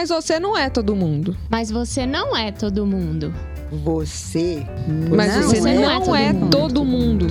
Mas 0.00 0.08
você 0.08 0.40
não 0.40 0.56
é 0.56 0.70
todo 0.70 0.96
mundo. 0.96 1.36
Mas 1.50 1.70
você 1.70 2.06
não 2.06 2.34
é 2.34 2.50
todo 2.50 2.86
mundo. 2.86 3.34
Você 3.70 4.66
Mas 5.14 5.36
não, 5.36 5.42
você 5.42 5.68
é, 5.68 5.74
não 5.74 6.00
todo 6.00 6.16
é 6.16 6.32
mundo. 6.32 6.50
todo 6.50 6.84
mundo. 6.86 7.26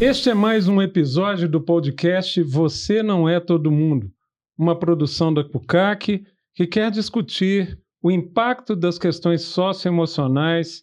Este 0.00 0.30
é 0.30 0.34
mais 0.34 0.66
um 0.66 0.82
episódio 0.82 1.48
do 1.48 1.60
podcast 1.60 2.42
Você 2.42 3.00
Não 3.00 3.28
É 3.28 3.38
Todo 3.38 3.70
Mundo, 3.70 4.10
uma 4.58 4.76
produção 4.76 5.32
da 5.32 5.44
CUCAC 5.44 6.26
que 6.52 6.66
quer 6.66 6.90
discutir 6.90 7.78
o 8.02 8.10
impacto 8.10 8.74
das 8.74 8.98
questões 8.98 9.42
socioemocionais 9.42 10.82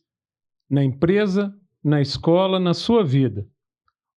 na 0.69 0.81
empresa, 0.81 1.53
na 1.83 1.99
escola, 1.99 2.57
na 2.57 2.73
sua 2.73 3.03
vida. 3.03 3.45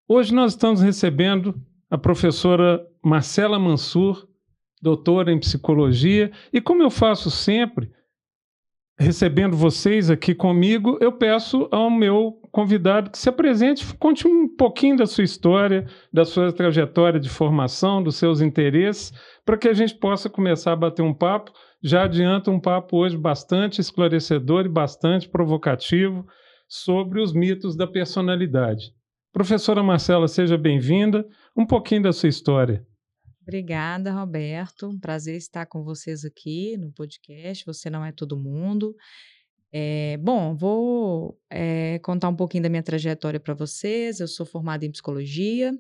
Hoje 0.07 0.33
nós 0.33 0.53
estamos 0.53 0.81
recebendo 0.81 1.61
a 1.95 1.99
professora 1.99 2.85
Marcela 3.05 3.57
Mansur, 3.57 4.27
doutora 4.83 5.31
em 5.31 5.39
psicologia, 5.39 6.33
e 6.53 6.61
como 6.61 6.83
eu 6.83 6.91
faço 6.91 7.31
sempre, 7.31 7.89
recebendo 8.99 9.57
vocês 9.57 10.11
aqui 10.11 10.35
comigo, 10.35 10.99
eu 11.01 11.13
peço 11.13 11.69
ao 11.71 11.89
meu 11.89 12.33
convidado 12.51 13.11
que 13.11 13.19
se 13.19 13.29
apresente, 13.29 13.87
conte 13.95 14.27
um 14.27 14.49
pouquinho 14.49 14.97
da 14.97 15.07
sua 15.07 15.23
história, 15.23 15.87
da 16.13 16.25
sua 16.25 16.53
trajetória 16.53 17.21
de 17.21 17.29
formação, 17.29 18.03
dos 18.03 18.17
seus 18.17 18.41
interesses, 18.41 19.13
para 19.45 19.57
que 19.57 19.69
a 19.69 19.73
gente 19.73 19.95
possa 19.95 20.29
começar 20.29 20.73
a 20.73 20.77
bater 20.77 21.03
um 21.03 21.15
papo. 21.15 21.53
Já 21.81 22.03
adianta 22.03 22.51
um 22.51 22.59
papo 22.59 22.97
hoje 22.97 23.17
bastante 23.17 23.81
esclarecedor 23.81 24.67
e 24.67 24.69
bastante 24.69 25.29
provocativo 25.29 26.27
sobre 26.69 27.23
os 27.23 27.33
mitos 27.33 27.77
da 27.77 27.87
personalidade. 27.87 28.93
Professora 29.35 29.83
Marcela, 29.83 30.29
seja 30.29 30.57
bem-vinda. 30.57 31.27
Um 31.57 31.67
pouquinho 31.67 32.05
da 32.05 32.13
sua 32.13 32.29
história. 32.29 32.87
Obrigada, 33.43 34.13
Roberto. 34.13 34.89
Um 34.89 34.97
prazer 34.99 35.35
estar 35.37 35.67
com 35.67 35.83
vocês 35.83 36.25
aqui 36.25 36.77
no 36.77 36.93
podcast. 36.93 37.67
Você 37.67 37.91
não 37.91 38.05
é 38.05 38.13
todo 38.13 38.39
mundo. 38.39 38.95
É, 39.73 40.17
bom, 40.19 40.55
vou 40.55 41.37
é, 41.51 41.99
contar 41.99 42.29
um 42.29 42.37
pouquinho 42.37 42.63
da 42.63 42.69
minha 42.69 42.83
trajetória 42.83 43.41
para 43.41 43.55
vocês. 43.55 44.21
Eu 44.21 44.29
sou 44.29 44.47
formada 44.47 44.87
em 44.87 44.93
psicologia. 44.93 45.73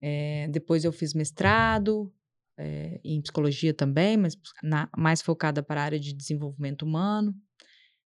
é, 0.00 0.46
depois 0.48 0.84
eu 0.84 0.92
fiz 0.92 1.12
mestrado 1.14 2.12
é, 2.56 3.00
em 3.04 3.20
psicologia 3.20 3.74
também, 3.74 4.16
mas 4.16 4.36
na- 4.62 4.88
mais 4.96 5.20
focada 5.20 5.64
para 5.64 5.80
a 5.80 5.84
área 5.84 5.98
de 5.98 6.14
desenvolvimento 6.14 6.82
humano. 6.82 7.34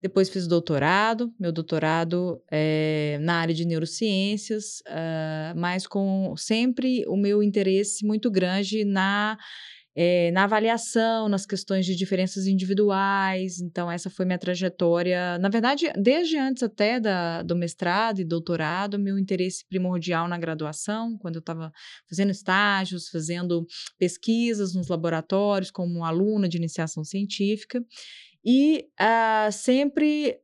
Depois 0.01 0.29
fiz 0.29 0.47
doutorado, 0.47 1.33
meu 1.39 1.51
doutorado 1.51 2.39
é 2.51 3.17
na 3.21 3.35
área 3.35 3.53
de 3.53 3.65
neurociências, 3.65 4.83
ah, 4.87 5.53
mas 5.55 5.87
com 5.87 6.35
sempre 6.37 7.03
o 7.07 7.17
meu 7.17 7.41
interesse 7.41 8.05
muito 8.05 8.29
grande 8.29 8.85
na, 8.85 9.37
eh, 9.95 10.29
na 10.31 10.43
avaliação, 10.43 11.27
nas 11.27 11.47
questões 11.47 11.83
de 11.83 11.95
diferenças 11.95 12.45
individuais. 12.45 13.59
Então, 13.59 13.89
essa 13.89 14.11
foi 14.11 14.25
minha 14.27 14.37
trajetória. 14.37 15.39
Na 15.39 15.49
verdade, 15.49 15.91
desde 15.99 16.37
antes 16.37 16.61
até 16.61 16.99
da, 16.99 17.41
do 17.41 17.55
mestrado 17.55 18.19
e 18.19 18.23
doutorado, 18.23 18.99
meu 18.99 19.17
interesse 19.17 19.65
primordial 19.67 20.27
na 20.27 20.37
graduação, 20.37 21.17
quando 21.17 21.37
eu 21.37 21.39
estava 21.39 21.71
fazendo 22.07 22.29
estágios, 22.29 23.09
fazendo 23.09 23.65
pesquisas 23.97 24.75
nos 24.75 24.87
laboratórios, 24.87 25.71
como 25.71 26.05
aluna 26.05 26.47
de 26.47 26.57
iniciação 26.57 27.03
científica. 27.03 27.83
E 28.49 28.87
ah, 28.97 29.49
sempre 29.51 30.39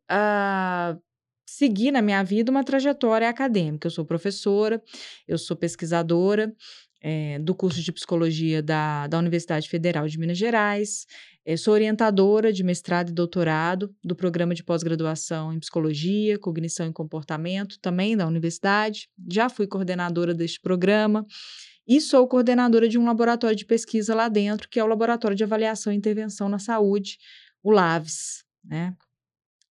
segui 1.47 1.89
na 1.89 2.01
minha 2.01 2.21
vida 2.21 2.51
uma 2.51 2.61
trajetória 2.61 3.29
acadêmica. 3.29 3.87
Eu 3.87 3.91
sou 3.91 4.03
professora, 4.03 4.83
eu 5.25 5.37
sou 5.37 5.55
pesquisadora 5.55 6.53
eh, 7.01 7.39
do 7.39 7.55
curso 7.55 7.81
de 7.81 7.91
psicologia 7.93 8.61
da, 8.61 9.07
da 9.07 9.17
Universidade 9.17 9.69
Federal 9.69 10.05
de 10.05 10.19
Minas 10.19 10.37
Gerais, 10.37 11.05
eh, 11.45 11.55
sou 11.55 11.73
orientadora 11.73 12.51
de 12.51 12.61
mestrado 12.61 13.09
e 13.09 13.13
doutorado 13.13 13.95
do 14.03 14.15
programa 14.15 14.53
de 14.53 14.63
pós-graduação 14.63 15.53
em 15.53 15.59
psicologia, 15.59 16.37
cognição 16.37 16.87
e 16.87 16.91
comportamento, 16.91 17.79
também 17.79 18.17
da 18.17 18.27
universidade. 18.27 19.07
Já 19.31 19.47
fui 19.47 19.65
coordenadora 19.65 20.33
deste 20.33 20.59
programa. 20.59 21.25
E 21.85 21.99
sou 21.99 22.25
coordenadora 22.27 22.87
de 22.87 22.97
um 22.97 23.05
laboratório 23.05 23.57
de 23.57 23.65
pesquisa 23.65 24.15
lá 24.15 24.29
dentro, 24.29 24.69
que 24.69 24.79
é 24.79 24.83
o 24.83 24.87
Laboratório 24.87 25.35
de 25.35 25.43
Avaliação 25.43 25.91
e 25.91 25.97
Intervenção 25.97 26.47
na 26.47 26.57
Saúde, 26.57 27.17
o 27.63 27.71
LAVES, 27.71 28.43
né? 28.63 28.95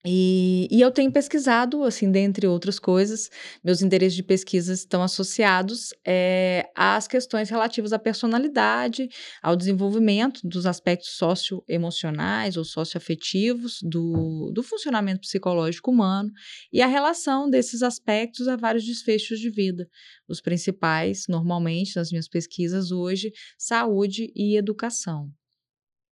E, 0.06 0.66
e 0.72 0.80
eu 0.80 0.92
tenho 0.92 1.12
pesquisado, 1.12 1.84
assim, 1.84 2.10
dentre 2.10 2.48
outras 2.48 2.80
coisas, 2.80 3.30
meus 3.62 3.82
interesses 3.82 4.16
de 4.16 4.24
pesquisa 4.24 4.74
estão 4.74 5.04
associados 5.04 5.94
eh, 6.08 6.66
às 6.74 7.06
questões 7.06 7.50
relativas 7.50 7.92
à 7.92 8.00
personalidade, 8.00 9.10
ao 9.44 9.58
desenvolvimento 9.58 10.40
dos 10.48 10.66
aspectos 10.66 11.10
socioemocionais 11.18 12.56
ou 12.56 12.64
socioafetivos 12.64 13.80
do, 13.82 14.50
do 14.54 14.64
funcionamento 14.64 15.20
psicológico 15.20 15.92
humano 15.92 16.32
e 16.72 16.82
a 16.82 16.88
relação 16.88 17.50
desses 17.50 17.84
aspectos 17.84 18.48
a 18.48 18.56
vários 18.56 18.86
desfechos 18.86 19.38
de 19.38 19.50
vida. 19.50 19.86
Os 20.30 20.40
principais, 20.40 21.26
normalmente, 21.28 21.98
nas 21.98 22.10
minhas 22.10 22.30
pesquisas 22.30 22.90
hoje, 22.94 23.34
saúde 23.58 24.32
e 24.34 24.58
educação. 24.58 25.30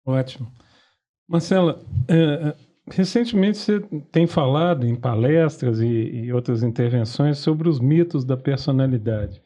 Ótimo. 0.06 0.52
Marcela, 1.28 1.80
eh, 2.08 2.16
eh, 2.16 2.56
recentemente 2.90 3.58
você 3.58 3.82
tem 4.12 4.26
falado 4.26 4.86
em 4.86 4.96
palestras 4.96 5.82
e, 5.82 5.88
e 5.88 6.34
outras 6.34 6.64
intervenções 6.64 7.40
sobre 7.40 7.68
os 7.68 7.80
mitos 7.80 8.24
da 8.24 8.38
personalidade. 8.38 9.42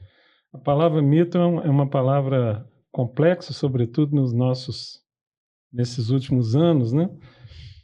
A 0.53 0.57
palavra 0.57 1.01
mito 1.01 1.37
é, 1.37 1.41
é 1.41 1.69
uma 1.69 1.89
palavra 1.89 2.67
complexa, 2.91 3.53
sobretudo 3.53 4.15
nos 4.15 4.33
nossos 4.33 5.01
nesses 5.73 6.09
últimos 6.09 6.55
anos, 6.55 6.91
né? 6.91 7.09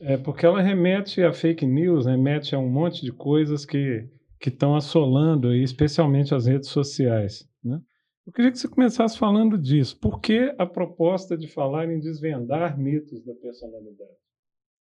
É 0.02 0.18
porque 0.18 0.46
ela 0.46 0.62
remete 0.62 1.24
a 1.24 1.32
fake 1.34 1.66
news, 1.66 2.06
remete 2.06 2.54
a 2.54 2.60
um 2.60 2.70
monte 2.70 3.04
de 3.04 3.12
coisas 3.12 3.66
que 3.66 4.08
que 4.40 4.50
estão 4.50 4.76
assolando, 4.76 5.52
especialmente 5.56 6.36
as 6.36 6.46
redes 6.46 6.70
sociais, 6.70 7.48
né? 7.64 7.80
Eu 8.28 8.34
queria 8.34 8.52
que 8.52 8.60
você 8.60 8.68
começasse 8.68 9.18
falando 9.18 9.58
disso. 9.58 9.98
Por 9.98 10.20
que 10.20 10.54
a 10.58 10.66
proposta 10.66 11.38
de 11.38 11.48
falar 11.48 11.90
em 11.90 11.98
desvendar 11.98 12.78
mitos 12.78 13.24
da 13.24 13.34
personalidade? 13.34 14.12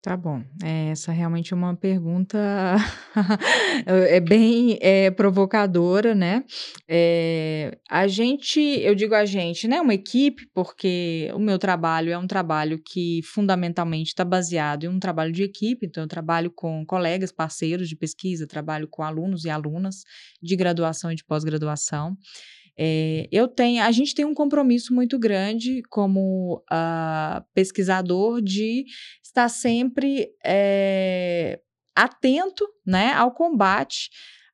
Tá 0.01 0.15
bom. 0.15 0.41
É, 0.63 0.89
essa 0.89 1.11
realmente 1.11 1.53
é 1.53 1.55
uma 1.55 1.75
pergunta 1.75 2.37
é 3.85 4.19
bem 4.21 4.77
é, 4.81 5.11
provocadora, 5.11 6.15
né? 6.15 6.45
É, 6.89 7.77
a 7.89 8.07
gente, 8.07 8.59
eu 8.59 8.95
digo 8.95 9.13
a 9.13 9.25
gente, 9.25 9.67
né? 9.67 9.81
Uma 9.81 9.93
equipe, 9.93 10.45
porque 10.53 11.29
o 11.33 11.39
meu 11.39 11.59
trabalho 11.59 12.11
é 12.11 12.17
um 12.17 12.27
trabalho 12.27 12.81
que 12.81 13.21
fundamentalmente 13.23 14.09
está 14.09 14.23
baseado 14.23 14.85
em 14.85 14.89
um 14.89 14.99
trabalho 14.99 15.33
de 15.33 15.43
equipe, 15.43 15.85
então 15.85 16.03
eu 16.03 16.09
trabalho 16.09 16.51
com 16.51 16.85
colegas, 16.85 17.31
parceiros 17.31 17.89
de 17.89 17.95
pesquisa, 17.95 18.47
trabalho 18.47 18.87
com 18.89 19.03
alunos 19.03 19.43
e 19.43 19.49
alunas 19.49 20.03
de 20.41 20.55
graduação 20.55 21.11
e 21.11 21.15
de 21.15 21.25
pós-graduação. 21.25 22.17
É, 22.77 23.27
eu 23.31 23.47
tenho, 23.47 23.83
a 23.83 23.91
gente 23.91 24.15
tem 24.15 24.25
um 24.25 24.33
compromisso 24.33 24.93
muito 24.93 25.19
grande 25.19 25.81
como 25.89 26.63
ah, 26.71 27.43
pesquisador 27.53 28.41
de 28.41 28.85
estar 29.23 29.47
sempre 29.49 30.29
é, 30.43 31.59
atento 31.95 32.65
né, 32.85 33.11
ao 33.13 33.31
combate 33.31 34.09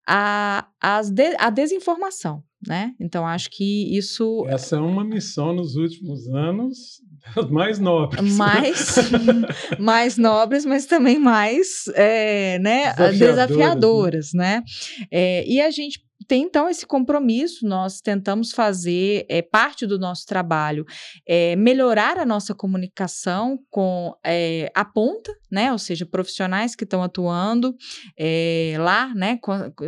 à, 0.08 0.68
às 0.82 1.10
de- 1.10 1.36
à 1.38 1.50
desinformação. 1.50 2.44
Né? 2.68 2.94
Então, 3.00 3.26
acho 3.26 3.50
que 3.52 3.96
isso 3.98 4.46
Essa 4.50 4.76
é 4.76 4.80
uma 4.80 5.02
missão 5.06 5.54
nos 5.54 5.78
últimos 5.78 6.28
anos 6.28 7.02
mais 7.50 7.80
nobres. 7.80 8.34
mais, 8.36 8.96
mais 9.80 10.18
nobres, 10.18 10.66
mas 10.66 10.86
também 10.86 11.18
mais 11.18 11.86
é, 11.96 12.60
né, 12.60 12.92
Desafiadoras, 12.94 13.18
desafiadoras, 13.20 14.34
né? 14.34 14.62
É, 15.10 15.48
e 15.48 15.62
a 15.62 15.72
gente 15.72 16.02
tem 16.30 16.44
então 16.44 16.70
esse 16.70 16.86
compromisso, 16.86 17.68
nós 17.68 18.02
tentamos 18.02 18.52
fazer, 18.52 19.26
é, 19.28 19.42
parte 19.42 19.88
do 19.88 19.98
nosso 19.98 20.28
trabalho, 20.28 20.86
é, 21.28 21.56
melhorar 21.56 22.20
a 22.20 22.26
nossa 22.26 22.54
comunicação 22.54 23.58
com 23.72 24.14
é, 24.24 24.72
a 24.76 24.86
ponta, 24.86 25.36
né? 25.52 25.72
Ou 25.72 25.78
seja, 25.78 26.06
profissionais 26.06 26.76
que 26.76 26.84
estão 26.84 27.02
atuando 27.04 27.76
é, 28.18 28.76
lá, 28.80 29.14
né? 29.16 29.40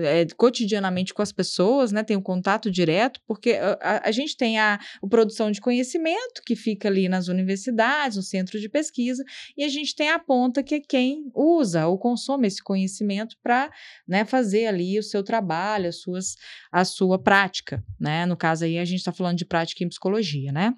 é, 0.04 0.26
cotidianamente 0.36 1.14
com 1.14 1.22
as 1.22 1.32
pessoas, 1.32 1.92
né? 1.92 2.04
Tem 2.04 2.18
um 2.18 2.22
contato 2.22 2.70
direto, 2.72 3.20
porque 3.28 3.54
a, 3.54 3.78
a- 3.82 4.02
a 4.10 4.12
gente 4.12 4.36
tem 4.38 4.60
a, 4.60 4.80
a 5.04 5.08
produção 5.08 5.52
de 5.52 5.62
conhecimento 5.62 6.42
que 6.46 6.56
fica 6.56 6.88
ali 6.88 7.08
nas 7.10 7.28
universidades, 7.28 8.18
no 8.18 8.24
centro 8.24 8.60
de 8.60 8.70
pesquisa, 8.70 9.24
e 9.58 9.64
a 9.64 9.70
gente 9.70 9.96
tem 9.96 10.10
a 10.10 10.20
ponta 10.20 10.64
que 10.64 10.76
é 10.76 10.80
quem 10.80 11.30
usa 11.36 11.88
ou 11.88 11.98
consome 11.98 12.48
esse 12.48 12.64
conhecimento 12.64 13.36
para 13.44 13.72
né, 14.08 14.26
fazer 14.26 14.68
ali 14.68 14.98
o 15.00 15.04
seu 15.04 15.24
trabalho, 15.24 15.88
as 15.90 16.02
suas, 16.02 16.36
a 16.72 16.84
sua 16.86 17.18
prática, 17.22 17.84
né? 18.00 18.26
No 18.26 18.36
caso 18.38 18.66
aí 18.66 18.78
a 18.78 18.86
gente 18.86 19.00
está 19.00 19.12
falando 19.12 19.38
de 19.38 19.46
prática 19.46 19.84
em 19.84 19.90
psicologia, 19.90 20.52
né? 20.52 20.74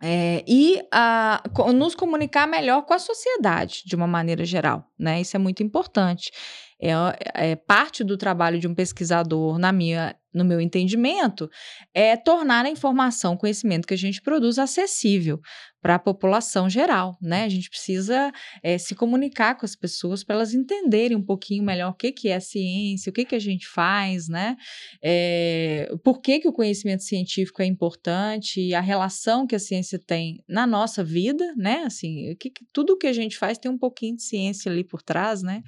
É, 0.00 0.44
e 0.46 0.80
ah, 0.92 1.42
co- 1.54 1.72
nos 1.72 1.94
comunicar 1.94 2.46
melhor 2.46 2.82
com 2.82 2.94
a 2.94 2.98
sociedade, 3.00 3.82
de 3.84 3.96
uma 3.96 4.06
maneira 4.06 4.44
geral, 4.44 4.84
né? 4.98 5.20
Isso 5.20 5.36
é 5.36 5.40
muito 5.40 5.62
importante. 5.62 6.30
é, 6.80 6.92
é 7.52 7.56
parte 7.56 8.04
do 8.04 8.16
trabalho 8.16 8.58
de 8.60 8.68
um 8.68 8.74
pesquisador, 8.74 9.58
na 9.58 9.72
minha 9.72 10.14
no 10.32 10.44
meu 10.44 10.60
entendimento, 10.60 11.50
é 11.92 12.16
tornar 12.16 12.64
a 12.64 12.68
informação, 12.70 13.32
o 13.34 13.38
conhecimento 13.38 13.88
que 13.88 13.94
a 13.94 13.96
gente 13.98 14.20
produz 14.22 14.58
acessível 14.58 15.40
para 15.80 15.94
a 15.94 15.98
população 15.98 16.68
geral, 16.68 17.16
né? 17.20 17.44
A 17.44 17.48
gente 17.48 17.70
precisa 17.70 18.32
é, 18.62 18.76
se 18.78 18.94
comunicar 18.94 19.56
com 19.56 19.64
as 19.64 19.76
pessoas 19.76 20.24
para 20.24 20.34
elas 20.34 20.52
entenderem 20.52 21.16
um 21.16 21.22
pouquinho 21.22 21.62
melhor 21.62 21.90
o 21.90 21.94
que, 21.94 22.10
que 22.10 22.28
é 22.28 22.40
ciência, 22.40 23.10
o 23.10 23.12
que, 23.12 23.24
que 23.24 23.34
a 23.34 23.38
gente 23.38 23.66
faz, 23.68 24.28
né? 24.28 24.56
É, 25.02 25.88
por 26.02 26.20
que, 26.20 26.40
que 26.40 26.48
o 26.48 26.52
conhecimento 26.52 27.04
científico 27.04 27.62
é 27.62 27.66
importante 27.66 28.60
e 28.60 28.74
a 28.74 28.80
relação 28.80 29.46
que 29.46 29.54
a 29.54 29.58
ciência 29.58 29.98
tem 29.98 30.42
na 30.48 30.66
nossa 30.66 31.04
vida, 31.04 31.54
né? 31.56 31.84
Assim, 31.84 32.34
que, 32.40 32.52
tudo 32.72 32.98
que 32.98 33.06
a 33.06 33.12
gente 33.12 33.36
faz 33.36 33.58
tem 33.58 33.70
um 33.70 33.78
pouquinho 33.78 34.16
de 34.16 34.22
ciência 34.22 34.70
ali 34.70 34.82
por 34.82 35.02
trás, 35.02 35.42
né? 35.42 35.62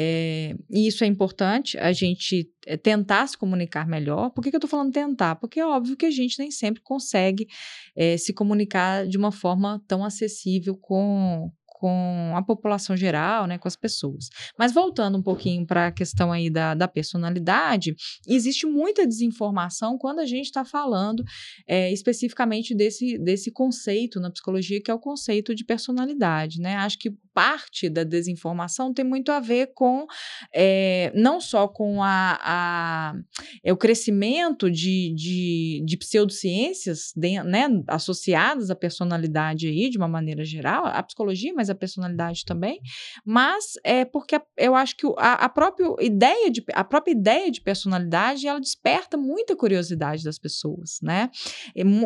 É, 0.00 0.54
e 0.70 0.86
isso 0.86 1.02
é 1.02 1.08
importante, 1.08 1.76
a 1.76 1.92
gente 1.92 2.48
eh, 2.68 2.76
tentar 2.76 3.26
se 3.26 3.36
comunicar 3.36 3.84
melhor. 3.84 4.30
Por 4.30 4.44
que, 4.44 4.50
que 4.50 4.54
eu 4.54 4.58
estou 4.58 4.70
falando 4.70 4.92
tentar? 4.92 5.34
Porque 5.34 5.58
é 5.58 5.66
óbvio 5.66 5.96
que 5.96 6.06
a 6.06 6.10
gente 6.10 6.38
nem 6.38 6.52
sempre 6.52 6.80
consegue 6.80 7.48
é, 7.96 8.16
se 8.16 8.32
comunicar 8.32 9.08
de 9.08 9.18
uma 9.18 9.32
forma 9.32 9.82
tão 9.88 10.04
acessível 10.04 10.76
com, 10.76 11.50
com 11.78 12.32
a 12.34 12.42
população 12.42 12.96
geral, 12.96 13.46
né, 13.46 13.56
com 13.56 13.68
as 13.68 13.76
pessoas. 13.76 14.28
Mas 14.58 14.72
voltando 14.72 15.16
um 15.16 15.22
pouquinho 15.22 15.64
para 15.64 15.86
a 15.86 15.92
questão 15.92 16.32
aí 16.32 16.50
da, 16.50 16.74
da 16.74 16.88
personalidade, 16.88 17.94
existe 18.26 18.66
muita 18.66 19.06
desinformação 19.06 19.96
quando 19.96 20.18
a 20.18 20.26
gente 20.26 20.46
está 20.46 20.64
falando 20.64 21.22
é, 21.68 21.92
especificamente 21.92 22.74
desse, 22.74 23.16
desse 23.18 23.52
conceito 23.52 24.18
na 24.18 24.30
psicologia, 24.30 24.82
que 24.82 24.90
é 24.90 24.94
o 24.94 24.98
conceito 24.98 25.54
de 25.54 25.64
personalidade, 25.64 26.60
né? 26.60 26.76
Acho 26.76 26.98
que 26.98 27.10
parte 27.32 27.88
da 27.88 28.02
desinformação 28.02 28.92
tem 28.92 29.04
muito 29.04 29.30
a 29.30 29.38
ver 29.38 29.70
com 29.72 30.06
é, 30.52 31.12
não 31.14 31.40
só 31.40 31.68
com 31.68 32.02
a, 32.02 32.36
a 32.42 33.14
é, 33.62 33.72
o 33.72 33.76
crescimento 33.76 34.68
de, 34.68 35.14
de, 35.14 35.84
de 35.86 35.96
pseudociências 35.96 37.12
de, 37.14 37.40
né, 37.44 37.68
associadas 37.86 38.70
à 38.70 38.74
personalidade 38.74 39.68
aí, 39.68 39.88
de 39.88 39.96
uma 39.96 40.08
maneira 40.08 40.44
geral, 40.44 40.86
a 40.86 41.00
psicologia, 41.00 41.52
mas 41.54 41.67
a 41.70 41.74
personalidade 41.74 42.44
também, 42.44 42.80
mas 43.24 43.74
é 43.84 44.04
porque 44.04 44.40
eu 44.56 44.74
acho 44.74 44.96
que 44.96 45.06
a, 45.16 45.44
a, 45.44 45.48
própria 45.48 45.86
ideia 46.00 46.50
de, 46.50 46.64
a 46.72 46.84
própria 46.84 47.12
ideia 47.12 47.50
de 47.50 47.60
personalidade 47.60 48.46
ela 48.46 48.60
desperta 48.60 49.16
muita 49.16 49.56
curiosidade 49.56 50.24
das 50.24 50.38
pessoas, 50.38 50.98
né? 51.02 51.30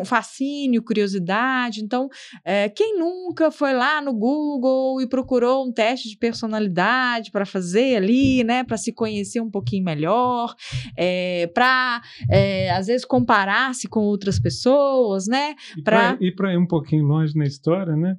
Fascínio, 0.05 0.83
curiosidade. 0.83 1.83
Então, 1.83 2.09
é, 2.43 2.69
quem 2.69 2.97
nunca 2.97 3.51
foi 3.51 3.73
lá 3.73 4.01
no 4.01 4.13
Google 4.13 5.01
e 5.01 5.07
procurou 5.07 5.67
um 5.67 5.71
teste 5.71 6.09
de 6.09 6.17
personalidade 6.17 7.31
para 7.31 7.45
fazer 7.45 7.97
ali, 7.97 8.43
né? 8.43 8.63
Para 8.63 8.77
se 8.77 8.91
conhecer 8.91 9.41
um 9.41 9.49
pouquinho 9.49 9.83
melhor, 9.83 10.53
é, 10.97 11.47
para 11.47 12.01
é, 12.29 12.71
às 12.71 12.87
vezes 12.87 13.05
comparar-se 13.05 13.87
com 13.87 14.01
outras 14.01 14.39
pessoas, 14.39 15.27
né? 15.27 15.55
Para 15.83 16.17
ir 16.19 16.35
para 16.35 16.53
ir 16.53 16.57
um 16.57 16.67
pouquinho 16.67 17.05
longe 17.05 17.35
na 17.37 17.45
história, 17.45 17.95
né? 17.95 18.17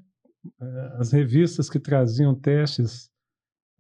É, 0.61 0.97
as 0.99 1.13
revistas 1.13 1.71
que 1.71 1.79
traziam 1.79 2.35
testes 2.35 3.11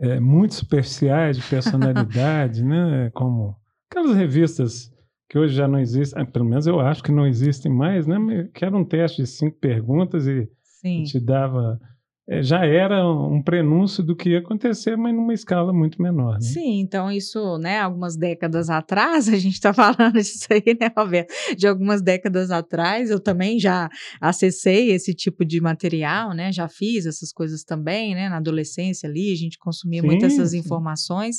é, 0.01 0.19
muito 0.19 0.55
superficiais 0.55 1.37
de 1.37 1.49
personalidade, 1.49 2.63
né? 2.65 3.11
Como 3.11 3.57
aquelas 3.91 4.17
revistas 4.17 4.93
que 5.29 5.39
hoje 5.39 5.55
já 5.55 5.67
não 5.67 5.79
existem, 5.79 6.23
ah, 6.23 6.27
pelo 6.27 6.45
menos 6.45 6.67
eu 6.67 6.81
acho 6.81 7.03
que 7.03 7.13
não 7.13 7.27
existem 7.27 7.73
mais, 7.73 8.07
né? 8.07 8.17
Que 8.55 8.65
era 8.65 8.77
um 8.77 8.85
teste 8.85 9.23
de 9.23 9.29
cinco 9.29 9.59
perguntas 9.59 10.27
e, 10.27 10.49
e 10.85 11.05
te 11.05 11.19
dava 11.19 11.81
já 12.41 12.65
era 12.65 13.07
um 13.07 13.43
prenúncio 13.43 14.03
do 14.03 14.17
que 14.17 14.31
ia 14.31 14.39
acontecer, 14.39 14.97
mas 14.97 15.15
numa 15.15 15.35
escala 15.35 15.73
muito 15.75 16.01
menor. 16.01 16.35
Né? 16.35 16.41
Sim, 16.41 16.81
então 16.81 17.13
isso, 17.13 17.59
né, 17.59 17.81
algumas 17.81 18.17
décadas 18.17 18.71
atrás, 18.71 19.29
a 19.29 19.37
gente 19.37 19.55
está 19.55 19.75
falando 19.75 20.15
disso 20.15 20.47
aí, 20.51 20.77
né, 20.81 20.91
Roberto? 20.97 21.33
De 21.55 21.67
algumas 21.67 22.01
décadas 22.01 22.51
atrás, 22.51 23.11
eu 23.11 23.21
também 23.21 23.59
já 23.59 23.91
acessei 24.21 24.91
esse 24.91 25.13
tipo 25.13 25.45
de 25.45 25.61
material, 25.61 26.33
né, 26.33 26.51
já 26.51 26.67
fiz 26.67 27.05
essas 27.05 27.31
coisas 27.31 27.63
também, 27.63 28.15
né, 28.15 28.29
na 28.31 28.39
adolescência 28.39 29.07
ali, 29.09 29.31
a 29.31 29.37
gente 29.37 29.59
consumia 29.59 30.01
sim, 30.01 30.07
muito 30.07 30.25
essas 30.25 30.53
sim. 30.53 30.59
informações. 30.59 31.37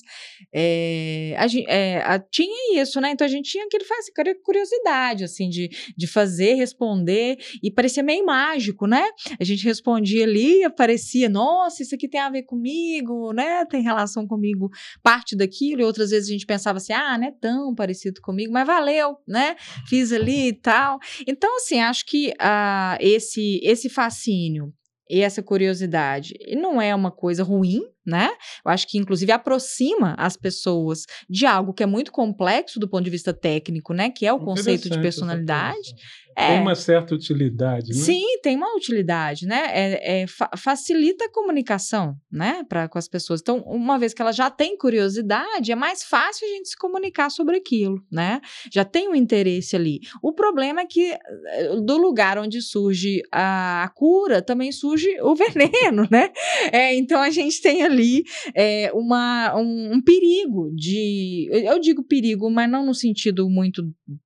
É, 0.54 1.36
a, 1.38 1.46
é, 1.68 1.98
a, 2.04 2.20
tinha 2.20 2.82
isso, 2.82 3.02
né, 3.02 3.12
então 3.12 3.26
a 3.26 3.30
gente 3.30 3.50
tinha 3.50 3.66
aquele, 3.66 3.84
assim, 3.84 4.12
curiosidade, 4.44 5.24
assim, 5.24 5.50
de, 5.50 5.70
de 5.98 6.06
fazer, 6.06 6.54
responder, 6.54 7.38
e 7.64 7.72
parecia 7.72 8.04
meio 8.04 8.26
mágico, 8.26 8.86
né? 8.86 9.04
A 9.40 9.44
gente 9.44 9.64
respondia 9.66 10.24
ali, 10.24 10.64
parecia, 10.76 11.30
nossa, 11.30 11.82
isso 11.82 11.96
aqui 11.96 12.08
tem 12.08 12.20
a 12.20 12.30
ver 12.30 12.44
comigo, 12.44 13.32
né? 13.34 13.66
Tem 13.66 13.82
relação 13.82 14.28
comigo, 14.28 14.70
parte 15.02 15.36
daquilo, 15.36 15.82
e 15.82 15.84
outras 15.84 16.10
vezes 16.10 16.30
a 16.30 16.32
gente 16.34 16.46
pensava 16.46 16.78
assim, 16.78 16.94
ah, 16.94 17.18
não 17.18 17.28
é 17.28 17.32
tão 17.32 17.74
parecido 17.74 18.22
comigo, 18.22 18.52
mas 18.52 18.68
valeu, 18.68 19.18
né? 19.28 19.56
Fiz 19.88 20.12
ali 20.12 20.50
e 20.50 20.54
tal. 20.54 21.00
Então, 21.28 21.56
assim, 21.58 21.80
acho 21.80 22.06
que 22.06 22.30
uh, 22.30 22.98
esse, 23.00 23.60
esse 23.64 23.90
fascínio 23.90 24.74
e 25.10 25.22
essa 25.22 25.42
curiosidade 25.42 26.34
não 26.60 26.82
é 26.82 26.94
uma 26.94 27.12
coisa 27.12 27.44
ruim, 27.44 27.82
né? 28.06 28.30
Eu 28.64 28.72
acho 28.72 28.88
que 28.88 28.98
inclusive 28.98 29.32
aproxima 29.32 30.16
as 30.18 30.38
pessoas 30.38 31.06
de 31.30 31.46
algo 31.46 31.74
que 31.74 31.84
é 31.84 31.86
muito 31.86 32.12
complexo 32.12 32.80
do 32.80 32.88
ponto 32.88 33.04
de 33.04 33.10
vista 33.10 33.34
técnico, 33.34 33.94
né? 33.94 34.10
Que 34.10 34.26
é 34.26 34.34
o 34.34 34.40
conceito 34.40 34.90
de 34.90 35.00
personalidade. 35.02 35.96
É. 36.38 36.50
Tem 36.50 36.62
uma 36.62 36.76
certa 36.76 37.16
utilidade, 37.16 37.94
né? 37.94 37.94
Sim, 37.94 38.40
tem 38.44 38.58
uma 38.58 38.76
utilidade, 38.76 39.46
né? 39.46 39.68
É, 39.72 40.22
é 40.22 40.28
fa 40.28 40.50
facilita 40.58 41.26
a 41.26 41.32
comunicação, 41.32 42.16
né? 42.30 42.62
Pra, 42.68 42.90
com 42.90 42.98
as 42.98 43.08
pessoas. 43.08 43.40
Então, 43.40 43.60
uma 43.60 43.98
vez 43.98 44.14
que 44.14 44.22
ela 44.22 44.34
já 44.34 44.50
tem 44.50 44.78
curiosidade, 44.78 45.72
é 45.72 45.76
mais 45.76 46.04
fácil 46.04 46.46
a 46.46 46.52
gente 46.52 46.70
se 46.70 46.78
comunicar 46.78 47.30
sobre 47.30 47.56
aquilo, 47.56 48.04
né? 48.12 48.42
Já 48.70 48.84
tem 48.84 49.08
um 49.08 49.16
interesse 49.16 49.78
ali. 49.78 50.02
O 50.22 50.34
problema 50.34 50.82
é 50.82 50.86
que 50.86 51.12
eh, 51.14 51.76
do 51.82 51.98
lugar 51.98 52.38
onde 52.38 52.62
surge 52.62 53.22
a, 53.32 53.84
a 53.84 53.88
cura, 53.88 54.42
também 54.42 54.74
surge 54.74 55.10
o 55.22 55.36
veneno, 55.40 56.06
né? 56.12 56.34
É, 56.70 56.94
então, 56.96 57.22
a 57.22 57.30
gente 57.30 57.62
tem 57.62 57.82
ali 57.82 57.95
é, 58.54 58.92
uma, 58.94 59.56
um, 59.58 59.94
um, 59.94 60.02
perigo 60.02 60.72
de... 60.76 61.48
Eu 61.52 61.80
digo 61.80 62.04
perigo, 62.04 62.50
mas 62.50 62.70
não 62.70 62.86
no 62.86 62.94
sentido 62.94 63.50
muito 63.50 63.84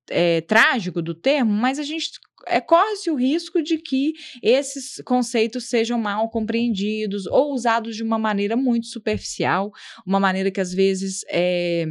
é, 0.08 0.40
trágico 0.42 1.00
do 1.00 1.14
termo, 1.14 1.52
mas 1.52 1.78
a 1.78 1.82
gente 1.82 2.10
é, 2.46 2.60
corre-se 2.60 3.10
o 3.10 3.14
risco 3.14 3.62
de 3.62 3.78
que 3.78 4.12
esses 4.42 5.00
conceitos 5.04 5.68
sejam 5.68 5.98
mal 5.98 6.28
compreendidos 6.28 7.26
ou 7.26 7.52
usados 7.52 7.96
de 7.96 8.02
uma 8.02 8.18
maneira 8.18 8.56
muito 8.56 8.86
superficial, 8.86 9.70
uma 10.06 10.20
maneira 10.20 10.50
que 10.50 10.60
às 10.60 10.72
vezes 10.72 11.24
é 11.28 11.86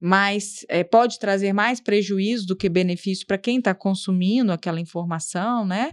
mais 0.00 0.64
é, 0.68 0.82
pode 0.82 1.18
trazer 1.18 1.52
mais 1.52 1.80
prejuízo 1.80 2.46
do 2.46 2.56
que 2.56 2.68
benefício 2.68 3.26
para 3.26 3.38
quem 3.38 3.58
está 3.58 3.74
consumindo 3.74 4.52
aquela 4.52 4.80
informação, 4.80 5.64
né? 5.64 5.90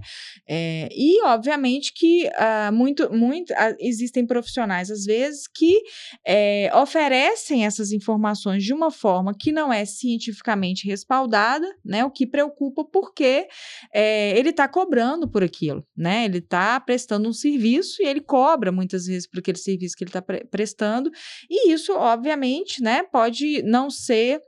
É, 0.48 0.90
e 0.92 1.22
obviamente 1.24 1.94
que 1.94 2.28
uh, 2.28 2.72
muito, 2.74 3.12
muito 3.14 3.52
uh, 3.54 3.76
existem 3.80 4.26
profissionais 4.26 4.90
às 4.92 5.06
vezes 5.06 5.48
que 5.48 5.82
é, 6.26 6.72
oferecem 6.76 7.66
essas 7.66 7.92
informações 7.92 8.64
de 8.64 8.74
uma 8.74 8.92
forma 8.92 9.34
que 9.38 9.52
não 9.52 9.72
é 9.72 9.86
cientificamente 9.86 10.88
respaldada, 10.88 11.68
né? 11.84 12.04
O 12.06 12.12
que 12.12 12.26
preocupa 12.26 12.84
porque 12.84 13.48
é, 13.94 13.99
ele 14.36 14.50
está 14.50 14.68
cobrando 14.68 15.28
por 15.28 15.44
aquilo, 15.44 15.86
né? 15.96 16.26
Ele 16.26 16.40
está 16.40 16.80
prestando 16.80 17.28
um 17.28 17.34
serviço 17.34 18.02
e 18.02 18.06
ele 18.06 18.22
cobra 18.22 18.72
muitas 18.72 19.06
vezes 19.06 19.28
por 19.28 19.40
aquele 19.40 19.58
serviço 19.58 19.96
que 19.98 20.04
ele 20.04 20.10
está 20.10 20.22
pre 20.22 20.46
prestando. 20.46 21.10
E 21.50 21.72
isso, 21.72 21.94
obviamente, 21.94 22.82
né, 22.82 23.04
pode 23.04 23.62
não 23.64 23.90
ser 23.90 24.42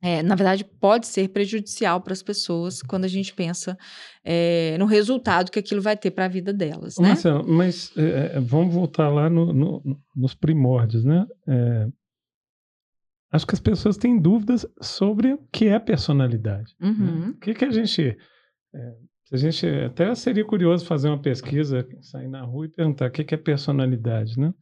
é, 0.00 0.22
na 0.22 0.36
verdade, 0.36 0.64
pode 0.64 1.08
ser 1.08 1.28
prejudicial 1.28 2.00
para 2.00 2.12
as 2.12 2.22
pessoas 2.22 2.82
quando 2.82 3.04
a 3.04 3.08
gente 3.08 3.34
pensa 3.34 3.76
é, 4.24 4.76
no 4.78 4.86
resultado 4.86 5.50
que 5.50 5.58
aquilo 5.58 5.82
vai 5.82 5.96
ter 5.96 6.12
para 6.12 6.26
a 6.26 6.28
vida 6.28 6.52
delas. 6.52 6.98
Né? 6.98 7.08
Marcelo, 7.08 7.44
mas 7.48 7.90
é, 7.96 8.38
vamos 8.38 8.72
voltar 8.72 9.08
lá 9.08 9.28
no, 9.28 9.52
no, 9.52 10.00
nos 10.14 10.34
primórdios, 10.34 11.04
né? 11.04 11.26
acho 13.32 13.46
que 13.46 13.54
as 13.54 13.60
pessoas 13.60 13.96
têm 13.96 14.20
dúvidas 14.20 14.64
sobre 14.80 15.32
o 15.32 15.38
que 15.52 15.66
é 15.66 15.78
personalidade. 15.80 16.74
Né? 16.78 16.88
Uhum. 16.88 17.20
Né? 17.20 17.28
O 17.30 17.40
que, 17.40 17.54
que 17.54 17.64
a 17.64 17.70
gente 17.70 18.16
é, 18.74 18.94
a 19.32 19.36
gente 19.36 19.66
até 19.66 20.14
seria 20.14 20.44
curioso 20.44 20.86
fazer 20.86 21.08
uma 21.08 21.20
pesquisa, 21.20 21.86
sair 22.00 22.28
na 22.28 22.42
rua 22.42 22.66
e 22.66 22.70
perguntar 22.70 23.08
o 23.08 23.10
que 23.10 23.34
é 23.34 23.38
personalidade, 23.38 24.38
né? 24.38 24.52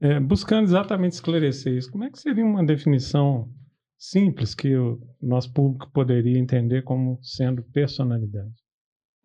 É, 0.00 0.20
buscando 0.20 0.64
exatamente 0.64 1.12
esclarecer 1.12 1.74
isso. 1.74 1.90
Como 1.90 2.04
é 2.04 2.10
que 2.10 2.18
seria 2.18 2.44
uma 2.44 2.64
definição 2.64 3.52
simples 3.98 4.54
que 4.54 4.76
o 4.76 5.00
nosso 5.20 5.52
público 5.52 5.90
poderia 5.92 6.38
entender 6.38 6.82
como 6.82 7.18
sendo 7.22 7.62
personalidade? 7.64 8.54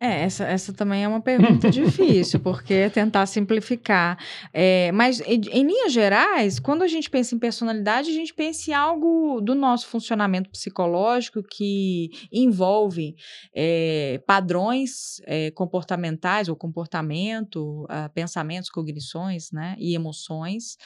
É, 0.00 0.22
essa, 0.24 0.44
essa 0.44 0.72
também 0.72 1.04
é 1.04 1.08
uma 1.08 1.20
pergunta 1.20 1.70
difícil, 1.70 2.40
porque 2.40 2.74
é 2.74 2.90
tentar 2.90 3.24
simplificar. 3.26 4.18
É, 4.52 4.90
mas, 4.92 5.20
em, 5.20 5.40
em, 5.50 5.66
linhas 5.66 5.92
gerais, 5.92 6.58
quando 6.58 6.82
a 6.82 6.88
gente 6.88 7.08
pensa 7.08 7.34
em 7.34 7.38
personalidade, 7.38 8.10
a 8.10 8.12
gente 8.12 8.34
pensa 8.34 8.70
em 8.70 8.74
algo 8.74 9.40
do 9.40 9.54
nosso 9.54 9.86
funcionamento 9.86 10.50
psicológico 10.50 11.42
que 11.42 12.10
envolve 12.32 13.14
é, 13.54 14.20
padrões 14.26 15.22
é, 15.26 15.50
comportamentais 15.52 16.48
ou 16.48 16.56
comportamento, 16.56 17.84
uh, 17.84 18.12
pensamentos, 18.12 18.68
cognições 18.68 19.52
né, 19.52 19.76
e 19.78 19.94
emoções 19.94 20.76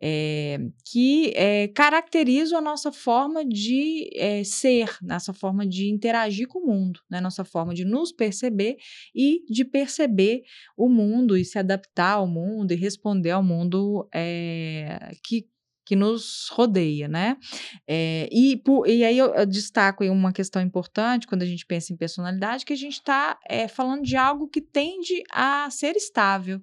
é, 0.00 0.58
que 0.84 1.32
é, 1.34 1.68
caracterizam 1.68 2.58
a 2.58 2.62
nossa 2.62 2.92
forma 2.92 3.44
de 3.44 4.08
é, 4.14 4.44
ser, 4.44 4.96
nossa 5.02 5.32
forma 5.32 5.66
de 5.66 5.88
interagir 5.88 6.46
com 6.46 6.60
o 6.60 6.66
mundo, 6.66 7.00
né? 7.10 7.20
nossa 7.20 7.44
forma 7.44 7.74
de 7.74 7.84
nos 7.84 8.12
perceber 8.12 8.76
e 9.14 9.44
de 9.48 9.64
perceber 9.64 10.42
o 10.76 10.88
mundo 10.88 11.36
e 11.36 11.44
se 11.44 11.58
adaptar 11.58 12.12
ao 12.12 12.26
mundo 12.26 12.72
e 12.72 12.76
responder 12.76 13.30
ao 13.30 13.42
mundo 13.42 14.08
que 15.22 15.48
que 15.88 15.96
nos 15.96 16.48
rodeia, 16.50 17.08
né? 17.08 17.38
É, 17.86 18.28
e, 18.30 18.62
e 18.86 19.02
aí 19.02 19.16
eu, 19.16 19.46
destaco 19.46 20.04
uma 20.04 20.34
questão 20.34 20.60
importante 20.60 21.26
quando 21.26 21.40
a 21.40 21.46
gente 21.46 21.64
pensa 21.64 21.94
em 21.94 21.96
personalidade, 21.96 22.66
que 22.66 22.74
a 22.74 22.76
gente 22.76 22.98
está 22.98 23.38
é, 23.48 23.66
falando 23.66 24.02
de 24.02 24.14
algo 24.14 24.48
que 24.48 24.60
tende 24.60 25.22
a 25.32 25.70
ser 25.70 25.96
estável? 25.96 26.60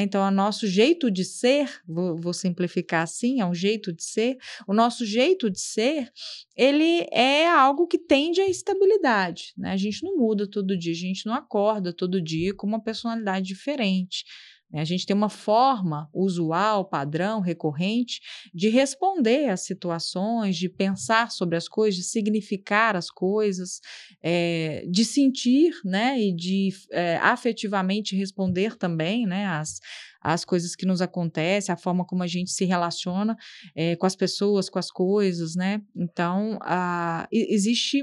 Então, 0.00 0.26
o 0.26 0.30
nosso 0.30 0.66
jeito 0.66 1.10
de 1.10 1.24
ser, 1.24 1.82
vou, 1.86 2.16
vou, 2.16 2.32
simplificar 2.32 3.02
assim, 3.02 3.40
é 3.40 3.46
um 3.46 3.54
jeito 3.54 3.92
de 3.92 4.02
ser. 4.02 4.38
O 4.66 4.72
nosso 4.72 5.04
jeito 5.04 5.50
de 5.50 5.60
ser, 5.60 6.10
ele 6.56 7.06
é 7.12 7.46
algo 7.48 7.86
que 7.86 7.98
tende 7.98 8.40
à 8.40 8.48
estabilidade. 8.48 9.52
Né? 9.56 9.72
A 9.72 9.76
gente 9.76 10.02
não 10.02 10.16
muda 10.16 10.48
todo 10.48 10.76
dia, 10.76 10.92
a 10.92 10.96
gente 10.96 11.26
não 11.26 11.34
acorda 11.34 11.92
todo 11.92 12.22
dia 12.22 12.54
com 12.54 12.66
uma 12.66 12.82
personalidade 12.82 13.46
diferente. 13.46 14.24
Né? 14.72 14.80
A 14.80 14.84
gente 14.84 15.04
tem 15.04 15.14
uma 15.14 15.28
forma 15.28 16.08
usual, 16.12 16.84
padrão, 16.84 17.40
recorrente 17.40 18.20
de 18.54 18.68
responder 18.68 19.50
às 19.50 19.60
situações, 19.60 20.56
de 20.56 20.68
pensar 20.68 21.30
sobre 21.30 21.56
as 21.56 21.68
coisas, 21.68 21.96
de 21.96 22.04
significar 22.04 22.96
as 22.96 23.10
coisas, 23.10 23.80
é, 24.22 24.84
de 24.90 25.04
sentir, 25.04 25.72
né, 25.84 26.18
e 26.18 26.34
de 26.34 26.70
é, 26.90 27.16
afetivamente 27.18 28.16
responder 28.16 28.76
também, 28.76 29.26
né, 29.26 29.46
às, 29.46 29.80
às 30.20 30.44
coisas 30.44 30.74
que 30.74 30.86
nos 30.86 31.02
acontecem, 31.02 31.72
a 31.72 31.76
forma 31.76 32.04
como 32.04 32.22
a 32.22 32.26
gente 32.26 32.50
se 32.50 32.64
relaciona 32.64 33.36
é, 33.74 33.96
com 33.96 34.06
as 34.06 34.16
pessoas, 34.16 34.70
com 34.70 34.78
as 34.78 34.90
coisas, 34.90 35.54
né? 35.56 35.82
Então, 35.96 36.58
a, 36.62 37.26
existe 37.32 38.02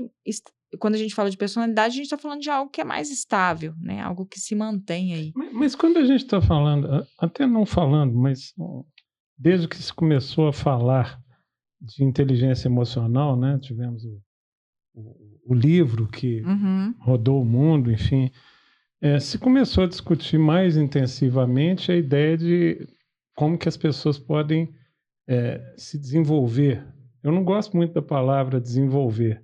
quando 0.78 0.96
a 0.96 0.98
gente 0.98 1.16
fala 1.16 1.30
de 1.30 1.38
personalidade, 1.38 1.94
a 1.94 1.96
gente 1.96 2.06
está 2.06 2.18
falando 2.18 2.42
de 2.42 2.50
algo 2.50 2.70
que 2.70 2.82
é 2.82 2.84
mais 2.84 3.10
estável, 3.10 3.74
né? 3.80 4.02
Algo 4.02 4.26
que 4.26 4.40
se 4.40 4.54
mantém 4.56 5.14
aí. 5.14 5.32
Mas, 5.36 5.54
mas 5.54 5.76
quando 5.76 5.98
a 5.98 6.06
gente 6.06 6.24
está 6.24 6.42
falando, 6.42 7.06
até 7.18 7.48
não 7.48 7.66
falando, 7.66 8.14
mas 8.14 8.54
desde 9.38 9.68
que 9.68 9.78
se 9.78 9.94
começou 9.94 10.48
a 10.48 10.54
falar 10.54 11.20
de 11.82 12.04
inteligência 12.04 12.68
emocional, 12.68 13.38
né? 13.38 13.58
Tivemos 13.60 14.04
o, 14.04 14.22
o, 14.94 15.40
o 15.48 15.54
livro 15.54 16.08
que 16.08 16.42
uhum. 16.42 16.94
rodou 17.00 17.42
o 17.42 17.46
mundo, 17.46 17.92
enfim. 17.92 18.30
É, 19.02 19.20
se 19.20 19.40
começou 19.40 19.86
a 19.86 19.88
discutir 19.88 20.38
mais 20.38 20.76
intensivamente 20.76 21.92
a 21.92 21.96
ideia 21.96 22.38
de 22.38 22.86
como 23.34 23.58
que 23.58 23.70
as 23.70 23.78
pessoas 23.78 24.20
podem 24.20 24.74
é, 25.28 25.74
se 25.78 25.98
desenvolver. 25.98 26.86
Eu 27.24 27.32
não 27.32 27.44
gosto 27.44 27.78
muito 27.78 27.94
da 27.94 28.02
palavra 28.02 28.60
desenvolver, 28.60 29.42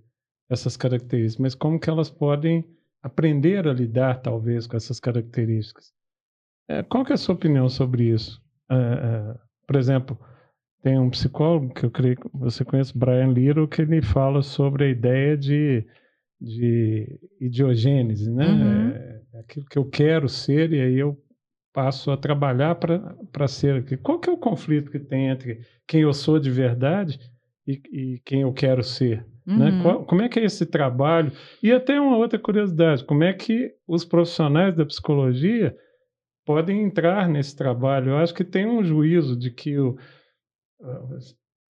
essas 0.49 0.77
características, 0.77 1.41
mas 1.41 1.55
como 1.55 1.79
que 1.79 1.89
elas 1.89 2.09
podem 2.09 2.65
aprender 3.01 3.67
a 3.67 3.73
lidar, 3.73 4.21
talvez, 4.21 4.65
com 4.65 4.75
essas 4.75 4.99
características. 4.99 5.93
É, 6.67 6.81
qual 6.81 7.05
que 7.05 7.11
é 7.11 7.15
a 7.15 7.17
sua 7.17 7.35
opinião 7.35 7.69
sobre 7.69 8.05
isso? 8.05 8.41
É, 8.69 8.75
é, 8.75 9.35
por 9.67 9.75
exemplo, 9.75 10.19
tem 10.81 10.97
um 10.99 11.09
psicólogo 11.09 11.73
que 11.73 11.85
eu 11.85 11.91
creio 11.91 12.15
que 12.15 12.27
você 12.33 12.65
conhece, 12.65 12.97
Brian 12.97 13.27
Little, 13.27 13.67
que 13.67 13.81
ele 13.81 14.01
fala 14.01 14.41
sobre 14.41 14.85
a 14.85 14.89
ideia 14.89 15.37
de, 15.37 15.85
de 16.41 17.19
idiogênese, 17.39 18.31
né? 18.31 18.47
Uhum. 18.47 18.89
É, 18.89 19.21
é 19.33 19.39
aquilo 19.39 19.65
que 19.67 19.77
eu 19.77 19.85
quero 19.85 20.27
ser 20.27 20.73
e 20.73 20.81
aí 20.81 20.97
eu 20.97 21.15
passo 21.71 22.09
a 22.09 22.17
trabalhar 22.17 22.75
para 22.75 23.47
ser 23.47 23.75
aquilo. 23.75 24.01
Qual 24.01 24.19
que 24.19 24.29
é 24.29 24.33
o 24.33 24.37
conflito 24.37 24.89
que 24.89 24.99
tem 24.99 25.27
entre 25.27 25.59
quem 25.87 26.01
eu 26.01 26.13
sou 26.13 26.39
de 26.39 26.49
verdade 26.49 27.19
e, 27.67 27.81
e 27.91 28.21
quem 28.25 28.41
eu 28.41 28.53
quero 28.53 28.81
ser? 28.83 29.25
Né? 29.45 29.53
Uhum. 29.53 29.59
Né? 29.59 29.83
Qual, 29.83 30.05
como 30.05 30.21
é 30.21 30.29
que 30.29 30.39
é 30.39 30.45
esse 30.45 30.65
trabalho? 30.65 31.31
E 31.61 31.71
até 31.71 31.99
uma 31.99 32.17
outra 32.17 32.39
curiosidade, 32.39 33.03
como 33.03 33.23
é 33.23 33.33
que 33.33 33.71
os 33.87 34.03
profissionais 34.03 34.75
da 34.75 34.85
psicologia 34.85 35.75
podem 36.45 36.83
entrar 36.83 37.29
nesse 37.29 37.55
trabalho? 37.55 38.11
Eu 38.11 38.17
acho 38.17 38.33
que 38.33 38.43
tem 38.43 38.65
um 38.65 38.83
juízo 38.83 39.37
de 39.37 39.51
que 39.51 39.71
eu 39.71 39.97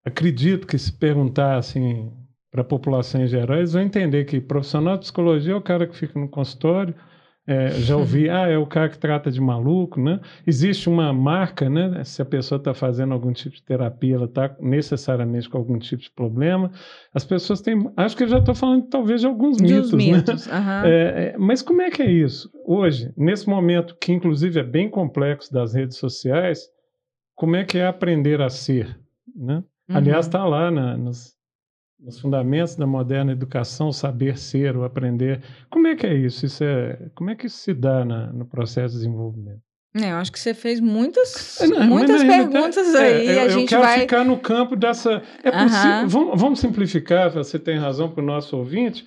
acredito 0.05 0.67
que 0.67 0.79
se 0.79 0.93
perguntar 0.93 1.57
assim 1.57 2.13
para 2.51 2.63
a 2.63 2.65
população 2.65 3.23
em 3.23 3.29
geral, 3.29 3.59
eles 3.59 3.73
vão 3.73 3.83
entender 3.83 4.25
que 4.25 4.41
profissional 4.41 4.95
de 4.95 5.03
psicologia 5.03 5.53
é 5.53 5.57
o 5.57 5.63
cara 5.63 5.87
que 5.87 5.97
fica 5.97 6.19
no 6.19 6.29
consultório, 6.29 6.95
é, 7.51 7.73
já 7.81 7.97
ouvi, 7.97 8.31
ah, 8.31 8.47
é 8.47 8.57
o 8.57 8.65
cara 8.65 8.89
que 8.89 8.97
trata 8.97 9.29
de 9.29 9.41
maluco, 9.41 10.01
né? 10.01 10.21
Existe 10.47 10.89
uma 10.89 11.13
marca, 11.13 11.69
né? 11.69 12.05
Se 12.05 12.23
a 12.23 12.25
pessoa 12.25 12.59
está 12.59 12.73
fazendo 12.73 13.13
algum 13.13 13.33
tipo 13.33 13.57
de 13.57 13.63
terapia, 13.65 14.15
ela 14.15 14.27
está 14.27 14.55
necessariamente 14.61 15.49
com 15.49 15.59
algum 15.59 15.77
tipo 15.77 16.01
de 16.01 16.11
problema. 16.13 16.71
As 17.13 17.25
pessoas 17.25 17.61
têm, 17.61 17.91
acho 17.97 18.17
que 18.17 18.23
eu 18.23 18.29
já 18.29 18.39
estou 18.39 18.55
falando 18.55 18.87
talvez 18.89 19.23
de 19.23 19.27
alguns 19.27 19.57
de 19.57 19.65
mitos, 19.65 19.93
mitos. 19.93 20.47
né? 20.47 20.59
Uhum. 20.59 20.91
É, 20.91 21.37
mas 21.39 21.63
como 21.63 21.83
é 21.83 21.91
que 21.91 22.03
é 22.03 22.11
isso? 22.11 22.51
Hoje, 22.65 23.13
nesse 23.17 23.49
momento 23.49 23.97
que 24.01 24.13
inclusive 24.13 24.61
é 24.61 24.63
bem 24.63 24.89
complexo 24.89 25.53
das 25.53 25.75
redes 25.75 25.97
sociais, 25.97 26.69
como 27.35 27.57
é 27.57 27.65
que 27.65 27.79
é 27.79 27.87
aprender 27.87 28.41
a 28.41 28.49
ser, 28.49 28.99
né? 29.35 29.65
Uhum. 29.89 29.97
Aliás, 29.97 30.27
está 30.27 30.45
lá 30.45 30.71
na, 30.71 30.97
nos, 30.97 31.35
nos 32.03 32.19
fundamentos 32.19 32.77
da 32.77 32.87
moderna 32.87 33.33
educação, 33.33 33.93
saber 33.93 34.39
ser, 34.39 34.77
ou 34.77 34.85
aprender. 34.85 35.43
Como 35.69 35.87
é 35.87 35.95
que 35.95 36.07
é 36.07 36.15
isso? 36.15 36.47
isso 36.47 36.65
é, 36.65 37.11
como 37.15 37.31
é 37.31 37.35
que 37.35 37.47
isso 37.47 37.59
se 37.59 37.75
dá 37.75 38.05
na, 38.05 38.33
no 38.33 38.47
processo 38.47 38.95
de 38.95 39.01
desenvolvimento? 39.01 39.61
É, 39.95 40.13
eu 40.13 40.17
acho 40.17 40.31
que 40.31 40.39
você 40.39 40.55
fez 40.55 40.79
muitas, 40.79 41.61
é, 41.61 41.67
não, 41.67 41.85
muitas 41.85 42.23
perguntas 42.23 42.95
aí. 42.95 43.27
É, 43.27 43.39
eu, 43.39 43.43
a 43.43 43.49
gente 43.49 43.63
eu 43.63 43.81
quero 43.81 43.83
vai... 43.83 44.01
ficar 44.01 44.25
no 44.25 44.39
campo 44.39 44.77
dessa. 44.77 45.21
É 45.43 45.51
possível. 45.51 46.09
Vamos, 46.09 46.41
vamos, 46.41 46.61
simplificar, 46.61 47.31
você 47.31 47.59
tem 47.59 47.77
razão 47.77 48.09
para 48.09 48.23
o 48.23 48.27
nosso 48.27 48.57
ouvinte. 48.57 49.07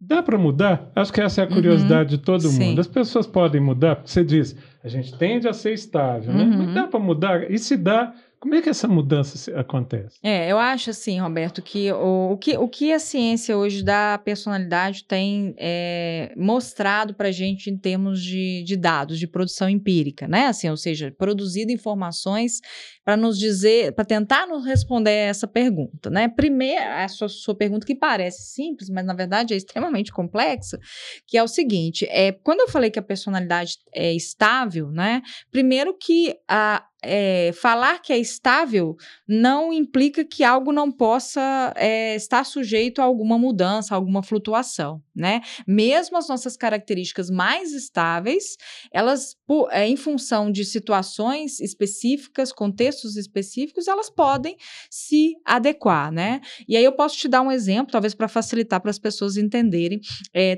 Dá 0.00 0.22
para 0.22 0.38
mudar? 0.38 0.92
Acho 0.94 1.12
que 1.12 1.20
essa 1.20 1.40
é 1.40 1.44
a 1.44 1.48
curiosidade 1.48 2.14
uhum, 2.14 2.18
de 2.18 2.24
todo 2.24 2.46
sim. 2.46 2.68
mundo. 2.68 2.80
As 2.80 2.86
pessoas 2.86 3.26
podem 3.26 3.60
mudar, 3.60 3.96
porque 3.96 4.10
você 4.12 4.22
diz, 4.22 4.56
a 4.84 4.86
gente 4.86 5.18
tende 5.18 5.48
a 5.48 5.52
ser 5.52 5.72
estável, 5.72 6.32
né? 6.32 6.44
Mas 6.44 6.68
uhum. 6.68 6.74
dá 6.74 6.86
para 6.86 7.00
mudar? 7.00 7.50
E 7.50 7.58
se 7.58 7.76
dá, 7.76 8.14
como 8.40 8.54
é 8.54 8.62
que 8.62 8.68
essa 8.68 8.86
mudança 8.86 9.58
acontece? 9.58 10.18
É, 10.22 10.50
eu 10.50 10.58
acho 10.58 10.90
assim, 10.90 11.18
Roberto, 11.20 11.60
que 11.60 11.92
o, 11.92 12.32
o, 12.32 12.38
que, 12.38 12.56
o 12.56 12.68
que 12.68 12.92
a 12.92 12.98
ciência 12.98 13.56
hoje 13.56 13.82
da 13.82 14.18
personalidade 14.18 15.04
tem 15.04 15.54
é, 15.58 16.32
mostrado 16.36 17.14
para 17.14 17.28
a 17.28 17.32
gente 17.32 17.68
em 17.70 17.76
termos 17.76 18.22
de, 18.22 18.62
de 18.64 18.76
dados, 18.76 19.18
de 19.18 19.26
produção 19.26 19.68
empírica, 19.68 20.28
né? 20.28 20.46
Assim, 20.46 20.68
ou 20.70 20.76
seja, 20.76 21.12
produzido 21.18 21.72
informações 21.72 22.60
para 23.04 23.16
nos 23.16 23.38
dizer, 23.38 23.92
para 23.92 24.04
tentar 24.04 24.46
nos 24.46 24.64
responder 24.64 25.10
essa 25.10 25.48
pergunta, 25.48 26.10
né? 26.10 26.28
Primeiro, 26.28 26.84
a 26.84 27.08
sua, 27.08 27.28
sua 27.28 27.56
pergunta 27.56 27.86
que 27.86 27.94
parece 27.94 28.52
simples, 28.52 28.88
mas 28.88 29.04
na 29.04 29.14
verdade 29.14 29.54
é 29.54 29.56
extremamente 29.56 30.12
complexa, 30.12 30.78
que 31.26 31.36
é 31.36 31.42
o 31.42 31.48
seguinte: 31.48 32.06
é 32.10 32.32
quando 32.32 32.60
eu 32.60 32.68
falei 32.68 32.90
que 32.90 32.98
a 32.98 33.02
personalidade 33.02 33.78
é 33.94 34.12
estável, 34.12 34.90
né? 34.90 35.22
Primeiro 35.50 35.96
que 35.96 36.36
a 36.46 36.84
é, 37.02 37.52
falar 37.52 38.00
que 38.00 38.12
é 38.12 38.18
estável 38.18 38.96
não 39.26 39.72
implica 39.72 40.24
que 40.24 40.42
algo 40.42 40.72
não 40.72 40.90
possa 40.90 41.72
é, 41.76 42.16
estar 42.16 42.44
sujeito 42.44 43.00
a 43.00 43.04
alguma 43.04 43.38
mudança, 43.38 43.94
a 43.94 43.96
alguma 43.96 44.22
flutuação, 44.22 45.00
né? 45.14 45.40
Mesmo 45.66 46.16
as 46.16 46.28
nossas 46.28 46.56
características 46.56 47.30
mais 47.30 47.72
estáveis, 47.72 48.56
elas, 48.92 49.36
por, 49.46 49.68
é, 49.70 49.86
em 49.86 49.96
função 49.96 50.50
de 50.50 50.64
situações 50.64 51.60
específicas, 51.60 52.52
contextos 52.52 53.16
específicos, 53.16 53.86
elas 53.86 54.10
podem 54.10 54.56
se 54.90 55.34
adequar, 55.44 56.10
né? 56.10 56.40
E 56.68 56.76
aí 56.76 56.84
eu 56.84 56.92
posso 56.92 57.16
te 57.16 57.28
dar 57.28 57.42
um 57.42 57.52
exemplo, 57.52 57.92
talvez 57.92 58.14
para 58.14 58.26
facilitar 58.28 58.80
para 58.80 58.90
as 58.90 58.98
pessoas 58.98 59.36
entenderem. 59.36 60.00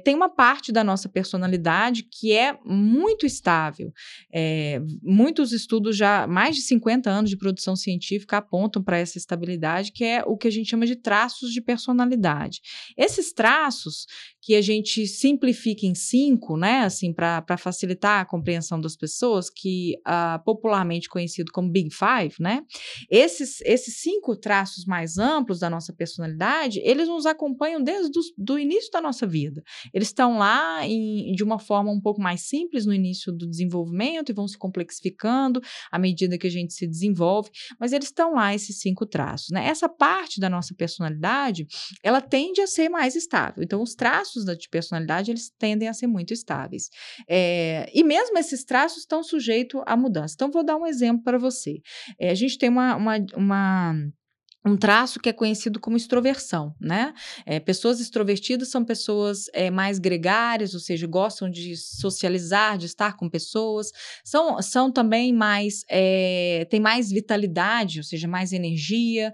Tem 0.04 0.14
uma 0.14 0.28
parte 0.28 0.72
da 0.72 0.82
nossa 0.82 1.08
personalidade 1.08 2.04
que 2.04 2.32
é 2.32 2.56
muito 2.64 3.26
estável. 3.26 3.92
Muitos 5.02 5.52
estudos 5.52 5.96
já 5.96 6.26
mais 6.30 6.56
de 6.56 6.62
50 6.62 7.10
anos 7.10 7.30
de 7.30 7.36
produção 7.36 7.76
científica 7.76 8.38
apontam 8.38 8.82
para 8.82 8.98
essa 8.98 9.18
estabilidade, 9.18 9.92
que 9.92 10.04
é 10.04 10.22
o 10.24 10.36
que 10.36 10.48
a 10.48 10.50
gente 10.50 10.70
chama 10.70 10.86
de 10.86 10.96
traços 10.96 11.52
de 11.52 11.60
personalidade. 11.60 12.60
Esses 12.96 13.32
traços, 13.32 14.06
que 14.42 14.54
a 14.54 14.62
gente 14.62 15.06
simplifique 15.06 15.86
em 15.86 15.94
cinco, 15.94 16.56
né, 16.56 16.80
assim, 16.80 17.12
para 17.12 17.56
facilitar 17.58 18.20
a 18.20 18.24
compreensão 18.24 18.80
das 18.80 18.96
pessoas, 18.96 19.50
que 19.50 19.96
uh, 20.06 20.42
popularmente 20.44 21.08
conhecido 21.08 21.52
como 21.52 21.70
Big 21.70 21.90
Five, 21.90 22.36
né, 22.40 22.62
esses, 23.10 23.60
esses 23.62 24.00
cinco 24.00 24.34
traços 24.34 24.84
mais 24.86 25.18
amplos 25.18 25.58
da 25.58 25.68
nossa 25.68 25.92
personalidade, 25.92 26.80
eles 26.82 27.08
nos 27.08 27.26
acompanham 27.26 27.82
desde 27.82 28.18
o 28.48 28.58
início 28.58 28.90
da 28.90 29.00
nossa 29.00 29.26
vida. 29.26 29.62
Eles 29.92 30.08
estão 30.08 30.38
lá 30.38 30.86
em, 30.86 31.32
de 31.32 31.44
uma 31.44 31.58
forma 31.58 31.92
um 31.92 32.00
pouco 32.00 32.20
mais 32.20 32.42
simples 32.42 32.86
no 32.86 32.94
início 32.94 33.32
do 33.32 33.46
desenvolvimento 33.46 34.30
e 34.30 34.34
vão 34.34 34.48
se 34.48 34.56
complexificando 34.56 35.60
à 35.90 35.98
medida 35.98 36.38
que 36.38 36.46
a 36.46 36.50
gente 36.50 36.72
se 36.72 36.86
desenvolve, 36.86 37.50
mas 37.78 37.92
eles 37.92 38.06
estão 38.06 38.34
lá, 38.34 38.54
esses 38.54 38.80
cinco 38.80 39.04
traços, 39.04 39.50
né, 39.50 39.66
essa 39.66 39.88
parte 39.88 40.40
da 40.40 40.48
nossa 40.48 40.74
personalidade, 40.74 41.66
ela 42.02 42.20
tende 42.20 42.60
a 42.60 42.66
ser 42.66 42.88
mais 42.88 43.14
estável. 43.14 43.62
Então, 43.62 43.82
os 43.82 43.94
traços 43.94 44.29
da, 44.44 44.54
de 44.54 44.68
personalidade, 44.68 45.30
eles 45.30 45.50
tendem 45.58 45.88
a 45.88 45.92
ser 45.92 46.06
muito 46.06 46.32
estáveis. 46.32 46.90
É, 47.28 47.90
e 47.94 48.02
mesmo 48.02 48.38
esses 48.38 48.64
traços 48.64 48.98
estão 48.98 49.22
sujeitos 49.22 49.82
à 49.86 49.96
mudança. 49.96 50.34
Então, 50.34 50.50
vou 50.50 50.64
dar 50.64 50.76
um 50.76 50.86
exemplo 50.86 51.22
para 51.22 51.38
você. 51.38 51.80
É, 52.18 52.30
a 52.30 52.34
gente 52.34 52.58
tem 52.58 52.68
uma, 52.68 52.96
uma, 52.96 53.16
uma 53.34 53.94
um 54.64 54.76
traço 54.76 55.18
que 55.18 55.28
é 55.28 55.32
conhecido 55.32 55.80
como 55.80 55.96
extroversão, 55.96 56.74
né? 56.78 57.14
É, 57.46 57.58
pessoas 57.58 57.98
extrovertidas 57.98 58.68
são 58.68 58.84
pessoas 58.84 59.46
é, 59.54 59.70
mais 59.70 59.98
gregárias, 59.98 60.74
ou 60.74 60.80
seja, 60.80 61.06
gostam 61.06 61.50
de 61.50 61.76
socializar, 61.76 62.76
de 62.76 62.86
estar 62.86 63.16
com 63.16 63.28
pessoas, 63.28 63.90
são, 64.22 64.60
são 64.60 64.92
também 64.92 65.32
mais, 65.32 65.82
é, 65.88 66.66
têm 66.70 66.80
mais 66.80 67.10
vitalidade, 67.10 68.00
ou 68.00 68.04
seja, 68.04 68.28
mais 68.28 68.52
energia, 68.52 69.32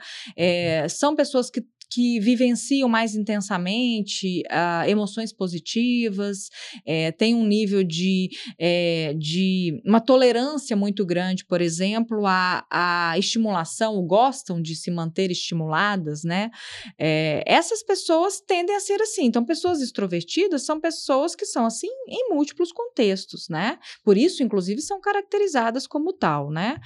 são 0.88 1.16
pessoas 1.16 1.50
que 1.50 1.64
que 1.90 2.18
vivenciam 2.20 2.88
mais 2.88 3.14
intensamente 3.14 4.42
uh, 4.50 4.88
emoções 4.88 5.32
positivas, 5.32 6.48
é, 6.84 7.12
tem 7.12 7.34
um 7.34 7.46
nível 7.46 7.84
de, 7.84 8.28
é, 8.58 9.14
de 9.14 9.80
uma 9.84 10.00
tolerância 10.00 10.76
muito 10.76 11.06
grande, 11.06 11.44
por 11.44 11.60
exemplo, 11.60 12.26
à, 12.26 12.66
à 12.70 13.18
estimulação, 13.18 14.04
gostam 14.06 14.60
de 14.60 14.74
se 14.74 14.90
manter 14.90 15.30
estimuladas, 15.30 16.24
né? 16.24 16.50
É, 16.98 17.42
essas 17.46 17.82
pessoas 17.82 18.40
tendem 18.40 18.74
a 18.74 18.80
ser 18.80 19.00
assim. 19.00 19.24
Então, 19.26 19.44
pessoas 19.44 19.80
extrovertidas 19.80 20.64
são 20.64 20.80
pessoas 20.80 21.34
que 21.34 21.46
são 21.46 21.66
assim 21.66 21.88
em 22.08 22.34
múltiplos 22.34 22.72
contextos, 22.72 23.48
né? 23.48 23.78
Por 24.02 24.16
isso, 24.16 24.42
inclusive, 24.42 24.80
são 24.80 25.00
caracterizadas 25.00 25.86
como 25.86 26.12
tal, 26.12 26.50
né? 26.50 26.78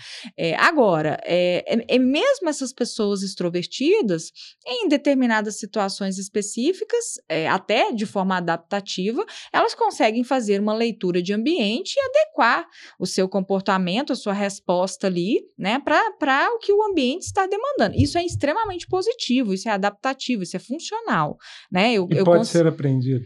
agora, 0.59 1.19
é, 1.25 1.85
é, 1.88 1.99
mesmo 1.99 2.49
essas 2.49 2.73
pessoas 2.73 3.23
extrovertidas, 3.23 4.33
em 4.66 4.88
determinadas 4.90 5.59
situações 5.59 6.18
específicas, 6.18 7.14
é, 7.28 7.49
até 7.49 7.92
de 7.92 8.04
forma 8.04 8.37
adaptativa, 8.37 9.25
elas 9.52 9.75
conseguem 9.75 10.23
fazer 10.23 10.61
uma 10.61 10.75
leitura 10.75 11.23
de 11.23 11.32
ambiente 11.32 11.94
e 11.97 12.00
adequar 12.00 12.66
o 12.99 13.06
seu 13.06 13.28
comportamento, 13.28 14.12
a 14.12 14.16
sua 14.16 14.35
resposta 14.35 15.06
ali, 15.06 15.40
né, 15.56 15.78
para 15.78 16.50
o 16.54 16.59
que 16.59 16.73
o 16.73 16.82
ambiente 16.82 17.23
está 17.23 17.47
demandando. 17.47 17.97
Isso 17.97 18.18
é 18.18 18.25
extremamente 18.25 18.87
positivo, 18.87 19.54
isso 19.54 19.68
é 19.68 19.73
adaptativo, 19.73 20.42
isso 20.42 20.56
é 20.56 20.61
funcional, 20.61 21.38
né? 21.70 21.92
Eu, 21.92 22.06
e 22.11 22.18
eu 22.18 22.25
pode 22.25 22.40
cons... 22.40 22.49
ser 22.49 22.66
aprendido. 22.66 23.25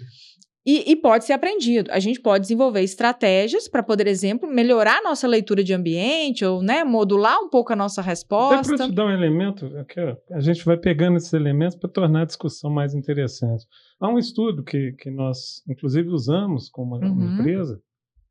E, 0.66 0.92
e, 0.92 0.96
pode 0.96 1.26
ser 1.26 1.34
aprendido. 1.34 1.90
A 1.90 1.98
gente 1.98 2.18
pode 2.18 2.42
desenvolver 2.42 2.80
estratégias 2.80 3.68
para, 3.68 3.82
por 3.82 4.00
exemplo, 4.06 4.48
melhorar 4.48 4.98
a 4.98 5.02
nossa 5.02 5.28
leitura 5.28 5.62
de 5.62 5.74
ambiente 5.74 6.42
ou 6.42 6.62
né, 6.62 6.82
modular 6.82 7.38
um 7.38 7.50
pouco 7.50 7.74
a 7.74 7.76
nossa 7.76 8.00
resposta. 8.00 8.74
Para 8.74 8.86
te 8.86 8.94
dar 8.94 9.04
um 9.04 9.10
elemento, 9.10 9.66
aqui, 9.76 10.00
a 10.30 10.40
gente 10.40 10.64
vai 10.64 10.78
pegando 10.78 11.18
esses 11.18 11.32
elementos 11.34 11.76
para 11.76 11.90
tornar 11.90 12.22
a 12.22 12.24
discussão 12.24 12.70
mais 12.70 12.94
interessante. 12.94 13.66
Há 14.00 14.08
um 14.08 14.18
estudo 14.18 14.64
que, 14.64 14.92
que 14.92 15.10
nós, 15.10 15.62
inclusive, 15.68 16.08
usamos 16.08 16.70
como 16.70 16.96
uma, 16.96 17.06
uhum. 17.06 17.34
empresa, 17.34 17.78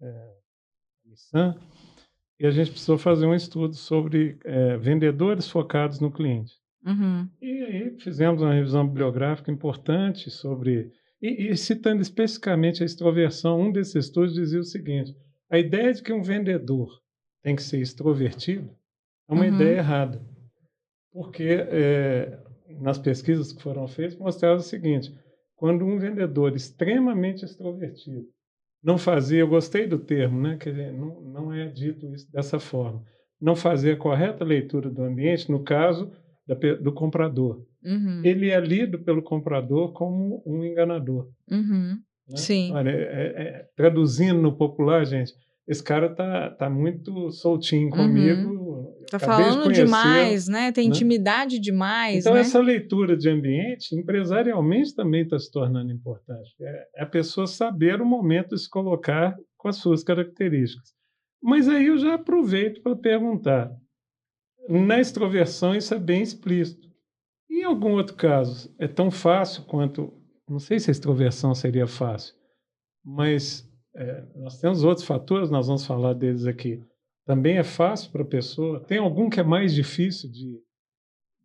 é, 0.01 0.07
a 0.07 1.09
Nissan, 1.09 1.55
e 2.39 2.47
a 2.47 2.51
gente 2.51 2.71
precisou 2.71 2.97
fazer 2.97 3.27
um 3.27 3.35
estudo 3.35 3.75
sobre 3.75 4.39
é, 4.43 4.75
vendedores 4.77 5.47
focados 5.47 5.99
no 5.99 6.11
cliente. 6.11 6.53
Uhum. 6.83 7.29
E 7.39 7.63
aí 7.63 7.99
fizemos 7.99 8.41
uma 8.41 8.53
revisão 8.53 8.87
bibliográfica 8.87 9.51
importante 9.51 10.31
sobre 10.31 10.91
e, 11.23 11.51
e, 11.51 11.57
citando 11.57 12.01
especificamente 12.01 12.83
a 12.83 12.85
extroversão, 12.85 13.57
um 13.57 13.71
desses 13.71 13.95
estudos 14.07 14.33
dizia 14.33 14.59
o 14.59 14.65
seguinte: 14.65 15.15
a 15.49 15.57
ideia 15.57 15.93
de 15.93 16.03
que 16.03 16.11
um 16.11 16.21
vendedor 16.21 16.89
tem 17.41 17.55
que 17.55 17.63
ser 17.63 17.79
extrovertido 17.79 18.69
é 19.29 19.33
uma 19.33 19.45
uhum. 19.45 19.55
ideia 19.55 19.77
errada. 19.77 20.21
Porque 21.13 21.47
é, 21.47 22.37
nas 22.81 22.97
pesquisas 22.97 23.53
que 23.53 23.63
foram 23.63 23.87
feitas 23.87 24.17
mostraram 24.17 24.57
o 24.57 24.61
seguinte: 24.61 25.17
quando 25.55 25.85
um 25.85 25.97
vendedor 25.97 26.57
extremamente 26.57 27.45
extrovertido 27.45 28.27
não 28.83 28.97
fazia, 28.97 29.39
eu 29.39 29.47
gostei 29.47 29.87
do 29.87 29.97
termo, 29.97 30.41
né? 30.41 30.57
Quer 30.57 30.71
dizer, 30.71 30.91
não, 30.91 31.21
não 31.21 31.53
é 31.53 31.67
dito 31.67 32.05
isso 32.13 32.29
dessa 32.29 32.59
forma, 32.59 33.01
não 33.39 33.55
fazia 33.55 33.93
a 33.93 33.97
correta 33.97 34.43
leitura 34.43 34.89
do 34.89 35.03
ambiente, 35.03 35.49
no 35.49 35.63
caso 35.63 36.11
da, 36.47 36.55
do 36.75 36.93
comprador 36.93 37.65
Uhum. 37.83 38.21
Ele 38.23 38.49
é 38.49 38.59
lido 38.59 38.99
pelo 38.99 39.21
comprador 39.21 39.91
como 39.91 40.41
um 40.45 40.63
enganador. 40.63 41.29
Uhum. 41.51 41.97
Né? 42.29 42.37
Sim. 42.37 42.71
Olha, 42.73 42.89
é, 42.89 42.93
é, 42.93 43.43
é, 43.43 43.65
traduzindo 43.75 44.41
no 44.41 44.55
popular, 44.55 45.05
gente, 45.05 45.33
esse 45.67 45.83
cara 45.83 46.09
tá, 46.09 46.49
tá 46.51 46.69
muito 46.69 47.29
soltinho 47.31 47.85
uhum. 47.85 47.91
comigo. 47.91 48.63
Tá 49.11 49.19
falando 49.19 49.71
de 49.71 49.83
demais, 49.83 50.47
né? 50.47 50.71
Tem 50.71 50.85
né? 50.85 50.89
intimidade 50.89 51.59
demais. 51.59 52.19
Então, 52.19 52.33
né? 52.33 52.39
essa 52.39 52.59
leitura 52.59 53.15
de 53.15 53.29
ambiente, 53.29 53.95
empresarialmente, 53.95 54.95
também 54.95 55.23
está 55.23 55.37
se 55.37 55.51
tornando 55.51 55.91
importante. 55.91 56.55
É, 56.61 56.87
é 56.97 57.03
a 57.03 57.05
pessoa 57.05 57.45
saber 57.45 58.01
o 58.01 58.05
momento 58.05 58.55
de 58.55 58.61
se 58.61 58.69
colocar 58.69 59.35
com 59.57 59.67
as 59.67 59.75
suas 59.75 60.03
características. 60.03 60.93
Mas 61.41 61.67
aí 61.67 61.87
eu 61.87 61.97
já 61.97 62.15
aproveito 62.15 62.81
para 62.81 62.95
perguntar. 62.95 63.69
Na 64.67 64.99
extroversão, 64.99 65.75
isso 65.75 65.93
é 65.93 65.99
bem 65.99 66.21
explícito. 66.21 66.89
Em 67.49 67.63
algum 67.63 67.91
outro 67.91 68.15
caso, 68.15 68.73
é 68.79 68.87
tão 68.87 69.11
fácil 69.11 69.63
quanto. 69.63 70.13
Não 70.47 70.59
sei 70.59 70.79
se 70.79 70.89
a 70.89 70.91
extroversão 70.91 71.53
seria 71.53 71.87
fácil, 71.87 72.35
mas 73.03 73.69
é, 73.95 74.23
nós 74.35 74.59
temos 74.59 74.83
outros 74.83 75.05
fatores, 75.05 75.49
nós 75.49 75.67
vamos 75.67 75.85
falar 75.85 76.13
deles 76.13 76.45
aqui. 76.45 76.83
Também 77.25 77.57
é 77.57 77.63
fácil 77.63 78.11
para 78.11 78.23
a 78.23 78.27
pessoa. 78.27 78.79
Tem 78.81 78.97
algum 78.97 79.29
que 79.29 79.39
é 79.39 79.43
mais 79.43 79.73
difícil 79.73 80.29
de, 80.29 80.59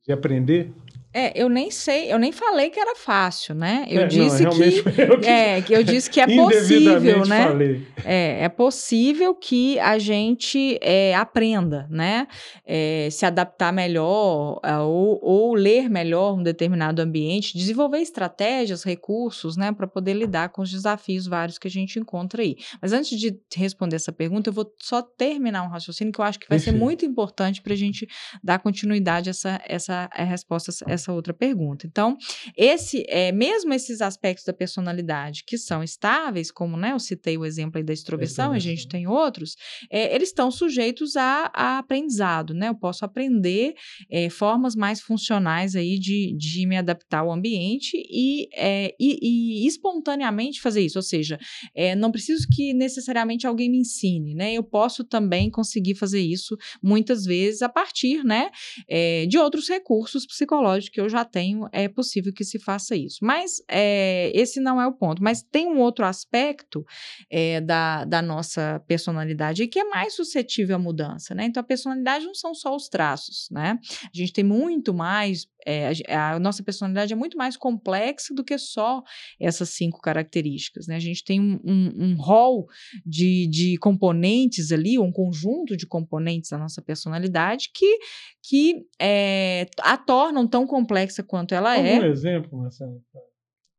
de 0.04 0.12
aprender? 0.12 0.72
É, 1.12 1.32
eu 1.40 1.48
nem 1.48 1.70
sei, 1.70 2.12
eu 2.12 2.18
nem 2.18 2.30
falei 2.32 2.68
que 2.68 2.78
era 2.78 2.94
fácil, 2.94 3.54
né? 3.54 3.86
Eu 3.88 4.02
é, 4.02 4.06
disse 4.06 4.42
não, 4.42 4.50
que, 4.50 4.62
eu 5.00 5.18
que, 5.18 5.26
é, 5.26 5.62
que 5.62 5.72
eu 5.72 5.82
disse 5.82 6.10
que 6.10 6.20
é 6.20 6.26
possível, 6.36 7.24
né? 7.24 7.46
Falei. 7.46 7.86
É, 8.04 8.44
é 8.44 8.48
possível 8.48 9.34
que 9.34 9.78
a 9.78 9.98
gente 9.98 10.78
é, 10.82 11.14
aprenda, 11.14 11.86
né? 11.90 12.28
É, 12.64 13.08
se 13.10 13.24
adaptar 13.24 13.72
melhor 13.72 14.60
ou, 14.82 15.18
ou 15.22 15.54
ler 15.54 15.88
melhor 15.88 16.38
um 16.38 16.42
determinado 16.42 17.00
ambiente, 17.00 17.56
desenvolver 17.56 17.98
estratégias, 18.00 18.82
recursos, 18.82 19.56
né, 19.56 19.72
para 19.72 19.86
poder 19.86 20.12
lidar 20.12 20.50
com 20.50 20.60
os 20.60 20.70
desafios 20.70 21.26
vários 21.26 21.58
que 21.58 21.68
a 21.68 21.70
gente 21.70 21.98
encontra 21.98 22.42
aí. 22.42 22.56
Mas 22.82 22.92
antes 22.92 23.18
de 23.18 23.38
responder 23.56 23.96
essa 23.96 24.12
pergunta, 24.12 24.50
eu 24.50 24.54
vou 24.54 24.70
só 24.78 25.00
terminar 25.00 25.62
um 25.62 25.68
raciocínio 25.68 26.12
que 26.12 26.20
eu 26.20 26.24
acho 26.24 26.38
que 26.38 26.48
vai 26.48 26.58
Enfim. 26.58 26.72
ser 26.72 26.76
muito 26.76 27.04
importante 27.06 27.62
para 27.62 27.72
a 27.72 27.76
gente 27.76 28.06
dar 28.44 28.58
continuidade 28.58 29.28
a 29.28 29.32
essa, 29.32 29.60
essa 29.66 30.10
a 30.12 30.24
resposta 30.24 30.70
essa 30.86 31.07
outra 31.12 31.32
pergunta. 31.32 31.86
Então, 31.86 32.16
esse 32.56 33.04
é 33.08 33.32
mesmo 33.32 33.72
esses 33.72 34.00
aspectos 34.00 34.44
da 34.44 34.52
personalidade 34.52 35.44
que 35.44 35.56
são 35.56 35.82
estáveis, 35.82 36.50
como 36.50 36.76
né, 36.76 36.92
eu 36.92 36.98
citei 36.98 37.36
o 37.36 37.44
exemplo 37.44 37.78
aí 37.78 37.84
da 37.84 37.92
extroversão, 37.92 38.52
a 38.52 38.58
gente 38.58 38.88
tem 38.88 39.06
outros, 39.06 39.56
é, 39.90 40.14
eles 40.14 40.28
estão 40.28 40.50
sujeitos 40.50 41.16
a, 41.16 41.50
a, 41.54 41.78
aprendizado, 41.78 42.54
né? 42.54 42.68
Eu 42.68 42.74
posso 42.74 43.04
aprender 43.04 43.74
é, 44.10 44.28
formas 44.28 44.74
mais 44.74 45.00
funcionais 45.00 45.74
aí 45.74 45.98
de, 45.98 46.34
de 46.36 46.66
me 46.66 46.76
adaptar 46.76 47.20
ao 47.20 47.32
ambiente 47.32 47.96
e, 47.96 48.48
é, 48.54 48.94
e, 48.98 49.64
e 49.64 49.66
espontaneamente 49.66 50.60
fazer 50.60 50.82
isso, 50.82 50.98
ou 50.98 51.02
seja, 51.02 51.38
é, 51.74 51.94
não 51.94 52.10
preciso 52.10 52.46
que 52.50 52.72
necessariamente 52.72 53.46
alguém 53.46 53.70
me 53.70 53.78
ensine, 53.78 54.34
né? 54.34 54.52
Eu 54.52 54.62
posso 54.62 55.04
também 55.04 55.50
conseguir 55.50 55.94
fazer 55.94 56.20
isso 56.20 56.56
muitas 56.82 57.24
vezes 57.24 57.62
a 57.62 57.68
partir, 57.68 58.24
né, 58.24 58.50
é, 58.88 59.26
de 59.26 59.38
outros 59.38 59.68
recursos 59.68 60.26
psicológicos 60.26 60.87
que 60.90 61.00
eu 61.00 61.08
já 61.08 61.24
tenho, 61.24 61.68
é 61.72 61.88
possível 61.88 62.32
que 62.32 62.44
se 62.44 62.58
faça 62.58 62.96
isso. 62.96 63.18
Mas 63.22 63.62
é, 63.68 64.30
esse 64.34 64.60
não 64.60 64.80
é 64.80 64.86
o 64.86 64.92
ponto. 64.92 65.22
Mas 65.22 65.42
tem 65.42 65.66
um 65.66 65.78
outro 65.78 66.04
aspecto 66.04 66.84
é, 67.30 67.60
da, 67.60 68.04
da 68.04 68.22
nossa 68.22 68.82
personalidade 68.86 69.66
que 69.66 69.78
é 69.78 69.84
mais 69.84 70.14
suscetível 70.14 70.76
à 70.76 70.78
mudança, 70.78 71.34
né? 71.34 71.44
Então, 71.44 71.60
a 71.60 71.66
personalidade 71.66 72.24
não 72.24 72.34
são 72.34 72.54
só 72.54 72.74
os 72.74 72.88
traços, 72.88 73.48
né? 73.50 73.78
A 74.04 74.16
gente 74.16 74.32
tem 74.32 74.44
muito 74.44 74.94
mais 74.94 75.46
é, 75.66 75.92
a, 76.08 76.34
a, 76.34 76.38
nossa 76.38 76.62
personalidade 76.62 77.12
é 77.12 77.16
muito 77.16 77.36
mais 77.36 77.56
complexa 77.56 78.34
do 78.34 78.44
que 78.44 78.56
só 78.58 79.02
essas 79.40 79.70
cinco 79.70 80.00
características. 80.00 80.86
Né? 80.86 80.96
A 80.96 81.00
gente 81.00 81.24
tem 81.24 81.40
um, 81.40 81.60
um, 81.64 81.92
um 82.04 82.16
rol 82.16 82.66
de, 83.04 83.46
de 83.48 83.76
componentes 83.78 84.72
ali, 84.72 84.98
um 84.98 85.12
conjunto 85.12 85.76
de 85.76 85.86
componentes 85.86 86.50
da 86.50 86.58
nossa 86.58 86.82
personalidade 86.82 87.70
que, 87.74 87.98
que 88.42 88.86
é, 89.00 89.66
a 89.80 89.96
tornam 89.96 90.46
tão 90.46 90.66
complexa 90.66 91.22
quanto 91.22 91.54
ela 91.54 91.76
é. 91.78 92.00
Um 92.00 92.04
exemplo, 92.04 92.58
Marcelo? 92.58 93.02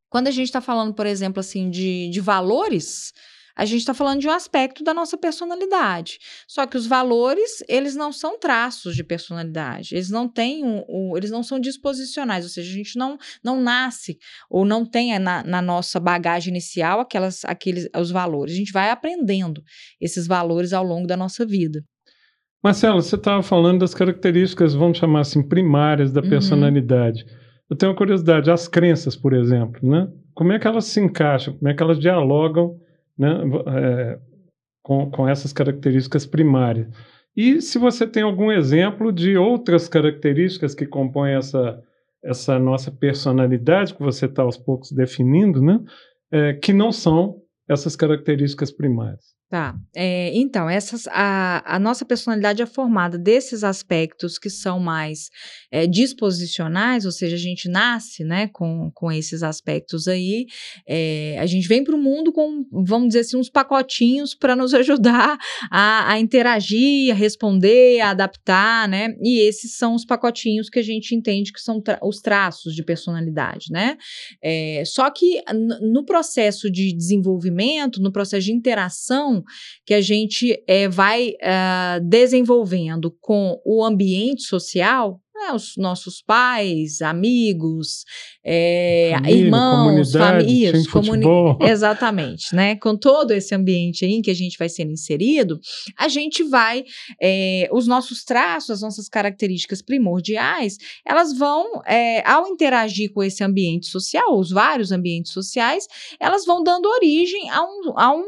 Quando 0.09 0.27
a 0.27 0.31
gente 0.31 0.47
está 0.47 0.59
falando, 0.59 0.93
por 0.93 1.05
exemplo, 1.05 1.39
assim, 1.39 1.69
de, 1.69 2.09
de 2.09 2.19
valores, 2.19 3.13
a 3.59 3.65
gente 3.65 3.81
está 3.81 3.93
falando 3.93 4.21
de 4.21 4.27
um 4.27 4.31
aspecto 4.31 4.85
da 4.85 4.93
nossa 4.93 5.17
personalidade. 5.17 6.17
Só 6.47 6.65
que 6.65 6.77
os 6.77 6.87
valores, 6.87 7.61
eles 7.67 7.93
não 7.93 8.09
são 8.09 8.39
traços 8.39 8.95
de 8.95 9.03
personalidade. 9.03 9.93
Eles 9.93 10.09
não 10.09 10.29
têm 10.29 10.63
um, 10.63 10.85
um, 10.87 11.17
eles 11.17 11.29
não 11.29 11.43
são 11.43 11.59
disposicionais, 11.59 12.45
ou 12.45 12.49
seja, 12.49 12.71
a 12.71 12.73
gente 12.73 12.97
não, 12.97 13.17
não 13.43 13.59
nasce 13.59 14.17
ou 14.49 14.63
não 14.63 14.85
tem 14.85 15.19
na, 15.19 15.43
na 15.43 15.61
nossa 15.61 15.99
bagagem 15.99 16.51
inicial 16.51 17.01
aquelas, 17.01 17.43
aqueles 17.43 17.89
os 17.97 18.11
valores. 18.11 18.53
A 18.53 18.57
gente 18.57 18.71
vai 18.71 18.91
aprendendo 18.91 19.61
esses 19.99 20.25
valores 20.25 20.71
ao 20.71 20.85
longo 20.85 21.05
da 21.05 21.17
nossa 21.17 21.45
vida. 21.45 21.83
Marcelo, 22.63 23.01
você 23.01 23.17
estava 23.17 23.43
falando 23.43 23.81
das 23.81 23.93
características, 23.93 24.73
vamos 24.73 24.99
chamar 24.99 25.21
assim, 25.21 25.45
primárias 25.45 26.13
da 26.13 26.21
uhum. 26.21 26.29
personalidade. 26.29 27.25
Uhum. 27.25 27.39
Eu 27.71 27.75
tenho 27.75 27.91
uma 27.91 27.97
curiosidade, 27.97 28.49
as 28.49 28.69
crenças, 28.69 29.17
por 29.17 29.33
exemplo, 29.33 29.81
né? 29.83 30.07
Como 30.33 30.53
é 30.53 30.59
que 30.59 30.65
elas 30.65 30.85
se 30.85 31.01
encaixam? 31.01 31.57
Como 31.57 31.67
é 31.67 31.73
que 31.73 31.83
elas 31.83 31.99
dialogam 31.99 32.79
né, 33.19 33.29
é, 33.75 34.19
com, 34.81 35.11
com 35.11 35.27
essas 35.27 35.51
características 35.51 36.25
primárias? 36.25 36.87
E 37.35 37.61
se 37.61 37.77
você 37.77 38.07
tem 38.07 38.23
algum 38.23 38.51
exemplo 38.51 39.11
de 39.11 39.37
outras 39.37 39.87
características 39.87 40.73
que 40.73 40.85
compõem 40.85 41.35
essa, 41.35 41.81
essa 42.23 42.57
nossa 42.57 42.91
personalidade, 42.91 43.93
que 43.93 44.01
você 44.01 44.25
está 44.25 44.41
aos 44.41 44.57
poucos 44.57 44.91
definindo, 44.91 45.61
né? 45.61 45.79
É, 46.31 46.53
que 46.53 46.73
não 46.73 46.91
são 46.91 47.41
essas 47.67 47.95
características 47.95 48.71
primárias. 48.71 49.38
Tá. 49.49 49.75
É, 49.95 50.29
então, 50.35 50.69
essas, 50.69 51.07
a, 51.07 51.63
a 51.65 51.79
nossa 51.79 52.05
personalidade 52.05 52.61
é 52.61 52.67
formada 52.67 53.17
desses 53.17 53.63
aspectos 53.63 54.37
que 54.37 54.47
são 54.47 54.79
mais 54.79 55.31
é, 55.71 55.87
disposicionais, 55.87 57.03
ou 57.03 57.11
seja, 57.11 57.35
a 57.35 57.39
gente 57.39 57.67
nasce 57.67 58.23
né, 58.23 58.47
com, 58.53 58.91
com 58.93 59.11
esses 59.11 59.41
aspectos 59.41 60.07
aí. 60.07 60.45
É, 60.87 61.35
a 61.39 61.47
gente 61.47 61.67
vem 61.67 61.83
para 61.83 61.95
o 61.95 61.97
mundo 61.97 62.31
com, 62.31 62.63
vamos 62.71 63.07
dizer 63.07 63.21
assim, 63.21 63.37
uns 63.37 63.49
pacotinhos 63.49 64.35
para 64.35 64.55
nos 64.55 64.71
ajudar 64.75 65.35
a, 65.71 66.11
a, 66.13 66.19
interagir, 66.19 67.11
a 67.11 67.15
responder, 67.15 68.01
a 68.01 68.11
adaptar, 68.11 68.87
né? 68.87 69.15
E 69.19 69.39
esses 69.39 69.75
são 69.77 69.95
os 69.95 70.05
pacotinhos 70.05 70.69
que 70.69 70.77
a 70.77 70.83
gente 70.83 71.15
entende 71.15 71.51
que 71.51 71.59
são 71.59 71.81
tra 71.81 71.97
os 72.03 72.21
traços 72.21 72.75
de 72.75 72.83
personalidade, 72.83 73.71
né? 73.71 73.97
É, 74.43 74.83
só 74.85 75.09
que 75.09 75.41
no 75.81 76.05
processo 76.05 76.69
de 76.69 76.95
desenvolvimento, 76.95 77.99
no 77.99 78.11
processo 78.11 78.45
de 78.45 78.53
interação, 78.53 79.38
que 79.85 79.93
a 79.93 80.01
gente 80.01 80.61
é, 80.67 80.87
vai 80.87 81.29
uh, 81.29 82.03
desenvolvendo 82.03 83.15
com 83.21 83.59
o 83.65 83.83
ambiente 83.83 84.43
social, 84.43 85.19
né, 85.39 85.53
os 85.53 85.75
nossos 85.77 86.21
pais, 86.21 87.01
amigos, 87.01 88.03
é, 88.43 89.11
Família, 89.15 89.37
irmãos, 89.37 90.11
famílias, 90.11 90.85
exatamente, 91.61 92.53
né? 92.53 92.75
Com 92.75 92.95
todo 92.97 93.31
esse 93.31 93.55
ambiente 93.55 94.03
aí 94.03 94.11
em 94.11 94.21
que 94.21 94.31
a 94.31 94.35
gente 94.35 94.57
vai 94.57 94.67
sendo 94.67 94.91
inserido, 94.91 95.59
a 95.97 96.07
gente 96.07 96.43
vai, 96.43 96.83
é, 97.21 97.69
os 97.71 97.87
nossos 97.87 98.23
traços, 98.23 98.69
as 98.69 98.81
nossas 98.81 99.07
características 99.07 99.81
primordiais, 99.81 100.77
elas 101.05 101.37
vão, 101.37 101.81
é, 101.85 102.27
ao 102.29 102.47
interagir 102.47 103.11
com 103.13 103.23
esse 103.23 103.43
ambiente 103.43 103.87
social, 103.87 104.37
os 104.37 104.49
vários 104.49 104.91
ambientes 104.91 105.31
sociais, 105.31 105.87
elas 106.19 106.45
vão 106.45 106.63
dando 106.63 106.87
origem 106.87 107.49
a 107.49 107.63
um, 107.63 107.93
a 107.95 108.11
um, 108.13 108.23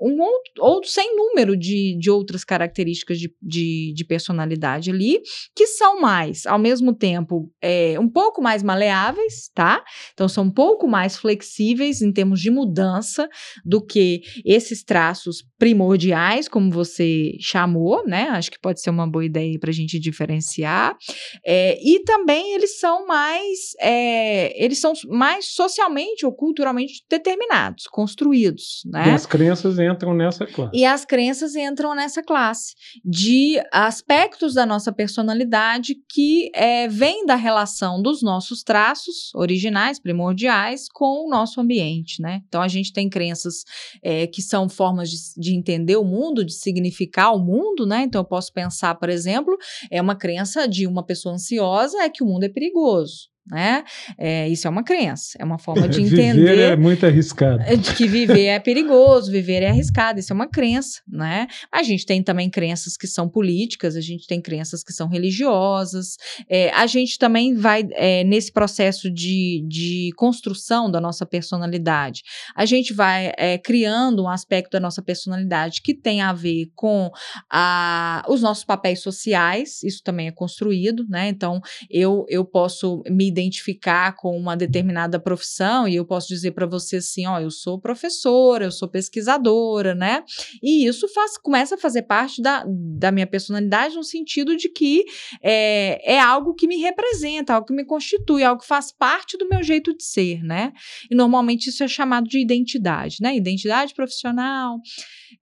um 0.00 0.20
outro, 0.20 0.52
outro 0.60 0.90
sem 0.90 1.16
número 1.16 1.56
de, 1.56 1.96
de 1.98 2.10
outras 2.10 2.44
características 2.44 3.18
de, 3.18 3.34
de, 3.42 3.92
de 3.94 4.04
personalidade 4.04 4.90
ali, 4.90 5.20
que 5.54 5.66
são 5.66 6.00
mais 6.00 6.43
ao 6.46 6.58
mesmo 6.58 6.94
tempo, 6.94 7.50
é, 7.60 7.98
um 7.98 8.08
pouco 8.08 8.42
mais 8.42 8.62
maleáveis, 8.62 9.50
tá? 9.54 9.82
Então, 10.12 10.28
são 10.28 10.44
um 10.44 10.50
pouco 10.50 10.86
mais 10.86 11.16
flexíveis 11.16 12.02
em 12.02 12.12
termos 12.12 12.40
de 12.40 12.50
mudança 12.50 13.28
do 13.64 13.84
que 13.84 14.22
esses 14.44 14.82
traços 14.82 15.44
primordiais, 15.58 16.48
como 16.48 16.70
você 16.70 17.32
chamou, 17.40 18.06
né? 18.06 18.28
Acho 18.30 18.50
que 18.50 18.60
pode 18.60 18.80
ser 18.80 18.90
uma 18.90 19.06
boa 19.06 19.24
ideia 19.24 19.58
para 19.58 19.70
a 19.70 19.74
gente 19.74 19.98
diferenciar. 19.98 20.96
É, 21.44 21.78
e 21.82 22.02
também 22.04 22.54
eles 22.54 22.78
são 22.78 23.06
mais, 23.06 23.72
é, 23.80 24.62
eles 24.62 24.80
são 24.80 24.92
mais 25.08 25.46
socialmente 25.54 26.26
ou 26.26 26.34
culturalmente 26.34 27.04
determinados, 27.08 27.84
construídos, 27.86 28.82
né? 28.86 29.08
E 29.08 29.10
as 29.10 29.26
crenças 29.26 29.78
entram 29.78 30.14
nessa 30.14 30.46
classe. 30.46 30.70
E 30.74 30.84
as 30.84 31.04
crenças 31.04 31.54
entram 31.54 31.94
nessa 31.94 32.22
classe 32.22 32.74
de 33.04 33.60
aspectos 33.72 34.54
da 34.54 34.66
nossa 34.66 34.92
personalidade 34.92 35.94
que 36.10 36.33
é, 36.54 36.88
vem 36.88 37.26
da 37.26 37.34
relação 37.34 38.00
dos 38.00 38.22
nossos 38.22 38.62
traços 38.62 39.34
originais, 39.34 39.98
primordiais, 39.98 40.88
com 40.92 41.26
o 41.26 41.28
nosso 41.28 41.60
ambiente, 41.60 42.20
né? 42.22 42.42
Então 42.48 42.62
a 42.62 42.68
gente 42.68 42.92
tem 42.92 43.08
crenças 43.08 43.64
é, 44.02 44.26
que 44.26 44.40
são 44.40 44.68
formas 44.68 45.10
de, 45.10 45.16
de, 45.36 45.54
entender 45.54 45.96
o 45.96 46.04
mundo, 46.04 46.44
de 46.44 46.54
significar 46.54 47.34
o 47.34 47.38
mundo, 47.38 47.86
né? 47.86 48.02
Então 48.02 48.20
eu 48.20 48.24
posso 48.24 48.52
pensar, 48.52 48.94
por 48.94 49.08
exemplo, 49.08 49.56
é 49.90 50.00
uma 50.00 50.16
crença 50.16 50.66
de 50.66 50.86
uma 50.86 51.04
pessoa 51.04 51.34
ansiosa 51.34 51.98
é 51.98 52.08
que 52.08 52.22
o 52.22 52.26
mundo 52.26 52.44
é 52.44 52.48
perigoso 52.48 53.33
né? 53.46 53.84
É, 54.16 54.48
isso 54.48 54.66
é 54.66 54.70
uma 54.70 54.82
crença, 54.82 55.36
é 55.38 55.44
uma 55.44 55.58
forma 55.58 55.86
de 55.86 56.00
entender. 56.00 56.32
viver 56.32 56.60
é 56.60 56.76
muito 56.76 57.04
arriscado. 57.04 57.62
De 57.76 57.94
que 57.94 58.08
viver 58.08 58.46
é 58.46 58.58
perigoso, 58.58 59.30
viver 59.30 59.62
é 59.62 59.68
arriscado, 59.68 60.18
isso 60.18 60.32
é 60.32 60.34
uma 60.34 60.48
crença, 60.48 61.02
né? 61.06 61.46
A 61.70 61.82
gente 61.82 62.06
tem 62.06 62.22
também 62.22 62.48
crenças 62.48 62.96
que 62.96 63.06
são 63.06 63.28
políticas, 63.28 63.96
a 63.96 64.00
gente 64.00 64.26
tem 64.26 64.40
crenças 64.40 64.82
que 64.82 64.92
são 64.92 65.08
religiosas, 65.08 66.16
é, 66.48 66.70
a 66.70 66.86
gente 66.86 67.18
também 67.18 67.54
vai 67.54 67.86
é, 67.92 68.24
nesse 68.24 68.50
processo 68.50 69.10
de, 69.10 69.64
de 69.68 70.10
construção 70.16 70.90
da 70.90 71.00
nossa 71.00 71.26
personalidade, 71.26 72.22
a 72.56 72.64
gente 72.64 72.94
vai 72.94 73.32
é, 73.36 73.58
criando 73.58 74.22
um 74.22 74.28
aspecto 74.28 74.72
da 74.72 74.80
nossa 74.80 75.02
personalidade 75.02 75.82
que 75.82 75.92
tem 75.92 76.22
a 76.22 76.32
ver 76.32 76.70
com 76.74 77.10
a, 77.50 78.24
os 78.28 78.40
nossos 78.40 78.64
papéis 78.64 79.00
sociais, 79.00 79.82
isso 79.82 80.02
também 80.02 80.28
é 80.28 80.32
construído, 80.32 81.06
né? 81.08 81.28
Então, 81.28 81.60
eu, 81.90 82.24
eu 82.28 82.44
posso 82.44 83.02
me 83.10 83.33
identificar 83.34 84.14
com 84.16 84.36
uma 84.36 84.56
determinada 84.56 85.18
profissão 85.18 85.88
e 85.88 85.96
eu 85.96 86.04
posso 86.04 86.28
dizer 86.28 86.52
para 86.52 86.66
você 86.66 86.96
assim, 86.96 87.26
ó, 87.26 87.40
eu 87.40 87.50
sou 87.50 87.80
professora, 87.80 88.64
eu 88.64 88.72
sou 88.72 88.88
pesquisadora, 88.88 89.94
né? 89.94 90.22
E 90.62 90.86
isso 90.86 91.08
faz, 91.08 91.36
começa 91.36 91.74
a 91.74 91.78
fazer 91.78 92.02
parte 92.02 92.40
da, 92.40 92.64
da 92.66 93.10
minha 93.10 93.26
personalidade 93.26 93.96
no 93.96 94.04
sentido 94.04 94.56
de 94.56 94.68
que 94.68 95.04
é, 95.42 96.14
é 96.14 96.20
algo 96.20 96.54
que 96.54 96.66
me 96.66 96.76
representa, 96.76 97.54
algo 97.54 97.66
que 97.66 97.74
me 97.74 97.84
constitui, 97.84 98.42
algo 98.42 98.62
que 98.62 98.68
faz 98.68 98.92
parte 98.92 99.36
do 99.36 99.48
meu 99.48 99.62
jeito 99.62 99.96
de 99.96 100.04
ser, 100.04 100.42
né? 100.42 100.72
E 101.10 101.14
normalmente 101.14 101.68
isso 101.68 101.82
é 101.82 101.88
chamado 101.88 102.28
de 102.28 102.40
identidade, 102.40 103.18
né? 103.20 103.36
Identidade 103.36 103.94
profissional 103.94 104.80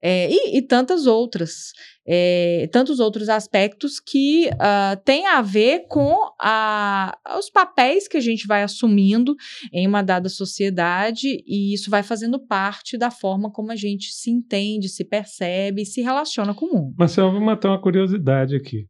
é, 0.01 0.29
e, 0.29 0.57
e 0.57 0.61
tantas 0.61 1.05
outras 1.05 1.71
é, 2.05 2.67
tantos 2.71 2.99
outros 2.99 3.29
aspectos 3.29 3.99
que 3.99 4.49
uh, 4.49 5.01
têm 5.05 5.25
a 5.27 5.41
ver 5.41 5.87
com 5.87 6.15
a, 6.39 7.17
os 7.37 7.49
papéis 7.49 8.07
que 8.07 8.17
a 8.17 8.21
gente 8.21 8.45
vai 8.45 8.63
assumindo 8.63 9.35
em 9.71 9.87
uma 9.87 10.01
dada 10.01 10.29
sociedade, 10.29 11.43
e 11.47 11.73
isso 11.73 11.89
vai 11.89 12.03
fazendo 12.03 12.39
parte 12.39 12.97
da 12.97 13.09
forma 13.09 13.51
como 13.51 13.71
a 13.71 13.75
gente 13.75 14.13
se 14.13 14.29
entende, 14.29 14.89
se 14.89 15.05
percebe 15.05 15.83
e 15.83 15.85
se 15.85 16.01
relaciona 16.01 16.53
com 16.53 16.65
o 16.65 16.73
mundo. 16.73 16.95
Marcelo, 16.97 17.31
vou 17.31 17.41
matar 17.41 17.69
uma 17.69 17.81
curiosidade 17.81 18.55
aqui. 18.55 18.87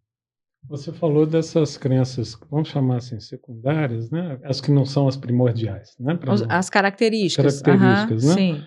Você 0.69 0.93
falou 0.93 1.25
dessas 1.25 1.75
crenças, 1.75 2.37
vamos 2.49 2.69
chamar 2.69 2.97
assim, 2.97 3.19
secundárias, 3.19 4.09
né? 4.09 4.39
As 4.45 4.61
que 4.61 4.71
não 4.71 4.85
são 4.85 5.09
as 5.09 5.17
primordiais, 5.17 5.93
né? 5.99 6.17
As 6.47 6.69
características. 6.69 7.61
Características, 7.61 8.23
uhum, 8.23 8.29
né? 8.29 8.35
Sim. 8.35 8.63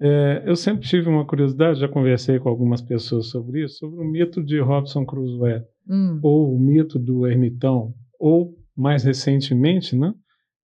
É, 0.00 0.42
eu 0.46 0.56
sempre 0.56 0.88
tive 0.88 1.08
uma 1.08 1.26
curiosidade, 1.26 1.80
já 1.80 1.88
conversei 1.88 2.38
com 2.38 2.48
algumas 2.48 2.80
pessoas 2.80 3.26
sobre 3.26 3.64
isso, 3.64 3.78
sobre 3.78 4.00
o 4.00 4.04
mito 4.04 4.42
de 4.42 4.58
Robson 4.58 5.04
Crusoe, 5.04 5.62
hum. 5.88 6.18
ou 6.22 6.54
o 6.54 6.58
mito 6.58 6.98
do 6.98 7.26
ermitão, 7.26 7.94
ou 8.18 8.56
mais 8.74 9.04
recentemente, 9.04 9.94
né, 9.94 10.14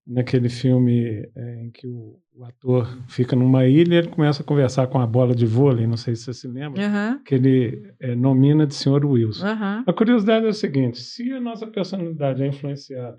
naquele 0.07 0.49
filme 0.49 1.29
é, 1.35 1.65
em 1.65 1.71
que 1.71 1.87
o, 1.87 2.19
o, 2.35 2.45
ator 2.45 2.87
fica 3.09 3.37
numa 3.37 3.67
ilha 3.67 3.95
e 3.95 3.99
ele 3.99 4.09
começa 4.09 4.43
a 4.43 4.47
conversar 4.47 4.87
com 4.87 4.99
a 4.99 5.07
bola 5.07 5.35
de 5.35 5.45
vôlei, 5.45 5.87
não 5.87 5.97
sei 5.99 6.15
se 6.15 6.23
você 6.23 6.33
se 6.33 6.49
lembra, 6.49 6.81
uhum. 6.83 7.23
que 7.23 7.35
ele 7.35 7.93
é, 8.01 8.15
nomina 8.15 8.67
de 8.67 8.75
senhor 8.75 9.05
Wilson. 9.05 9.45
Uhum. 9.47 9.85
A 9.87 9.93
curiosidade 9.93 10.47
é 10.47 10.49
a 10.49 10.55
seguinte, 10.55 10.99
se 10.99 11.31
a 11.33 11.41
nossa 11.41 11.67
personalidade 11.67 12.43
é 12.43 12.47
influenciada 12.47 13.19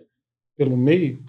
pelo 0.57 0.75
meio, 0.75 1.19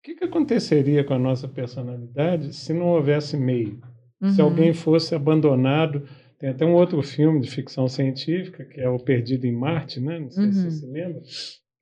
o 0.00 0.02
que, 0.02 0.14
que 0.14 0.24
aconteceria 0.24 1.04
com 1.04 1.12
a 1.12 1.18
nossa 1.18 1.46
personalidade 1.46 2.54
se 2.54 2.72
não 2.72 2.86
houvesse 2.86 3.36
meio? 3.36 3.78
Uhum. 4.20 4.30
Se 4.30 4.40
alguém 4.40 4.72
fosse 4.72 5.14
abandonado. 5.14 6.02
Tem 6.38 6.48
até 6.48 6.64
um 6.64 6.72
outro 6.72 7.02
filme 7.02 7.38
de 7.38 7.50
ficção 7.50 7.86
científica, 7.86 8.64
que 8.64 8.80
é 8.80 8.88
O 8.88 8.98
Perdido 8.98 9.46
em 9.46 9.52
Marte, 9.52 10.00
né? 10.00 10.18
Não 10.18 10.30
sei 10.30 10.46
uhum. 10.46 10.52
se 10.52 10.62
você 10.62 10.70
se 10.70 10.86
lembra. 10.86 11.20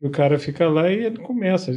E 0.03 0.07
o 0.09 0.11
cara 0.11 0.37
fica 0.37 0.69
lá 0.69 0.91
e 0.91 1.05
ele 1.05 1.19
começa. 1.19 1.71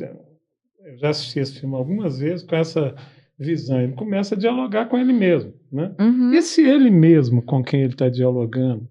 Eu 0.84 0.97
já 0.97 1.10
assisti 1.10 1.39
esse 1.39 1.60
filme 1.60 1.75
algumas 1.75 2.17
vezes 2.17 2.43
com 2.43 2.56
essa 2.56 2.95
visão. 3.38 3.80
Ele 3.80 3.93
começa 3.93 4.34
a 4.34 4.38
dialogar 4.38 4.88
com 4.88 4.97
ele 4.97 5.13
mesmo. 5.13 5.54
Né? 5.71 5.95
Uhum. 5.99 6.34
E 6.34 6.41
se 6.41 6.67
ele 6.67 6.89
mesmo 6.89 7.43
com 7.43 7.63
quem 7.63 7.82
ele 7.82 7.93
está 7.93 8.10
dialogando 8.10 8.89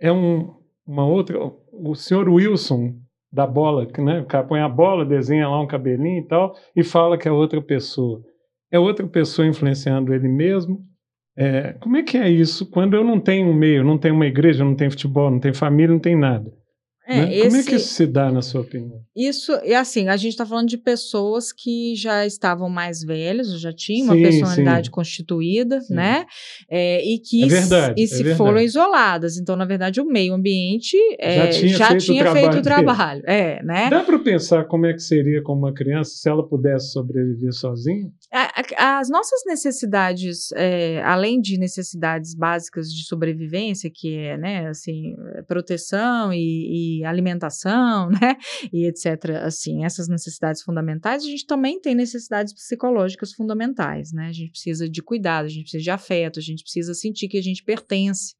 é 0.00 0.10
um, 0.10 0.52
uma 0.84 1.06
outra. 1.06 1.38
O 1.72 1.94
senhor 1.94 2.28
Wilson 2.28 2.96
da 3.32 3.46
bola, 3.46 3.86
né? 3.98 4.20
O 4.20 4.26
cara 4.26 4.44
põe 4.46 4.60
a 4.60 4.68
bola, 4.68 5.04
desenha 5.04 5.48
lá 5.48 5.60
um 5.60 5.66
cabelinho 5.66 6.20
e 6.20 6.26
tal, 6.26 6.54
e 6.74 6.82
fala 6.82 7.18
que 7.18 7.28
é 7.28 7.32
outra 7.32 7.60
pessoa. 7.60 8.22
É 8.70 8.78
outra 8.78 9.06
pessoa 9.06 9.46
influenciando 9.46 10.14
ele 10.14 10.28
mesmo? 10.28 10.80
É, 11.36 11.74
como 11.74 11.96
é 11.96 12.02
que 12.02 12.16
é 12.16 12.28
isso 12.28 12.68
quando 12.68 12.94
eu 12.94 13.04
não 13.04 13.20
tenho 13.20 13.48
um 13.48 13.54
meio, 13.54 13.84
não 13.84 13.96
tenho 13.96 14.14
uma 14.14 14.26
igreja, 14.26 14.64
não 14.64 14.74
tenho 14.74 14.90
futebol, 14.90 15.30
não 15.30 15.38
tenho 15.38 15.54
família, 15.54 15.92
não 15.92 16.00
tenho 16.00 16.18
nada? 16.18 16.52
É, 17.08 17.22
né? 17.22 17.34
esse, 17.34 17.48
Como 17.48 17.56
é 17.56 17.62
que 17.62 17.74
isso 17.76 17.94
se 17.94 18.06
dá, 18.06 18.30
na 18.30 18.42
sua 18.42 18.60
opinião? 18.60 19.00
Isso, 19.16 19.52
e 19.64 19.72
assim, 19.72 20.08
a 20.08 20.16
gente 20.16 20.32
está 20.32 20.44
falando 20.44 20.68
de 20.68 20.76
pessoas 20.76 21.50
que 21.52 21.94
já 21.96 22.26
estavam 22.26 22.68
mais 22.68 23.02
velhas, 23.02 23.58
já 23.58 23.72
tinham 23.72 24.08
uma 24.08 24.14
sim, 24.14 24.22
personalidade 24.22 24.88
sim. 24.88 24.92
constituída, 24.92 25.80
sim. 25.80 25.94
né? 25.94 26.26
É, 26.70 27.02
e 27.02 27.18
que 27.18 27.44
é 27.44 27.46
verdade, 27.46 27.94
e 27.96 28.04
é 28.04 28.06
se 28.06 28.34
foram 28.34 28.60
isoladas. 28.60 29.38
Então, 29.38 29.56
na 29.56 29.64
verdade, 29.64 30.02
o 30.02 30.04
meio 30.04 30.34
ambiente 30.34 30.98
é, 31.18 31.50
já 31.50 31.60
tinha, 31.60 31.76
já 31.78 31.86
feito, 31.88 32.04
tinha 32.04 32.30
o 32.30 32.32
feito, 32.34 32.58
o 32.58 32.62
trabalho. 32.62 33.22
É, 33.26 33.62
né? 33.62 33.88
Dá 33.88 34.04
para 34.04 34.18
pensar 34.18 34.64
como 34.66 34.84
é 34.84 34.92
que 34.92 35.00
seria 35.00 35.42
com 35.42 35.54
uma 35.54 35.72
criança 35.72 36.10
se 36.14 36.28
ela 36.28 36.46
pudesse 36.46 36.92
sobreviver 36.92 37.54
sozinha? 37.54 38.10
As 38.76 39.08
nossas 39.08 39.40
necessidades, 39.46 40.52
é, 40.54 41.02
além 41.02 41.40
de 41.40 41.58
necessidades 41.58 42.34
básicas 42.34 42.92
de 42.92 43.06
sobrevivência, 43.06 43.90
que 43.92 44.14
é, 44.14 44.36
né, 44.36 44.68
assim, 44.68 45.14
proteção 45.46 46.34
e, 46.34 46.97
e 46.97 46.97
alimentação, 47.04 48.08
né, 48.20 48.36
e 48.72 48.86
etc, 48.86 49.42
assim, 49.42 49.84
essas 49.84 50.08
necessidades 50.08 50.62
fundamentais, 50.62 51.22
a 51.22 51.26
gente 51.26 51.46
também 51.46 51.80
tem 51.80 51.94
necessidades 51.94 52.52
psicológicas 52.52 53.32
fundamentais, 53.32 54.12
né? 54.12 54.28
A 54.28 54.32
gente 54.32 54.50
precisa 54.50 54.88
de 54.88 55.02
cuidado, 55.02 55.46
a 55.46 55.48
gente 55.48 55.62
precisa 55.62 55.82
de 55.82 55.90
afeto, 55.90 56.38
a 56.38 56.42
gente 56.42 56.62
precisa 56.62 56.94
sentir 56.94 57.28
que 57.28 57.38
a 57.38 57.42
gente 57.42 57.62
pertence. 57.62 58.34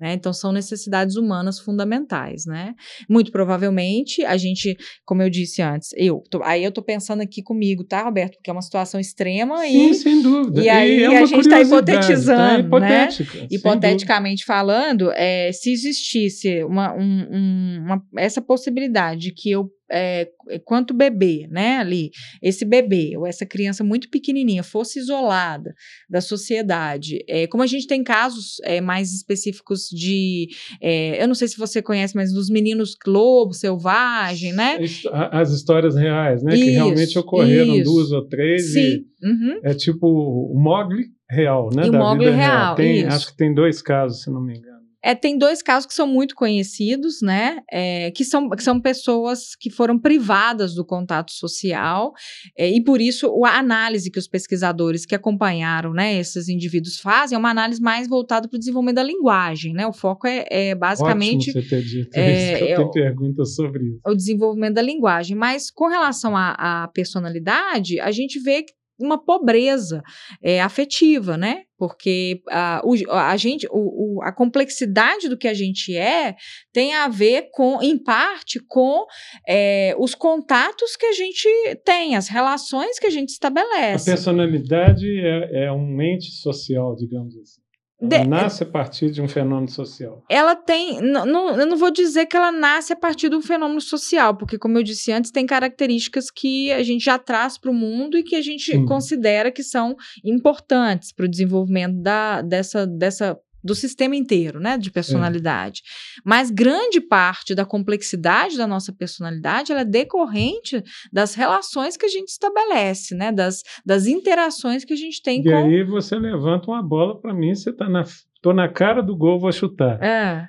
Né? 0.00 0.14
Então, 0.14 0.32
são 0.32 0.50
necessidades 0.50 1.16
humanas 1.16 1.58
fundamentais, 1.58 2.46
né? 2.46 2.74
Muito 3.08 3.30
provavelmente, 3.30 4.24
a 4.24 4.36
gente, 4.36 4.76
como 5.04 5.22
eu 5.22 5.28
disse 5.28 5.60
antes, 5.60 5.90
eu, 5.94 6.22
tô, 6.30 6.42
aí 6.42 6.64
eu 6.64 6.72
tô 6.72 6.82
pensando 6.82 7.20
aqui 7.20 7.42
comigo, 7.42 7.84
tá, 7.84 8.02
Roberto? 8.02 8.36
Porque 8.36 8.48
é 8.48 8.52
uma 8.52 8.62
situação 8.62 8.98
extrema 8.98 9.58
Sim, 9.58 9.90
e... 9.90 9.94
sem 9.94 10.22
dúvida. 10.22 10.62
E 10.62 10.68
aí 10.68 11.00
e 11.00 11.04
é 11.04 11.18
a 11.18 11.26
gente 11.26 11.40
está 11.40 11.60
hipotetizando, 11.60 12.70
tá? 12.70 12.80
né? 12.80 13.08
Hipoteticamente 13.50 14.44
falando, 14.44 15.10
é, 15.12 15.52
se 15.52 15.70
existisse 15.70 16.64
uma, 16.64 16.94
um, 16.94 17.26
um, 17.30 17.82
uma, 17.84 18.02
essa 18.16 18.40
possibilidade 18.40 19.20
de 19.20 19.34
que 19.34 19.50
eu 19.50 19.70
é, 19.90 20.30
quanto 20.64 20.94
bebê, 20.94 21.46
né, 21.50 21.78
ali, 21.78 22.10
esse 22.42 22.64
bebê 22.64 23.16
ou 23.16 23.26
essa 23.26 23.44
criança 23.44 23.82
muito 23.82 24.08
pequenininha 24.08 24.62
fosse 24.62 24.98
isolada 24.98 25.74
da 26.08 26.20
sociedade, 26.20 27.24
é, 27.28 27.46
como 27.46 27.62
a 27.62 27.66
gente 27.66 27.86
tem 27.86 28.02
casos 28.02 28.56
é, 28.64 28.80
mais 28.80 29.12
específicos 29.12 29.88
de, 29.90 30.48
é, 30.80 31.22
eu 31.22 31.26
não 31.26 31.34
sei 31.34 31.48
se 31.48 31.58
você 31.58 31.82
conhece, 31.82 32.14
mas 32.14 32.32
dos 32.32 32.48
meninos 32.48 32.96
lobo 33.06 33.52
selvagem, 33.52 34.52
né? 34.52 34.78
As 35.12 35.50
histórias 35.50 35.96
reais, 35.96 36.42
né, 36.42 36.54
isso, 36.54 36.64
que 36.64 36.70
realmente 36.70 37.18
ocorreram 37.18 37.74
isso. 37.74 37.84
duas 37.84 38.12
ou 38.12 38.26
três. 38.26 38.72
Sim. 38.72 39.04
Uhum. 39.22 39.60
É 39.62 39.74
tipo 39.74 40.06
o 40.06 40.58
Mogli 40.58 41.06
real, 41.28 41.68
né? 41.74 41.86
E 41.86 41.90
o 41.90 41.92
Mogli 41.92 42.30
real. 42.30 42.36
real. 42.36 42.74
Tem, 42.74 43.04
acho 43.04 43.28
que 43.28 43.36
tem 43.36 43.52
dois 43.52 43.82
casos, 43.82 44.22
se 44.22 44.30
não 44.30 44.42
me 44.42 44.56
engano. 44.56 44.79
É, 45.02 45.14
tem 45.14 45.38
dois 45.38 45.62
casos 45.62 45.86
que 45.86 45.94
são 45.94 46.06
muito 46.06 46.34
conhecidos, 46.34 47.22
né? 47.22 47.60
É, 47.70 48.10
que, 48.10 48.24
são, 48.24 48.48
que 48.50 48.62
são 48.62 48.80
pessoas 48.80 49.54
que 49.56 49.70
foram 49.70 49.98
privadas 49.98 50.74
do 50.74 50.84
contato 50.84 51.32
social, 51.32 52.12
é, 52.56 52.68
e 52.68 52.82
por 52.82 53.00
isso 53.00 53.44
a 53.44 53.58
análise 53.58 54.10
que 54.10 54.18
os 54.18 54.28
pesquisadores 54.28 55.06
que 55.06 55.14
acompanharam 55.14 55.92
né, 55.92 56.18
esses 56.18 56.48
indivíduos 56.48 56.98
fazem 56.98 57.36
é 57.36 57.38
uma 57.38 57.50
análise 57.50 57.80
mais 57.80 58.08
voltada 58.08 58.48
para 58.48 58.56
o 58.56 58.58
desenvolvimento 58.58 58.96
da 58.96 59.02
linguagem, 59.02 59.72
né? 59.72 59.86
O 59.86 59.92
foco 59.92 60.26
é, 60.26 60.46
é 60.50 60.74
basicamente. 60.74 61.50
Ótimo 61.50 61.62
você 61.62 61.68
ter 61.68 61.82
dito 61.82 62.16
é, 62.16 62.54
isso, 62.54 62.64
eu 62.64 62.76
tenho 62.76 62.90
perguntas 62.90 63.54
sobre 63.54 63.84
isso. 63.84 64.00
O 64.06 64.14
desenvolvimento 64.14 64.74
da 64.74 64.82
linguagem. 64.82 65.36
Mas 65.36 65.70
com 65.70 65.88
relação 65.88 66.36
à 66.36 66.88
personalidade, 66.92 68.00
a 68.00 68.10
gente 68.10 68.38
vê 68.38 68.62
que 68.62 68.72
uma 69.00 69.22
pobreza 69.22 70.02
é, 70.42 70.60
afetiva, 70.60 71.36
né? 71.36 71.62
Porque 71.78 72.42
a, 72.50 72.82
o, 72.84 72.94
a 73.10 73.36
gente, 73.36 73.66
o, 73.70 74.18
o, 74.18 74.22
a 74.22 74.30
complexidade 74.32 75.28
do 75.28 75.38
que 75.38 75.48
a 75.48 75.54
gente 75.54 75.96
é 75.96 76.36
tem 76.72 76.94
a 76.94 77.08
ver 77.08 77.48
com, 77.52 77.80
em 77.82 77.96
parte, 77.96 78.60
com 78.68 79.06
é, 79.48 79.94
os 79.98 80.14
contatos 80.14 80.94
que 80.94 81.06
a 81.06 81.12
gente 81.12 81.48
tem, 81.84 82.16
as 82.16 82.28
relações 82.28 82.98
que 82.98 83.06
a 83.06 83.10
gente 83.10 83.30
estabelece. 83.30 84.10
A 84.10 84.14
personalidade 84.14 85.06
é, 85.20 85.64
é 85.64 85.72
um 85.72 86.00
ente 86.02 86.30
social, 86.32 86.94
digamos 86.94 87.34
assim. 87.38 87.59
De, 88.00 88.24
nasce 88.24 88.62
a 88.62 88.66
partir 88.66 89.10
de 89.10 89.20
um 89.20 89.28
fenômeno 89.28 89.68
social. 89.68 90.24
Ela 90.28 90.56
tem. 90.56 91.00
Não, 91.02 91.50
eu 91.58 91.66
não 91.66 91.76
vou 91.76 91.90
dizer 91.90 92.26
que 92.26 92.36
ela 92.36 92.50
nasce 92.50 92.92
a 92.92 92.96
partir 92.96 93.28
de 93.28 93.36
um 93.36 93.42
fenômeno 93.42 93.80
social, 93.80 94.34
porque, 94.36 94.58
como 94.58 94.78
eu 94.78 94.82
disse 94.82 95.12
antes, 95.12 95.30
tem 95.30 95.44
características 95.44 96.30
que 96.30 96.72
a 96.72 96.82
gente 96.82 97.04
já 97.04 97.18
traz 97.18 97.58
para 97.58 97.70
o 97.70 97.74
mundo 97.74 98.16
e 98.16 98.22
que 98.22 98.36
a 98.36 98.40
gente 98.40 98.72
Sim. 98.72 98.86
considera 98.86 99.52
que 99.52 99.62
são 99.62 99.94
importantes 100.24 101.12
para 101.12 101.26
o 101.26 101.30
desenvolvimento 101.30 102.00
da, 102.00 102.40
dessa, 102.40 102.86
dessa 102.86 103.38
do 103.62 103.74
sistema 103.74 104.16
inteiro, 104.16 104.60
né, 104.60 104.76
de 104.78 104.90
personalidade. 104.90 105.82
É. 105.84 106.20
Mas 106.24 106.50
grande 106.50 107.00
parte 107.00 107.54
da 107.54 107.64
complexidade 107.64 108.56
da 108.56 108.66
nossa 108.66 108.92
personalidade 108.92 109.72
ela 109.72 109.82
é 109.82 109.84
decorrente 109.84 110.82
das 111.12 111.34
relações 111.34 111.96
que 111.96 112.06
a 112.06 112.08
gente 112.08 112.28
estabelece, 112.28 113.14
né, 113.14 113.30
das, 113.30 113.62
das 113.84 114.06
interações 114.06 114.84
que 114.84 114.92
a 114.92 114.96
gente 114.96 115.22
tem 115.22 115.40
e 115.40 115.44
com. 115.44 115.50
E 115.50 115.52
aí 115.52 115.84
você 115.84 116.16
levanta 116.16 116.70
uma 116.70 116.82
bola 116.82 117.20
para 117.20 117.34
mim, 117.34 117.54
você 117.54 117.72
tá 117.72 117.88
na, 117.88 118.04
tô 118.40 118.52
na 118.52 118.68
cara 118.68 119.02
do 119.02 119.16
gol, 119.16 119.38
vou 119.38 119.52
chutar. 119.52 120.02
É. 120.02 120.48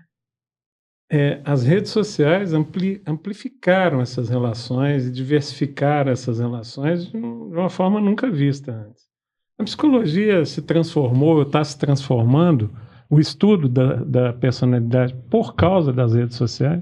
É, 1.13 1.41
as 1.43 1.63
redes 1.63 1.91
sociais 1.91 2.54
ampli, 2.54 3.02
amplificaram 3.06 4.00
essas 4.00 4.30
relações 4.30 5.06
e 5.06 5.12
diversificaram 5.12 6.10
essas 6.10 6.39
relações 6.39 7.12
de 7.12 7.17
uma 7.17 7.69
forma 7.69 8.00
nunca 8.00 8.32
vista 8.32 8.71
antes. 8.71 9.04
A 9.60 9.63
psicologia 9.65 10.45
se 10.45 10.62
transformou, 10.62 11.41
está 11.41 11.62
se 11.65 11.78
transformando 11.78 12.74
o 13.12 13.19
estudo 13.19 13.67
da, 13.67 13.95
da 13.95 14.34
personalidade 14.34 15.13
por 15.30 15.54
causa 15.54 15.91
das 15.91 16.13
redes 16.13 16.38
sociais? 16.38 16.82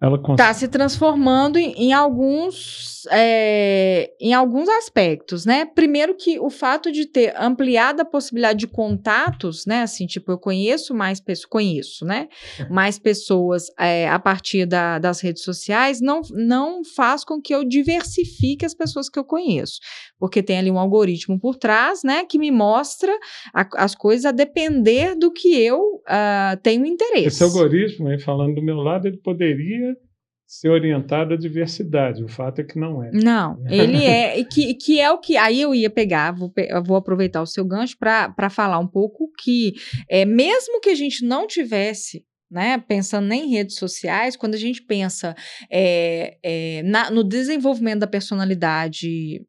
Ela 0.00 0.20
está 0.30 0.54
se 0.54 0.68
transformando 0.68 1.58
em, 1.58 1.72
em 1.72 1.92
alguns 1.92 2.98
é, 3.10 4.12
em 4.20 4.32
alguns 4.32 4.68
aspectos, 4.68 5.44
né? 5.44 5.64
Primeiro 5.64 6.14
que 6.14 6.38
o 6.38 6.50
fato 6.50 6.90
de 6.90 7.06
ter 7.06 7.34
ampliado 7.36 8.02
a 8.02 8.04
possibilidade 8.04 8.60
de 8.60 8.66
contatos, 8.66 9.66
né? 9.66 9.82
Assim, 9.82 10.06
tipo, 10.06 10.30
eu 10.30 10.38
conheço 10.38 10.94
mais 10.94 11.20
pessoas, 11.20 11.46
conheço, 11.46 12.04
né? 12.04 12.28
É. 12.58 12.68
Mais 12.68 12.98
pessoas 12.98 13.66
é, 13.78 14.08
a 14.08 14.18
partir 14.18 14.66
da, 14.66 14.98
das 14.98 15.20
redes 15.20 15.42
sociais, 15.42 16.00
não, 16.00 16.20
não 16.30 16.84
faz 16.84 17.24
com 17.24 17.40
que 17.40 17.54
eu 17.54 17.64
diversifique 17.64 18.64
as 18.64 18.74
pessoas 18.74 19.08
que 19.08 19.18
eu 19.18 19.24
conheço. 19.24 19.80
Porque 20.18 20.42
tem 20.42 20.58
ali 20.58 20.70
um 20.70 20.78
algoritmo 20.78 21.38
por 21.38 21.56
trás, 21.56 22.02
né? 22.02 22.24
Que 22.24 22.38
me 22.38 22.50
mostra 22.50 23.12
a, 23.54 23.66
as 23.76 23.94
coisas 23.94 24.24
a 24.24 24.32
depender 24.32 25.14
do 25.16 25.32
que 25.32 25.60
eu 25.60 25.80
uh, 25.80 26.56
tenho 26.62 26.86
interesse. 26.86 27.26
Esse 27.26 27.44
algoritmo, 27.44 28.08
aí, 28.08 28.20
falando 28.20 28.54
do 28.54 28.62
meu 28.62 28.76
lado, 28.76 29.06
ele 29.06 29.18
poderia 29.18 29.87
ser 30.48 30.70
orientado 30.70 31.34
à 31.34 31.36
diversidade. 31.36 32.24
O 32.24 32.28
fato 32.28 32.62
é 32.62 32.64
que 32.64 32.78
não 32.78 33.04
é. 33.04 33.10
Não, 33.12 33.62
ele 33.68 34.02
é, 34.02 34.38
e 34.40 34.44
que, 34.46 34.72
que 34.74 34.98
é 34.98 35.10
o 35.12 35.18
que. 35.18 35.36
Aí 35.36 35.60
eu 35.60 35.74
ia 35.74 35.90
pegar, 35.90 36.32
vou, 36.32 36.50
vou 36.86 36.96
aproveitar 36.96 37.42
o 37.42 37.46
seu 37.46 37.66
gancho 37.66 37.98
para 37.98 38.48
falar 38.48 38.78
um 38.78 38.86
pouco 38.86 39.30
que, 39.38 39.74
é, 40.08 40.24
mesmo 40.24 40.80
que 40.80 40.88
a 40.88 40.94
gente 40.94 41.22
não 41.24 41.46
tivesse 41.46 42.24
né? 42.50 42.78
Pensando 42.78 43.26
nem 43.26 43.44
em 43.44 43.50
redes 43.50 43.76
sociais, 43.76 44.34
quando 44.34 44.54
a 44.54 44.58
gente 44.58 44.82
pensa 44.82 45.36
é, 45.70 46.38
é, 46.42 46.82
na, 46.82 47.10
no 47.10 47.22
desenvolvimento 47.22 48.00
da 48.00 48.06
personalidade 48.06 49.46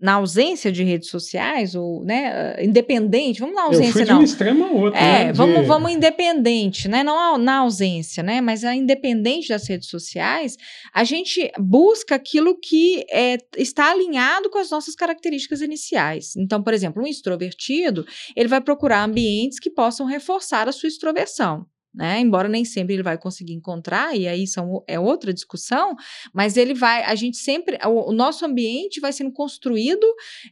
na 0.00 0.14
ausência 0.14 0.70
de 0.70 0.84
redes 0.84 1.08
sociais, 1.08 1.74
ou, 1.74 2.04
né, 2.04 2.56
independente, 2.62 3.40
vamos 3.40 3.54
na 3.54 3.64
ausência, 3.64 3.88
Eu 3.88 3.92
fui 3.92 4.04
de 4.04 4.10
não. 4.12 4.20
um 4.20 4.22
extremo 4.22 4.64
a 4.64 4.70
outro, 4.70 4.98
É, 4.98 5.26
né, 5.26 5.32
vamos, 5.32 5.60
de... 5.60 5.66
vamos 5.66 5.90
independente, 5.90 6.88
né, 6.88 7.02
não 7.02 7.36
na 7.36 7.58
ausência, 7.58 8.22
né, 8.22 8.40
mas 8.40 8.64
a 8.64 8.74
independente 8.74 9.48
das 9.48 9.66
redes 9.68 9.88
sociais, 9.88 10.56
a 10.94 11.02
gente 11.02 11.50
busca 11.58 12.14
aquilo 12.14 12.58
que 12.58 13.04
é, 13.10 13.38
está 13.56 13.90
alinhado 13.90 14.50
com 14.50 14.58
as 14.58 14.70
nossas 14.70 14.94
características 14.94 15.60
iniciais. 15.60 16.36
Então, 16.36 16.62
por 16.62 16.72
exemplo, 16.72 17.02
um 17.02 17.06
extrovertido, 17.06 18.06
ele 18.36 18.48
vai 18.48 18.60
procurar 18.60 19.04
ambientes 19.04 19.58
que 19.58 19.70
possam 19.70 20.06
reforçar 20.06 20.68
a 20.68 20.72
sua 20.72 20.88
extroversão 20.88 21.66
né? 21.94 22.20
Embora 22.20 22.48
nem 22.48 22.64
sempre 22.64 22.94
ele 22.94 23.02
vai 23.02 23.18
conseguir 23.18 23.54
encontrar, 23.54 24.16
e 24.16 24.28
aí 24.28 24.46
são, 24.46 24.82
é 24.86 24.98
outra 24.98 25.32
discussão, 25.32 25.94
mas 26.32 26.56
ele 26.56 26.74
vai, 26.74 27.02
a 27.04 27.14
gente 27.14 27.36
sempre, 27.36 27.78
o, 27.84 28.10
o 28.10 28.12
nosso 28.12 28.44
ambiente 28.44 29.00
vai 29.00 29.12
sendo 29.12 29.32
construído 29.32 30.06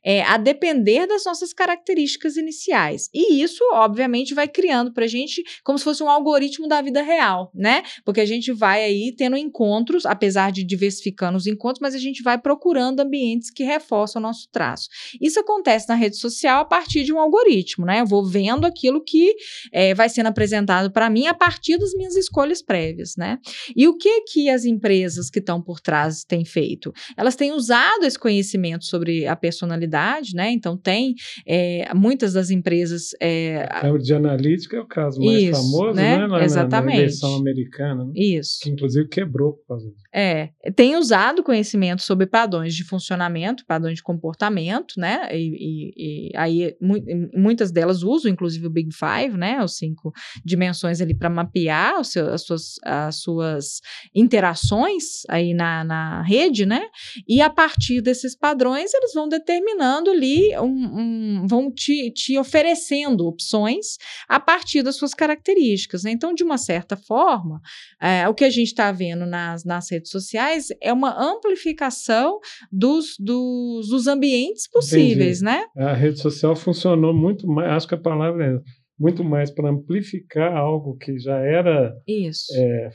é, 0.05 0.22
a 0.22 0.37
depender 0.37 1.07
das 1.07 1.25
nossas 1.25 1.53
características 1.53 2.37
iniciais. 2.37 3.09
E 3.12 3.42
isso, 3.42 3.62
obviamente, 3.72 4.35
vai 4.35 4.49
criando 4.49 4.92
para 4.92 5.05
a 5.05 5.09
gente 5.09 5.42
como 5.62 5.79
se 5.79 5.85
fosse 5.85 6.03
um 6.03 6.11
algoritmo 6.11 6.66
da 6.66 6.81
vida 6.81 7.03
real, 7.03 7.51
né? 7.55 7.83
Porque 8.05 8.20
a 8.20 8.27
gente 8.27 8.53
vai 8.53 8.83
aí 8.83 9.14
tendo 9.16 9.37
encontros, 9.37 10.07
apesar 10.07 10.51
de 10.51 10.64
diversificando 10.64 11.37
os 11.37 11.46
encontros, 11.46 11.81
mas 11.81 11.94
a 11.94 11.99
gente 11.99 12.22
vai 12.22 12.38
procurando 12.38 13.01
ambientes 13.01 13.51
que 13.51 13.62
reforçam 13.62 14.20
o 14.20 14.22
nosso 14.22 14.49
traço. 14.51 14.88
Isso 15.20 15.38
acontece 15.38 15.88
na 15.88 15.94
rede 15.94 16.16
social 16.16 16.61
a 16.61 16.64
partir 16.64 17.05
de 17.05 17.12
um 17.12 17.20
algoritmo, 17.20 17.85
né? 17.85 18.01
Eu 18.01 18.07
vou 18.07 18.25
vendo 18.25 18.64
aquilo 18.64 19.03
que 19.03 19.35
é, 19.72 19.94
vai 19.94 20.09
sendo 20.09 20.27
apresentado 20.27 20.90
para 20.90 21.11
mim 21.11 21.25
mim 21.26 21.28
a 21.28 21.34
partir 21.34 21.78
das 21.78 21.92
minhas 21.94 22.16
escolhas 22.16 22.62
prévias, 22.62 23.14
né? 23.16 23.38
E 23.74 23.88
o 23.88 23.96
que 23.96 24.22
que 24.22 24.48
as 24.48 24.64
empresas 24.64 25.28
que 25.28 25.40
estão 25.40 25.60
por 25.60 25.80
trás 25.80 26.24
têm 26.24 26.44
feito? 26.44 26.92
Elas 27.16 27.36
têm 27.36 27.52
usado 27.52 28.04
esse 28.04 28.18
conhecimento 28.18 28.84
sobre 28.84 29.26
a 29.26 29.34
personalidade, 29.34 30.34
né? 30.34 30.50
Então 30.50 30.76
tem 30.76 31.14
é, 31.46 31.92
muitas 31.94 32.32
das 32.32 32.50
empresas 32.50 33.10
é, 33.20 33.68
de 34.00 34.14
analítica 34.14 34.76
é 34.76 34.80
o 34.80 34.86
caso 34.86 35.20
mais 35.20 35.42
isso, 35.42 35.52
famoso, 35.52 35.94
né? 35.94 36.26
né? 36.26 36.44
Exatamente. 36.44 36.94
Na, 36.94 37.02
eleição 37.02 37.36
americana, 37.36 38.04
né? 38.04 38.12
Isso. 38.14 38.58
Que 38.62 38.70
inclusive 38.70 39.08
quebrou 39.08 39.54
por 39.54 39.66
causa 39.66 39.88
disso. 39.88 40.04
É, 40.14 40.50
tem 40.74 40.96
usado 40.96 41.42
conhecimento 41.42 42.02
sobre 42.02 42.26
padrões 42.26 42.74
de 42.74 42.84
funcionamento, 42.84 43.64
padrões 43.66 43.96
de 43.96 44.02
comportamento, 44.02 44.94
né? 44.98 45.28
E, 45.32 45.46
e, 45.46 46.30
e 46.30 46.36
aí 46.36 46.76
mu 46.80 46.96
muitas 47.34 47.70
delas 47.70 48.02
usam, 48.02 48.30
inclusive 48.30 48.66
o 48.66 48.70
Big 48.70 48.90
Five, 48.92 49.36
né? 49.36 49.62
Os 49.62 49.76
cinco 49.76 50.12
dimensões 50.44 51.00
ali 51.00 51.15
para 51.18 51.31
mapear 51.31 52.05
seu, 52.05 52.33
as, 52.33 52.42
suas, 52.42 52.74
as 52.85 53.16
suas 53.16 53.81
interações 54.14 55.22
aí 55.29 55.55
na, 55.55 55.85
na 55.85 56.22
rede, 56.22 56.66
né? 56.66 56.87
E 57.29 57.40
a 57.40 57.50
partir 57.50 58.00
desses 58.00 58.37
padrões, 58.37 58.92
eles 58.94 59.12
vão 59.14 59.29
determinando 59.29 60.11
ali, 60.11 60.57
um, 60.59 60.64
um, 60.64 61.46
vão 61.46 61.70
te, 61.70 62.11
te 62.11 62.38
oferecendo 62.38 63.26
opções 63.26 63.96
a 64.29 64.38
partir 64.38 64.83
das 64.83 64.96
suas 64.96 65.14
características. 65.14 66.05
Né? 66.05 66.11
Então, 66.11 66.35
de 66.35 66.44
uma 66.44 66.59
certa 66.59 66.96
forma, 66.96 67.61
é, 68.00 68.29
o 68.29 68.35
que 68.35 68.44
a 68.44 68.50
gente 68.50 68.68
está 68.68 68.92
vendo 68.92 69.26
nas, 69.26 69.64
nas 69.64 69.90
redes 69.90 70.11
sociais 70.11 70.68
é 70.81 70.92
uma 70.92 71.14
amplificação 71.18 72.38
dos, 72.70 73.16
dos, 73.18 73.88
dos 73.88 74.07
ambientes 74.07 74.68
possíveis, 74.68 75.42
Entendi. 75.42 75.59
né? 75.59 75.66
A 75.76 75.94
rede 75.94 76.20
social 76.20 76.55
funcionou 76.55 77.14
muito 77.14 77.46
mais, 77.46 77.70
acho 77.72 77.88
que 77.88 77.94
a 77.94 77.98
palavra 77.98 78.44
é 78.44 78.86
muito 78.98 79.22
mais 79.22 79.50
para 79.50 79.70
amplificar 79.70 80.56
algo 80.56 80.96
que 80.96 81.18
já 81.18 81.38
era. 81.38 81.94
Isso. 82.06 82.52
É, 82.54 82.90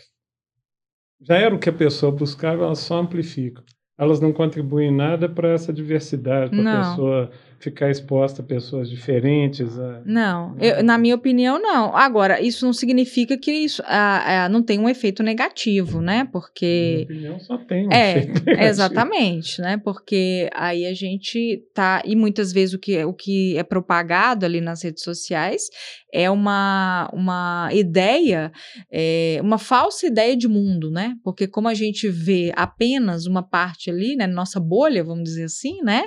já 1.21 1.37
era 1.37 1.53
o 1.53 1.59
que 1.59 1.69
a 1.69 1.73
pessoa 1.73 2.11
buscava, 2.11 2.63
ela 2.63 2.75
só 2.75 2.99
amplifica. 2.99 3.63
Elas 3.97 4.19
não 4.19 4.33
contribuem 4.33 4.91
nada 4.91 5.29
para 5.29 5.49
essa 5.49 5.71
diversidade, 5.71 6.49
para 6.49 6.73
a 6.73 6.89
pessoa 6.89 7.31
ficar 7.61 7.89
exposta 7.89 8.41
a 8.41 8.45
pessoas 8.45 8.89
diferentes. 8.89 9.77
A, 9.77 10.01
não, 10.05 10.55
né? 10.55 10.79
eu, 10.79 10.83
na 10.83 10.97
minha 10.97 11.15
opinião, 11.15 11.61
não. 11.61 11.95
Agora, 11.95 12.41
isso 12.41 12.65
não 12.65 12.73
significa 12.73 13.37
que 13.37 13.51
isso 13.51 13.81
a, 13.85 14.45
a, 14.45 14.49
não 14.49 14.63
tem 14.63 14.79
um 14.79 14.89
efeito 14.89 15.21
negativo, 15.21 16.01
né? 16.01 16.27
Porque. 16.31 17.05
Na 17.07 17.15
minha 17.15 17.31
opinião, 17.31 17.39
só 17.39 17.57
tem 17.57 17.87
um 17.87 17.91
é, 17.91 18.11
efeito 18.17 18.33
negativo. 18.45 18.69
Exatamente, 18.69 19.61
né? 19.61 19.77
Porque 19.77 20.49
aí 20.53 20.85
a 20.85 20.93
gente 20.93 21.63
tá. 21.73 22.01
E 22.03 22.15
muitas 22.15 22.51
vezes 22.51 22.73
o 22.73 22.79
que, 22.79 23.03
o 23.05 23.13
que 23.13 23.55
é 23.57 23.63
propagado 23.63 24.45
ali 24.45 24.59
nas 24.59 24.83
redes 24.83 25.03
sociais 25.03 25.69
é 26.13 26.29
uma, 26.29 27.09
uma 27.13 27.69
ideia, 27.71 28.51
é, 28.91 29.39
uma 29.41 29.57
falsa 29.57 30.07
ideia 30.07 30.35
de 30.35 30.47
mundo, 30.47 30.91
né? 30.91 31.15
Porque 31.23 31.47
como 31.47 31.67
a 31.67 31.73
gente 31.73 32.09
vê 32.09 32.51
apenas 32.55 33.25
uma 33.25 33.41
parte 33.41 33.89
ali, 33.89 34.15
né? 34.15 34.27
Nossa 34.27 34.59
bolha, 34.59 35.03
vamos 35.03 35.23
dizer 35.23 35.45
assim, 35.45 35.81
né? 35.81 36.03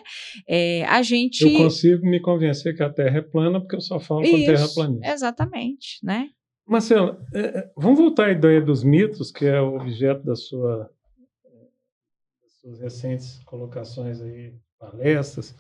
É, 0.48 0.84
a 0.84 1.02
gente 1.02 1.44
eu 1.44 1.52
consigo 1.56 2.06
me 2.06 2.20
convencer 2.20 2.76
que 2.76 2.82
a 2.82 2.90
Terra 2.90 3.18
é 3.18 3.22
plana 3.22 3.60
porque 3.60 3.76
eu 3.76 3.80
só 3.80 3.98
falo 3.98 4.22
Isso, 4.22 4.32
com 4.32 4.44
terraplanista. 4.44 5.12
Exatamente, 5.12 5.98
né? 6.02 6.28
Marcelo, 6.66 7.18
é, 7.34 7.40
é, 7.40 7.70
vamos 7.76 7.98
voltar 7.98 8.26
à 8.26 8.32
ideia 8.32 8.60
dos 8.60 8.82
mitos, 8.82 9.30
que 9.30 9.44
é 9.44 9.60
o 9.60 9.76
objeto 9.76 10.24
da 10.24 10.34
sua, 10.34 10.90
das 12.42 12.52
suas 12.60 12.80
recentes 12.80 13.42
colocações 13.44 14.20
aí, 14.20 14.54
palestras. 14.78 15.54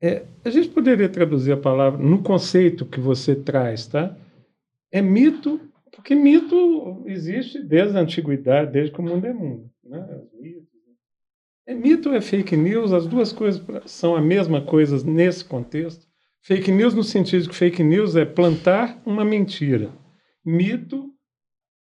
É, 0.00 0.24
a 0.44 0.50
gente 0.50 0.68
poderia 0.68 1.08
traduzir 1.08 1.52
a 1.52 1.56
palavra 1.56 2.02
no 2.02 2.22
conceito 2.22 2.84
que 2.84 3.00
você 3.00 3.34
traz, 3.34 3.86
tá? 3.86 4.16
É 4.92 5.00
mito, 5.00 5.60
porque 5.92 6.14
mito 6.14 7.02
existe 7.06 7.62
desde 7.62 7.96
a 7.96 8.00
antiguidade, 8.00 8.72
desde 8.72 8.92
que 8.92 9.00
o 9.00 9.02
mundo 9.02 9.26
é 9.26 9.32
mundo. 9.32 9.70
Né? 9.82 10.22
Mitos, 10.38 10.76
é 11.66 11.74
mito 11.74 12.10
ou 12.10 12.14
é 12.14 12.20
fake 12.20 12.56
news? 12.56 12.92
As 12.92 13.06
duas 13.06 13.32
coisas 13.32 13.62
são 13.86 14.14
a 14.14 14.20
mesma 14.20 14.60
coisa 14.60 15.04
nesse 15.04 15.44
contexto. 15.44 16.06
Fake 16.42 16.70
news 16.70 16.94
no 16.94 17.02
sentido 17.02 17.48
que 17.48 17.54
fake 17.54 17.82
news 17.82 18.14
é 18.14 18.24
plantar 18.24 19.02
uma 19.04 19.24
mentira. 19.24 19.90
Mito, 20.44 21.10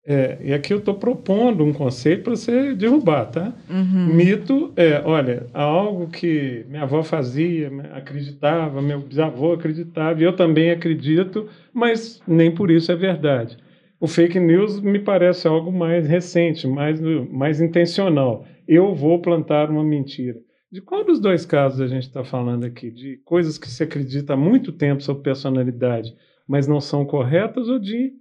é, 0.06 0.38
e 0.42 0.54
aqui 0.54 0.74
eu 0.74 0.80
estou 0.80 0.96
propondo 0.96 1.64
um 1.64 1.72
conceito 1.72 2.24
para 2.24 2.36
você 2.36 2.74
derrubar, 2.74 3.26
tá? 3.26 3.54
Uhum. 3.70 4.14
Mito 4.14 4.74
é, 4.76 5.02
olha, 5.06 5.48
algo 5.54 6.08
que 6.08 6.66
minha 6.68 6.84
avó 6.84 7.04
fazia, 7.04 7.72
acreditava, 7.94 8.82
meu 8.82 9.00
bisavô 9.00 9.54
acreditava, 9.54 10.20
e 10.20 10.24
eu 10.24 10.36
também 10.36 10.72
acredito, 10.72 11.48
mas 11.74 12.22
nem 12.28 12.54
por 12.54 12.70
isso 12.70 12.92
é 12.92 12.96
verdade. 12.96 13.58
O 14.00 14.08
fake 14.08 14.40
news 14.40 14.82
me 14.82 15.00
parece 15.00 15.48
algo 15.48 15.72
mais 15.72 16.06
recente, 16.06 16.68
mais, 16.68 17.00
mais 17.32 17.62
intencional 17.62 18.46
eu 18.68 18.94
vou 18.96 19.22
plantar 19.22 19.70
uma 19.70 19.84
mentira. 19.84 20.40
De 20.72 20.82
qual 20.82 21.04
dos 21.04 21.20
dois 21.20 21.46
casos 21.46 21.82
a 21.82 21.88
gente 21.88 22.04
está 22.04 22.24
falando 22.24 22.66
aqui? 22.66 22.90
De 22.90 23.18
coisas 23.24 23.58
que 23.58 23.68
se 23.68 23.84
acredita 23.84 24.34
há 24.34 24.38
muito 24.38 24.72
tempo 24.72 25.04
sobre 25.04 25.24
personalidade, 25.24 26.16
mas 26.48 26.68
não 26.68 26.82
são 26.82 27.06
corretas, 27.06 27.70
ou 27.70 27.78
de 27.78 28.12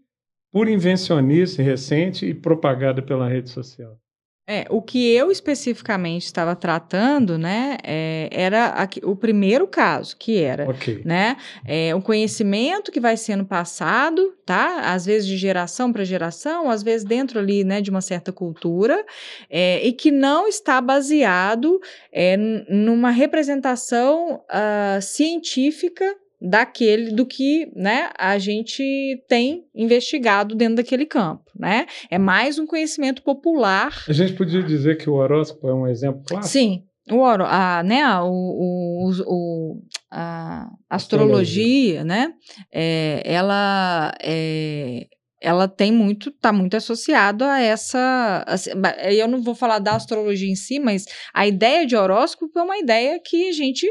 pura 0.52 0.70
invencionice 0.70 1.62
recente 1.62 2.26
e 2.26 2.34
propagada 2.34 3.02
pela 3.02 3.28
rede 3.28 3.50
social? 3.50 3.98
É, 4.44 4.66
o 4.68 4.82
que 4.82 5.08
eu 5.14 5.30
especificamente 5.30 6.24
estava 6.26 6.56
tratando, 6.56 7.38
né, 7.38 7.78
é, 7.84 8.28
era 8.32 8.66
aqui, 8.70 9.00
o 9.04 9.14
primeiro 9.14 9.68
caso, 9.68 10.16
que 10.16 10.42
era, 10.42 10.68
okay. 10.68 11.00
né, 11.04 11.36
é, 11.64 11.94
um 11.94 12.00
conhecimento 12.00 12.90
que 12.90 12.98
vai 12.98 13.16
sendo 13.16 13.44
passado, 13.44 14.34
tá, 14.44 14.92
às 14.92 15.06
vezes 15.06 15.28
de 15.28 15.36
geração 15.36 15.92
para 15.92 16.04
geração, 16.04 16.68
às 16.68 16.82
vezes 16.82 17.06
dentro 17.06 17.38
ali, 17.38 17.62
né, 17.62 17.80
de 17.80 17.88
uma 17.88 18.00
certa 18.00 18.32
cultura, 18.32 19.06
é, 19.48 19.80
e 19.86 19.92
que 19.92 20.10
não 20.10 20.48
está 20.48 20.80
baseado 20.80 21.80
é, 22.12 22.36
numa 22.68 23.10
representação 23.10 24.42
uh, 24.50 25.00
científica 25.00 26.16
daquele 26.42 27.12
do 27.12 27.24
que 27.24 27.70
né, 27.74 28.10
a 28.18 28.38
gente 28.38 29.22
tem 29.28 29.64
investigado 29.74 30.54
dentro 30.54 30.76
daquele 30.76 31.06
campo. 31.06 31.44
Né? 31.58 31.86
É 32.10 32.18
mais 32.18 32.58
um 32.58 32.66
conhecimento 32.66 33.22
popular. 33.22 34.04
A 34.08 34.12
gente 34.12 34.32
podia 34.32 34.62
dizer 34.62 34.98
que 34.98 35.08
o 35.08 35.14
horóscopo 35.14 35.68
é 35.68 35.74
um 35.74 35.86
exemplo 35.86 36.22
clássico? 36.26 36.52
Sim. 36.52 36.84
O, 37.10 37.18
oro, 37.18 37.44
a, 37.44 37.82
né, 37.82 38.04
o, 38.20 38.28
o, 38.28 39.10
o 39.26 39.82
a 40.08 40.70
astrologia, 40.88 42.00
astrologia. 42.00 42.04
né, 42.04 42.32
é, 42.72 43.22
ela 43.24 44.12
é, 44.22 45.08
ela 45.42 45.66
tem 45.66 45.92
muito, 45.92 46.30
está 46.30 46.52
muito 46.52 46.76
associado 46.76 47.44
a 47.44 47.60
essa. 47.60 48.44
Assim, 48.46 48.70
eu 49.10 49.26
não 49.26 49.42
vou 49.42 49.54
falar 49.54 49.80
da 49.80 49.96
astrologia 49.96 50.50
em 50.50 50.54
si, 50.54 50.78
mas 50.78 51.04
a 51.34 51.46
ideia 51.46 51.84
de 51.84 51.96
horóscopo 51.96 52.58
é 52.58 52.62
uma 52.62 52.78
ideia 52.78 53.20
que 53.22 53.48
a 53.48 53.52
gente 53.52 53.86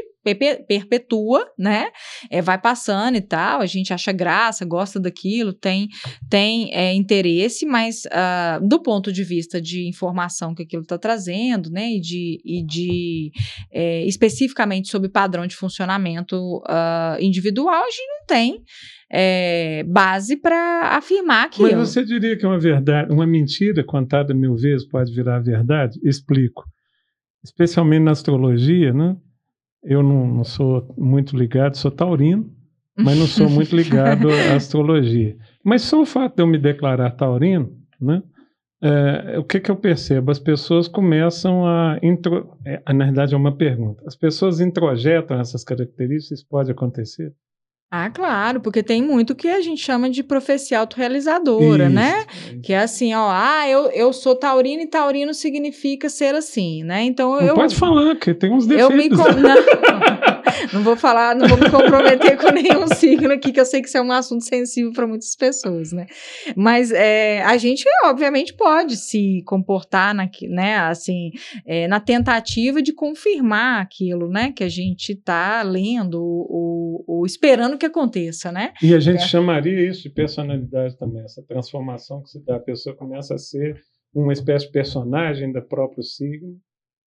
perpetua, 0.68 1.44
né? 1.58 1.90
É, 2.30 2.40
vai 2.40 2.56
passando 2.56 3.16
e 3.16 3.20
tal, 3.20 3.60
a 3.60 3.66
gente 3.66 3.92
acha 3.92 4.12
graça, 4.12 4.64
gosta 4.64 5.00
daquilo, 5.00 5.52
tem, 5.52 5.88
tem 6.30 6.72
é, 6.72 6.94
interesse, 6.94 7.66
mas 7.66 8.04
uh, 8.06 8.66
do 8.66 8.80
ponto 8.80 9.12
de 9.12 9.24
vista 9.24 9.60
de 9.60 9.88
informação 9.88 10.54
que 10.54 10.62
aquilo 10.62 10.82
está 10.82 10.96
trazendo, 10.96 11.70
né? 11.70 11.90
E 11.90 12.00
de, 12.00 12.40
e 12.44 12.64
de 12.64 13.32
é, 13.72 14.04
especificamente 14.04 14.88
sobre 14.88 15.08
padrão 15.08 15.46
de 15.46 15.56
funcionamento 15.56 16.36
uh, 16.58 17.20
individual, 17.20 17.82
a 17.82 17.90
gente 17.90 18.08
não 18.08 18.26
tem 18.26 18.62
é, 19.14 19.84
base 19.84 20.38
para 20.38 20.96
afirmar 20.96 21.50
que. 21.50 21.60
Mas 21.60 21.74
você 21.74 22.02
diria 22.02 22.34
que 22.36 22.46
uma 22.46 22.58
verdade, 22.58 23.12
uma 23.12 23.26
mentira 23.26 23.84
contada 23.84 24.32
mil 24.32 24.54
vezes 24.54 24.88
pode 24.88 25.14
virar 25.14 25.38
verdade? 25.40 26.00
Explico. 26.02 26.64
Especialmente 27.44 28.04
na 28.04 28.12
astrologia, 28.12 28.92
né? 28.94 29.16
Eu 29.84 30.02
não, 30.02 30.26
não 30.26 30.44
sou 30.44 30.94
muito 30.96 31.36
ligado, 31.36 31.76
sou 31.76 31.90
taurino, 31.90 32.50
mas 32.96 33.18
não 33.18 33.26
sou 33.26 33.50
muito 33.50 33.76
ligado 33.76 34.30
à 34.30 34.54
astrologia. 34.56 35.36
Mas 35.62 35.82
só 35.82 36.00
o 36.00 36.06
fato 36.06 36.36
de 36.36 36.42
eu 36.42 36.46
me 36.46 36.56
declarar 36.56 37.10
taurino, 37.10 37.76
né? 38.00 38.22
É, 38.84 39.38
o 39.38 39.44
que, 39.44 39.60
que 39.60 39.70
eu 39.70 39.76
percebo? 39.76 40.30
As 40.30 40.38
pessoas 40.38 40.88
começam 40.88 41.66
a. 41.66 41.98
Intro... 42.02 42.56
É, 42.64 42.92
na 42.92 43.04
verdade, 43.04 43.34
é 43.34 43.36
uma 43.36 43.56
pergunta. 43.56 44.02
As 44.06 44.16
pessoas 44.16 44.60
introjetam 44.60 45.38
essas 45.38 45.62
características? 45.62 46.40
Isso 46.40 46.48
pode 46.48 46.70
acontecer? 46.70 47.32
Ah, 47.94 48.08
claro, 48.08 48.58
porque 48.58 48.82
tem 48.82 49.02
muito 49.02 49.34
que 49.34 49.46
a 49.46 49.60
gente 49.60 49.84
chama 49.84 50.08
de 50.08 50.22
profecia 50.22 50.78
autorrealizadora, 50.78 51.90
né? 51.90 52.24
Que 52.62 52.72
é 52.72 52.78
assim, 52.78 53.12
ó, 53.12 53.28
ah, 53.30 53.68
eu, 53.68 53.90
eu 53.90 54.14
sou 54.14 54.34
taurino 54.34 54.80
e 54.80 54.86
taurino 54.86 55.34
significa 55.34 56.08
ser 56.08 56.34
assim, 56.34 56.82
né? 56.82 57.02
Então 57.02 57.32
Não 57.32 57.42
eu. 57.42 57.54
Pode 57.54 57.76
falar, 57.76 58.16
que 58.16 58.32
tem 58.32 58.50
uns 58.50 58.66
defeitos. 58.66 59.18
Eu 59.18 59.34
me. 59.34 59.42
Não, 59.42 59.54
não 60.72 60.82
vou 60.82 60.96
falar, 60.96 61.34
não 61.34 61.48
vou 61.48 61.58
me 61.58 61.70
comprometer 61.70 62.36
com 62.36 62.50
nenhum 62.50 62.86
signo 62.94 63.32
aqui, 63.32 63.52
que 63.52 63.60
eu 63.60 63.64
sei 63.64 63.80
que 63.80 63.88
isso 63.88 63.96
é 63.96 64.02
um 64.02 64.12
assunto 64.12 64.44
sensível 64.44 64.92
para 64.92 65.06
muitas 65.06 65.34
pessoas, 65.34 65.92
né? 65.92 66.06
Mas 66.56 66.90
é, 66.90 67.42
a 67.42 67.56
gente, 67.56 67.84
obviamente, 68.04 68.54
pode 68.54 68.96
se 68.96 69.42
comportar, 69.46 70.14
na, 70.14 70.28
né, 70.48 70.76
assim, 70.78 71.30
é, 71.66 71.86
na 71.88 72.00
tentativa 72.00 72.82
de 72.82 72.92
confirmar 72.92 73.82
aquilo, 73.82 74.28
né, 74.28 74.52
que 74.52 74.64
a 74.64 74.68
gente 74.68 75.12
está 75.12 75.62
lendo 75.62 76.22
ou, 76.22 77.04
ou, 77.06 77.26
esperando 77.26 77.78
que 77.78 77.86
aconteça, 77.86 78.50
né? 78.50 78.72
E 78.82 78.94
a 78.94 79.00
gente 79.00 79.22
é. 79.22 79.26
chamaria 79.26 79.88
isso 79.88 80.02
de 80.02 80.10
personalidade 80.10 80.96
também, 80.96 81.22
essa 81.22 81.42
transformação 81.42 82.22
que 82.22 82.30
se 82.30 82.44
dá, 82.44 82.56
a 82.56 82.60
pessoa 82.60 82.96
começa 82.96 83.34
a 83.34 83.38
ser 83.38 83.80
uma 84.14 84.32
espécie 84.32 84.66
de 84.66 84.72
personagem 84.72 85.52
da 85.52 85.62
próprio 85.62 86.02
signo 86.02 86.56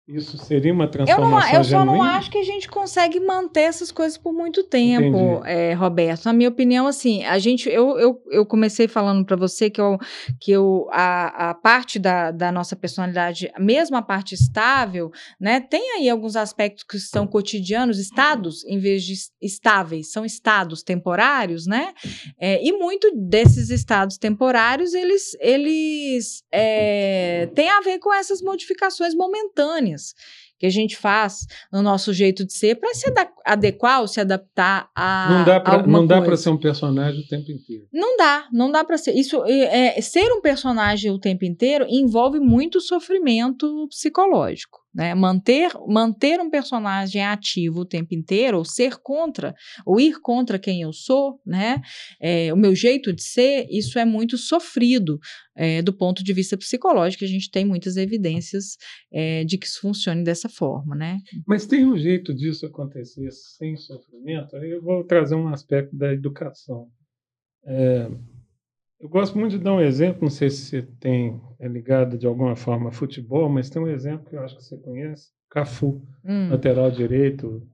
isso 0.07 0.37
seria 0.37 0.71
uma 0.71 0.87
transformação 0.87 1.49
Eu, 1.49 1.53
não, 1.53 1.59
eu 1.59 1.65
só 1.65 1.85
não 1.85 2.03
acho 2.03 2.31
que 2.31 2.37
a 2.37 2.45
gente 2.45 2.69
consegue 2.69 3.19
manter 3.19 3.63
essas 3.63 3.91
coisas 3.91 4.19
por 4.19 4.35
muito 4.35 4.63
tempo, 4.63 5.43
é, 5.47 5.73
Roberto. 5.73 6.27
Na 6.27 6.33
minha 6.35 6.51
opinião, 6.51 6.87
assim, 6.87 7.25
a 7.25 7.39
gente, 7.39 7.71
eu, 7.71 7.99
eu, 7.99 8.23
eu 8.31 8.45
comecei 8.45 8.87
falando 8.87 9.25
para 9.25 9.35
você 9.35 9.71
que, 9.71 9.81
eu, 9.81 9.97
que 10.39 10.53
eu, 10.53 10.87
a, 10.91 11.51
a 11.51 11.55
parte 11.55 11.99
da, 11.99 12.31
da 12.31 12.53
nossa 12.53 12.77
personalidade, 12.77 13.51
mesmo 13.59 13.97
a 13.97 14.03
parte 14.03 14.35
estável, 14.35 15.11
né, 15.41 15.59
tem 15.59 15.93
aí 15.93 16.11
alguns 16.11 16.37
aspectos 16.37 16.85
que 16.85 16.99
são 16.99 17.27
cotidianos, 17.27 17.99
estados, 17.99 18.63
em 18.67 18.79
vez 18.79 19.05
de 19.05 19.15
estáveis, 19.41 20.13
são 20.13 20.23
estados 20.23 20.83
temporários, 20.83 21.67
né? 21.67 21.95
É, 22.39 22.63
e 22.63 22.73
muito 22.73 23.11
desses 23.17 23.71
estados 23.71 24.19
temporários, 24.19 24.93
eles, 24.93 25.35
eles 25.41 26.43
é, 26.53 27.49
têm 27.55 27.71
a 27.71 27.81
ver 27.81 27.99
com 28.01 28.13
essas 28.13 28.43
modificações 28.43 29.15
momentâneas 29.15 29.94
que 30.59 30.67
a 30.67 30.71
gente 30.71 30.97
faz 30.97 31.47
no 31.73 31.83
nosso 31.83 32.13
jeito 32.13 32.45
de 32.45 32.53
ser 32.53 32.77
para 32.77 32.95
se 32.95 33.13
adequar 33.45 34.01
ou 34.01 34.09
se 34.09 34.21
adaptar 34.21 34.89
a 34.95 35.29
não 35.31 35.45
dá 35.45 35.61
pra, 35.61 35.87
não 35.87 36.07
dá 36.07 36.23
para 36.23 36.37
ser 36.37 36.51
um 36.51 36.59
personagem 36.59 37.21
o 37.21 37.27
tempo 37.27 37.51
inteiro. 37.51 37.87
Não 37.93 38.17
dá 38.17 38.49
não 38.53 38.71
dá 38.71 38.85
para 38.85 38.97
ser. 38.97 39.13
Isso 39.13 39.45
é, 39.47 40.01
ser 40.01 40.33
um 40.33 40.41
personagem 40.41 41.11
o 41.11 41.19
tempo 41.19 41.45
inteiro 41.45 41.87
envolve 41.89 42.39
muito 42.39 42.81
sofrimento 42.81 43.87
psicológico 43.89 44.84
né? 44.95 45.15
Manter, 45.15 45.73
manter 45.89 46.41
um 46.41 46.49
personagem 46.49 47.25
ativo 47.25 47.81
o 47.81 47.87
tempo 47.87 48.15
inteiro, 48.15 48.59
ou 48.59 48.65
ser 48.65 48.97
contra, 49.03 49.55
ou 49.85 50.01
ir 50.01 50.21
contra 50.21 50.59
quem 50.59 50.83
eu 50.83 50.93
sou, 50.93 51.41
né? 51.45 51.83
É, 52.21 52.53
o 52.53 52.57
meu 52.57 52.75
jeito 52.75 53.13
de 53.13 53.23
ser, 53.23 53.67
isso 53.71 53.99
é 53.99 54.05
muito 54.05 54.39
sofrido 54.39 55.19
é, 55.57 55.83
do 55.83 55.93
ponto 55.93 56.23
de 56.23 56.33
vista 56.33 56.57
psicológico. 56.57 57.25
A 57.25 57.29
gente 57.29 57.51
tem 57.51 57.65
muitas 57.65 57.97
evidências 57.97 58.77
é, 59.13 59.45
de 59.45 59.59
que 59.59 59.67
isso 59.67 59.81
funcione 59.81 60.23
dessa 60.23 60.49
forma, 60.49 60.95
né? 60.95 61.19
Mas 61.47 61.67
tem 61.67 61.85
um 61.85 61.97
jeito 61.97 62.35
disso 62.35 62.67
acontecer 62.67 63.31
sem 63.31 63.77
sofrimento? 63.77 64.57
Eu 64.57 64.83
vou 64.83 65.05
trazer 65.05 65.35
um 65.35 65.49
aspecto 65.49 65.97
da 65.97 66.13
educação. 66.13 66.89
É, 67.67 68.09
eu 69.01 69.09
gosto 69.09 69.39
muito 69.39 69.59
de 69.59 69.65
dar 69.65 69.75
um 69.75 69.81
exemplo, 69.81 70.23
não 70.23 70.31
sei 70.31 70.51
se 70.51 70.65
você 70.67 70.83
tem 71.01 71.41
é 71.59 71.69
ligado 71.69 72.17
de 72.17 72.27
alguma 72.27 72.57
forma 72.57 72.89
a 72.89 72.93
futebol, 72.93 73.49
mas 73.49 73.71
tem 73.71 73.81
um 73.83 73.89
exemplo 73.89 74.27
que 74.29 74.37
eu 74.37 74.43
acho 74.43 74.57
que 74.57 74.65
você 74.65 74.77
conhece, 74.77 75.31
Cafu, 75.51 76.03
hum. 76.25 76.51
lateral 76.51 76.91
direito, 76.91 77.67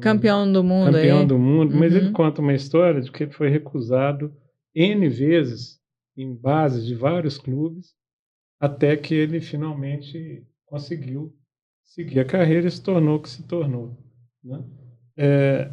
campeão 0.00 0.50
do 0.50 0.62
mundo, 0.62 0.92
campeão 0.92 1.26
do 1.26 1.38
mundo, 1.38 1.72
uhum. 1.72 1.78
mas 1.78 1.94
ele 1.94 2.06
uhum. 2.06 2.12
conta 2.12 2.40
uma 2.40 2.54
história 2.54 3.00
de 3.00 3.10
que 3.10 3.24
ele 3.24 3.32
foi 3.32 3.48
recusado 3.48 4.34
n 4.74 5.08
vezes 5.08 5.80
em 6.16 6.34
bases 6.34 6.86
de 6.86 6.94
vários 6.94 7.38
clubes, 7.38 7.94
até 8.58 8.96
que 8.96 9.14
ele 9.14 9.40
finalmente 9.40 10.46
conseguiu 10.66 11.34
seguir 11.84 12.20
a 12.20 12.24
carreira 12.24 12.68
e 12.68 12.70
se 12.70 12.82
tornou 12.82 13.16
o 13.16 13.22
que 13.22 13.28
se 13.28 13.42
tornou. 13.44 13.96
Né? 14.44 14.62
É, 15.16 15.70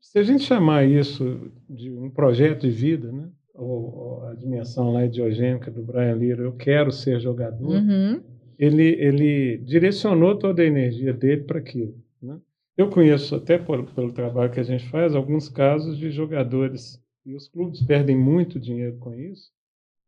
se 0.00 0.18
a 0.18 0.22
gente 0.22 0.44
chamar 0.44 0.84
isso 0.84 1.50
de 1.68 1.90
um 1.90 2.10
projeto 2.10 2.62
de 2.62 2.70
vida, 2.70 3.10
né? 3.10 3.30
Ou, 3.62 4.26
a 4.26 4.34
dimensão 4.34 4.92
lá 4.92 5.04
idiogênica 5.04 5.70
do 5.70 5.82
Brian 5.82 6.14
Lira, 6.14 6.42
eu 6.42 6.52
quero 6.52 6.90
ser 6.90 7.20
jogador, 7.20 7.70
uhum. 7.70 8.20
ele, 8.58 8.84
ele 8.98 9.58
direcionou 9.58 10.36
toda 10.36 10.62
a 10.62 10.66
energia 10.66 11.12
dele 11.12 11.42
para 11.42 11.58
aquilo. 11.58 11.94
Né? 12.22 12.38
Eu 12.76 12.88
conheço, 12.88 13.34
até 13.34 13.58
por, 13.58 13.84
pelo 13.92 14.12
trabalho 14.12 14.50
que 14.50 14.60
a 14.60 14.64
gente 14.64 14.88
faz, 14.88 15.14
alguns 15.14 15.48
casos 15.48 15.98
de 15.98 16.10
jogadores, 16.10 17.00
e 17.24 17.34
os 17.34 17.48
clubes 17.48 17.82
perdem 17.82 18.16
muito 18.16 18.58
dinheiro 18.58 18.96
com 18.98 19.14
isso, 19.14 19.50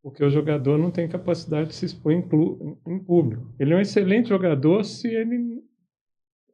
porque 0.02 0.24
o 0.24 0.30
jogador 0.30 0.78
não 0.78 0.90
tem 0.90 1.06
capacidade 1.06 1.68
de 1.68 1.74
se 1.74 1.86
expor 1.86 2.12
em, 2.12 2.24
em 2.86 2.98
público. 2.98 3.46
Ele 3.58 3.72
é 3.72 3.76
um 3.76 3.80
excelente 3.80 4.30
jogador 4.30 4.84
se 4.84 5.08
ele 5.08 5.62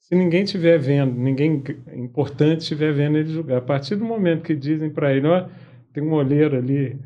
se 0.08 0.14
ninguém 0.14 0.42
estiver 0.42 0.78
vendo, 0.78 1.12
ninguém 1.12 1.62
importante 1.94 2.62
estiver 2.62 2.94
vendo 2.94 3.18
ele 3.18 3.28
jogar. 3.28 3.58
A 3.58 3.60
partir 3.60 3.94
do 3.94 4.06
momento 4.06 4.42
que 4.42 4.54
dizem 4.54 4.88
para 4.88 5.14
ele, 5.14 5.26
ó, 5.26 5.44
oh, 5.44 5.50
tem 5.98 6.06
um 6.06 6.14
olheiro 6.14 6.56
ali, 6.56 6.98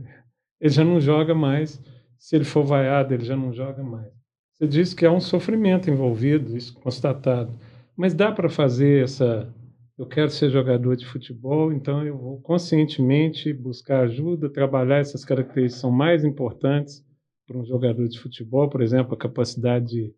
ele 0.60 0.72
já 0.72 0.84
não 0.84 1.00
joga 1.00 1.34
mais. 1.34 1.82
Se 2.18 2.36
ele 2.36 2.44
for 2.44 2.62
vaiado, 2.62 3.14
ele 3.14 3.24
já 3.24 3.36
não 3.36 3.52
joga 3.52 3.82
mais. 3.82 4.12
Você 4.54 4.68
disse 4.68 4.94
que 4.94 5.06
há 5.06 5.10
um 5.10 5.20
sofrimento 5.20 5.90
envolvido, 5.90 6.56
isso 6.56 6.74
constatado. 6.74 7.58
Mas 7.96 8.14
dá 8.14 8.30
para 8.30 8.48
fazer 8.48 9.04
essa. 9.04 9.52
Eu 9.98 10.06
quero 10.06 10.30
ser 10.30 10.50
jogador 10.50 10.96
de 10.96 11.06
futebol, 11.06 11.72
então 11.72 12.04
eu 12.04 12.16
vou 12.16 12.40
conscientemente 12.40 13.52
buscar 13.52 14.00
ajuda, 14.04 14.48
trabalhar 14.48 14.98
essas 14.98 15.24
características 15.24 15.74
que 15.74 15.80
são 15.80 15.90
mais 15.90 16.24
importantes 16.24 17.04
para 17.46 17.58
um 17.58 17.64
jogador 17.64 18.08
de 18.08 18.18
futebol, 18.18 18.68
por 18.68 18.82
exemplo, 18.82 19.14
a 19.14 19.18
capacidade 19.18 19.86
de, 19.86 20.14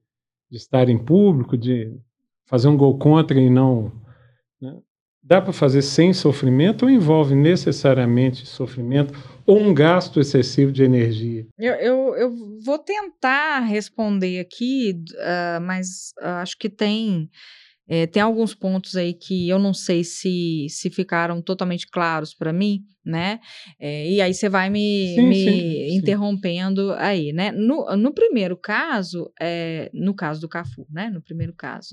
de 0.51 0.57
estar 0.57 0.89
em 0.89 0.99
público, 0.99 1.57
de 1.57 1.93
fazer 2.47 2.69
um 2.69 2.77
gol 2.77 2.99
contra 2.99 3.39
e 3.39 3.51
não. 3.51 3.93
Né? 4.61 4.79
Dá 5.25 5.41
para 5.41 5.53
fazer 5.53 5.81
sem 5.81 6.13
sofrimento 6.13 6.85
ou 6.85 6.91
envolve 6.91 7.35
necessariamente 7.35 8.47
sofrimento 8.47 9.15
ou 9.47 9.59
um 9.59 9.73
gasto 9.73 10.21
excessivo 10.21 10.71
de 10.71 10.85
energia? 10.85 11.47
Eu, 11.59 11.75
eu, 11.75 12.17
eu 12.17 12.35
vou 12.65 12.79
tentar 12.79 13.61
responder 13.61 14.39
aqui, 14.39 14.93
uh, 15.13 15.61
mas 15.63 16.13
uh, 16.21 16.41
acho 16.43 16.59
que 16.59 16.69
tem. 16.69 17.31
É, 17.87 18.07
tem 18.07 18.23
alguns 18.23 18.55
pontos 18.55 18.97
aí 18.97 19.13
que 19.13 19.47
eu 19.47 19.59
não 19.59 19.75
sei 19.75 20.03
se, 20.05 20.67
se 20.71 20.89
ficaram 20.89 21.43
totalmente 21.43 21.87
claros 21.87 22.33
para 22.33 22.51
mim, 22.51 22.81
né? 23.05 23.41
É, 23.79 24.11
e 24.11 24.23
aí 24.23 24.33
você 24.33 24.49
vai 24.49 24.71
me, 24.71 25.15
sim, 25.15 25.29
me 25.29 25.45
sim, 25.45 25.97
interrompendo 25.99 26.93
sim. 26.93 26.97
aí, 26.99 27.33
né? 27.35 27.53
No, 27.53 27.95
no 27.95 28.15
primeiro 28.15 28.57
caso, 28.57 29.31
é, 29.39 29.91
no 29.93 30.15
caso 30.15 30.41
do 30.41 30.49
Cafu, 30.49 30.87
né? 30.91 31.11
No 31.11 31.21
primeiro 31.21 31.53
caso, 31.53 31.89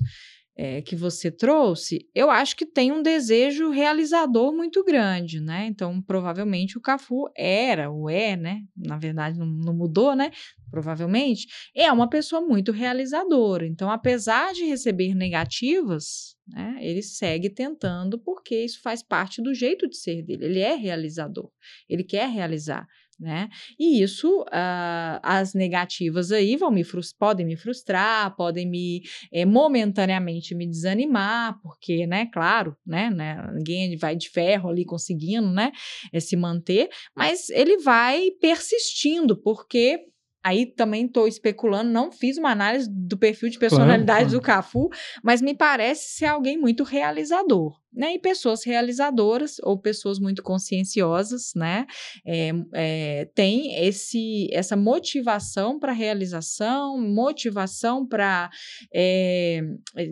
é, 0.62 0.80
que 0.80 0.94
você 0.94 1.28
trouxe, 1.28 2.08
eu 2.14 2.30
acho 2.30 2.54
que 2.54 2.64
tem 2.64 2.92
um 2.92 3.02
desejo 3.02 3.70
realizador 3.70 4.54
muito 4.54 4.84
grande, 4.84 5.40
né? 5.40 5.66
Então, 5.66 6.00
provavelmente 6.00 6.78
o 6.78 6.80
Cafu 6.80 7.24
era, 7.36 7.90
ou 7.90 8.08
é, 8.08 8.36
né? 8.36 8.60
Na 8.76 8.96
verdade, 8.96 9.36
não, 9.36 9.44
não 9.44 9.74
mudou, 9.74 10.14
né? 10.14 10.30
Provavelmente, 10.70 11.48
é 11.74 11.90
uma 11.90 12.08
pessoa 12.08 12.40
muito 12.40 12.70
realizadora. 12.70 13.66
Então, 13.66 13.90
apesar 13.90 14.52
de 14.52 14.64
receber 14.64 15.16
negativas, 15.16 16.36
né, 16.46 16.78
ele 16.80 17.02
segue 17.02 17.50
tentando, 17.50 18.16
porque 18.16 18.64
isso 18.64 18.80
faz 18.82 19.02
parte 19.02 19.42
do 19.42 19.52
jeito 19.52 19.88
de 19.88 19.96
ser 19.96 20.22
dele. 20.22 20.44
Ele 20.44 20.60
é 20.60 20.76
realizador, 20.76 21.50
ele 21.88 22.04
quer 22.04 22.28
realizar 22.28 22.86
né? 23.18 23.48
E 23.78 24.02
isso, 24.02 24.42
uh, 24.42 25.20
as 25.22 25.54
negativas 25.54 26.32
aí 26.32 26.56
vão 26.56 26.70
me 26.70 26.82
podem 27.18 27.46
me 27.46 27.56
frustrar, 27.56 28.34
podem 28.36 28.68
me 28.68 29.02
é, 29.32 29.44
momentaneamente 29.44 30.54
me 30.54 30.66
desanimar, 30.66 31.58
porque, 31.62 32.06
né, 32.06 32.26
claro, 32.26 32.76
né, 32.86 33.10
né, 33.10 33.50
ninguém 33.54 33.96
vai 33.96 34.16
de 34.16 34.28
ferro 34.28 34.68
ali 34.68 34.84
conseguindo, 34.84 35.50
né, 35.50 35.72
é, 36.12 36.20
se 36.20 36.36
manter, 36.36 36.88
mas 37.16 37.48
ele 37.50 37.78
vai 37.78 38.30
persistindo, 38.40 39.36
porque 39.36 40.11
Aí 40.44 40.66
também 40.66 41.06
estou 41.06 41.28
especulando, 41.28 41.90
não 41.90 42.10
fiz 42.10 42.36
uma 42.36 42.50
análise 42.50 42.88
do 42.90 43.16
perfil 43.16 43.48
de 43.48 43.58
personalidade 43.58 44.30
claro, 44.30 44.40
claro. 44.40 44.40
do 44.40 44.40
Cafu, 44.40 44.88
mas 45.22 45.40
me 45.40 45.54
parece 45.54 46.16
ser 46.16 46.26
alguém 46.26 46.58
muito 46.58 46.82
realizador, 46.82 47.78
né? 47.92 48.14
E 48.14 48.18
pessoas 48.18 48.64
realizadoras 48.64 49.56
ou 49.62 49.78
pessoas 49.78 50.18
muito 50.18 50.42
conscienciosas, 50.42 51.52
né? 51.54 51.86
É, 52.26 52.50
é, 52.74 53.24
tem 53.36 53.86
esse, 53.86 54.48
essa 54.52 54.76
motivação 54.76 55.78
para 55.78 55.92
realização, 55.92 57.00
motivação 57.00 58.04
para 58.04 58.50
é, 58.92 59.60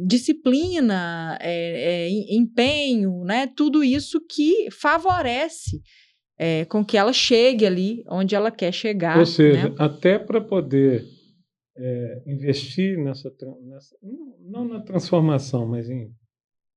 disciplina, 0.07 1.37
é, 1.41 2.07
é, 2.07 2.35
empenho, 2.37 3.25
né? 3.25 3.49
Tudo 3.49 3.83
isso 3.83 4.21
que 4.31 4.69
favorece 4.71 5.81
é, 6.43 6.65
com 6.65 6.83
que 6.83 6.97
ela 6.97 7.13
chegue 7.13 7.67
ali 7.67 8.03
onde 8.09 8.35
ela 8.35 8.51
quer 8.51 8.73
chegar. 8.73 9.19
Ou 9.19 9.27
seja, 9.27 9.69
né? 9.69 9.75
até 9.79 10.19
para 10.19 10.41
poder 10.41 11.05
é, 11.77 12.23
investir 12.27 12.97
nessa, 12.99 13.31
nessa, 13.63 13.95
não 14.41 14.67
na 14.67 14.81
transformação, 14.81 15.67
mas 15.67 15.91
em 15.91 16.11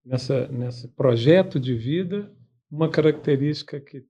nessa 0.06 0.50
nesse 0.50 0.90
projeto 0.90 1.62
de 1.62 1.74
vida, 1.74 2.30
uma 2.70 2.90
característica 2.90 3.80
que, 3.80 4.04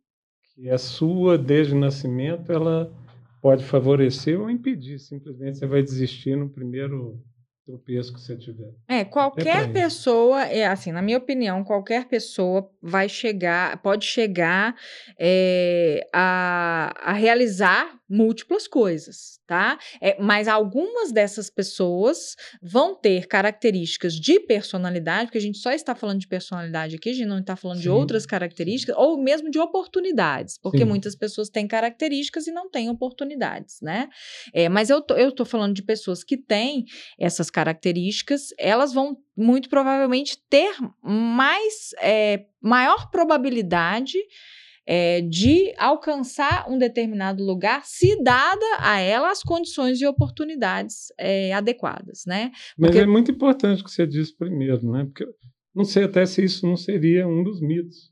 que 0.56 0.68
é 0.68 0.76
sua 0.76 1.38
desde 1.38 1.76
o 1.76 1.80
nascimento, 1.80 2.52
ela 2.52 2.92
pode 3.40 3.64
favorecer 3.64 4.42
ou 4.42 4.50
impedir. 4.50 4.98
Simplesmente 4.98 5.60
você 5.60 5.68
vai 5.68 5.84
desistir 5.84 6.36
no 6.36 6.50
primeiro 6.50 7.22
tropeço 7.66 8.14
que 8.14 8.20
você 8.20 8.36
tiver. 8.38 8.74
É, 8.88 9.06
qualquer 9.06 9.72
pessoa, 9.72 10.44
é 10.44 10.68
assim, 10.68 10.92
na 10.92 11.02
minha 11.02 11.18
opinião, 11.18 11.64
qualquer 11.64 12.08
pessoa 12.08 12.70
vai 12.82 13.08
chegar, 13.08 13.82
pode 13.82 14.06
chegar 14.06 14.76
é, 15.18 16.08
a, 16.14 16.94
a 17.02 17.14
realizar 17.14 17.98
múltiplas 18.10 18.68
coisas, 18.68 19.40
tá? 19.48 19.80
É, 20.02 20.22
mas 20.22 20.48
algumas 20.48 21.12
dessas 21.12 21.50
pessoas 21.50 22.36
vão 22.62 22.96
ter 22.96 23.28
características 23.28 24.14
de 24.14 24.40
personalidade, 24.42 25.28
porque 25.28 25.38
a 25.38 25.42
gente 25.42 25.58
só 25.58 25.72
está 25.72 25.96
falando 25.96 26.20
de 26.20 26.28
personalidade 26.28 26.96
aqui, 26.96 27.10
a 27.10 27.14
gente 27.14 27.28
não 27.28 27.40
está 27.40 27.56
falando 27.56 27.78
Sim. 27.78 27.84
de 27.84 27.90
outras 27.90 28.26
características, 28.26 28.96
ou 28.98 29.22
mesmo 29.22 29.50
de 29.50 29.60
oportunidades, 29.60 30.58
porque 30.58 30.80
Sim. 30.80 30.86
muitas 30.86 31.16
pessoas 31.16 31.50
têm 31.50 31.68
características 31.68 32.48
e 32.48 32.52
não 32.52 32.70
têm 32.70 32.90
oportunidades, 32.90 33.80
né? 33.82 34.10
É, 34.54 34.68
mas 34.70 34.90
eu 34.90 35.02
tô, 35.02 35.16
eu 35.16 35.32
tô 35.32 35.46
falando 35.46 35.74
de 35.74 35.82
pessoas 35.82 36.24
que 36.24 36.38
têm 36.38 36.86
essas 37.18 37.50
características, 37.50 38.50
elas 38.58 38.94
vão 38.94 39.18
muito 39.36 39.70
provavelmente 39.70 40.38
ter 40.50 40.76
mais, 41.02 41.92
é, 42.02 42.46
maior 42.62 43.10
probabilidade 43.10 44.18
é, 44.86 45.22
de 45.22 45.74
alcançar 45.78 46.70
um 46.70 46.78
determinado 46.78 47.44
lugar, 47.44 47.86
se 47.86 48.22
dada 48.22 48.66
a 48.80 49.00
ela 49.00 49.32
as 49.32 49.42
condições 49.42 50.02
e 50.02 50.06
oportunidades 50.06 51.08
é, 51.18 51.54
adequadas, 51.54 52.24
né? 52.26 52.52
Porque... 52.76 52.94
Mas 52.94 52.96
é 52.96 53.06
muito 53.06 53.32
importante 53.32 53.82
o 53.82 53.86
que 53.86 53.92
você 53.92 54.06
disse 54.06 54.36
primeiro, 54.36 54.90
né? 54.92 55.06
Porque 55.06 55.26
não 55.74 55.86
sei 55.86 56.04
até 56.04 56.26
se 56.26 56.44
isso 56.44 56.68
não 56.68 56.78
seria 56.78 57.28
um 57.28 57.44
dos 57.44 57.62
mitos. 57.62 58.12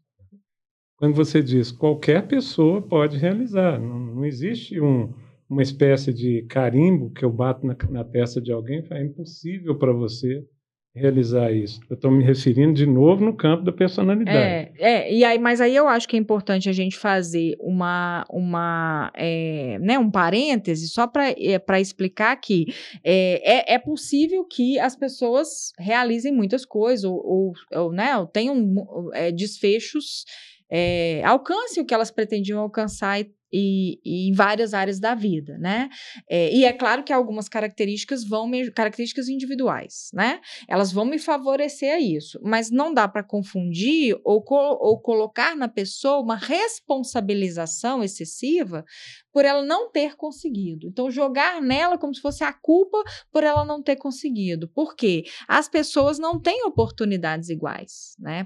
Quando 0.97 1.15
você 1.15 1.41
diz 1.41 1.71
qualquer 1.71 2.27
pessoa 2.27 2.81
pode 2.81 3.17
realizar, 3.17 3.79
não, 3.79 3.99
não 3.99 4.25
existe 4.25 4.79
um, 4.79 5.13
uma 5.49 5.61
espécie 5.61 6.13
de 6.13 6.43
carimbo 6.43 7.11
que 7.11 7.25
eu 7.25 7.31
bato 7.31 7.65
na, 7.65 7.75
na 7.89 8.03
testa 8.03 8.39
de 8.39 8.51
alguém, 8.51 8.85
é 8.89 9.03
impossível 9.03 9.77
para 9.77 9.91
você 9.91 10.45
realizar 10.93 11.51
isso. 11.51 11.79
Eu 11.89 11.95
estou 11.95 12.11
me 12.11 12.23
referindo 12.23 12.73
de 12.73 12.85
novo 12.85 13.23
no 13.23 13.35
campo 13.35 13.63
da 13.63 13.71
personalidade. 13.71 14.37
É, 14.37 14.71
é, 14.77 15.13
e 15.13 15.23
aí, 15.23 15.39
mas 15.39 15.61
aí 15.61 15.75
eu 15.75 15.87
acho 15.87 16.07
que 16.07 16.17
é 16.17 16.19
importante 16.19 16.67
a 16.67 16.73
gente 16.73 16.97
fazer 16.97 17.55
uma, 17.59 18.25
uma 18.29 19.11
é, 19.15 19.79
né, 19.79 19.97
um 19.97 20.11
parêntese 20.11 20.89
só 20.89 21.07
para 21.07 21.29
é, 21.29 21.81
explicar 21.81 22.35
que 22.35 22.65
é, 23.03 23.71
é, 23.71 23.75
é, 23.75 23.79
possível 23.79 24.43
que 24.43 24.77
as 24.79 24.95
pessoas 24.95 25.71
realizem 25.79 26.33
muitas 26.33 26.65
coisas 26.65 27.05
ou, 27.05 27.15
ou, 27.15 27.53
ou 27.73 27.91
né, 27.93 28.17
ou 28.17 28.27
tenham 28.27 28.75
é, 29.13 29.31
desfechos, 29.31 30.25
é, 30.69 31.21
alcancem 31.23 31.81
o 31.81 31.85
que 31.85 31.93
elas 31.93 32.11
pretendiam 32.11 32.59
alcançar 32.59 33.19
e 33.19 33.31
e, 33.51 33.99
e, 34.03 34.29
em 34.29 34.33
várias 34.33 34.73
áreas 34.73 34.99
da 34.99 35.15
vida, 35.15 35.57
né? 35.57 35.89
É, 36.29 36.53
e 36.53 36.65
é 36.65 36.73
claro 36.73 37.03
que 37.03 37.13
algumas 37.13 37.49
características 37.49 38.23
vão 38.23 38.47
me, 38.47 38.71
características 38.71 39.27
individuais, 39.27 40.09
né? 40.13 40.39
Elas 40.67 40.91
vão 40.91 41.05
me 41.05 41.19
favorecer 41.19 41.93
a 41.93 41.99
isso, 41.99 42.39
mas 42.43 42.69
não 42.69 42.93
dá 42.93 43.07
para 43.07 43.23
confundir 43.23 44.19
ou, 44.23 44.41
co 44.41 44.55
ou 44.55 44.99
colocar 44.99 45.55
na 45.55 45.67
pessoa 45.67 46.21
uma 46.21 46.35
responsabilização 46.35 48.03
excessiva 48.03 48.85
por 49.33 49.45
ela 49.45 49.63
não 49.63 49.89
ter 49.89 50.15
conseguido. 50.15 50.87
Então, 50.87 51.09
jogar 51.09 51.61
nela 51.61 51.97
como 51.97 52.13
se 52.13 52.21
fosse 52.21 52.43
a 52.43 52.51
culpa 52.51 52.97
por 53.31 53.43
ela 53.43 53.63
não 53.63 53.81
ter 53.81 53.95
conseguido. 53.95 54.67
Por 54.67 54.95
quê? 54.95 55.23
As 55.47 55.69
pessoas 55.69 56.19
não 56.19 56.39
têm 56.39 56.65
oportunidades 56.65 57.49
iguais, 57.49 58.15
né, 58.19 58.45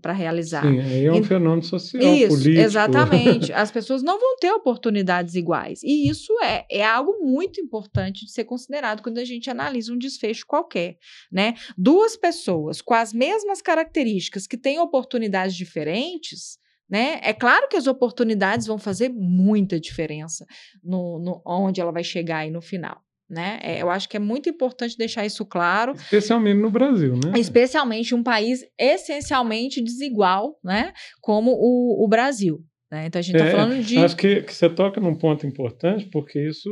para 0.00 0.12
realizar. 0.12 0.62
Sim, 0.62 0.80
aí 0.80 1.06
é 1.06 1.12
um 1.12 1.16
e, 1.16 1.22
fenômeno 1.22 1.62
social, 1.62 2.14
isso, 2.14 2.28
político. 2.28 2.60
Exatamente. 2.60 3.52
As 3.54 3.70
pessoas 3.70 4.02
não 4.02 4.18
vão 4.18 4.36
ter 4.44 4.52
oportunidades 4.52 5.34
iguais. 5.36 5.82
E 5.82 6.06
isso 6.06 6.30
é, 6.42 6.66
é 6.70 6.84
algo 6.84 7.18
muito 7.22 7.62
importante 7.62 8.26
de 8.26 8.30
ser 8.30 8.44
considerado 8.44 9.02
quando 9.02 9.16
a 9.16 9.24
gente 9.24 9.48
analisa 9.48 9.90
um 9.90 9.96
desfecho 9.96 10.44
qualquer, 10.46 10.98
né? 11.32 11.54
Duas 11.78 12.14
pessoas 12.14 12.82
com 12.82 12.92
as 12.92 13.14
mesmas 13.14 13.62
características 13.62 14.46
que 14.46 14.58
têm 14.58 14.78
oportunidades 14.78 15.56
diferentes, 15.56 16.58
né? 16.86 17.20
É 17.22 17.32
claro 17.32 17.68
que 17.68 17.76
as 17.76 17.86
oportunidades 17.86 18.66
vão 18.66 18.76
fazer 18.76 19.08
muita 19.08 19.80
diferença 19.80 20.44
no, 20.82 21.18
no 21.18 21.40
onde 21.46 21.80
ela 21.80 21.90
vai 21.90 22.04
chegar 22.04 22.40
aí 22.40 22.50
no 22.50 22.60
final. 22.60 23.00
Né? 23.26 23.58
É, 23.62 23.80
eu 23.80 23.88
acho 23.88 24.06
que 24.06 24.18
é 24.18 24.20
muito 24.20 24.50
importante 24.50 24.98
deixar 24.98 25.24
isso 25.24 25.46
claro. 25.46 25.92
Especialmente 25.92 26.60
no 26.60 26.70
Brasil, 26.70 27.14
né? 27.14 27.32
Especialmente 27.40 28.14
um 28.14 28.22
país 28.22 28.62
essencialmente 28.78 29.82
desigual, 29.82 30.60
né? 30.62 30.92
Como 31.22 31.52
o, 31.52 32.04
o 32.04 32.06
Brasil. 32.06 32.62
Né? 32.94 33.06
Então 33.06 33.18
a 33.18 33.22
gente 33.22 33.34
está 33.34 33.48
é, 33.48 33.50
falando 33.50 33.82
de. 33.82 33.98
Acho 33.98 34.16
que, 34.16 34.42
que 34.42 34.54
você 34.54 34.70
toca 34.70 35.00
num 35.00 35.16
ponto 35.16 35.44
importante, 35.44 36.06
porque 36.06 36.40
isso 36.40 36.70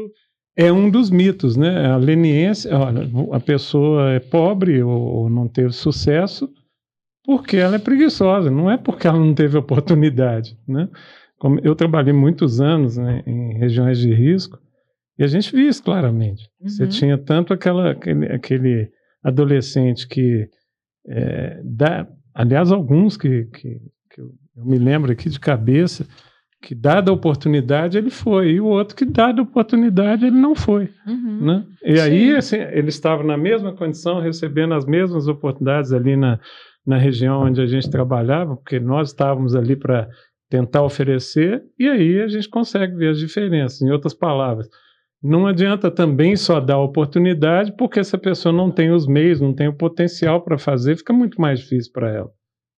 é 0.56 0.70
um 0.72 0.88
dos 0.88 1.10
mitos, 1.10 1.56
né? 1.56 1.86
A 1.86 1.96
leniência, 1.96 2.76
olha, 2.76 3.10
a 3.32 3.40
pessoa 3.40 4.12
é 4.12 4.20
pobre 4.20 4.80
ou, 4.82 5.00
ou 5.00 5.30
não 5.30 5.48
teve 5.48 5.72
sucesso, 5.72 6.48
porque 7.24 7.56
ela 7.56 7.74
é 7.74 7.78
preguiçosa, 7.80 8.52
não 8.52 8.70
é 8.70 8.76
porque 8.76 9.08
ela 9.08 9.18
não 9.18 9.34
teve 9.34 9.58
oportunidade, 9.58 10.56
né? 10.66 10.88
Como 11.38 11.58
eu 11.64 11.74
trabalhei 11.74 12.12
muitos 12.12 12.60
anos 12.60 12.96
né, 12.96 13.24
em 13.26 13.58
regiões 13.58 13.98
de 13.98 14.14
risco 14.14 14.60
e 15.18 15.24
a 15.24 15.26
gente 15.26 15.50
via 15.52 15.68
isso 15.68 15.82
claramente. 15.82 16.48
Uhum. 16.60 16.68
Você 16.68 16.86
tinha 16.86 17.18
tanto 17.18 17.52
aquela, 17.52 17.90
aquele, 17.90 18.26
aquele 18.26 18.90
adolescente 19.24 20.06
que 20.06 20.48
é, 21.08 21.60
dá, 21.64 22.06
aliás, 22.32 22.70
alguns 22.70 23.16
que, 23.16 23.46
que, 23.46 23.80
que 24.08 24.20
eu, 24.20 24.30
eu 24.56 24.64
me 24.64 24.78
lembro 24.78 25.12
aqui 25.12 25.28
de 25.28 25.40
cabeça, 25.40 26.06
que 26.62 26.74
dada 26.74 27.10
a 27.10 27.14
oportunidade 27.14 27.98
ele 27.98 28.10
foi, 28.10 28.52
e 28.52 28.60
o 28.60 28.66
outro 28.66 28.94
que 28.94 29.04
dada 29.04 29.40
a 29.40 29.44
oportunidade 29.44 30.24
ele 30.24 30.36
não 30.36 30.54
foi. 30.54 30.88
Uhum. 31.06 31.44
Né? 31.44 31.66
E 31.82 31.96
Sim. 31.96 32.02
aí 32.02 32.36
assim, 32.36 32.56
ele 32.56 32.88
estava 32.88 33.24
na 33.24 33.36
mesma 33.36 33.72
condição, 33.74 34.20
recebendo 34.20 34.74
as 34.74 34.84
mesmas 34.84 35.26
oportunidades 35.26 35.92
ali 35.92 36.16
na, 36.16 36.38
na 36.86 36.96
região 36.96 37.42
onde 37.42 37.60
a 37.60 37.66
gente 37.66 37.90
trabalhava, 37.90 38.56
porque 38.56 38.78
nós 38.78 39.08
estávamos 39.08 39.56
ali 39.56 39.74
para 39.74 40.08
tentar 40.48 40.82
oferecer, 40.82 41.62
e 41.78 41.88
aí 41.88 42.20
a 42.20 42.28
gente 42.28 42.48
consegue 42.48 42.94
ver 42.94 43.08
as 43.08 43.18
diferenças. 43.18 43.80
Em 43.82 43.90
outras 43.90 44.14
palavras, 44.14 44.68
não 45.22 45.46
adianta 45.46 45.90
também 45.90 46.36
só 46.36 46.60
dar 46.60 46.78
oportunidade, 46.78 47.74
porque 47.76 47.98
essa 48.00 48.18
pessoa 48.18 48.52
não 48.52 48.70
tem 48.70 48.90
os 48.90 49.06
meios, 49.06 49.40
não 49.40 49.54
tem 49.54 49.66
o 49.66 49.76
potencial 49.76 50.42
para 50.42 50.58
fazer, 50.58 50.96
fica 50.96 51.12
muito 51.12 51.40
mais 51.40 51.60
difícil 51.60 51.90
para 51.92 52.10
ela. 52.10 52.30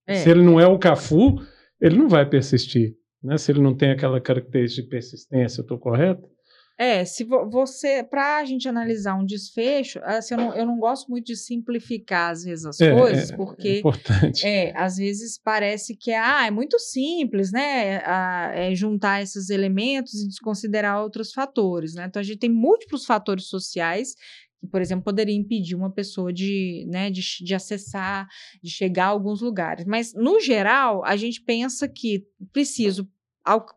É. 0.07 0.15
Se 0.15 0.31
ele 0.31 0.43
não 0.43 0.61
é 0.61 0.67
o 0.67 0.79
Cafu, 0.79 1.41
ele 1.81 1.97
não 1.97 2.09
vai 2.09 2.29
persistir. 2.29 2.97
Né? 3.23 3.39
Se 3.39 3.53
ele 3.53 3.61
não 3.61 3.75
tem 3.75 3.91
aquela 3.91 4.21
característica 4.21 4.83
de 4.83 4.89
persistência, 4.89 5.61
eu 5.61 5.63
estou 5.63 5.79
correto? 5.79 6.29
É, 6.77 7.05
se 7.05 7.23
vo 7.23 7.49
você, 7.49 8.03
para 8.03 8.39
a 8.39 8.45
gente 8.45 8.69
analisar 8.69 9.15
um 9.15 9.25
desfecho, 9.25 10.01
assim, 10.03 10.35
eu, 10.35 10.39
não, 10.39 10.55
eu 10.57 10.67
não 10.67 10.77
gosto 10.77 11.09
muito 11.09 11.27
de 11.27 11.37
simplificar 11.37 12.33
às 12.33 12.43
vezes 12.43 12.67
as 12.67 12.81
é, 12.81 12.93
coisas, 12.93 13.31
é, 13.31 13.37
porque 13.37 13.69
é, 13.69 13.79
importante. 13.79 14.45
é, 14.45 14.77
às 14.77 14.97
vezes 14.97 15.39
parece 15.39 15.97
que 15.97 16.13
ah, 16.13 16.47
é 16.49 16.51
muito 16.51 16.77
simples, 16.81 17.53
né, 17.53 17.99
a, 18.05 18.51
é 18.57 18.75
juntar 18.75 19.23
esses 19.23 19.51
elementos 19.51 20.15
e 20.15 20.27
desconsiderar 20.27 21.01
outros 21.01 21.33
fatores, 21.33 21.95
né? 21.95 22.07
Então 22.09 22.19
a 22.19 22.25
gente 22.25 22.39
tem 22.39 22.51
múltiplos 22.51 23.07
fatores 23.07 23.45
sociais 23.47 24.17
que, 24.65 24.71
por 24.71 24.81
exemplo, 24.81 25.05
poderiam 25.05 25.39
impedir 25.39 25.75
uma 25.75 25.91
pessoa 25.91 26.33
de, 26.33 26.87
né, 26.89 27.11
de, 27.11 27.21
de 27.45 27.55
acessar, 27.55 28.27
de 28.63 28.71
chegar 28.71 29.07
a 29.07 29.09
alguns 29.09 29.41
lugares. 29.41 29.85
Mas 29.85 30.13
no 30.15 30.41
geral, 30.41 31.05
a 31.05 31.17
gente 31.17 31.41
pensa 31.41 31.89
que 31.89 32.27
preciso 32.53 33.09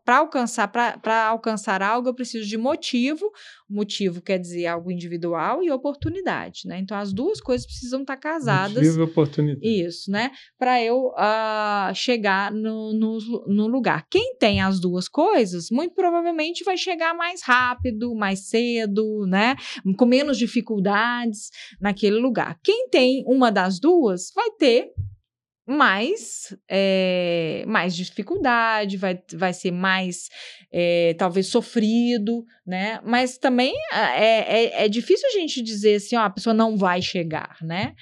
para 0.04 0.18
alcançar 0.18 0.68
para 0.68 1.26
alcançar 1.26 1.82
algo 1.82 2.08
eu 2.08 2.14
preciso 2.14 2.48
de 2.48 2.56
motivo. 2.56 3.30
Motivo 3.68 4.22
quer 4.22 4.38
dizer 4.38 4.66
algo 4.66 4.90
individual 4.90 5.62
e 5.62 5.70
oportunidade 5.70 6.62
né? 6.64 6.78
Então 6.78 6.96
as 6.96 7.12
duas 7.12 7.40
coisas 7.40 7.66
precisam 7.66 8.00
estar 8.00 8.16
casadas. 8.16 8.74
Motivo 8.74 9.00
e 9.00 9.02
oportunidade. 9.02 9.86
Isso 9.86 10.10
né? 10.10 10.30
Para 10.58 10.82
eu 10.82 11.08
uh, 11.08 11.94
chegar 11.94 12.50
no, 12.50 12.92
no, 12.92 13.18
no, 13.46 13.66
lugar. 13.66 14.06
Quem 14.10 14.36
tem 14.36 14.60
as 14.60 14.80
duas 14.80 15.08
coisas 15.08 15.70
muito 15.70 15.94
provavelmente 15.94 16.64
vai 16.64 16.76
chegar 16.76 17.14
mais 17.14 17.42
rápido 17.42 18.14
mais 18.14 18.48
cedo 18.48 19.26
né? 19.26 19.54
Com 19.96 20.06
menos 20.06 20.38
dificuldades 20.38 21.50
naquele 21.80 22.18
lugar. 22.18 22.58
Quem 22.62 22.88
tem 22.88 23.22
uma 23.26 23.50
das 23.50 23.78
duas 23.78 24.32
vai 24.34 24.50
ter 24.52 24.92
mais, 25.68 26.56
é, 26.66 27.62
mais 27.66 27.94
dificuldade, 27.94 28.96
vai, 28.96 29.20
vai 29.34 29.52
ser 29.52 29.70
mais, 29.70 30.30
é, 30.72 31.14
talvez, 31.18 31.48
sofrido, 31.48 32.42
né? 32.66 33.00
Mas 33.04 33.36
também 33.36 33.74
é, 33.92 34.62
é, 34.62 34.84
é, 34.84 34.88
difícil 34.88 35.28
a 35.28 35.38
gente 35.38 35.62
dizer 35.62 35.96
assim, 35.96 36.16
ó, 36.16 36.22
a 36.22 36.30
pessoa 36.30 36.54
não 36.54 36.74
vai 36.76 37.02
chegar, 37.02 37.58
né? 37.60 37.92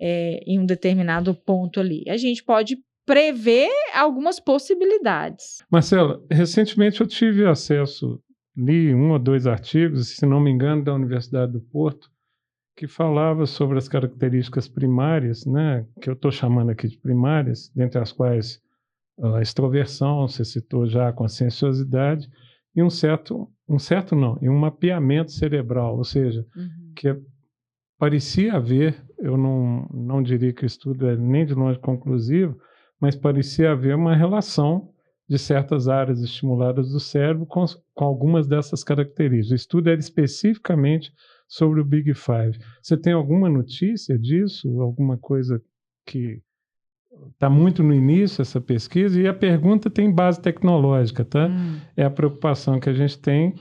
É, 0.00 0.38
em 0.46 0.60
um 0.60 0.64
determinado 0.64 1.34
ponto 1.34 1.80
ali. 1.80 2.04
A 2.08 2.16
gente 2.16 2.44
pode 2.44 2.78
prever 3.04 3.70
algumas 3.92 4.38
possibilidades. 4.38 5.64
Marcela, 5.70 6.22
recentemente 6.30 7.00
eu 7.00 7.08
tive 7.08 7.44
acesso, 7.44 8.20
li 8.56 8.94
um 8.94 9.10
ou 9.10 9.18
dois 9.18 9.48
artigos, 9.48 10.16
se 10.16 10.24
não 10.24 10.40
me 10.40 10.50
engano, 10.50 10.84
da 10.84 10.94
Universidade 10.94 11.52
do 11.52 11.60
Porto, 11.60 12.08
que 12.76 12.86
falava 12.86 13.46
sobre 13.46 13.78
as 13.78 13.88
características 13.88 14.68
primárias, 14.68 15.46
né, 15.46 15.86
que 16.00 16.10
eu 16.10 16.14
estou 16.14 16.30
chamando 16.30 16.70
aqui 16.70 16.86
de 16.86 16.98
primárias, 16.98 17.70
dentre 17.74 17.98
as 17.98 18.12
quais 18.12 18.60
a 19.18 19.40
extroversão, 19.40 20.28
você 20.28 20.44
citou 20.44 20.86
já 20.86 21.08
a 21.08 21.12
conscienciosidade, 21.12 22.28
e 22.74 22.82
um 22.82 22.90
certo, 22.90 23.50
um 23.66 23.78
certo 23.78 24.14
não, 24.14 24.38
e 24.42 24.48
um 24.48 24.58
mapeamento 24.58 25.32
cerebral, 25.32 25.96
ou 25.96 26.04
seja, 26.04 26.46
uhum. 26.54 26.92
que 26.94 27.08
é 27.08 27.18
parecia 27.98 28.54
haver, 28.54 29.02
eu 29.18 29.38
não, 29.38 29.88
não 29.90 30.22
diria 30.22 30.52
que 30.52 30.64
o 30.64 30.66
estudo 30.66 31.08
é 31.08 31.16
nem 31.16 31.46
de 31.46 31.54
longe 31.54 31.78
conclusivo, 31.78 32.58
mas 33.00 33.16
parecia 33.16 33.72
haver 33.72 33.96
uma 33.96 34.14
relação 34.14 34.90
de 35.26 35.38
certas 35.38 35.88
áreas 35.88 36.20
estimuladas 36.20 36.90
do 36.90 37.00
cérebro 37.00 37.46
com, 37.46 37.64
com 37.94 38.04
algumas 38.04 38.46
dessas 38.46 38.84
características. 38.84 39.50
O 39.50 39.54
estudo 39.54 39.88
era 39.88 39.98
especificamente 39.98 41.10
sobre 41.48 41.80
o 41.80 41.84
Big 41.84 42.12
Five. 42.14 42.58
Você 42.82 42.96
tem 42.96 43.12
alguma 43.12 43.48
notícia 43.48 44.18
disso? 44.18 44.80
Alguma 44.80 45.16
coisa 45.16 45.62
que 46.04 46.40
está 47.32 47.48
muito 47.48 47.82
no 47.82 47.94
início 47.94 48.42
essa 48.42 48.60
pesquisa? 48.60 49.20
E 49.20 49.26
a 49.26 49.34
pergunta 49.34 49.88
tem 49.90 50.12
base 50.12 50.40
tecnológica, 50.40 51.24
tá? 51.24 51.48
Hum. 51.48 51.78
É 51.96 52.04
a 52.04 52.10
preocupação 52.10 52.80
que 52.80 52.88
a 52.88 52.94
gente 52.94 53.18
tem 53.18 53.54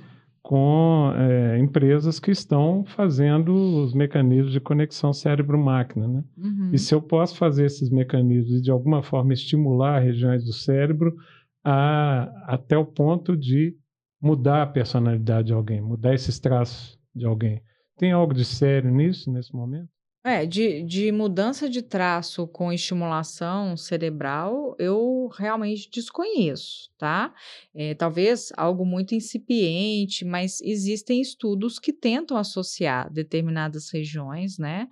com 0.45 1.11
é, 1.17 1.57
empresas 1.57 2.19
que 2.19 2.29
estão 2.29 2.85
fazendo 2.85 3.51
os 3.81 3.95
mecanismos 3.95 4.51
de 4.51 4.59
conexão 4.59 5.11
cérebro-máquina. 5.11 6.07
Né? 6.07 6.23
Uhum. 6.37 6.69
E 6.71 6.77
se 6.77 6.93
eu 6.93 7.01
posso 7.01 7.35
fazer 7.35 7.65
esses 7.65 7.89
mecanismos 7.89 8.59
e, 8.59 8.61
de 8.61 8.69
alguma 8.69 9.01
forma, 9.01 9.33
estimular 9.33 9.97
regiões 9.97 10.45
do 10.45 10.53
cérebro 10.53 11.15
a, 11.63 12.31
até 12.45 12.77
o 12.77 12.85
ponto 12.85 13.35
de 13.35 13.75
mudar 14.21 14.61
a 14.61 14.67
personalidade 14.67 15.47
de 15.47 15.53
alguém, 15.53 15.81
mudar 15.81 16.13
esses 16.13 16.39
traços 16.39 16.95
de 17.15 17.25
alguém. 17.25 17.59
Tem 17.97 18.11
algo 18.11 18.33
de 18.33 18.45
sério 18.45 18.91
nisso, 18.91 19.31
nesse 19.31 19.53
momento? 19.53 19.89
É, 20.27 20.43
de, 20.43 20.81
de 20.81 21.11
mudança 21.11 21.69
de 21.69 21.83
traço 21.83 22.47
com 22.47 22.73
estimulação 22.73 23.77
cerebral, 23.77 24.75
eu 24.79 25.27
realmente 25.37 25.87
desconheço, 25.87 26.89
tá? 26.97 27.31
É, 27.75 27.93
talvez 27.93 28.51
algo 28.57 28.83
muito 28.83 29.13
incipiente, 29.13 30.25
mas 30.25 30.59
existem 30.61 31.21
estudos 31.21 31.77
que 31.77 31.93
tentam 31.93 32.37
associar 32.37 33.13
determinadas 33.13 33.91
regiões, 33.93 34.57
né? 34.57 34.87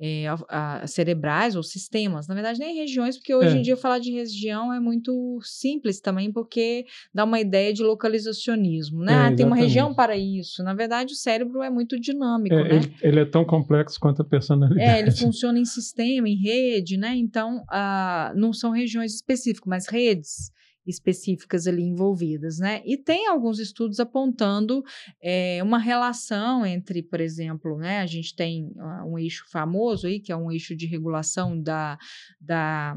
É, 0.00 0.28
a, 0.28 0.82
a, 0.82 0.86
cerebrais 0.86 1.56
ou 1.56 1.62
sistemas, 1.62 2.28
na 2.28 2.34
verdade 2.34 2.60
nem 2.60 2.76
regiões, 2.76 3.16
porque 3.16 3.34
hoje 3.34 3.56
é. 3.56 3.58
em 3.58 3.62
dia 3.62 3.76
falar 3.76 3.98
de 3.98 4.12
região 4.12 4.72
é 4.72 4.78
muito 4.78 5.40
simples 5.42 6.00
também, 6.00 6.30
porque 6.30 6.86
dá 7.12 7.24
uma 7.24 7.40
ideia 7.40 7.72
de 7.72 7.82
localizacionismo, 7.82 9.02
né? 9.02 9.12
É, 9.12 9.16
ah, 9.16 9.34
tem 9.34 9.44
uma 9.44 9.56
região 9.56 9.92
para 9.92 10.16
isso. 10.16 10.62
Na 10.62 10.72
verdade, 10.72 11.12
o 11.12 11.16
cérebro 11.16 11.62
é 11.62 11.70
muito 11.70 11.98
dinâmico, 11.98 12.54
é, 12.54 12.62
né? 12.62 12.76
Ele, 12.76 12.94
ele, 13.02 13.20
é 13.20 13.24
tão 13.24 13.44
complexo 13.44 13.98
quanto 13.98 14.22
a 14.22 14.24
personalidade. 14.24 14.88
É, 14.88 15.00
ele 15.00 15.10
funciona 15.10 15.58
em 15.58 15.64
sistema, 15.64 16.28
em 16.28 16.36
rede, 16.36 16.96
né? 16.96 17.16
Então, 17.16 17.64
uh, 17.64 18.36
não 18.36 18.52
são 18.52 18.70
regiões 18.70 19.14
específicas, 19.14 19.66
mas 19.66 19.88
redes 19.88 20.52
específicas 20.88 21.66
ali 21.66 21.82
envolvidas, 21.82 22.58
né? 22.58 22.82
E 22.84 22.96
tem 22.96 23.28
alguns 23.28 23.58
estudos 23.58 24.00
apontando 24.00 24.82
é, 25.22 25.62
uma 25.62 25.78
relação 25.78 26.64
entre, 26.64 27.02
por 27.02 27.20
exemplo, 27.20 27.76
né? 27.76 28.00
A 28.00 28.06
gente 28.06 28.34
tem 28.34 28.72
uh, 28.76 29.06
um 29.06 29.18
eixo 29.18 29.44
famoso 29.50 30.06
aí, 30.06 30.18
que 30.18 30.32
é 30.32 30.36
um 30.36 30.50
eixo 30.50 30.74
de 30.74 30.86
regulação 30.86 31.60
da, 31.60 31.98
da 32.40 32.96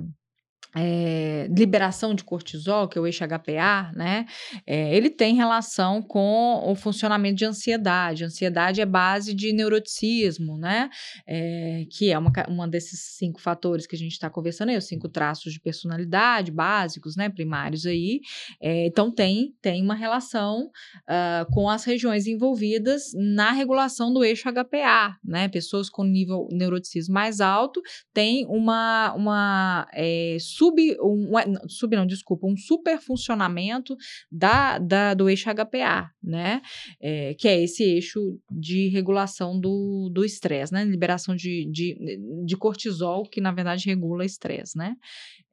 é, 0.76 1.47
liberação 1.49 2.15
de 2.15 2.24
cortisol, 2.24 2.88
que 2.88 2.97
é 2.97 3.01
o 3.01 3.05
eixo 3.05 3.26
HPA, 3.26 3.91
né? 3.95 4.26
É, 4.65 4.95
ele 4.95 5.09
tem 5.09 5.36
relação 5.36 6.01
com 6.01 6.63
o 6.65 6.76
funcionamento 6.76 7.36
de 7.36 7.45
ansiedade. 7.45 8.24
Ansiedade 8.24 8.82
é 8.82 8.86
base 8.86 9.34
de 9.34 9.51
neuroticismo, 9.51 10.57
né? 10.57 10.89
É, 11.28 11.86
que 11.89 12.11
é 12.11 12.17
uma, 12.17 12.32
uma 12.47 12.67
desses 12.67 13.17
cinco 13.17 13.41
fatores 13.41 13.86
que 13.86 13.95
a 13.95 13.99
gente 13.99 14.13
está 14.13 14.30
conversando 14.30 14.69
aí, 14.69 14.78
os 14.78 14.88
cinco 14.88 15.09
traços 15.09 15.51
de 15.51 15.59
personalidade 15.59 16.51
básicos, 16.51 17.15
né? 17.15 17.30
Primários 17.30 17.86
aí. 17.86 18.22
então, 18.61 19.11
tem, 19.11 19.53
tem 19.61 19.82
uma 19.82 19.95
relação 19.95 20.69
uh, 21.07 21.51
com 21.51 21.69
as 21.69 21.84
regiões 21.84 22.28
envolvidas 22.28 23.11
na 23.13 23.51
regulação 23.51 24.13
do 24.13 24.24
eixo 24.24 24.49
HPA, 24.51 25.17
né? 25.24 25.47
Pessoas 25.49 25.89
com 25.89 26.03
nível 26.03 26.47
neuroticismo 26.51 27.13
mais 27.13 27.41
alto 27.41 27.82
têm 28.13 28.45
uma, 28.47 29.13
uma 29.13 29.88
sub, 30.62 30.97
um, 31.01 31.32
sub 31.68 31.95
não, 31.95 32.05
desculpa, 32.05 32.45
um 32.45 32.55
superfuncionamento 32.55 33.97
da, 34.32 34.78
da, 34.78 35.16
do 35.16 35.28
eixo 35.28 35.49
HPA, 35.49 36.12
né? 36.24 36.62
É, 37.01 37.34
que 37.34 37.47
é 37.47 37.64
esse 37.64 37.84
eixo 37.84 38.39
de 38.51 38.89
regulação 38.89 39.59
do 39.59 40.24
estresse, 40.24 40.72
né? 40.72 40.84
Liberação 40.84 41.36
de, 41.36 41.66
de, 41.72 41.97
de 42.45 42.57
cortisol, 42.57 43.24
que 43.24 43.41
na 43.41 43.51
verdade 43.51 43.88
regula 43.88 44.24
estresse, 44.24 44.78
né? 44.78 44.95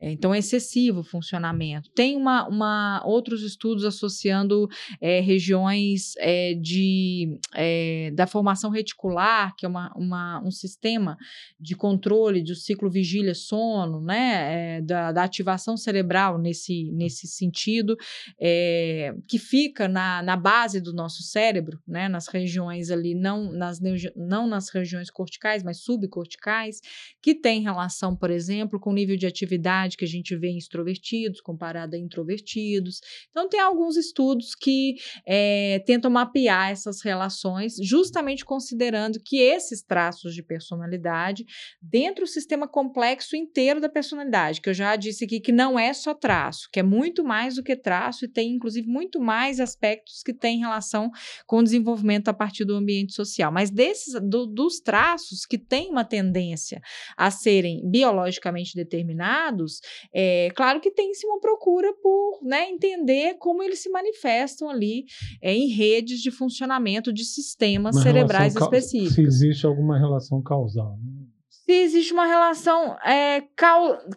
É, 0.01 0.13
então, 0.13 0.33
é 0.33 0.39
excessivo 0.39 1.03
funcionamento. 1.03 1.91
Tem 1.91 2.17
uma, 2.17 2.47
uma, 2.49 3.03
outros 3.05 3.43
estudos 3.43 3.85
associando 3.85 4.69
é, 5.01 5.21
regiões 5.21 6.13
é, 6.19 6.55
de, 6.55 7.37
é, 7.55 8.13
da 8.15 8.27
formação 8.27 8.71
reticular, 8.71 9.55
que 9.57 9.67
é 9.67 9.69
uma, 9.69 9.93
uma, 9.97 10.41
um 10.45 10.53
sistema 10.53 11.17
de 11.59 11.75
controle 11.75 12.43
do 12.43 12.55
ciclo 12.55 12.89
vigília-sono, 12.89 14.01
né, 14.01 14.77
é, 14.77 14.81
da, 14.99 15.13
da, 15.13 15.23
ativação 15.23 15.77
cerebral 15.77 16.39
nesse, 16.39 16.91
nesse 16.93 17.27
sentido, 17.27 17.97
é, 18.41 19.15
que 19.29 19.39
fica 19.39 19.87
na, 19.87 20.23
na 20.23 20.37
base 20.37 20.81
do 20.81 20.93
nosso 20.93 21.23
cérebro, 21.23 21.79
né, 21.87 22.09
nas 22.09 22.27
regiões 22.27 22.91
ali, 22.91 23.15
não 23.15 23.53
nas, 23.53 23.79
não 24.17 24.47
nas 24.47 24.69
regiões 24.71 25.11
corticais, 25.11 25.63
mas 25.63 25.79
subcorticais, 25.79 26.81
que 27.23 27.35
tem 27.35 27.63
relação, 27.63 28.17
por 28.17 28.31
exemplo, 28.31 28.81
com 28.81 28.91
o 28.91 28.95
nível 28.95 29.17
de 29.17 29.27
atividade 29.27 29.97
que 29.97 30.05
a 30.05 30.09
gente 30.09 30.35
vê 30.37 30.49
em 30.49 30.59
extrovertidos 30.59 31.41
comparada 31.41 31.97
a 31.97 32.01
introvertidos. 32.01 33.01
Então, 33.31 33.49
tem 33.49 33.61
alguns 33.61 33.97
estudos 33.97 34.55
que 34.55 34.97
é, 35.27 35.79
tentam 35.87 36.11
mapear 36.11 36.71
essas 36.71 37.03
relações, 37.03 37.77
justamente 37.81 38.45
considerando 38.45 39.21
que 39.25 39.39
esses 39.39 39.83
traços 39.83 40.35
de 40.35 40.43
personalidade, 40.43 41.45
dentro 41.81 42.25
do 42.25 42.29
sistema 42.29 42.67
complexo 42.67 43.37
inteiro 43.37 43.81
da 43.81 43.89
personalidade, 43.89 44.61
que 44.61 44.69
eu 44.69 44.75
já 44.75 44.88
disse 44.97 45.24
aqui 45.24 45.41
que 45.41 45.53
não 45.53 45.78
é 45.78 45.93
só 45.93 46.14
traço, 46.14 46.68
que 46.72 46.80
é 46.80 46.82
muito 46.82 47.24
mais 47.24 47.57
do 47.57 47.62
que 47.62 47.76
traço 47.76 48.24
e 48.24 48.28
tem, 48.28 48.53
inclusive, 48.53 48.86
muito 48.86 49.20
mais 49.20 49.61
aspectos 49.61 50.22
que 50.22 50.32
têm 50.32 50.59
relação 50.59 51.11
com 51.47 51.59
o 51.59 51.62
desenvolvimento 51.62 52.28
a 52.28 52.34
partir 52.34 52.64
do 52.64 52.74
ambiente 52.74 53.12
social. 53.14 53.51
Mas 53.53 53.70
desses, 53.70 54.14
do, 54.22 54.47
dos 54.47 54.80
traços 54.80 55.45
que 55.45 55.59
têm 55.59 55.91
uma 55.91 56.05
tendência 56.05 56.80
a 57.16 57.30
serem 57.30 57.89
biologicamente 57.89 58.74
determinados, 58.74 59.80
é, 60.12 60.51
claro 60.55 60.80
que 60.80 60.91
tem-se 60.91 61.26
uma 61.26 61.41
procura 61.41 61.93
por 62.03 62.41
né, 62.43 62.68
entender 62.68 63.34
como 63.39 63.62
eles 63.62 63.82
se 63.82 63.91
manifestam 63.91 64.68
ali 64.68 65.05
é, 65.43 65.53
em 65.53 65.68
redes 65.68 66.20
de 66.20 66.30
funcionamento 66.30 67.12
de 67.12 67.24
sistemas 67.24 67.97
uma 67.97 68.03
cerebrais 68.03 68.55
específicos. 68.55 69.14
Se 69.14 69.22
existe 69.22 69.66
alguma 69.66 69.99
relação 69.99 70.43
causal. 70.43 70.99
Né? 71.03 71.38
Se 71.69 71.75
existe 71.75 72.14
uma 72.14 72.25
relação 72.25 72.97
é, 73.05 73.43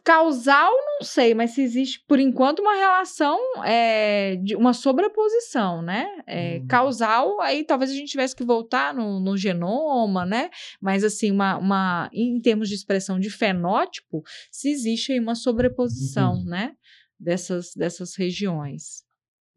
causal, 0.05 0.71
não 0.71 1.05
sei, 1.05 1.33
mas 1.33 1.51
se 1.51 1.61
existe, 1.61 2.01
por 2.07 2.17
enquanto, 2.17 2.61
uma 2.61 2.77
relação 2.77 3.37
é, 3.65 4.37
de 4.37 4.55
uma 4.55 4.71
sobreposição, 4.71 5.81
né? 5.81 6.07
É, 6.25 6.59
hum. 6.59 6.67
Causal, 6.69 7.41
aí 7.41 7.65
talvez 7.65 7.91
a 7.91 7.93
gente 7.93 8.09
tivesse 8.09 8.33
que 8.33 8.45
voltar 8.45 8.93
no, 8.93 9.19
no 9.19 9.35
genoma, 9.35 10.25
né? 10.25 10.49
Mas, 10.79 11.03
assim, 11.03 11.29
uma, 11.29 11.57
uma, 11.57 12.09
em 12.13 12.39
termos 12.39 12.69
de 12.69 12.75
expressão 12.75 13.19
de 13.19 13.29
fenótipo, 13.29 14.23
se 14.49 14.71
existe 14.71 15.11
aí 15.11 15.19
uma 15.19 15.35
sobreposição, 15.35 16.35
uhum. 16.35 16.45
né? 16.45 16.71
Dessas, 17.19 17.75
dessas 17.75 18.15
regiões. 18.15 19.03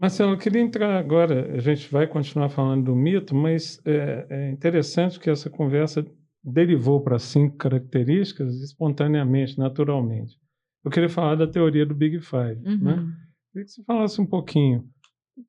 Marcelo, 0.00 0.32
eu 0.32 0.38
queria 0.38 0.60
entrar 0.60 0.98
agora, 0.98 1.54
a 1.54 1.60
gente 1.60 1.88
vai 1.92 2.08
continuar 2.08 2.48
falando 2.48 2.86
do 2.86 2.96
mito, 2.96 3.36
mas 3.36 3.80
é, 3.84 4.26
é 4.28 4.50
interessante 4.50 5.20
que 5.20 5.30
essa 5.30 5.48
conversa 5.48 6.04
derivou 6.44 7.00
para 7.00 7.18
cinco 7.18 7.56
características 7.56 8.60
espontaneamente, 8.60 9.58
naturalmente. 9.58 10.36
Eu 10.84 10.90
queria 10.90 11.08
falar 11.08 11.36
da 11.36 11.46
teoria 11.46 11.86
do 11.86 11.94
Big 11.94 12.20
Five. 12.20 12.60
Né? 12.60 12.70
Uhum. 12.70 12.78
Né? 12.78 13.12
Queria 13.52 13.64
que 13.64 13.70
você 13.70 13.82
falasse 13.84 14.20
um 14.20 14.26
pouquinho. 14.26 14.84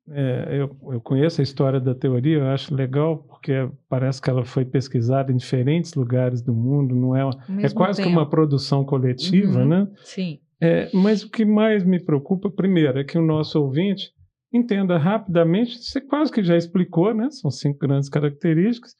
É, 0.08 0.60
eu, 0.60 0.76
eu, 0.92 1.00
conheço 1.00 1.40
a 1.40 1.44
história 1.44 1.78
da 1.78 1.94
teoria, 1.94 2.38
eu 2.38 2.46
acho 2.46 2.74
legal, 2.74 3.18
porque 3.18 3.52
parece 3.88 4.20
que 4.20 4.28
ela 4.28 4.44
foi 4.44 4.64
pesquisada 4.64 5.30
em 5.30 5.36
diferentes 5.36 5.94
lugares 5.94 6.42
do 6.42 6.52
mundo, 6.52 6.96
não 6.96 7.14
é? 7.14 7.22
é 7.62 7.68
quase 7.68 7.98
tempo. 7.98 8.08
que 8.08 8.16
uma 8.16 8.28
produção 8.28 8.84
coletiva, 8.84 9.60
uhum. 9.60 9.68
né? 9.68 9.88
Sim. 10.02 10.40
É, 10.60 10.90
mas 10.92 11.22
o 11.22 11.30
que 11.30 11.44
mais 11.44 11.84
me 11.84 12.02
preocupa, 12.02 12.50
primeiro, 12.50 12.98
é 12.98 13.04
que 13.04 13.16
o 13.16 13.24
nosso 13.24 13.60
ouvinte 13.60 14.10
entenda 14.52 14.98
rapidamente, 14.98 15.78
você 15.78 16.00
quase 16.00 16.32
que 16.32 16.42
já 16.42 16.56
explicou, 16.56 17.14
né? 17.14 17.30
São 17.30 17.50
cinco 17.50 17.78
grandes 17.78 18.08
características, 18.08 18.94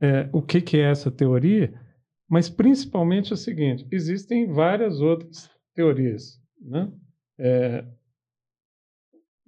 é, 0.00 0.28
o 0.32 0.40
que, 0.40 0.60
que 0.60 0.78
é 0.78 0.90
essa 0.90 1.10
teoria, 1.10 1.72
mas 2.28 2.48
principalmente 2.48 3.32
é 3.32 3.34
o 3.34 3.38
seguinte: 3.38 3.86
existem 3.90 4.52
várias 4.52 5.00
outras 5.00 5.50
teorias. 5.74 6.40
Né? 6.60 6.90
É, 7.38 7.84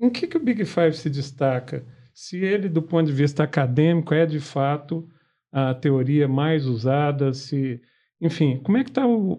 em 0.01 0.11
que, 0.11 0.27
que 0.27 0.37
o 0.37 0.43
Big 0.43 0.65
Five 0.65 0.95
se 0.95 1.09
destaca? 1.09 1.87
Se 2.15 2.39
ele, 2.39 2.69
do 2.69 2.83
ponto 2.83 3.07
de 3.07 3.13
vista 3.13 3.43
acadêmico, 3.43 4.13
é 4.13 4.27
de 4.27 4.41
fato 4.41 5.09
a 5.51 5.75
teoria 5.75 6.27
mais 6.27 6.67
usada, 6.67 7.33
se, 7.33 7.81
enfim, 8.21 8.61
como 8.63 8.79
é 8.79 8.85
que 8.85 8.91
está 8.91 9.07
o, 9.07 9.37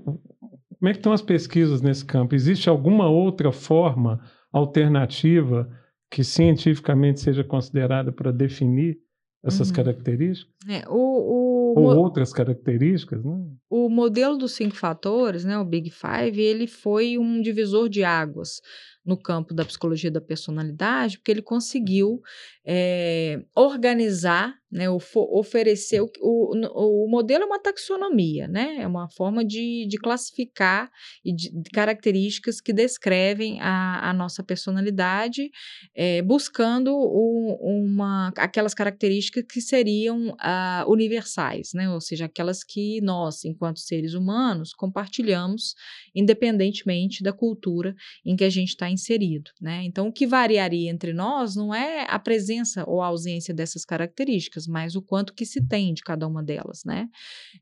como 0.83 0.89
é 0.89 0.91
que 0.91 0.99
estão 0.99 1.13
as 1.13 1.21
pesquisas 1.21 1.81
nesse 1.81 2.03
campo? 2.03 2.35
Existe 2.35 2.67
alguma 2.67 3.07
outra 3.07 3.51
forma 3.51 4.19
alternativa 4.51 5.69
que 6.11 6.23
cientificamente 6.23 7.21
seja 7.21 7.43
considerada 7.43 8.11
para 8.11 8.31
definir 8.31 8.97
essas 9.43 9.69
uhum. 9.69 9.75
características? 9.75 10.53
É, 10.69 10.87
o, 10.87 11.73
Ou 11.75 11.97
outras 11.97 12.31
características, 12.31 13.23
né? 13.23 13.45
O 13.75 13.89
modelo 13.89 14.37
dos 14.37 14.51
cinco 14.51 14.75
fatores, 14.75 15.43
né, 15.43 15.57
o 15.57 15.65
Big 15.65 15.89
Five, 15.89 16.39
ele 16.39 16.67
foi 16.67 17.17
um 17.17 17.41
divisor 17.41 17.89
de 17.89 18.03
águas 18.03 18.61
no 19.05 19.17
campo 19.17 19.53
da 19.53 19.65
psicologia 19.65 20.09
da 20.09 20.21
personalidade, 20.21 21.17
porque 21.17 21.31
ele 21.31 21.41
conseguiu 21.41 22.21
é, 22.65 23.43
organizar, 23.55 24.53
né, 24.71 24.89
oferecer 24.89 26.01
o, 26.01 26.09
o, 26.21 27.05
o, 27.05 27.09
modelo 27.09 27.43
é 27.43 27.45
uma 27.45 27.59
taxonomia, 27.59 28.47
né, 28.47 28.77
é 28.79 28.87
uma 28.87 29.09
forma 29.09 29.43
de, 29.43 29.85
de 29.87 29.97
classificar 29.97 30.89
e 31.23 31.35
de, 31.35 31.51
características 31.73 32.61
que 32.61 32.71
descrevem 32.71 33.59
a, 33.61 34.09
a 34.09 34.13
nossa 34.13 34.41
personalidade, 34.41 35.51
é, 35.93 36.21
buscando 36.21 36.95
uma, 36.95 38.31
aquelas 38.37 38.73
características 38.73 39.43
que 39.47 39.61
seriam 39.61 40.29
uh, 40.29 40.89
universais, 40.89 41.71
né, 41.73 41.89
ou 41.89 41.99
seja, 41.99 42.25
aquelas 42.25 42.63
que 42.63 43.01
nós, 43.01 43.43
enquanto 43.43 43.62
seres 43.75 44.13
humanos, 44.13 44.73
compartilhamos, 44.73 45.75
independentemente 46.15 47.23
da 47.23 47.31
cultura 47.31 47.95
em 48.25 48.35
que 48.35 48.43
a 48.43 48.49
gente 48.49 48.69
está 48.69 48.89
inserido, 48.89 49.51
né. 49.61 49.83
Então, 49.83 50.07
o 50.07 50.11
que 50.11 50.25
variaria 50.25 50.89
entre 50.89 51.13
nós 51.13 51.55
não 51.55 51.73
é 51.73 52.05
a 52.09 52.19
presença 52.19 52.83
ou 52.87 53.01
ausência 53.01 53.53
dessas 53.53 53.85
características, 53.85 54.67
mas 54.67 54.95
o 54.95 55.01
quanto 55.01 55.33
que 55.33 55.45
se 55.45 55.65
tem 55.67 55.93
de 55.93 56.01
cada 56.01 56.27
uma 56.27 56.43
delas, 56.43 56.83
né? 56.85 57.07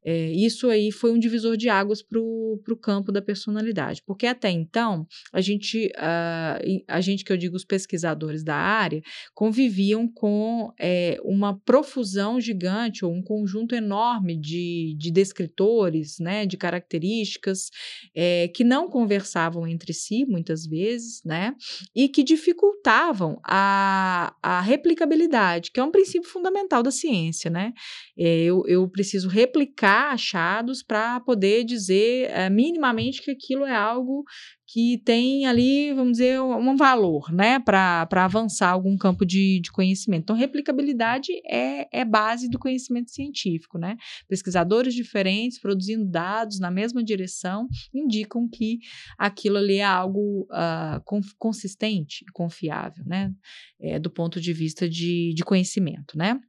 É, 0.04 0.32
isso 0.32 0.70
aí 0.70 0.92
foi 0.92 1.12
um 1.12 1.20
divisor 1.20 1.58
de 1.58 1.70
águas 1.70 2.02
para 2.02 2.20
o 2.20 2.78
campo 2.82 3.12
da 3.12 3.22
personalidade, 3.22 4.02
porque 4.06 4.26
até 4.26 4.50
então 4.50 5.06
a 5.32 5.42
gente, 5.42 5.88
uh, 5.98 6.84
a 6.88 7.02
gente 7.02 7.24
que 7.24 7.32
eu 7.32 7.38
digo 7.38 7.56
os 7.56 7.66
pesquisadores 7.66 8.44
da 8.44 8.56
área, 8.56 9.02
conviviam 9.34 10.08
com 10.08 10.72
é, 10.80 11.18
uma 11.24 11.58
profusão 11.60 12.40
gigante 12.40 13.06
ou 13.06 13.14
um 13.14 13.22
conjunto 13.22 13.76
enorme 13.76 14.40
de, 14.40 14.96
de 14.98 15.12
descritores, 15.12 15.91
né, 16.20 16.46
de 16.46 16.58
características 16.58 17.70
é, 18.16 18.48
que 18.50 18.64
não 18.64 18.90
conversavam 18.90 19.68
entre 19.68 19.94
si 19.94 20.26
muitas 20.26 20.66
vezes, 20.66 21.22
né, 21.24 21.56
e 21.96 22.08
que 22.08 22.24
dificultavam 22.24 23.40
a, 23.44 24.36
a 24.42 24.62
replicabilidade, 24.62 25.72
que 25.72 25.80
é 25.80 25.84
um 25.84 25.92
princípio 25.92 26.30
fundamental 26.30 26.84
da 26.84 26.92
ciência, 26.92 27.50
né? 27.50 27.74
É, 28.18 28.44
eu, 28.44 28.64
eu 28.68 28.88
preciso 28.90 29.28
replicar 29.28 30.14
achados 30.14 30.84
para 30.84 31.20
poder 31.20 31.64
dizer 31.64 32.30
é, 32.30 32.50
minimamente 32.50 33.22
que 33.22 33.32
aquilo 33.32 33.66
é 33.66 33.76
algo 33.76 34.24
que 34.72 34.98
tem 35.00 35.46
ali, 35.46 35.94
vamos 35.94 36.14
dizer, 36.14 36.40
um 36.42 36.78
valor, 36.78 37.30
né, 37.34 37.60
para 37.60 38.08
avançar 38.10 38.70
algum 38.70 38.98
campo 38.98 39.26
de, 39.26 39.60
de 39.60 39.70
conhecimento. 39.70 40.24
Então, 40.24 40.36
replicabilidade 40.36 41.30
é, 41.46 41.90
é 41.92 42.06
base 42.06 42.50
do 42.50 42.58
conhecimento 42.58 43.12
científico, 43.12 43.78
né? 43.78 43.98
Pesquisadores 44.30 44.94
diferentes 44.94 45.60
produzindo 45.60 46.06
dados 46.06 46.58
na 46.58 46.72
mesma 46.72 47.04
direção 47.04 47.68
indicam 47.94 48.48
que 48.48 48.80
aquilo 49.18 49.58
ali 49.58 49.78
é 49.78 49.84
algo 49.84 50.48
uh, 50.50 51.22
consistente 51.38 52.24
e 52.26 52.32
confiável, 52.32 53.04
né, 53.06 53.30
é, 53.78 54.00
do 54.00 54.10
ponto 54.10 54.40
de 54.40 54.54
vista 54.54 54.88
de, 54.88 55.34
de 55.36 55.44
conhecimento, 55.44 56.18
né? 56.18 56.40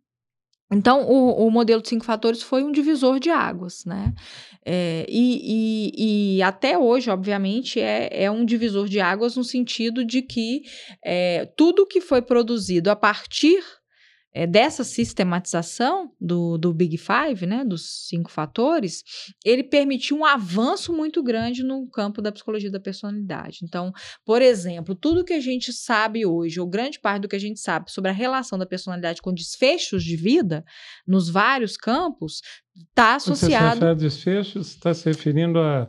Então, 0.72 1.02
o, 1.02 1.46
o, 1.46 1.50
modelo 1.50 1.82
de 1.82 1.88
cinco 1.88 2.04
fatores 2.04 2.42
foi 2.42 2.64
um 2.64 2.72
divisor 2.72 3.20
de 3.20 3.28
águas, 3.30 3.84
né? 3.84 4.14
É, 4.64 5.04
e, 5.08 5.92
e, 5.96 6.36
e, 6.36 6.42
até 6.42 6.78
hoje, 6.78 7.10
obviamente, 7.10 7.78
é, 7.78 8.24
é, 8.24 8.30
um 8.30 8.44
divisor 8.44 8.88
de 8.88 9.00
águas 9.00 9.36
no 9.36 9.44
sentido 9.44 10.04
de 10.04 10.22
que 10.22 10.62
é, 11.04 11.46
tudo 11.56 11.86
que 11.86 12.00
foi 12.00 12.22
produzido 12.22 12.90
a 12.90 12.96
partir 12.96 13.62
é, 14.34 14.46
dessa 14.46 14.82
sistematização 14.82 16.10
do, 16.20 16.56
do 16.56 16.72
Big 16.72 16.96
Five, 16.96 17.46
né, 17.46 17.64
dos 17.64 18.08
cinco 18.08 18.30
fatores, 18.30 19.02
ele 19.44 19.62
permitiu 19.62 20.16
um 20.16 20.24
avanço 20.24 20.92
muito 20.92 21.22
grande 21.22 21.62
no 21.62 21.86
campo 21.88 22.22
da 22.22 22.32
psicologia 22.32 22.70
da 22.70 22.80
personalidade. 22.80 23.58
Então, 23.62 23.92
por 24.24 24.40
exemplo, 24.40 24.94
tudo 24.94 25.24
que 25.24 25.34
a 25.34 25.40
gente 25.40 25.72
sabe 25.72 26.24
hoje, 26.24 26.60
ou 26.60 26.66
grande 26.66 26.98
parte 26.98 27.22
do 27.22 27.28
que 27.28 27.36
a 27.36 27.40
gente 27.40 27.60
sabe 27.60 27.90
sobre 27.90 28.10
a 28.10 28.14
relação 28.14 28.58
da 28.58 28.66
personalidade 28.66 29.20
com 29.20 29.34
desfechos 29.34 30.02
de 30.02 30.16
vida, 30.16 30.64
nos 31.06 31.28
vários 31.28 31.76
campos, 31.76 32.40
está 32.88 33.16
associado. 33.16 33.80
Quando 33.80 33.98
você 33.98 34.04
desfechos, 34.04 34.68
está 34.68 34.94
se 34.94 35.04
referindo 35.04 35.58
a 35.58 35.88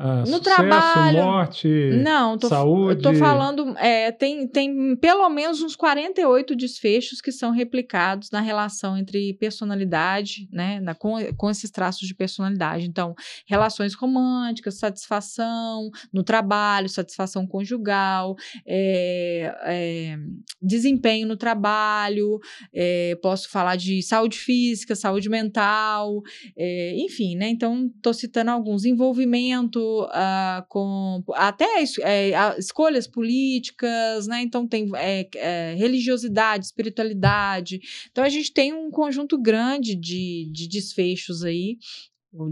ah, 0.00 0.20
no 0.20 0.26
sucesso, 0.26 0.44
trabalho. 0.44 1.24
morte, 1.24 1.68
não, 2.04 2.38
tô, 2.38 2.46
saúde. 2.46 2.98
Estou 2.98 3.14
falando, 3.14 3.76
é, 3.78 4.12
tem, 4.12 4.46
tem 4.46 4.94
pelo 4.94 5.28
menos 5.28 5.60
uns 5.60 5.74
48 5.74 6.54
desfechos 6.54 7.20
que 7.20 7.32
são 7.32 7.50
replicados 7.50 8.30
na 8.30 8.40
relação 8.40 8.96
entre 8.96 9.34
personalidade, 9.34 10.48
né, 10.52 10.78
na, 10.78 10.94
com, 10.94 11.16
com 11.36 11.50
esses 11.50 11.68
traços 11.72 12.06
de 12.06 12.14
personalidade. 12.14 12.86
Então, 12.86 13.12
relações 13.44 13.92
românticas, 13.94 14.78
satisfação 14.78 15.90
no 16.12 16.22
trabalho, 16.22 16.88
satisfação 16.88 17.44
conjugal, 17.44 18.36
é, 18.64 19.52
é, 19.64 20.16
desempenho 20.62 21.26
no 21.26 21.36
trabalho, 21.36 22.38
é, 22.72 23.18
posso 23.20 23.50
falar 23.50 23.74
de 23.74 24.00
saúde 24.00 24.38
física, 24.38 24.94
saúde 24.94 25.28
mental, 25.28 26.22
é, 26.56 26.94
enfim, 26.98 27.34
né? 27.34 27.48
Então, 27.48 27.90
estou 27.96 28.14
citando 28.14 28.52
alguns. 28.52 28.84
Envolvimento 28.84 29.87
uh, 30.04 30.66
com 30.68 31.22
até 31.34 31.82
é, 32.02 32.58
escolhas 32.58 33.06
políticas, 33.06 34.26
né? 34.26 34.42
Então 34.42 34.66
tem 34.66 34.90
é, 34.96 35.28
é, 35.34 35.74
religiosidade, 35.74 36.66
espiritualidade. 36.66 37.80
Então 38.10 38.24
a 38.24 38.28
gente 38.28 38.52
tem 38.52 38.72
um 38.72 38.90
conjunto 38.90 39.40
grande 39.40 39.94
de, 39.94 40.48
de 40.52 40.68
desfechos 40.68 41.44
aí 41.44 41.78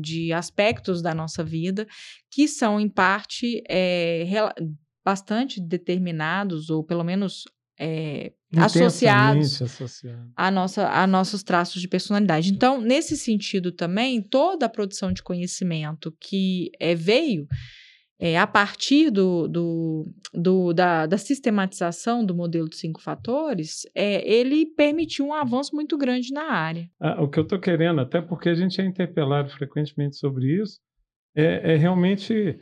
de 0.01 0.33
aspectos 0.33 1.03
da 1.03 1.15
nossa 1.15 1.45
vida 1.45 1.87
que 2.31 2.49
são 2.49 2.81
em 2.81 2.89
parte 2.89 3.63
é, 3.69 4.25
bastante 5.05 5.61
determinados 5.61 6.71
ou 6.71 6.83
pelo 6.83 7.05
menos 7.05 7.45
é, 7.79 8.33
associados 8.57 9.61
associado. 9.61 10.31
a, 10.35 10.51
nossa, 10.51 10.89
a 10.89 11.07
nossos 11.07 11.43
traços 11.43 11.81
de 11.81 11.89
personalidade. 11.89 12.51
Então, 12.51 12.81
nesse 12.81 13.17
sentido 13.17 13.73
também, 13.73 14.23
toda 14.23 14.67
a 14.67 14.69
produção 14.69 15.13
de 15.13 15.23
conhecimento 15.23 16.15
que 16.21 16.71
é, 16.81 16.95
veio 16.95 17.47
é, 18.19 18.39
a 18.39 18.47
partir 18.47 19.11
do, 19.11 19.47
do, 19.47 20.07
do 20.33 20.73
da, 20.73 21.07
da, 21.07 21.19
sistematização 21.19 22.25
do 22.25 22.35
modelo 22.35 22.69
de 22.69 22.77
cinco 22.77 23.01
fatores, 23.01 23.83
é, 23.95 24.27
ele 24.27 24.67
permitiu 24.67 25.27
um 25.27 25.35
avanço 25.35 25.75
muito 25.75 25.99
grande 25.99 26.33
na 26.33 26.51
área. 26.51 26.89
Ah, 26.99 27.23
o 27.23 27.29
que 27.29 27.39
eu 27.39 27.43
estou 27.43 27.59
querendo, 27.59 28.01
até 28.01 28.23
porque 28.23 28.49
a 28.49 28.55
gente 28.55 28.81
é 28.81 28.85
interpelado 28.87 29.51
frequentemente 29.51 30.17
sobre 30.17 30.63
isso, 30.63 30.81
é, 31.35 31.75
é 31.75 31.77
realmente 31.77 32.59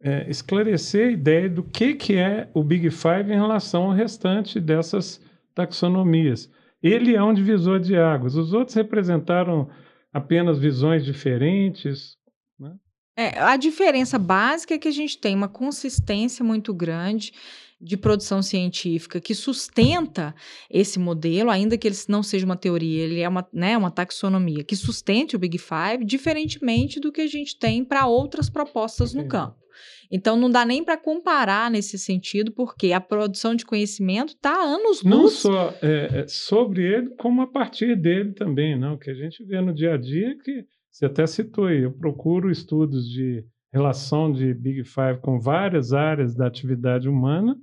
é, 0.00 0.28
esclarecer 0.28 1.08
a 1.08 1.12
ideia 1.12 1.48
do 1.48 1.62
que, 1.62 1.94
que 1.94 2.14
é 2.14 2.50
o 2.54 2.62
Big 2.62 2.90
Five 2.90 3.30
em 3.30 3.36
relação 3.36 3.84
ao 3.84 3.92
restante 3.92 4.60
dessas 4.60 5.20
taxonomias. 5.54 6.50
Ele 6.82 7.14
é 7.14 7.22
um 7.22 7.32
divisor 7.32 7.80
de 7.80 7.96
águas. 7.96 8.36
Os 8.36 8.52
outros 8.52 8.76
representaram 8.76 9.68
apenas 10.12 10.58
visões 10.58 11.04
diferentes. 11.04 12.16
Né? 12.58 12.74
É, 13.16 13.38
a 13.40 13.56
diferença 13.56 14.18
básica 14.18 14.74
é 14.74 14.78
que 14.78 14.88
a 14.88 14.92
gente 14.92 15.18
tem 15.18 15.34
uma 15.34 15.48
consistência 15.48 16.44
muito 16.44 16.72
grande 16.74 17.32
de 17.80 17.96
produção 17.96 18.42
científica 18.42 19.20
que 19.20 19.34
sustenta 19.34 20.34
esse 20.70 20.98
modelo, 20.98 21.50
ainda 21.50 21.76
que 21.76 21.86
ele 21.86 21.96
não 22.08 22.22
seja 22.22 22.46
uma 22.46 22.56
teoria, 22.56 23.04
ele 23.04 23.20
é 23.20 23.28
uma, 23.28 23.46
né, 23.52 23.76
uma 23.76 23.90
taxonomia 23.90 24.64
que 24.64 24.74
sustente 24.74 25.36
o 25.36 25.38
Big 25.38 25.58
Five, 25.58 26.04
diferentemente 26.04 26.98
do 26.98 27.12
que 27.12 27.20
a 27.20 27.26
gente 27.26 27.58
tem 27.58 27.84
para 27.84 28.06
outras 28.06 28.48
propostas 28.48 29.12
no 29.12 29.28
campo. 29.28 29.65
Então 30.10 30.36
não 30.36 30.50
dá 30.50 30.64
nem 30.64 30.84
para 30.84 30.96
comparar 30.96 31.70
nesse 31.70 31.98
sentido, 31.98 32.52
porque 32.52 32.92
a 32.92 33.00
produção 33.00 33.54
de 33.54 33.64
conhecimento 33.64 34.34
está 34.34 34.54
anos 34.62 35.02
luz. 35.02 35.04
Não 35.04 35.28
só 35.28 35.74
é, 35.82 36.20
é, 36.20 36.28
sobre 36.28 36.82
ele, 36.82 37.10
como 37.16 37.42
a 37.42 37.46
partir 37.46 37.96
dele 37.96 38.32
também, 38.32 38.78
não? 38.78 38.94
O 38.94 38.98
que 38.98 39.10
a 39.10 39.14
gente 39.14 39.44
vê 39.44 39.60
no 39.60 39.74
dia 39.74 39.94
a 39.94 39.96
dia 39.96 40.28
é 40.28 40.34
que 40.34 40.64
você 40.90 41.06
até 41.06 41.26
citou 41.26 41.66
aí, 41.66 41.82
eu 41.82 41.92
procuro 41.92 42.50
estudos 42.50 43.06
de 43.08 43.44
relação 43.72 44.32
de 44.32 44.54
Big 44.54 44.84
Five 44.84 45.20
com 45.20 45.38
várias 45.38 45.92
áreas 45.92 46.34
da 46.34 46.46
atividade 46.46 47.08
humana 47.08 47.54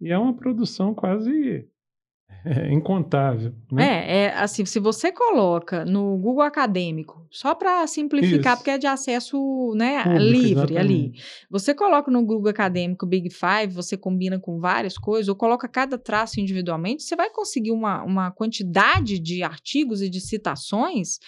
e 0.00 0.10
é 0.10 0.18
uma 0.18 0.34
produção 0.34 0.94
quase 0.94 1.68
é 2.44 2.72
incontável. 2.72 3.52
Né? 3.70 3.84
É, 3.84 4.16
é, 4.16 4.34
assim, 4.34 4.64
se 4.64 4.80
você 4.80 5.12
coloca 5.12 5.84
no 5.84 6.16
Google 6.16 6.42
Acadêmico, 6.42 7.26
só 7.30 7.54
para 7.54 7.86
simplificar, 7.86 8.54
Isso. 8.54 8.56
porque 8.62 8.70
é 8.70 8.78
de 8.78 8.86
acesso 8.86 9.74
né, 9.76 10.02
Público, 10.02 10.24
livre 10.24 10.50
exatamente. 10.50 10.78
ali. 10.78 11.12
Você 11.50 11.74
coloca 11.74 12.10
no 12.10 12.24
Google 12.24 12.50
Acadêmico 12.50 13.06
Big 13.06 13.30
Five, 13.30 13.74
você 13.74 13.96
combina 13.96 14.38
com 14.38 14.58
várias 14.58 14.96
coisas, 14.96 15.28
ou 15.28 15.36
coloca 15.36 15.68
cada 15.68 15.98
traço 15.98 16.40
individualmente, 16.40 17.02
você 17.02 17.14
vai 17.14 17.30
conseguir 17.30 17.72
uma, 17.72 18.02
uma 18.02 18.30
quantidade 18.30 19.18
de 19.18 19.42
artigos 19.42 20.00
e 20.00 20.08
de 20.08 20.20
citações 20.20 21.18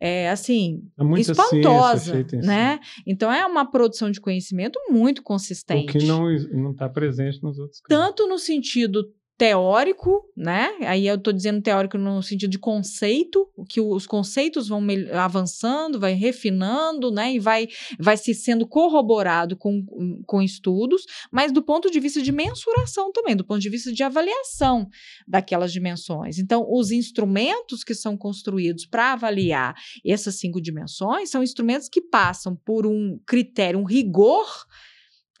é 0.00 0.28
assim, 0.28 0.82
é 0.98 1.20
espantosa, 1.20 2.26
né? 2.42 2.78
Então 3.06 3.32
é 3.32 3.46
uma 3.46 3.70
produção 3.70 4.10
de 4.10 4.20
conhecimento 4.20 4.78
muito 4.90 5.22
consistente. 5.22 5.96
O 5.96 6.00
que 6.00 6.06
não 6.06 6.72
está 6.72 6.88
presente 6.88 7.42
nos 7.42 7.58
outros 7.58 7.80
campos. 7.80 8.04
Tanto 8.04 8.28
no 8.28 8.38
sentido 8.38 9.08
teórico, 9.36 10.24
né? 10.36 10.70
Aí 10.82 11.06
eu 11.08 11.16
estou 11.16 11.32
dizendo 11.32 11.60
teórico 11.60 11.98
no 11.98 12.22
sentido 12.22 12.50
de 12.50 12.58
conceito, 12.58 13.48
que 13.68 13.80
os 13.80 14.06
conceitos 14.06 14.68
vão 14.68 14.80
avançando, 15.12 15.98
vai 15.98 16.12
refinando, 16.12 17.10
né? 17.10 17.34
E 17.34 17.40
vai, 17.40 17.66
vai 17.98 18.16
se 18.16 18.32
sendo 18.32 18.66
corroborado 18.66 19.56
com, 19.56 19.84
com 20.24 20.40
estudos, 20.40 21.02
mas 21.32 21.50
do 21.50 21.62
ponto 21.62 21.90
de 21.90 21.98
vista 21.98 22.22
de 22.22 22.30
mensuração 22.30 23.10
também, 23.10 23.34
do 23.34 23.44
ponto 23.44 23.60
de 23.60 23.68
vista 23.68 23.92
de 23.92 24.02
avaliação 24.04 24.88
daquelas 25.26 25.72
dimensões. 25.72 26.38
Então, 26.38 26.64
os 26.70 26.92
instrumentos 26.92 27.82
que 27.82 27.94
são 27.94 28.16
construídos 28.16 28.86
para 28.86 29.12
avaliar 29.12 29.74
essas 30.06 30.36
cinco 30.36 30.60
dimensões 30.60 31.30
são 31.30 31.42
instrumentos 31.42 31.88
que 31.88 32.00
passam 32.00 32.54
por 32.64 32.86
um 32.86 33.18
critério, 33.26 33.80
um 33.80 33.84
rigor 33.84 34.46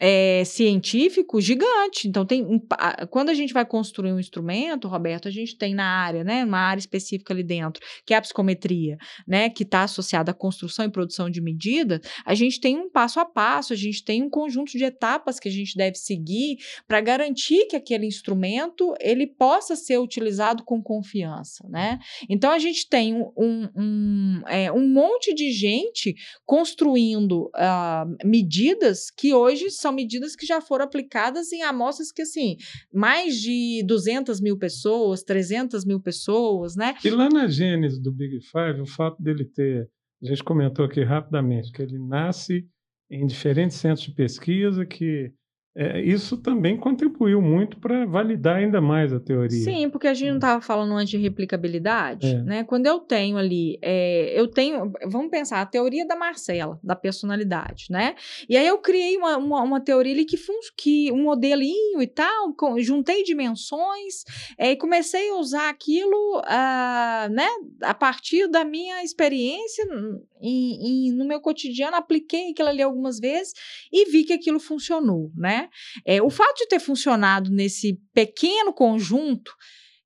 é, 0.00 0.42
científico 0.44 1.40
gigante. 1.40 2.08
Então, 2.08 2.26
tem 2.26 2.44
quando 3.10 3.28
a 3.30 3.34
gente 3.34 3.52
vai 3.52 3.64
construir 3.64 4.12
um 4.12 4.18
instrumento, 4.18 4.88
Roberto, 4.88 5.28
a 5.28 5.30
gente 5.30 5.56
tem 5.56 5.74
na 5.74 5.86
área, 5.86 6.24
né, 6.24 6.44
uma 6.44 6.58
área 6.58 6.80
específica 6.80 7.32
ali 7.32 7.42
dentro, 7.42 7.82
que 8.04 8.12
é 8.12 8.16
a 8.16 8.20
psicometria, 8.20 8.96
né, 9.26 9.48
que 9.48 9.62
está 9.62 9.82
associada 9.82 10.30
à 10.30 10.34
construção 10.34 10.84
e 10.84 10.90
produção 10.90 11.30
de 11.30 11.40
medidas, 11.40 12.00
a 12.24 12.34
gente 12.34 12.60
tem 12.60 12.76
um 12.78 12.90
passo 12.90 13.20
a 13.20 13.24
passo, 13.24 13.72
a 13.72 13.76
gente 13.76 14.04
tem 14.04 14.22
um 14.22 14.30
conjunto 14.30 14.72
de 14.72 14.84
etapas 14.84 15.38
que 15.38 15.48
a 15.48 15.52
gente 15.52 15.76
deve 15.76 15.96
seguir 15.96 16.58
para 16.86 17.00
garantir 17.00 17.66
que 17.66 17.76
aquele 17.76 18.06
instrumento 18.06 18.94
ele 19.00 19.26
possa 19.26 19.76
ser 19.76 19.98
utilizado 19.98 20.64
com 20.64 20.82
confiança, 20.82 21.66
né? 21.68 21.98
Então, 22.28 22.50
a 22.50 22.58
gente 22.58 22.88
tem 22.88 23.14
um, 23.14 23.32
um, 23.36 23.68
um, 23.76 24.42
é, 24.48 24.72
um 24.72 24.88
monte 24.88 25.34
de 25.34 25.52
gente 25.52 26.14
construindo 26.44 27.50
uh, 27.54 28.26
medidas 28.26 29.10
que 29.10 29.32
hoje 29.32 29.70
são 29.84 29.92
medidas 29.92 30.34
que 30.34 30.46
já 30.46 30.62
foram 30.62 30.86
aplicadas 30.86 31.52
em 31.52 31.62
amostras 31.62 32.10
que, 32.10 32.22
assim, 32.22 32.56
mais 32.92 33.36
de 33.40 33.84
200 33.86 34.40
mil 34.40 34.58
pessoas, 34.58 35.22
300 35.22 35.84
mil 35.84 36.00
pessoas, 36.00 36.74
né? 36.74 36.94
E 37.04 37.10
lá 37.10 37.28
na 37.28 37.46
gênese 37.46 38.00
do 38.00 38.10
Big 38.10 38.40
Five, 38.40 38.80
o 38.80 38.86
fato 38.86 39.22
dele 39.22 39.44
ter, 39.44 39.86
a 40.22 40.26
gente 40.26 40.42
comentou 40.42 40.86
aqui 40.86 41.02
rapidamente, 41.04 41.70
que 41.70 41.82
ele 41.82 41.98
nasce 41.98 42.66
em 43.10 43.26
diferentes 43.26 43.76
centros 43.76 44.06
de 44.06 44.14
pesquisa 44.14 44.86
que 44.86 45.30
é, 45.76 46.00
isso 46.00 46.36
também 46.36 46.76
contribuiu 46.76 47.42
muito 47.42 47.78
para 47.78 48.06
validar 48.06 48.56
ainda 48.56 48.80
mais 48.80 49.12
a 49.12 49.18
teoria. 49.18 49.58
Sim, 49.58 49.90
porque 49.90 50.06
a 50.06 50.14
gente 50.14 50.28
não 50.28 50.36
estava 50.36 50.58
hum. 50.58 50.62
falando 50.62 50.92
antes 50.92 51.10
de 51.10 51.18
replicabilidade, 51.18 52.28
é. 52.28 52.42
né? 52.42 52.64
Quando 52.64 52.86
eu 52.86 53.00
tenho 53.00 53.36
ali, 53.36 53.76
é, 53.82 54.38
eu 54.38 54.46
tenho, 54.46 54.92
vamos 55.06 55.30
pensar, 55.30 55.60
a 55.60 55.66
teoria 55.66 56.06
da 56.06 56.14
Marcela, 56.14 56.78
da 56.80 56.94
personalidade, 56.94 57.86
né? 57.90 58.14
E 58.48 58.56
aí 58.56 58.64
eu 58.64 58.78
criei 58.78 59.16
uma, 59.16 59.36
uma, 59.36 59.62
uma 59.62 59.80
teoria 59.80 60.12
ali 60.12 60.24
que, 60.24 60.36
que 60.76 61.10
um 61.10 61.24
modelinho 61.24 62.00
e 62.00 62.06
tal, 62.06 62.52
com, 62.54 62.78
juntei 62.78 63.24
dimensões 63.24 64.22
é, 64.56 64.70
e 64.70 64.76
comecei 64.76 65.30
a 65.30 65.34
usar 65.34 65.70
aquilo, 65.70 66.38
uh, 66.38 67.32
né? 67.32 67.48
A 67.82 67.94
partir 67.94 68.46
da 68.46 68.64
minha 68.64 69.02
experiência 69.02 69.84
e, 70.40 71.08
e 71.08 71.12
no 71.12 71.24
meu 71.24 71.40
cotidiano, 71.40 71.96
apliquei 71.96 72.50
aquilo 72.50 72.68
ali 72.68 72.82
algumas 72.82 73.18
vezes 73.18 73.54
e 73.92 74.08
vi 74.08 74.22
que 74.22 74.32
aquilo 74.32 74.60
funcionou, 74.60 75.32
né? 75.36 75.63
É, 76.06 76.22
o 76.22 76.30
fato 76.30 76.56
de 76.56 76.68
ter 76.68 76.80
funcionado 76.80 77.50
nesse 77.50 78.00
pequeno 78.12 78.72
conjunto 78.72 79.52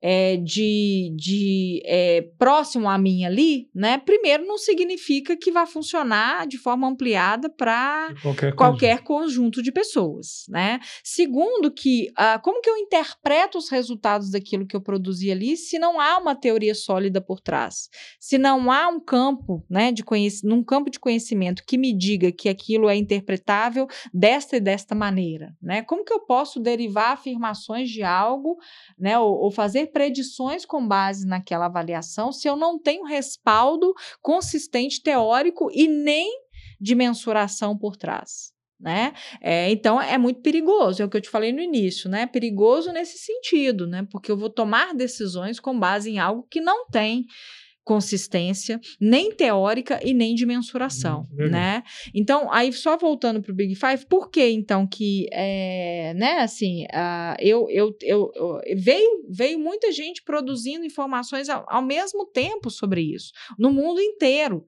é, 0.01 0.37
de, 0.37 1.13
de 1.17 1.83
é, 1.85 2.23
próximo 2.39 2.89
a 2.89 2.97
mim 2.97 3.25
ali, 3.25 3.69
né? 3.75 3.99
Primeiro, 3.99 4.47
não 4.47 4.57
significa 4.57 5.37
que 5.37 5.51
vai 5.51 5.67
funcionar 5.67 6.47
de 6.47 6.57
forma 6.57 6.87
ampliada 6.87 7.51
para 7.51 8.15
qualquer, 8.23 8.55
qualquer 8.55 9.03
conjunto. 9.03 9.63
de 9.63 9.73
pessoas, 9.73 10.45
né? 10.49 10.79
Segundo, 11.03 11.71
que 11.71 12.09
uh, 12.13 12.41
como 12.43 12.61
que 12.61 12.71
eu 12.71 12.77
interpreto 12.77 13.59
os 13.59 13.69
resultados 13.69 14.31
daquilo 14.31 14.67
que 14.67 14.77
eu 14.77 14.81
produzi 14.81 15.31
ali 15.31 15.57
se 15.57 15.79
não 15.79 16.01
há 16.01 16.19
uma 16.19 16.35
teoria 16.35 16.75
sólida 16.75 17.21
por 17.21 17.41
trás? 17.41 17.89
Se 18.21 18.39
não 18.39 18.71
há 18.71 18.89
um 18.89 19.01
campo, 19.01 19.65
né, 19.69 19.91
de 19.91 20.05
conhecimento, 20.05 20.55
num 20.55 20.63
campo 20.63 20.91
de 20.91 20.99
conhecimento 20.99 21.65
que 21.67 21.77
me 21.77 21.93
diga 21.93 22.31
que 22.31 22.49
aquilo 22.49 22.89
é 22.89 22.97
interpretável 22.97 23.87
desta 24.13 24.57
e 24.57 24.61
desta 24.61 24.95
maneira, 24.95 25.55
né? 25.61 25.83
Como 25.83 26.05
que 26.05 26.13
eu 26.13 26.21
posso 26.21 26.61
derivar 26.61 27.13
afirmações 27.13 27.91
de 27.91 28.03
algo, 28.03 28.57
né, 28.99 29.19
ou, 29.19 29.35
ou 29.43 29.51
fazer 29.51 29.88
predições 29.89 30.65
com 30.65 30.87
base 30.87 31.27
naquela 31.27 31.67
avaliação 31.67 32.33
se 32.33 32.49
eu 32.49 32.57
não 32.57 32.79
tenho 32.79 33.05
respaldo 33.05 33.93
consistente 34.21 35.03
teórico 35.03 35.71
e 35.73 35.89
nem 35.89 36.31
de 36.81 36.95
mensuração 36.95 37.77
por 37.77 37.97
trás? 37.97 38.53
Né? 38.81 39.13
É, 39.41 39.69
então 39.73 40.01
é 40.01 40.17
muito 40.17 40.41
perigoso, 40.41 41.03
é 41.03 41.05
o 41.05 41.11
que 41.11 41.17
eu 41.17 41.21
te 41.21 41.29
falei 41.29 41.53
no 41.53 41.61
início, 41.61 42.09
né? 42.09 42.27
Perigoso 42.27 42.93
nesse 42.93 43.19
sentido, 43.19 43.89
né? 43.89 44.07
Porque 44.09 44.31
eu 44.31 44.37
vou 44.37 44.49
tomar 44.49 44.95
decisões 44.95 45.59
com 45.59 45.77
base 45.77 46.09
em 46.11 46.21
algo 46.21 46.47
que 46.49 46.61
não 46.61 46.87
tem 46.87 47.27
consistência, 47.89 48.79
nem 49.01 49.33
teórica 49.33 49.99
e 50.05 50.13
nem 50.13 50.35
de 50.35 50.45
mensuração, 50.45 51.27
uhum. 51.33 51.49
né? 51.49 51.83
Então, 52.15 52.53
aí 52.53 52.71
só 52.71 52.99
voltando 52.99 53.41
para 53.41 53.51
o 53.51 53.55
Big 53.55 53.75
Five, 53.75 54.05
por 54.05 54.31
que 54.31 54.47
então 54.51 54.87
que, 54.87 55.27
é, 55.33 56.13
né, 56.15 56.41
assim, 56.41 56.85
uh, 56.85 57.35
eu, 57.41 57.67
eu, 57.71 57.97
eu, 58.03 58.31
eu, 58.35 58.61
veio, 58.77 59.25
veio 59.31 59.59
muita 59.59 59.91
gente 59.91 60.23
produzindo 60.23 60.85
informações 60.85 61.49
ao, 61.49 61.65
ao 61.67 61.81
mesmo 61.81 62.27
tempo 62.27 62.69
sobre 62.71 63.01
isso, 63.01 63.33
no 63.59 63.73
mundo 63.73 64.03
inteiro, 64.03 64.67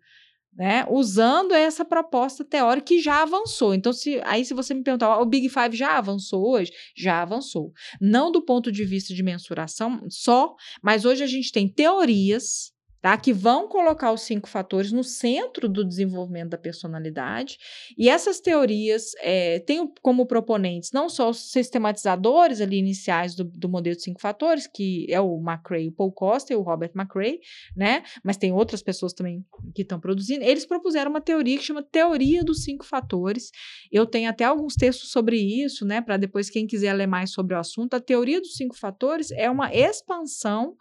né, 0.57 0.87
usando 0.89 1.53
essa 1.53 1.85
proposta 1.85 2.43
teórica 2.43 2.87
que 2.87 3.03
já 3.03 3.21
avançou. 3.21 3.75
Então, 3.75 3.93
se, 3.93 4.19
aí 4.25 4.47
se 4.47 4.55
você 4.55 4.73
me 4.73 4.83
perguntar, 4.83 5.21
o 5.21 5.27
Big 5.27 5.51
Five 5.51 5.77
já 5.77 5.99
avançou 5.99 6.53
hoje? 6.53 6.73
Já 6.97 7.21
avançou. 7.21 7.71
Não 8.01 8.33
do 8.33 8.43
ponto 8.43 8.73
de 8.73 8.83
vista 8.83 9.13
de 9.13 9.23
mensuração 9.23 10.07
só, 10.09 10.55
mas 10.83 11.05
hoje 11.05 11.23
a 11.23 11.27
gente 11.27 11.53
tem 11.53 11.69
teorias 11.69 12.73
tá? 13.01 13.17
Que 13.17 13.33
vão 13.33 13.69
colocar 13.69 14.13
os 14.13 14.23
cinco 14.23 14.49
fatores 14.49 14.93
no 14.93 15.03
centro 15.03 15.69
do 15.69 15.85
desenvolvimento 15.85 16.51
da 16.51 16.59
personalidade. 16.59 17.59
E 17.97 18.09
essas 18.09 18.41
teorias 18.41 19.13
é, 19.21 19.61
têm 19.61 19.91
como 20.03 20.27
proponentes 20.27 20.91
não 20.93 21.09
só 21.09 21.31
os 21.31 21.51
sistematizadores 21.51 22.61
ali 22.61 22.79
iniciais 22.79 23.35
do, 23.35 23.45
do 23.45 23.69
modelo 23.69 23.97
de 23.97 24.03
cinco 24.03 24.21
fatores, 24.21 24.67
que 24.67 25.07
é 25.09 25.21
o 25.21 25.41
McRae, 25.41 25.89
o 25.89 25.93
Paul 25.93 26.13
Costa 26.13 26.53
e 26.53 26.57
o 26.57 26.63
Robert 26.63 26.93
McRae, 26.95 27.41
né? 27.77 28.03
Mas 28.23 28.37
tem 28.37 28.53
outras 28.53 28.83
pessoas 28.83 29.13
também 29.13 29.45
que 29.75 29.83
estão 29.83 29.99
produzindo. 29.99 30.45
Eles 30.45 30.67
propuseram 30.67 31.11
uma 31.11 31.21
teoria 31.21 31.57
que 31.57 31.65
chama 31.65 31.83
Teoria 31.83 32.45
dos 32.45 32.65
Cinco 32.65 32.85
Fatores. 32.85 33.51
Eu 33.91 34.07
tenho 34.07 34.29
até 34.29 34.45
alguns 34.45 34.75
textos 34.75 35.11
sobre 35.11 35.37
isso, 35.37 35.85
né? 35.85 36.01
Para 36.01 36.17
depois 36.17 36.51
quem 36.51 36.67
quiser 36.67 36.93
ler 36.93 37.07
mais 37.07 37.33
sobre 37.33 37.55
o 37.55 37.59
assunto. 37.59 37.95
A 37.95 38.01
teoria 38.01 38.41
dos 38.41 38.55
cinco 38.55 38.77
fatores 38.77 39.31
é 39.31 39.51
uma 39.51 39.75
expansão 39.75 40.77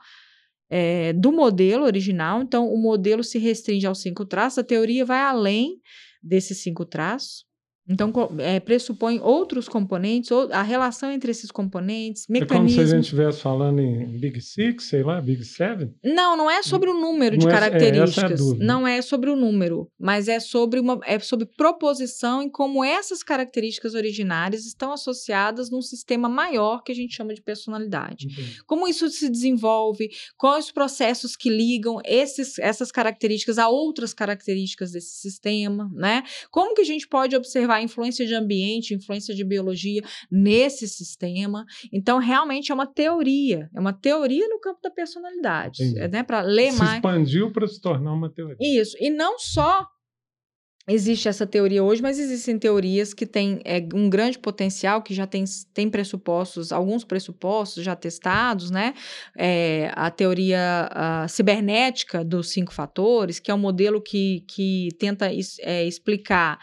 é, 0.69 1.13
do 1.13 1.31
modelo 1.31 1.85
original. 1.85 2.41
Então, 2.41 2.71
o 2.71 2.77
modelo 2.77 3.23
se 3.23 3.39
restringe 3.39 3.87
aos 3.87 4.01
cinco 4.01 4.25
traços, 4.25 4.59
a 4.59 4.63
teoria 4.63 5.05
vai 5.05 5.19
além 5.19 5.81
desses 6.21 6.61
cinco 6.61 6.85
traços. 6.85 7.48
Então, 7.89 8.13
é, 8.37 8.59
pressupõe 8.59 9.19
outros 9.19 9.67
componentes, 9.67 10.29
ou 10.29 10.47
a 10.51 10.61
relação 10.61 11.11
entre 11.11 11.31
esses 11.31 11.49
componentes, 11.49 12.27
mecanismos... 12.29 12.51
É 12.51 12.57
como 12.57 12.69
se 12.69 12.79
a 12.79 12.95
gente 12.95 13.03
estivesse 13.05 13.41
falando 13.41 13.79
em 13.79 14.05
Big 14.19 14.39
Six, 14.39 14.83
sei 14.83 15.01
lá, 15.01 15.19
Big 15.19 15.43
Seven? 15.43 15.91
Não, 16.03 16.37
não 16.37 16.51
é 16.51 16.61
sobre 16.61 16.91
o 16.91 16.93
número 16.93 17.35
não 17.35 17.39
de 17.39 17.47
é, 17.47 17.49
é 17.49 17.53
características. 17.53 18.41
É, 18.41 18.53
é 18.53 18.57
não 18.57 18.87
é 18.87 19.01
sobre 19.01 19.31
o 19.31 19.35
número, 19.35 19.89
mas 19.99 20.27
é 20.27 20.39
sobre, 20.39 20.79
uma, 20.79 20.99
é 21.03 21.17
sobre 21.17 21.47
proposição 21.47 22.43
e 22.43 22.51
como 22.51 22.83
essas 22.83 23.23
características 23.23 23.95
originárias 23.95 24.67
estão 24.67 24.93
associadas 24.93 25.71
num 25.71 25.81
sistema 25.81 26.29
maior 26.29 26.83
que 26.83 26.91
a 26.91 26.95
gente 26.95 27.15
chama 27.15 27.33
de 27.33 27.41
personalidade. 27.41 28.27
Entendi. 28.27 28.63
Como 28.67 28.87
isso 28.87 29.09
se 29.09 29.29
desenvolve, 29.29 30.09
quais 30.37 30.65
os 30.65 30.71
processos 30.71 31.35
que 31.35 31.49
ligam 31.49 31.99
esses, 32.05 32.59
essas 32.59 32.91
características 32.91 33.57
a 33.57 33.67
outras 33.67 34.13
características 34.13 34.91
desse 34.91 35.19
sistema, 35.21 35.89
né? 35.93 36.23
Como 36.51 36.75
que 36.75 36.81
a 36.81 36.85
gente 36.85 37.07
pode 37.07 37.35
observar 37.35 37.78
a 37.79 37.83
influência 37.83 38.25
de 38.25 38.33
ambiente, 38.33 38.93
influência 38.93 39.33
de 39.33 39.43
biologia 39.43 40.01
nesse 40.31 40.87
sistema. 40.87 41.65
Então, 41.91 42.17
realmente 42.17 42.71
é 42.71 42.75
uma 42.75 42.87
teoria, 42.87 43.69
é 43.75 43.79
uma 43.79 43.93
teoria 43.93 44.47
no 44.47 44.59
campo 44.59 44.79
da 44.83 44.89
personalidade, 44.89 45.97
é, 45.97 46.07
né? 46.07 46.23
Para 46.23 46.41
ler 46.41 46.71
se 46.71 46.79
mais. 46.79 46.91
Se 46.91 46.95
expandiu 46.97 47.51
para 47.51 47.67
se 47.67 47.81
tornar 47.81 48.13
uma 48.13 48.29
teoria. 48.29 48.57
Isso, 48.59 48.95
e 48.99 49.09
não 49.09 49.39
só 49.39 49.85
Existe 50.91 51.27
essa 51.27 51.45
teoria 51.45 51.83
hoje, 51.83 52.01
mas 52.01 52.17
existem 52.17 52.57
teorias 52.57 53.13
que 53.13 53.27
têm 53.27 53.61
é, 53.63 53.77
um 53.93 54.09
grande 54.09 54.39
potencial, 54.39 55.03
que 55.03 55.13
já 55.13 55.27
tem, 55.27 55.45
tem 55.71 55.87
pressupostos, 55.87 56.71
alguns 56.71 57.03
pressupostos 57.03 57.83
já 57.83 57.95
testados, 57.95 58.71
né? 58.71 58.95
É, 59.37 59.91
a 59.95 60.09
teoria 60.09 60.89
a 60.91 61.27
cibernética 61.27 62.25
dos 62.25 62.49
cinco 62.49 62.73
fatores, 62.73 63.37
que 63.37 63.51
é 63.51 63.53
um 63.53 63.59
modelo 63.59 64.01
que, 64.01 64.43
que 64.47 64.89
tenta 64.97 65.29
é, 65.59 65.85
explicar, 65.85 66.57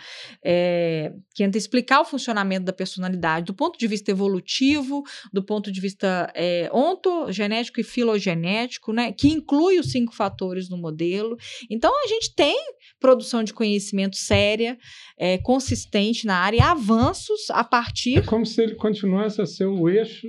é, 0.45 1.13
tenta 1.33 1.57
explicar 1.57 2.01
o 2.01 2.05
funcionamento 2.05 2.65
da 2.65 2.73
personalidade 2.73 3.47
do 3.47 3.55
ponto 3.55 3.79
de 3.79 3.87
vista 3.87 4.11
evolutivo, 4.11 5.05
do 5.33 5.43
ponto 5.43 5.71
de 5.71 5.81
vista 5.81 6.33
é, 6.35 6.69
ontogenético 6.73 7.81
e 7.81 7.85
filogenético, 7.85 8.93
né? 8.93 9.13
Que 9.13 9.29
inclui 9.29 9.79
os 9.79 9.93
cinco 9.93 10.13
fatores 10.13 10.69
no 10.69 10.77
modelo. 10.77 11.37
Então, 11.71 11.93
a 12.03 12.09
gente 12.09 12.35
tem 12.35 12.59
produção 12.99 13.45
de 13.45 13.55
conhecimento 13.55 14.16
séria, 14.17 14.79
é, 15.19 15.39
consistente 15.39 16.27
na 16.27 16.37
área 16.37 16.57
e 16.57 16.61
avanços 16.61 17.51
a 17.51 17.63
partir. 17.63 18.19
É 18.19 18.23
como 18.23 18.47
se 18.47 18.63
ele 18.63 18.75
continuasse 18.75 19.41
a 19.41 19.47
ser 19.47 19.67
o 19.67 19.89
eixo 19.89 20.29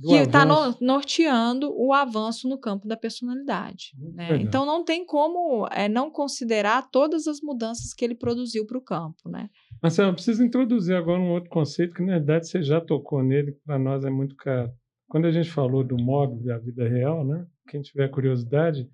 que 0.00 0.14
está 0.14 0.44
no, 0.44 0.76
norteando 0.80 1.72
o 1.74 1.92
avanço 1.92 2.48
no 2.48 2.58
campo 2.58 2.86
da 2.86 2.96
personalidade. 2.96 3.92
Né? 4.14 4.36
Então 4.36 4.64
não 4.64 4.84
tem 4.84 5.04
como 5.04 5.66
é, 5.72 5.88
não 5.88 6.10
considerar 6.10 6.88
todas 6.90 7.26
as 7.26 7.40
mudanças 7.42 7.92
que 7.92 8.04
ele 8.04 8.14
produziu 8.14 8.64
para 8.64 8.78
o 8.78 8.82
campo. 8.82 9.28
Né? 9.28 9.48
Marcelo, 9.82 10.10
eu 10.10 10.14
preciso 10.14 10.44
introduzir 10.44 10.94
agora 10.94 11.20
um 11.20 11.32
outro 11.32 11.50
conceito 11.50 11.94
que, 11.94 12.02
na 12.02 12.14
verdade, 12.14 12.46
você 12.46 12.62
já 12.62 12.80
tocou 12.80 13.22
nele, 13.22 13.52
que 13.52 13.60
para 13.64 13.78
nós 13.78 14.04
é 14.04 14.10
muito 14.10 14.36
caro. 14.36 14.70
Quando 15.08 15.26
a 15.26 15.32
gente 15.32 15.50
falou 15.50 15.82
do 15.82 15.96
móvel 15.96 16.38
da 16.44 16.58
vida 16.58 16.86
real, 16.88 17.24
né? 17.24 17.44
quem 17.68 17.80
tiver 17.80 18.08
curiosidade, 18.08 18.88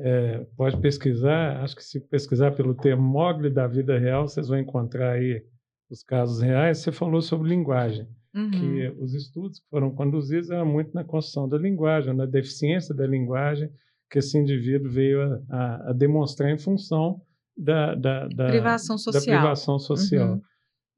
é, 0.00 0.46
pode 0.56 0.80
pesquisar. 0.80 1.62
Acho 1.62 1.76
que 1.76 1.84
se 1.84 2.00
pesquisar 2.00 2.52
pelo 2.52 2.74
termo 2.74 3.02
móvel 3.02 3.52
da 3.52 3.66
vida 3.66 3.98
real, 3.98 4.26
vocês 4.26 4.48
vão 4.48 4.58
encontrar 4.58 5.12
aí 5.12 5.44
os 5.90 6.02
casos 6.02 6.40
reais. 6.40 6.78
Você 6.78 6.90
falou 6.90 7.20
sobre 7.20 7.50
linguagem, 7.50 8.08
uhum. 8.34 8.50
que 8.50 8.88
os 8.98 9.14
estudos 9.14 9.60
que 9.60 9.68
foram 9.68 9.94
conduzidos 9.94 10.50
eram 10.50 10.66
muito 10.66 10.92
na 10.94 11.04
construção 11.04 11.48
da 11.48 11.58
linguagem, 11.58 12.14
na 12.14 12.26
deficiência 12.26 12.94
da 12.94 13.06
linguagem 13.06 13.70
que 14.10 14.18
esse 14.18 14.36
indivíduo 14.36 14.90
veio 14.90 15.22
a, 15.22 15.40
a, 15.48 15.90
a 15.90 15.92
demonstrar 15.92 16.50
em 16.50 16.58
função 16.58 17.22
da, 17.56 17.94
da, 17.94 18.26
da, 18.28 18.48
privação 18.48 18.98
social. 18.98 19.24
Da 19.24 19.30
privação 19.40 19.78
social. 19.78 20.30
Uhum. 20.30 20.34
Eu 20.34 20.42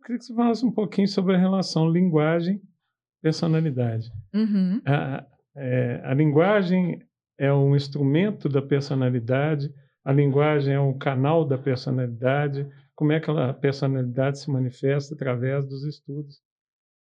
queria 0.04 0.18
que 0.18 0.24
você 0.24 0.34
falasse 0.34 0.64
um 0.64 0.72
pouquinho 0.72 1.08
sobre 1.08 1.36
a 1.36 1.38
relação 1.38 1.90
linguagem-personalidade. 1.90 4.10
Uhum. 4.32 4.80
A, 4.86 5.26
é, 5.54 6.00
a 6.04 6.14
linguagem 6.14 6.98
é 7.42 7.52
um 7.52 7.74
instrumento 7.74 8.48
da 8.48 8.62
personalidade, 8.62 9.68
a 10.04 10.12
linguagem 10.12 10.74
é 10.74 10.80
um 10.80 10.96
canal 10.96 11.44
da 11.44 11.58
personalidade. 11.58 12.68
Como 12.94 13.10
é 13.10 13.18
que 13.18 13.28
a 13.28 13.52
personalidade 13.52 14.38
se 14.38 14.48
manifesta 14.48 15.12
através 15.12 15.66
dos 15.66 15.82
estudos 15.82 16.40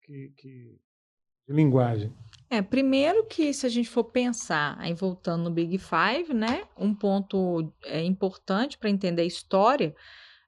que, 0.04 0.32
que, 0.38 0.78
de 1.48 1.56
linguagem? 1.56 2.14
É, 2.52 2.62
primeiro 2.62 3.26
que 3.26 3.52
se 3.52 3.66
a 3.66 3.70
gente 3.70 3.90
for 3.90 4.04
pensar, 4.04 4.76
aí 4.78 4.94
voltando 4.94 5.46
no 5.46 5.50
Big 5.50 5.80
Five, 5.80 6.32
né, 6.36 6.66
um 6.78 6.94
ponto 6.94 7.74
é, 7.84 8.04
importante 8.04 8.78
para 8.78 8.92
entender 8.92 9.24
a 9.24 9.26
história 9.26 9.96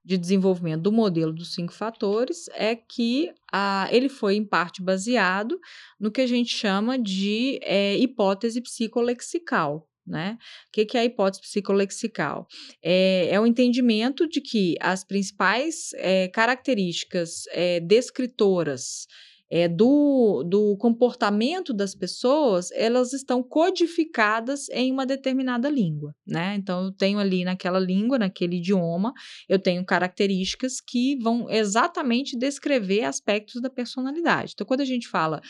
de 0.10 0.18
desenvolvimento 0.18 0.82
do 0.82 0.91
modelo 0.91 1.32
dos 1.32 1.53
cinco 1.53 1.72
fatores 1.72 2.49
é 2.55 2.76
que 2.76 3.32
a, 3.51 3.88
ele 3.91 4.10
foi 4.10 4.34
em 4.34 4.43
parte 4.43 4.82
baseado 4.82 5.60
no 5.99 6.10
que 6.10 6.20
a 6.20 6.26
gente 6.26 6.49
chama 6.49 6.97
de 6.97 7.60
é, 7.62 7.95
hipótese 7.95 8.60
psicolexical. 8.60 9.88
Né? 10.07 10.39
O 10.68 10.72
que, 10.72 10.86
que 10.86 10.97
é 10.97 11.01
a 11.01 11.05
hipótese 11.05 11.43
psicolexical? 11.43 12.47
É, 12.82 13.28
é 13.30 13.39
o 13.39 13.45
entendimento 13.45 14.28
de 14.28 14.41
que 14.41 14.76
as 14.80 15.03
principais 15.03 15.91
é, 15.93 16.28
características 16.30 17.43
é, 17.51 17.80
descritoras 17.80 19.05
é, 19.49 19.67
do, 19.67 20.43
do 20.43 20.77
comportamento 20.77 21.73
das 21.73 21.95
pessoas, 21.95 22.71
elas 22.71 23.13
estão 23.13 23.41
codificadas 23.41 24.69
em 24.69 24.91
uma 24.91 25.05
determinada 25.05 25.67
língua, 25.69 26.13
né? 26.25 26.55
Então, 26.55 26.85
eu 26.85 26.91
tenho 26.91 27.17
ali 27.17 27.43
naquela 27.43 27.79
língua, 27.79 28.19
naquele 28.19 28.57
idioma, 28.57 29.11
eu 29.47 29.57
tenho 29.57 29.83
características 29.83 30.79
que 30.79 31.17
vão 31.21 31.49
exatamente 31.49 32.37
descrever 32.37 33.03
aspectos 33.03 33.61
da 33.61 33.69
personalidade. 33.69 34.51
Então, 34.53 34.67
quando 34.67 34.81
a 34.81 34.85
gente 34.85 35.07
fala 35.07 35.41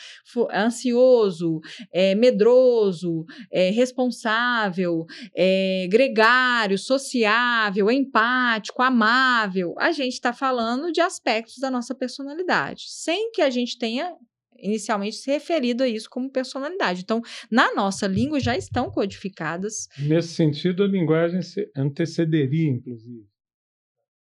ansioso, 0.52 1.60
é, 1.92 2.14
medroso, 2.14 3.24
é, 3.52 3.70
responsável, 3.70 5.04
é, 5.36 5.86
gregário, 5.90 6.78
sociável, 6.78 7.90
empático, 7.90 8.82
amável, 8.82 9.74
a 9.78 9.92
gente 9.92 10.14
está 10.14 10.32
falando 10.32 10.90
de 10.90 11.00
aspectos 11.00 11.58
da 11.58 11.70
nossa 11.70 11.94
personalidade, 11.94 12.84
sem 12.88 13.30
que 13.32 13.42
a 13.42 13.50
gente 13.50 13.78
tenha 13.78 13.89
tenha 13.90 14.14
inicialmente 14.56 15.16
se 15.16 15.30
referido 15.30 15.82
a 15.82 15.88
isso 15.88 16.08
como 16.10 16.30
personalidade. 16.30 17.02
Então, 17.02 17.22
na 17.50 17.74
nossa 17.74 18.06
língua 18.06 18.38
já 18.38 18.56
estão 18.56 18.90
codificadas. 18.90 19.88
Nesse 19.98 20.34
sentido, 20.34 20.84
a 20.84 20.86
linguagem 20.86 21.40
antecederia, 21.74 22.70
inclusive. 22.70 23.26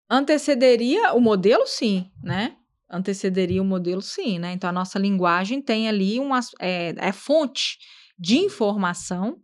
Antecederia 0.09 1.13
o 1.13 1.19
modelo, 1.19 1.67
sim, 1.67 2.09
né? 2.23 2.55
Antecederia 2.89 3.61
o 3.61 3.65
modelo, 3.65 4.01
sim, 4.01 4.39
né? 4.39 4.53
Então, 4.53 4.69
a 4.69 4.73
nossa 4.73 4.97
linguagem 4.97 5.61
tem 5.61 5.87
ali 5.87 6.19
uma 6.19 6.39
é, 6.59 6.93
é 6.97 7.11
fonte 7.11 7.77
de 8.17 8.37
informação 8.37 9.37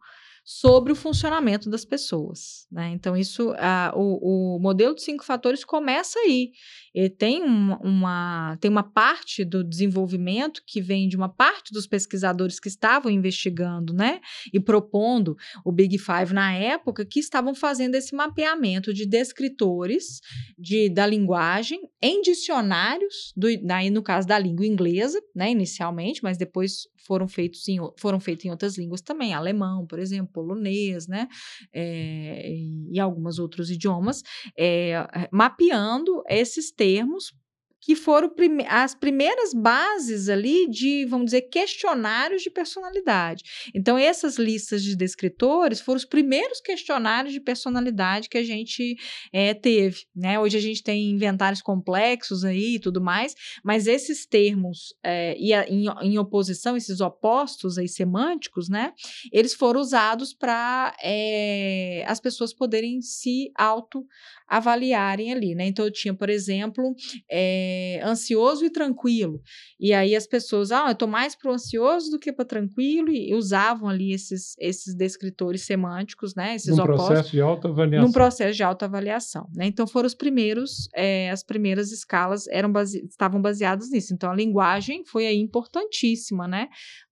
sobre 0.50 0.94
o 0.94 0.96
funcionamento 0.96 1.70
das 1.70 1.84
pessoas. 1.84 2.68
Né? 2.72 2.92
Então, 2.94 3.18
isso, 3.18 3.54
a, 3.58 3.92
o, 3.94 4.56
o 4.56 4.60
modelo 4.62 4.96
de 4.96 5.04
cinco 5.04 5.26
fatores 5.26 5.66
começa 5.66 6.18
aí. 6.20 6.52
Ele 6.96 7.10
tem 7.10 7.44
uma, 7.44 7.78
uma, 7.80 8.58
tem 8.62 8.72
uma 8.72 8.82
parte 8.82 9.44
do 9.44 9.62
desenvolvimento 9.62 10.62
que 10.66 10.80
vem 10.80 11.10
de 11.10 11.18
uma 11.18 11.28
parte 11.28 11.74
dos 11.74 11.86
pesquisadores 11.86 12.62
que 12.62 12.70
estavam 12.70 13.12
investigando 13.12 13.92
né? 13.92 14.22
e 14.54 14.58
propondo 14.58 15.36
o 15.66 15.72
Big 15.72 15.98
Five 15.98 16.34
na 16.34 16.54
época, 16.54 17.06
que 17.06 17.20
estavam 17.20 17.54
fazendo 17.54 17.96
esse 17.96 18.16
mapeamento 18.16 18.94
de 18.94 19.06
descritores 19.06 20.22
de, 20.58 20.88
da 20.88 21.06
linguagem 21.06 21.82
em 22.02 22.22
dicionários, 22.22 23.34
do, 23.36 23.50
no 23.92 24.02
caso 24.02 24.26
da 24.26 24.40
língua 24.40 24.66
inglesa, 24.66 25.22
né, 25.36 25.52
inicialmente, 25.52 26.24
mas 26.24 26.38
depois 26.38 26.88
foram 27.08 27.28
feitos 27.28 27.68
em, 27.68 27.78
foram 27.98 28.20
feitos 28.20 28.46
em 28.46 28.52
outras 28.52 28.78
línguas 28.78 29.02
também, 29.02 29.34
alemão, 29.34 29.88
por 29.88 29.98
exemplo, 29.98 30.32
polonês, 30.34 31.08
né, 31.08 31.28
é, 31.74 32.52
e 32.92 33.00
alguns 33.00 33.40
outros 33.40 33.72
idiomas, 33.72 34.22
é, 34.58 35.08
mapeando 35.32 36.22
esses 36.28 36.72
termos 36.72 37.34
que 37.80 37.96
foram 37.96 38.30
prime 38.30 38.66
as 38.68 38.96
primeiras 38.96 39.54
bases 39.54 40.30
ali 40.30 40.70
de, 40.70 41.06
vamos 41.06 41.26
dizer, 41.26 41.44
questionários 41.44 42.42
de 42.42 42.50
personalidade. 42.50 43.44
Então, 43.74 43.98
essas 43.98 44.38
listas 44.38 44.84
de 44.84 44.96
descritores 44.96 45.80
foram 45.80 45.98
os 45.98 46.06
primeiros 46.06 46.60
questionários 46.60 47.34
de 47.34 47.40
personalidade 47.40 48.30
que 48.30 48.38
a 48.38 48.44
gente 48.44 48.96
é, 49.32 49.54
teve. 49.54 50.02
Né? 50.16 50.40
Hoje 50.40 50.58
a 50.58 50.62
gente 50.62 50.84
tem 50.84 51.12
inventários 51.12 51.62
complexos 51.62 52.44
aí 52.44 52.76
e 52.76 52.80
tudo 52.80 53.02
mais, 53.02 53.36
mas 53.64 53.88
esses 53.88 54.26
termos 54.26 54.96
é, 55.04 55.38
e 55.40 55.54
a, 55.54 55.68
em, 55.68 55.86
em, 56.02 56.18
oposição, 56.18 56.76
esses 56.76 57.00
opostos 57.00 57.78
aí 57.78 57.88
semânticos, 57.88 58.70
né? 58.70 58.94
Eles 59.32 59.54
foram 59.54 59.80
usados 59.80 60.34
para 60.34 60.96
é, 61.02 62.04
as 62.08 62.20
pessoas 62.20 62.54
poderem 62.54 63.02
se 63.02 63.52
auto 63.56 64.06
avaliarem 64.48 65.32
ali, 65.32 65.54
né? 65.54 65.68
Então 65.68 65.86
eu 65.86 65.92
tinha, 65.92 66.14
por 66.14 66.30
exemplo, 66.30 66.96
é, 67.30 67.67
ansioso 68.04 68.66
e 68.66 68.70
tranquilo. 68.70 69.42
E 69.80 69.94
aí 69.94 70.16
as 70.16 70.28
pessoas, 70.28 70.72
ah, 70.72 70.90
eu 70.90 70.96
tô 70.96 71.08
mais 71.08 71.36
pro 71.36 71.52
ansioso 71.52 72.10
do 72.10 72.20
que 72.20 72.32
para 72.32 72.46
tranquilo, 72.46 73.10
e 73.10 73.34
usavam 73.34 73.88
ali 73.90 74.14
esses, 74.14 74.56
esses 74.60 74.96
descritores 74.96 75.66
semânticos, 75.66 76.36
né? 76.36 76.56
Esses 76.56 76.76
num 76.76 76.84
opostos, 76.84 77.08
processo 77.08 77.32
de 77.32 77.42
autoavaliação. 77.42 78.08
Num 78.08 78.12
processo 78.12 78.56
de 78.56 78.64
autoavaliação, 78.64 79.50
né? 79.56 79.66
Então 79.66 79.88
foram 79.88 80.08
os 80.08 80.16
primeiros, 80.16 80.90
é, 80.96 81.30
as 81.30 81.44
primeiras 81.44 81.92
escalas 81.92 82.48
eram 82.48 82.72
base, 82.72 83.06
estavam 83.10 83.42
baseadas 83.42 83.90
nisso. 83.90 84.14
Então 84.14 84.32
a 84.32 84.36
linguagem 84.36 85.04
foi 85.06 85.28
aí 85.28 85.38
importantíssima, 85.38 86.48
né? 86.48 86.68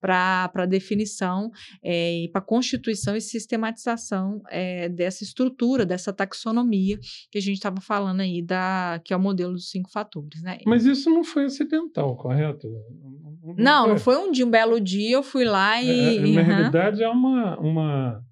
Para 0.05 0.63
a 0.63 0.65
definição 0.67 1.49
é, 1.83 2.25
e 2.25 2.29
para 2.29 2.41
constituição 2.41 3.15
e 3.15 3.21
sistematização 3.21 4.39
é, 4.49 4.87
dessa 4.87 5.23
estrutura, 5.23 5.83
dessa 5.83 6.13
taxonomia 6.13 6.99
que 7.31 7.39
a 7.39 7.41
gente 7.41 7.55
estava 7.55 7.81
falando 7.81 8.19
aí, 8.19 8.41
da, 8.41 9.01
que 9.03 9.13
é 9.13 9.17
o 9.17 9.19
modelo 9.19 9.53
dos 9.53 9.71
cinco 9.71 9.89
fatores, 9.91 10.43
né? 10.43 10.59
Mas 10.65 10.85
isso 10.85 11.09
não 11.09 11.23
foi 11.23 11.45
acidental, 11.45 12.15
correto? 12.15 12.67
Não, 13.57 13.87
não 13.87 13.97
foi, 13.97 14.15
não 14.15 14.21
foi 14.21 14.29
um 14.29 14.31
dia, 14.31 14.45
um 14.45 14.49
belo 14.51 14.79
dia, 14.79 15.15
eu 15.15 15.23
fui 15.23 15.43
lá 15.43 15.81
e. 15.81 15.89
É, 15.89 16.15
é 16.15 16.19
na 16.19 16.41
uhum. 16.41 16.47
realidade, 16.47 17.03
é 17.03 17.09
uma, 17.09 17.59
uma, 17.59 18.25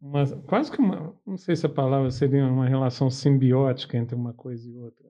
uma. 0.00 0.24
Quase 0.46 0.70
que 0.70 0.78
uma. 0.78 1.14
Não 1.26 1.36
sei 1.36 1.56
se 1.56 1.66
a 1.66 1.70
palavra 1.70 2.10
seria 2.10 2.46
uma 2.46 2.66
relação 2.66 3.10
simbiótica 3.10 3.96
entre 3.96 4.14
uma 4.14 4.32
coisa 4.32 4.66
e 4.66 4.76
outra. 4.76 5.06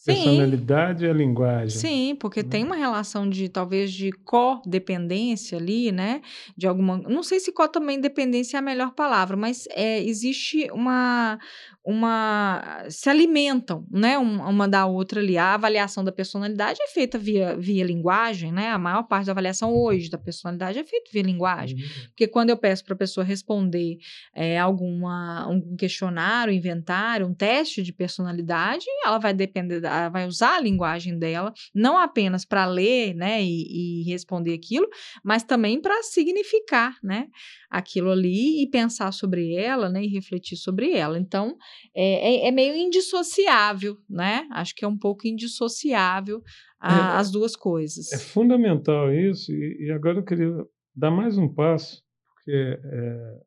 Sim. 0.00 0.14
Personalidade 0.14 1.04
e 1.04 1.10
a 1.10 1.12
linguagem. 1.12 1.78
Sim, 1.78 2.16
porque 2.18 2.42
tem 2.42 2.64
uma 2.64 2.74
relação 2.74 3.28
de 3.28 3.50
talvez 3.50 3.92
de 3.92 4.10
codependência 4.10 5.58
ali, 5.58 5.92
né? 5.92 6.22
De 6.56 6.66
alguma. 6.66 6.96
Não 6.96 7.22
sei 7.22 7.38
se 7.38 7.52
co 7.52 7.68
também 7.68 8.00
dependência 8.00 8.56
é 8.56 8.60
a 8.60 8.62
melhor 8.62 8.92
palavra, 8.94 9.36
mas 9.36 9.68
é, 9.72 10.02
existe 10.02 10.70
uma, 10.72 11.38
uma 11.84 12.84
se 12.90 13.08
alimentam, 13.08 13.86
né, 13.90 14.18
uma 14.18 14.68
da 14.68 14.86
outra 14.86 15.20
ali. 15.20 15.38
A 15.38 15.54
avaliação 15.54 16.04
da 16.04 16.12
personalidade 16.12 16.78
é 16.82 16.88
feita 16.88 17.18
via, 17.18 17.56
via 17.56 17.84
linguagem, 17.84 18.52
né? 18.52 18.68
A 18.68 18.78
maior 18.78 19.04
parte 19.04 19.26
da 19.26 19.32
avaliação 19.32 19.74
hoje 19.74 20.10
da 20.10 20.18
personalidade 20.18 20.78
é 20.78 20.84
feita 20.84 21.10
via 21.12 21.22
linguagem. 21.22 21.78
Uhum. 21.78 22.06
Porque 22.08 22.28
quando 22.28 22.50
eu 22.50 22.56
peço 22.56 22.84
para 22.84 22.94
a 22.94 22.98
pessoa 22.98 23.24
responder 23.24 23.96
é, 24.34 24.58
alguma, 24.58 25.48
um 25.48 25.74
questionário, 25.76 26.52
um 26.52 26.56
inventário, 26.56 27.26
um 27.26 27.34
teste 27.34 27.82
de 27.82 27.92
personalidade, 27.92 28.84
ela 29.04 29.18
vai 29.18 29.32
depender 29.32 29.80
vai 30.10 30.26
usar 30.26 30.56
a 30.56 30.60
linguagem 30.60 31.18
dela, 31.18 31.52
não 31.74 31.98
apenas 31.98 32.44
para 32.44 32.66
ler, 32.66 33.14
né, 33.14 33.42
e, 33.42 34.02
e, 34.02 34.02
responder 34.04 34.54
aquilo, 34.54 34.88
mas 35.24 35.42
também 35.42 35.80
para 35.80 36.02
significar, 36.02 36.96
né, 37.02 37.28
aquilo 37.70 38.10
ali 38.10 38.62
e 38.62 38.70
pensar 38.70 39.12
sobre 39.12 39.54
ela, 39.54 39.88
né, 39.88 40.04
e 40.04 40.08
refletir 40.08 40.56
sobre 40.56 40.92
ela. 40.92 41.18
Então, 41.18 41.56
é, 41.94 42.44
é, 42.44 42.48
é 42.48 42.50
meio 42.50 42.74
indissociável, 42.74 43.96
né? 44.08 44.46
Acho 44.52 44.74
que 44.74 44.84
é 44.84 44.88
um 44.88 44.98
pouco 44.98 45.26
indissociável 45.26 46.42
a, 46.80 47.16
é, 47.16 47.18
as 47.18 47.30
duas 47.30 47.56
coisas. 47.56 48.12
É 48.12 48.18
fundamental 48.18 49.12
isso, 49.12 49.52
e, 49.52 49.86
e, 49.86 49.92
agora 49.92 50.18
eu 50.18 50.24
queria 50.24 50.52
dar 50.94 51.10
mais 51.10 51.36
um 51.36 51.48
passo, 51.48 52.02
porque 52.34 52.52
é, 52.52 53.40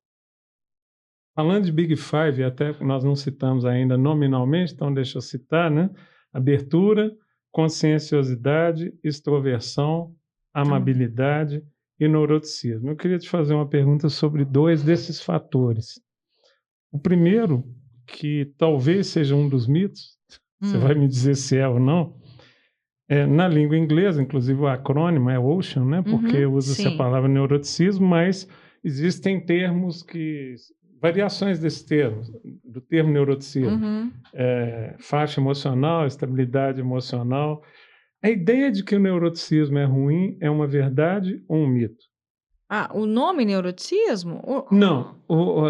falando 1.36 1.66
de 1.66 1.72
Big 1.72 1.96
Five, 1.96 2.44
até 2.44 2.72
nós 2.84 3.04
não 3.04 3.16
citamos 3.16 3.66
ainda 3.66 3.98
nominalmente, 3.98 4.74
então 4.74 4.94
deixa 4.94 5.18
eu 5.18 5.22
citar, 5.22 5.72
né? 5.72 5.90
Abertura, 6.32 7.12
conscienciosidade, 7.52 8.92
extroversão, 9.04 10.16
amabilidade 10.54 11.64
e 12.00 12.08
neuroticismo. 12.08 12.90
Eu 12.90 12.96
queria 12.96 13.20
te 13.20 13.30
fazer 13.30 13.54
uma 13.54 13.68
pergunta 13.68 14.10
sobre 14.10 14.44
dois 14.44 14.84
desses 14.84 15.22
fatores. 15.22 16.02
O 16.92 17.00
primeiro, 17.00 17.64
que 18.06 18.52
talvez 18.58 19.08
seja 19.08 19.36
um 19.36 19.48
dos 19.48 19.68
mitos, 19.68 20.18
hum. 20.62 20.68
você 20.68 20.78
vai 20.78 20.96
me 20.96 21.08
dizer 21.08 21.36
se 21.36 21.58
é 21.58 21.68
ou 21.68 21.80
não, 21.80 22.16
é, 23.08 23.26
na 23.26 23.48
língua 23.48 23.78
inglesa, 23.78 24.22
inclusive 24.22 24.60
o 24.62 24.68
acrônimo 24.68 25.30
é 25.30 25.38
Ocean, 25.38 25.86
né? 25.86 26.02
Porque 26.02 26.46
uhum, 26.46 26.54
usa-se 26.56 26.88
a 26.88 26.96
palavra 26.96 27.28
neuroticismo, 27.28 28.08
mas 28.08 28.48
existem 28.84 29.40
termos 29.40 30.02
que 30.02 30.56
variações 31.02 31.60
desse 31.60 31.86
termo, 31.86 32.22
do 32.64 32.80
termo 32.80 33.12
neuroticismo, 33.12 33.86
uhum. 33.86 34.12
é, 34.34 34.96
faixa 35.00 35.42
emocional, 35.42 36.08
estabilidade 36.08 36.80
emocional. 36.80 37.62
A 38.24 38.30
ideia 38.30 38.72
de 38.72 38.84
que 38.84 38.96
o 38.96 39.00
neuroticismo 39.00 39.78
é 39.78 39.84
ruim 39.84 40.38
é 40.40 40.50
uma 40.50 40.66
verdade 40.66 41.44
ou 41.48 41.58
um 41.58 41.68
mito? 41.68 42.06
Ah, 42.76 42.90
o 42.92 43.06
nome 43.06 43.46
neuroticismo? 43.46 44.42
Não, 44.72 45.14
o, 45.28 45.68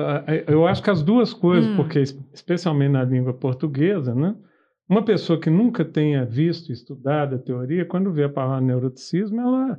eu 0.48 0.66
acho 0.66 0.82
que 0.82 0.90
as 0.90 1.04
duas 1.04 1.34
coisas, 1.34 1.70
hum. 1.70 1.76
porque 1.76 2.00
especialmente 2.00 2.92
na 2.94 3.04
língua 3.04 3.34
portuguesa, 3.34 4.16
né? 4.16 4.34
Uma 4.88 5.04
pessoa 5.04 5.38
que 5.38 5.50
nunca 5.50 5.84
tenha 5.84 6.24
visto, 6.24 6.72
estudado 6.72 7.36
a 7.36 7.40
teoria, 7.40 7.84
quando 7.84 8.14
vê 8.14 8.24
a 8.24 8.30
palavra 8.30 8.62
neuroticismo, 8.62 9.42
ela. 9.42 9.78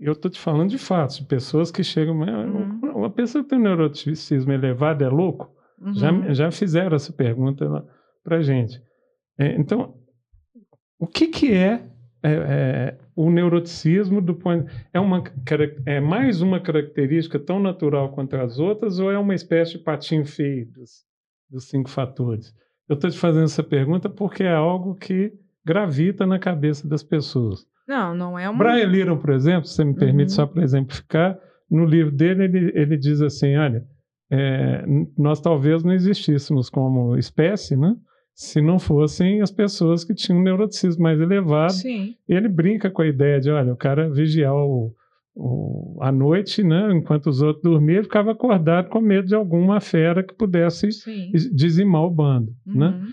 Eu 0.00 0.12
estou 0.12 0.30
te 0.30 0.40
falando 0.40 0.70
de 0.70 0.78
fatos, 0.78 1.18
de 1.18 1.26
pessoas 1.26 1.70
que 1.70 1.84
chegam. 1.84 2.20
Uhum. 2.20 2.80
Uma 2.94 3.10
pessoa 3.10 3.44
que 3.44 3.50
tem 3.50 3.58
um 3.58 3.62
neuroticismo 3.62 4.50
elevado 4.50 5.04
é 5.04 5.08
louco? 5.10 5.54
Uhum. 5.78 5.92
Já, 5.92 6.32
já 6.32 6.50
fizeram 6.50 6.96
essa 6.96 7.12
pergunta 7.12 7.84
para 8.24 8.40
gente. 8.40 8.80
É, 9.38 9.54
então, 9.56 9.94
o 10.98 11.06
que, 11.06 11.26
que 11.26 11.52
é, 11.52 11.86
é, 12.26 12.34
é, 12.34 12.98
o 13.14 13.30
neuroticismo 13.30 14.20
do 14.20 14.34
ponto 14.34 14.66
é 14.92 14.98
uma 14.98 15.22
é 15.84 16.00
mais 16.00 16.42
uma 16.42 16.58
característica 16.58 17.38
tão 17.38 17.60
natural 17.60 18.10
quanto 18.12 18.34
as 18.34 18.58
outras 18.58 18.98
ou 18.98 19.10
é 19.10 19.18
uma 19.18 19.34
espécie 19.34 19.72
de 19.72 19.78
patinho 19.78 20.26
feio 20.26 20.66
dos, 20.72 21.04
dos 21.48 21.68
cinco 21.68 21.88
fatores? 21.88 22.52
Eu 22.88 22.94
estou 22.94 23.10
te 23.10 23.18
fazendo 23.18 23.44
essa 23.44 23.62
pergunta 23.62 24.08
porque 24.08 24.42
é 24.42 24.52
algo 24.52 24.94
que 24.94 25.32
gravita 25.64 26.26
na 26.26 26.38
cabeça 26.38 26.86
das 26.88 27.02
pessoas. 27.02 27.66
Não, 27.86 28.14
não 28.14 28.38
é 28.38 28.48
uma. 28.48 28.58
Brian 28.58 28.86
Little, 28.86 29.18
por 29.18 29.30
exemplo, 29.30 29.66
se 29.66 29.74
você 29.74 29.84
me 29.84 29.94
permite 29.94 30.30
uhum. 30.30 30.36
só 30.36 30.46
para 30.46 30.62
exemplificar, 30.62 31.38
no 31.70 31.84
livro 31.84 32.12
dele 32.12 32.44
ele, 32.44 32.72
ele 32.74 32.96
diz 32.96 33.20
assim: 33.20 33.56
olha, 33.56 33.84
é, 34.30 34.84
nós 35.16 35.40
talvez 35.40 35.84
não 35.84 35.92
existíssemos 35.92 36.68
como 36.68 37.16
espécie, 37.16 37.76
né? 37.76 37.94
Se 38.36 38.60
não 38.60 38.78
fossem 38.78 39.40
as 39.40 39.50
pessoas 39.50 40.04
que 40.04 40.14
tinham 40.14 40.38
um 40.38 40.42
neuroticismo 40.42 41.02
mais 41.02 41.18
elevado. 41.18 41.72
Sim. 41.72 42.14
Ele 42.28 42.48
brinca 42.48 42.90
com 42.90 43.00
a 43.00 43.06
ideia 43.06 43.40
de, 43.40 43.50
olha, 43.50 43.72
o 43.72 43.76
cara 43.76 44.10
vigiar 44.10 44.54
o, 44.54 44.94
o, 45.34 45.98
à 46.02 46.12
noite, 46.12 46.62
né, 46.62 46.92
enquanto 46.92 47.28
os 47.28 47.40
outros 47.40 47.62
dormiam, 47.62 47.96
ele 47.96 48.04
ficava 48.04 48.32
acordado 48.32 48.90
com 48.90 49.00
medo 49.00 49.26
de 49.26 49.34
alguma 49.34 49.80
fera 49.80 50.22
que 50.22 50.34
pudesse 50.34 50.92
Sim. 50.92 51.32
dizimar 51.50 52.02
o 52.02 52.10
bando. 52.10 52.54
Né? 52.66 52.88
Uhum. 52.88 53.00
Né? 53.00 53.06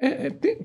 É, 0.00 0.26
é, 0.26 0.30
tem, 0.30 0.56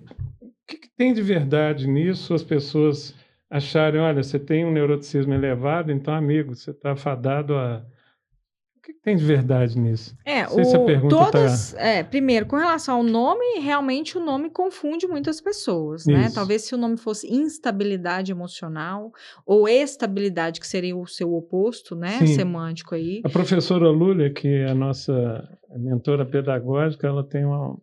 o 0.41 0.51
que, 0.67 0.77
que, 0.79 0.89
tem 0.97 1.13
de 1.13 1.21
verdade 1.21 1.87
nisso? 1.87 2.33
As 2.33 2.43
pessoas 2.43 3.13
acharem, 3.47 4.01
olha, 4.01 4.23
você 4.23 4.39
tem 4.39 4.65
um 4.65 4.71
neuroticismo 4.71 5.35
elevado, 5.35 5.91
então, 5.91 6.15
amigo, 6.15 6.55
você 6.55 6.71
está 6.71 6.95
fadado 6.95 7.55
a 7.55 7.85
tem 9.07 9.15
de 9.15 9.23
verdade 9.23 9.79
nisso? 9.79 10.13
É, 10.25 10.45
o, 10.47 10.65
se 10.65 10.77
todas. 11.07 11.71
Tá... 11.71 11.81
É, 11.81 12.03
primeiro, 12.03 12.45
com 12.45 12.57
relação 12.57 12.97
ao 12.97 13.03
nome, 13.03 13.61
realmente 13.61 14.17
o 14.17 14.21
nome 14.21 14.49
confunde 14.49 15.07
muitas 15.07 15.39
pessoas, 15.39 16.05
né? 16.05 16.13
Isso. 16.13 16.23
né? 16.23 16.31
Talvez 16.35 16.63
se 16.63 16.75
o 16.75 16.77
nome 16.77 16.97
fosse 16.97 17.33
instabilidade 17.33 18.33
emocional 18.33 19.13
ou 19.45 19.65
estabilidade, 19.65 20.59
que 20.59 20.67
seria 20.67 20.93
o 20.93 21.07
seu 21.07 21.33
oposto, 21.33 21.95
né? 21.95 22.19
Sim. 22.19 22.27
Semântico 22.27 22.95
aí. 22.95 23.21
A 23.23 23.29
professora 23.29 23.89
Lúlia, 23.89 24.29
que 24.29 24.45
é 24.45 24.69
a 24.69 24.75
nossa 24.75 25.47
mentora 25.77 26.25
pedagógica, 26.25 27.07
ela 27.07 27.23
tem 27.23 27.45
uma, 27.45 27.77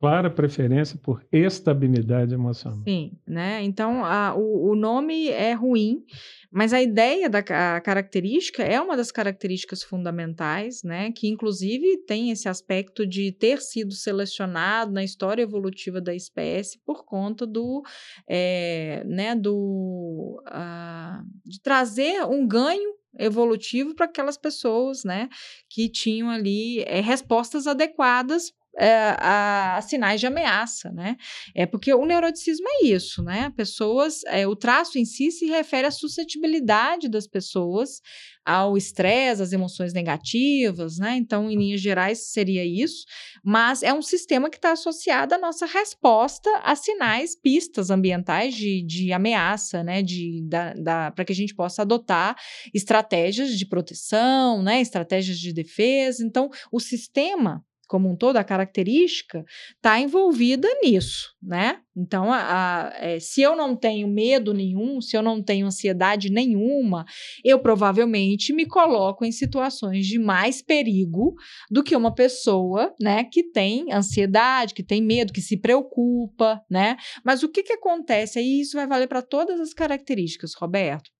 clara 0.00 0.30
preferência 0.30 0.98
por 0.98 1.22
estabilidade 1.30 2.32
emocional. 2.32 2.82
Sim, 2.88 3.12
né? 3.26 3.62
Então 3.62 4.02
a, 4.02 4.34
o, 4.34 4.70
o, 4.70 4.74
nome 4.74 5.28
é 5.28 5.52
ruim, 5.52 6.02
mas 6.50 6.72
a 6.72 6.80
ideia 6.80 7.28
da 7.28 7.40
a 7.40 7.80
característica 7.82 8.62
é 8.62 8.80
uma 8.80 8.96
das 8.96 9.12
características 9.12 9.82
fundamentais, 9.82 10.82
né? 10.82 11.12
Que 11.12 11.28
inclusive 11.28 11.98
tem 12.06 12.30
esse 12.30 12.48
aspecto 12.48 13.06
de 13.06 13.30
ter 13.30 13.60
sido 13.60 13.92
selecionado 13.92 14.90
na 14.90 15.04
história 15.04 15.42
evolutiva 15.42 16.00
da 16.00 16.14
espécie 16.14 16.80
por 16.86 17.04
conta 17.04 17.46
do, 17.46 17.82
é, 18.26 19.04
né? 19.04 19.34
Do 19.34 20.42
uh, 20.48 21.22
de 21.44 21.60
trazer 21.60 22.24
um 22.24 22.48
ganho 22.48 22.98
evolutivo 23.18 23.94
para 23.94 24.06
aquelas 24.06 24.38
pessoas, 24.38 25.02
né, 25.02 25.28
que 25.68 25.88
tinham 25.88 26.30
ali 26.30 26.80
é, 26.82 27.00
respostas 27.00 27.66
adequadas 27.66 28.52
a, 28.78 29.76
a, 29.76 29.82
sinais 29.82 30.20
de 30.20 30.26
ameaça, 30.26 30.90
né? 30.90 31.16
É 31.54 31.66
porque 31.66 31.92
o 31.92 32.06
neuroticismo 32.06 32.66
é 32.68 32.86
isso, 32.86 33.22
né? 33.22 33.52
Pessoas, 33.56 34.22
é, 34.26 34.46
o 34.46 34.54
traço 34.54 34.98
em 34.98 35.04
si 35.04 35.30
se 35.30 35.46
refere 35.46 35.86
à 35.86 35.90
suscetibilidade 35.90 37.08
das 37.08 37.26
pessoas 37.26 38.00
ao 38.44 38.76
estresse, 38.76 39.42
às 39.42 39.52
emoções 39.52 39.92
negativas, 39.92 40.98
né? 40.98 41.16
Então, 41.16 41.50
em 41.50 41.56
linhas 41.56 41.80
gerais, 41.80 42.30
seria 42.30 42.64
isso. 42.64 43.04
Mas 43.44 43.82
é 43.82 43.92
um 43.92 44.02
sistema 44.02 44.48
que 44.48 44.56
está 44.56 44.72
associado 44.72 45.34
à 45.34 45.38
nossa 45.38 45.66
resposta 45.66 46.50
a 46.62 46.74
sinais, 46.74 47.36
pistas 47.36 47.90
ambientais 47.90 48.54
de, 48.54 48.82
de 48.82 49.12
ameaça, 49.12 49.82
né? 49.82 50.02
De, 50.02 50.42
da, 50.48 50.72
da 50.74 51.10
para 51.10 51.24
que 51.24 51.32
a 51.32 51.36
gente 51.36 51.54
possa 51.54 51.82
adotar 51.82 52.36
estratégias 52.72 53.58
de 53.58 53.66
proteção, 53.66 54.62
né? 54.62 54.80
Estratégias 54.80 55.38
de 55.38 55.52
defesa. 55.52 56.24
Então, 56.24 56.48
o 56.72 56.80
sistema 56.80 57.64
como 57.90 58.08
um 58.08 58.14
todo, 58.14 58.36
a 58.36 58.44
característica, 58.44 59.44
está 59.74 59.98
envolvida 59.98 60.68
nisso, 60.80 61.34
né? 61.42 61.80
Então, 61.96 62.32
a, 62.32 62.38
a, 62.38 62.92
é, 63.00 63.18
se 63.18 63.42
eu 63.42 63.56
não 63.56 63.74
tenho 63.74 64.06
medo 64.06 64.54
nenhum, 64.54 65.00
se 65.00 65.16
eu 65.16 65.22
não 65.22 65.42
tenho 65.42 65.66
ansiedade 65.66 66.30
nenhuma, 66.30 67.04
eu 67.44 67.58
provavelmente 67.58 68.52
me 68.52 68.64
coloco 68.64 69.24
em 69.24 69.32
situações 69.32 70.06
de 70.06 70.20
mais 70.20 70.62
perigo 70.62 71.34
do 71.68 71.82
que 71.82 71.96
uma 71.96 72.14
pessoa, 72.14 72.94
né, 73.00 73.24
que 73.24 73.42
tem 73.42 73.92
ansiedade, 73.92 74.72
que 74.72 74.84
tem 74.84 75.02
medo, 75.02 75.32
que 75.32 75.42
se 75.42 75.56
preocupa, 75.56 76.62
né? 76.70 76.96
Mas 77.24 77.42
o 77.42 77.48
que 77.48 77.64
que 77.64 77.72
acontece? 77.72 78.38
Aí 78.38 78.60
isso 78.60 78.76
vai 78.76 78.86
valer 78.86 79.08
para 79.08 79.20
todas 79.20 79.58
as 79.58 79.74
características, 79.74 80.54
Roberto. 80.54 81.10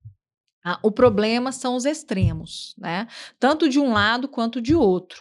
Ah, 0.65 0.79
o 0.85 0.93
problema 0.93 1.51
são 1.51 1.75
os 1.75 1.85
extremos, 1.85 2.77
né? 2.79 3.09
Tanto 3.41 3.69
de 3.69 3.81
um 3.81 3.93
lado 3.93 4.29
quanto 4.29 4.63
de 4.63 4.73
outro. 4.73 5.21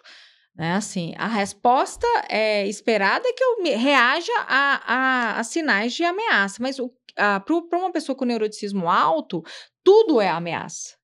Né? 0.60 0.74
Assim, 0.74 1.14
a 1.18 1.28
resposta 1.28 2.06
é 2.28 2.68
esperada 2.68 3.26
é 3.26 3.32
que 3.32 3.42
eu 3.42 3.64
reaja 3.80 4.34
a, 4.40 4.84
a, 4.86 5.40
a 5.40 5.44
sinais 5.46 5.94
de 5.94 6.04
ameaça, 6.04 6.58
mas 6.60 6.76
para 7.16 7.78
uma 7.78 7.94
pessoa 7.94 8.14
com 8.14 8.26
neuroticismo 8.26 8.90
alto, 8.90 9.42
tudo 9.82 10.20
é 10.20 10.28
ameaça. 10.28 10.98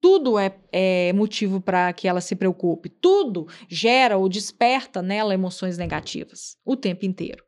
Tudo 0.00 0.38
é, 0.38 0.58
é 0.72 1.12
motivo 1.12 1.60
para 1.60 1.92
que 1.92 2.08
ela 2.08 2.22
se 2.22 2.34
preocupe. 2.34 2.88
Tudo 2.88 3.46
gera 3.68 4.16
ou 4.16 4.26
desperta 4.26 5.02
nela 5.02 5.34
emoções 5.34 5.76
negativas 5.76 6.56
o 6.64 6.74
tempo 6.74 7.04
inteiro. 7.04 7.44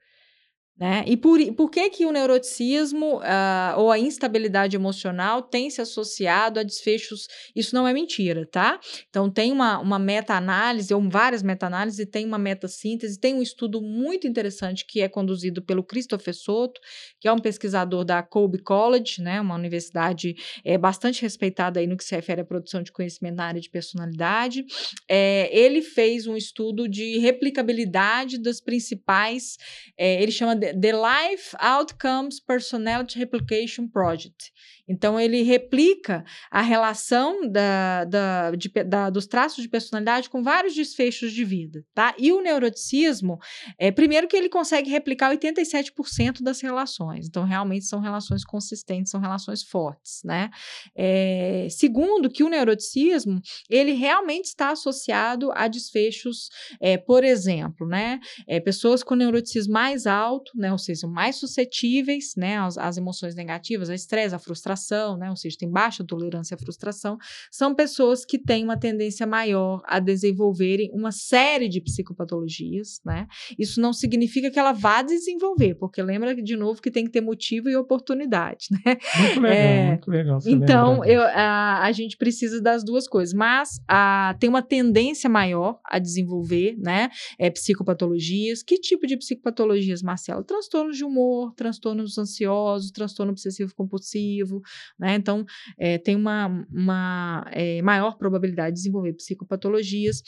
Né? 0.76 1.04
E 1.06 1.16
por, 1.16 1.38
por 1.54 1.70
que, 1.70 1.88
que 1.88 2.04
o 2.04 2.10
neuroticismo 2.10 3.18
uh, 3.18 3.78
ou 3.78 3.92
a 3.92 3.98
instabilidade 3.98 4.74
emocional 4.74 5.40
tem 5.40 5.70
se 5.70 5.80
associado 5.80 6.58
a 6.58 6.64
desfechos? 6.64 7.28
Isso 7.54 7.76
não 7.76 7.86
é 7.86 7.92
mentira, 7.92 8.44
tá? 8.44 8.80
Então, 9.08 9.30
tem 9.30 9.52
uma, 9.52 9.78
uma 9.78 10.00
meta-análise, 10.00 10.92
ou 10.92 11.08
várias 11.08 11.44
meta-análises, 11.44 12.04
tem 12.10 12.26
uma 12.26 12.38
meta-síntese, 12.38 13.20
tem 13.20 13.34
um 13.34 13.42
estudo 13.42 13.80
muito 13.80 14.26
interessante 14.26 14.84
que 14.84 15.00
é 15.00 15.08
conduzido 15.08 15.62
pelo 15.62 15.84
Christopher 15.84 16.34
Soto, 16.34 16.80
que 17.20 17.28
é 17.28 17.32
um 17.32 17.38
pesquisador 17.38 18.04
da 18.04 18.20
Colby 18.20 18.58
College, 18.58 19.22
né? 19.22 19.40
uma 19.40 19.54
universidade 19.54 20.34
é, 20.64 20.76
bastante 20.76 21.22
respeitada 21.22 21.78
aí 21.78 21.86
no 21.86 21.96
que 21.96 22.02
se 22.02 22.16
refere 22.16 22.40
à 22.40 22.44
produção 22.44 22.82
de 22.82 22.90
conhecimento 22.90 23.36
na 23.36 23.46
área 23.46 23.60
de 23.60 23.70
personalidade. 23.70 24.64
É, 25.08 25.56
ele 25.56 25.82
fez 25.82 26.26
um 26.26 26.36
estudo 26.36 26.88
de 26.88 27.18
replicabilidade 27.18 28.42
das 28.42 28.60
principais, 28.60 29.56
é, 29.96 30.20
ele 30.20 30.32
chama 30.32 30.63
The 30.72 30.92
Life 30.92 31.54
Outcomes 31.60 32.40
Personality 32.40 33.20
Replication 33.20 33.90
Project. 33.90 34.50
Então, 34.86 35.18
ele 35.18 35.42
replica 35.42 36.24
a 36.50 36.60
relação 36.60 37.48
da, 37.50 38.04
da, 38.04 38.50
de, 38.52 38.68
da, 38.84 39.08
dos 39.08 39.26
traços 39.26 39.62
de 39.62 39.68
personalidade 39.68 40.28
com 40.28 40.42
vários 40.42 40.74
desfechos 40.74 41.32
de 41.32 41.44
vida, 41.44 41.84
tá? 41.94 42.14
E 42.18 42.32
o 42.32 42.40
neuroticismo, 42.42 43.38
é, 43.78 43.90
primeiro 43.90 44.28
que 44.28 44.36
ele 44.36 44.48
consegue 44.48 44.90
replicar 44.90 45.34
87% 45.34 46.42
das 46.42 46.60
relações. 46.60 47.26
Então, 47.26 47.44
realmente 47.44 47.86
são 47.86 48.00
relações 48.00 48.44
consistentes, 48.44 49.10
são 49.10 49.20
relações 49.20 49.62
fortes, 49.62 50.20
né? 50.22 50.50
É, 50.94 51.66
segundo, 51.70 52.30
que 52.30 52.44
o 52.44 52.48
neuroticismo, 52.48 53.40
ele 53.70 53.92
realmente 53.92 54.46
está 54.46 54.70
associado 54.70 55.50
a 55.52 55.66
desfechos, 55.66 56.48
é, 56.80 56.98
por 56.98 57.24
exemplo, 57.24 57.86
né? 57.86 58.20
É, 58.46 58.60
pessoas 58.60 59.02
com 59.02 59.14
neuroticismo 59.14 59.72
mais 59.72 60.06
alto, 60.06 60.52
né? 60.54 60.70
Ou 60.70 60.78
seja, 60.78 61.06
mais 61.06 61.36
suscetíveis, 61.36 62.34
né? 62.36 62.58
Às, 62.58 62.76
às 62.76 62.96
emoções 62.98 63.34
negativas, 63.34 63.88
ao 63.88 63.94
estresse, 63.94 64.34
à 64.34 64.38
frustração, 64.38 64.73
frustração, 64.74 65.16
né? 65.16 65.30
Ou 65.30 65.36
seja, 65.36 65.56
tem 65.58 65.70
baixa 65.70 66.04
tolerância 66.04 66.54
à 66.54 66.58
frustração, 66.58 67.16
são 67.50 67.74
pessoas 67.74 68.24
que 68.24 68.38
têm 68.38 68.64
uma 68.64 68.76
tendência 68.76 69.26
maior 69.26 69.82
a 69.86 69.98
desenvolverem 69.98 70.90
uma 70.92 71.12
série 71.12 71.68
de 71.68 71.80
psicopatologias, 71.80 73.00
né? 73.04 73.26
Isso 73.58 73.80
não 73.80 73.92
significa 73.92 74.50
que 74.50 74.58
ela 74.58 74.72
vá 74.72 75.02
desenvolver, 75.02 75.74
porque 75.76 76.02
lembra 76.02 76.34
de 76.34 76.56
novo 76.56 76.82
que 76.82 76.90
tem 76.90 77.04
que 77.04 77.10
ter 77.10 77.20
motivo 77.20 77.68
e 77.68 77.76
oportunidade, 77.76 78.68
né? 78.84 78.96
Muito 79.18 79.40
legal, 79.40 79.56
é, 79.56 79.88
muito 79.88 80.10
legal. 80.10 80.38
Então, 80.46 81.04
eu, 81.04 81.22
a, 81.22 81.84
a, 81.84 81.92
gente 81.92 82.16
precisa 82.16 82.60
das 82.60 82.84
duas 82.84 83.08
coisas, 83.08 83.32
mas 83.32 83.80
a, 83.88 84.36
tem 84.38 84.50
uma 84.50 84.62
tendência 84.62 85.30
maior 85.30 85.78
a 85.84 85.98
desenvolver, 85.98 86.76
né? 86.78 87.08
É, 87.38 87.50
psicopatologias. 87.50 88.62
Que 88.62 88.78
tipo 88.78 89.06
de 89.06 89.16
psicopatologias, 89.16 90.02
Marcelo? 90.02 90.42
Transtornos 90.42 90.96
de 90.96 91.04
humor, 91.04 91.52
transtornos 91.54 92.18
ansiosos, 92.18 92.90
transtorno 92.90 93.32
obsessivo 93.32 93.74
compulsivo, 93.74 94.62
né? 94.98 95.14
Então, 95.14 95.44
é, 95.78 95.98
tem 95.98 96.16
uma, 96.16 96.46
uma 96.70 97.46
é, 97.52 97.82
maior 97.82 98.16
probabilidade 98.16 98.74
de 98.74 98.80
desenvolver 98.80 99.14
psicopatologias. 99.14 100.22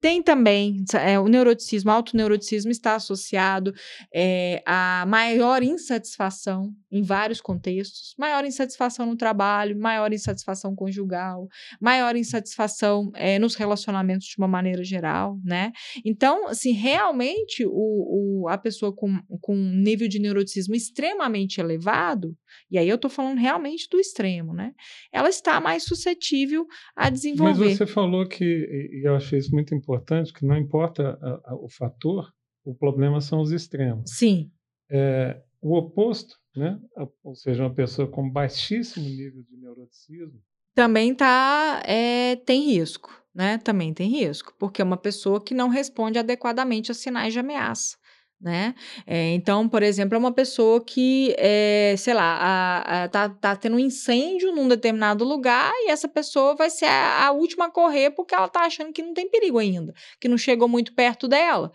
Tem 0.00 0.22
também 0.22 0.82
é, 0.94 1.20
o 1.20 1.28
neuroticismo, 1.28 1.90
autoneuroticismo 1.90 2.70
está 2.70 2.94
associado 2.94 3.74
é, 4.14 4.62
a 4.64 5.04
maior 5.06 5.62
insatisfação 5.62 6.74
em 6.90 7.02
vários 7.02 7.38
contextos, 7.38 8.14
maior 8.18 8.42
insatisfação 8.46 9.04
no 9.04 9.14
trabalho, 9.14 9.78
maior 9.78 10.10
insatisfação 10.10 10.74
conjugal, 10.74 11.46
maior 11.78 12.16
insatisfação 12.16 13.10
é, 13.14 13.38
nos 13.38 13.54
relacionamentos 13.54 14.26
de 14.26 14.36
uma 14.38 14.48
maneira 14.48 14.82
geral, 14.82 15.38
né? 15.44 15.70
Então, 16.02 16.48
assim, 16.48 16.72
realmente 16.72 17.66
o, 17.66 18.44
o, 18.44 18.48
a 18.48 18.56
pessoa 18.56 18.94
com, 18.94 19.20
com 19.42 19.54
um 19.54 19.76
nível 19.76 20.08
de 20.08 20.18
neuroticismo 20.18 20.74
extremamente 20.74 21.60
elevado, 21.60 22.34
e 22.70 22.78
aí 22.78 22.88
eu 22.88 22.96
estou 22.96 23.10
falando 23.10 23.38
realmente 23.38 23.88
do 23.90 23.98
extremo, 23.98 24.52
né? 24.52 24.72
Ela 25.12 25.28
está 25.28 25.60
mais 25.60 25.84
suscetível 25.84 26.66
a 26.96 27.10
desenvolver. 27.10 27.66
Mas 27.66 27.78
você 27.78 27.86
falou 27.86 28.26
que, 28.26 28.44
e 28.44 29.06
eu 29.06 29.14
achei 29.14 29.38
isso 29.38 29.52
muito 29.52 29.74
importante, 29.74 30.32
que 30.32 30.44
não 30.44 30.56
importa 30.56 31.18
a, 31.22 31.52
a, 31.52 31.54
o 31.54 31.68
fator, 31.68 32.32
o 32.64 32.74
problema 32.74 33.20
são 33.20 33.40
os 33.40 33.52
extremos. 33.52 34.10
Sim. 34.10 34.50
É, 34.90 35.40
o 35.60 35.76
oposto, 35.76 36.36
né? 36.56 36.78
ou 37.22 37.34
seja, 37.34 37.62
uma 37.62 37.74
pessoa 37.74 38.08
com 38.08 38.28
baixíssimo 38.28 39.06
nível 39.06 39.42
de 39.42 39.56
neuroticismo. 39.56 40.40
Também 40.74 41.14
tá, 41.14 41.82
é, 41.84 42.36
tem 42.36 42.64
risco, 42.64 43.10
né? 43.34 43.58
Também 43.58 43.92
tem 43.92 44.08
risco, 44.08 44.54
porque 44.58 44.80
é 44.80 44.84
uma 44.84 44.96
pessoa 44.96 45.42
que 45.42 45.52
não 45.52 45.68
responde 45.68 46.18
adequadamente 46.18 46.90
a 46.90 46.94
sinais 46.94 47.32
de 47.32 47.38
ameaça 47.38 47.96
né? 48.40 48.74
É, 49.06 49.34
então, 49.34 49.68
por 49.68 49.82
exemplo, 49.82 50.14
é 50.14 50.18
uma 50.18 50.32
pessoa 50.32 50.82
que, 50.82 51.34
é, 51.38 51.94
sei 51.98 52.14
lá, 52.14 52.38
a, 52.40 53.04
a, 53.04 53.08
tá, 53.08 53.28
tá 53.28 53.54
tendo 53.54 53.76
um 53.76 53.78
incêndio 53.78 54.52
num 54.52 54.66
determinado 54.66 55.24
lugar 55.24 55.70
e 55.84 55.90
essa 55.90 56.08
pessoa 56.08 56.56
vai 56.56 56.70
ser 56.70 56.86
a, 56.86 57.26
a, 57.26 57.32
última 57.32 57.66
a 57.66 57.70
correr 57.70 58.10
porque 58.12 58.34
ela 58.34 58.48
tá 58.48 58.60
achando 58.60 58.92
que 58.92 59.02
não 59.02 59.12
tem 59.12 59.28
perigo 59.28 59.58
ainda, 59.58 59.92
que 60.18 60.28
não 60.28 60.38
chegou 60.38 60.66
muito 60.66 60.94
perto 60.94 61.28
dela. 61.28 61.70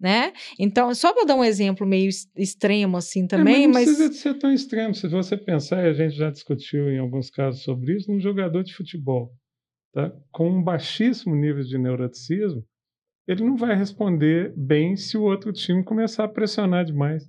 Né? 0.00 0.32
Então, 0.58 0.94
só 0.94 1.12
para 1.12 1.24
dar 1.24 1.34
um 1.34 1.44
exemplo 1.44 1.84
meio 1.84 2.08
extremo 2.36 2.96
assim 2.96 3.26
também, 3.26 3.64
é, 3.64 3.66
mas 3.66 3.86
não 3.86 3.94
precisa 3.96 4.12
ser 4.12 4.34
tão 4.38 4.52
extremo. 4.52 4.94
Se 4.94 5.08
você 5.08 5.36
pensar, 5.36 5.84
e 5.84 5.88
a 5.88 5.92
gente 5.92 6.14
já 6.16 6.30
discutiu 6.30 6.88
em 6.88 6.98
alguns 6.98 7.30
casos 7.30 7.62
sobre 7.62 7.96
isso, 7.96 8.10
um 8.12 8.20
jogador 8.20 8.62
de 8.62 8.74
futebol, 8.74 9.32
tá? 9.92 10.12
com 10.30 10.50
um 10.50 10.62
baixíssimo 10.62 11.34
nível 11.34 11.64
de 11.64 11.76
neuroticismo, 11.78 12.64
ele 13.28 13.44
não 13.44 13.56
vai 13.56 13.76
responder 13.76 14.54
bem 14.56 14.96
se 14.96 15.18
o 15.18 15.22
outro 15.22 15.52
time 15.52 15.84
começar 15.84 16.24
a 16.24 16.28
pressionar 16.28 16.86
demais. 16.86 17.28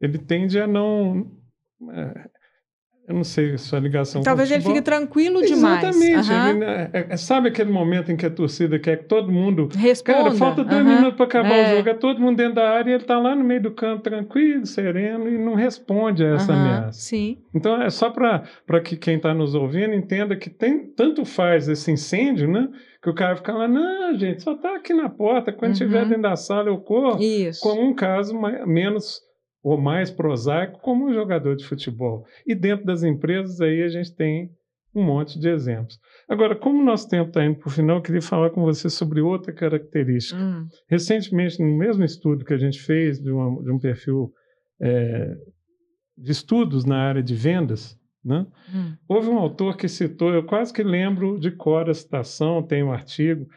Ele 0.00 0.16
tende 0.16 0.58
a 0.58 0.68
não. 0.68 1.32
É, 1.90 2.28
eu 3.08 3.14
não 3.16 3.24
sei 3.24 3.58
sua 3.58 3.80
ligação 3.80 4.22
Talvez 4.22 4.48
com 4.48 4.54
ele 4.54 4.62
fique 4.62 4.80
tranquilo 4.80 5.42
demais. 5.42 5.82
Exatamente. 5.82 6.30
Uhum. 6.30 6.48
Ele, 6.48 6.64
é, 6.64 7.06
é, 7.10 7.16
sabe 7.16 7.48
aquele 7.48 7.72
momento 7.72 8.12
em 8.12 8.16
que 8.16 8.24
a 8.24 8.30
torcida 8.30 8.78
quer 8.78 8.98
que 8.98 9.04
todo 9.06 9.32
mundo. 9.32 9.68
Responda. 9.74 10.18
Cara, 10.18 10.30
falta 10.32 10.62
dois 10.62 10.86
uhum. 10.86 10.94
minutos 10.94 11.16
para 11.16 11.26
acabar 11.26 11.56
é. 11.56 11.72
o 11.72 11.76
jogo. 11.76 11.88
É 11.88 11.94
todo 11.94 12.20
mundo 12.20 12.36
dentro 12.36 12.54
da 12.54 12.70
área 12.70 12.90
e 12.90 12.94
ele 12.94 13.02
está 13.02 13.18
lá 13.18 13.34
no 13.34 13.42
meio 13.42 13.62
do 13.62 13.72
campo, 13.72 14.04
tranquilo, 14.04 14.64
sereno, 14.64 15.28
e 15.28 15.36
não 15.36 15.56
responde 15.56 16.24
a 16.24 16.36
essa 16.36 16.52
uhum. 16.52 16.58
ameaça. 16.60 17.00
Sim. 17.00 17.38
Então 17.52 17.82
é 17.82 17.90
só 17.90 18.10
para 18.10 18.80
que 18.80 18.96
quem 18.96 19.16
está 19.16 19.34
nos 19.34 19.56
ouvindo 19.56 19.92
entenda 19.92 20.36
que 20.36 20.48
tem 20.48 20.86
tanto 20.86 21.24
faz 21.24 21.68
esse 21.68 21.90
incêndio, 21.90 22.48
né? 22.48 22.68
Que 23.02 23.08
o 23.08 23.14
cara 23.14 23.36
fica 23.36 23.52
lá, 23.52 23.66
não, 23.66 24.18
gente, 24.18 24.42
só 24.42 24.54
está 24.54 24.76
aqui 24.76 24.92
na 24.92 25.08
porta, 25.08 25.52
quando 25.52 25.72
estiver 25.72 26.02
uhum. 26.02 26.08
dentro 26.08 26.22
da 26.22 26.36
sala 26.36 26.68
eu 26.68 26.78
corro, 26.78 27.18
Isso. 27.20 27.60
como 27.62 27.80
um 27.82 27.94
caso 27.94 28.38
mais, 28.38 28.66
menos 28.66 29.20
ou 29.62 29.80
mais 29.80 30.10
prosaico, 30.10 30.80
como 30.80 31.06
um 31.06 31.12
jogador 31.12 31.56
de 31.56 31.64
futebol. 31.66 32.24
E 32.46 32.54
dentro 32.54 32.84
das 32.84 33.02
empresas 33.02 33.60
aí 33.60 33.82
a 33.82 33.88
gente 33.88 34.14
tem 34.14 34.50
um 34.94 35.02
monte 35.02 35.38
de 35.38 35.48
exemplos. 35.48 35.98
Agora, 36.28 36.56
como 36.56 36.80
o 36.80 36.84
nosso 36.84 37.08
tempo 37.08 37.28
está 37.28 37.44
indo 37.44 37.58
para 37.58 37.68
o 37.68 37.70
final, 37.70 37.96
eu 37.96 38.02
queria 38.02 38.22
falar 38.22 38.50
com 38.50 38.62
você 38.62 38.90
sobre 38.90 39.20
outra 39.20 39.52
característica. 39.52 40.40
Hum. 40.40 40.66
Recentemente, 40.88 41.62
no 41.62 41.76
mesmo 41.78 42.04
estudo 42.04 42.44
que 42.44 42.54
a 42.54 42.58
gente 42.58 42.80
fez 42.80 43.20
de, 43.20 43.30
uma, 43.30 43.62
de 43.62 43.70
um 43.70 43.78
perfil 43.78 44.32
é, 44.80 45.34
de 46.16 46.32
estudos 46.32 46.84
na 46.84 46.98
área 46.98 47.22
de 47.22 47.34
vendas, 47.34 47.96
né? 48.24 48.46
Hum. 48.74 48.96
Houve 49.08 49.28
um 49.28 49.38
autor 49.38 49.76
que 49.76 49.88
citou, 49.88 50.32
eu 50.32 50.44
quase 50.44 50.72
que 50.72 50.82
lembro 50.82 51.38
de 51.38 51.50
cor 51.50 51.88
a 51.88 51.94
citação, 51.94 52.62
tem 52.62 52.82
um 52.82 52.92
artigo, 52.92 53.48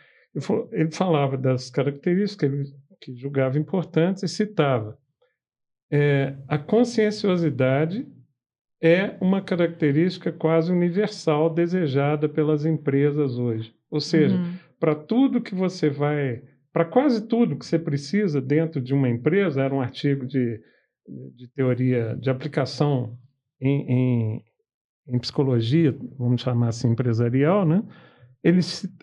ele 0.72 0.92
falava 0.92 1.38
das 1.38 1.70
características 1.70 2.38
que 2.38 2.46
ele 2.46 2.84
que 3.04 3.16
julgava 3.16 3.60
importantes 3.60 4.24
e 4.24 4.28
citava. 4.28 4.98
É, 5.92 6.36
a 6.48 6.58
conscienciosidade 6.58 8.08
é 8.82 9.16
uma 9.22 9.42
característica 9.42 10.32
quase 10.32 10.72
universal 10.72 11.54
desejada 11.54 12.30
pelas 12.30 12.66
empresas 12.66 13.38
hoje. 13.38 13.76
Ou 13.92 14.00
seja, 14.00 14.36
uhum. 14.36 14.54
para 14.80 14.96
tudo 14.96 15.42
que 15.42 15.54
você 15.54 15.90
vai, 15.90 16.42
para 16.72 16.86
quase 16.86 17.28
tudo 17.28 17.58
que 17.58 17.66
você 17.66 17.78
precisa 17.78 18.42
dentro 18.42 18.82
de 18.82 18.94
uma 18.94 19.10
empresa, 19.10 19.62
era 19.62 19.76
um 19.76 19.82
artigo 19.82 20.26
de, 20.26 20.60
de 21.36 21.48
teoria 21.50 22.16
de 22.20 22.30
aplicação 22.30 23.18
em, 23.62 23.92
em, 23.92 24.44
em 25.08 25.20
psicologia, 25.20 25.96
vamos 26.18 26.42
chamar 26.42 26.70
assim, 26.70 26.90
empresarial, 26.90 27.66
né? 27.66 27.84
ele, 28.44 28.60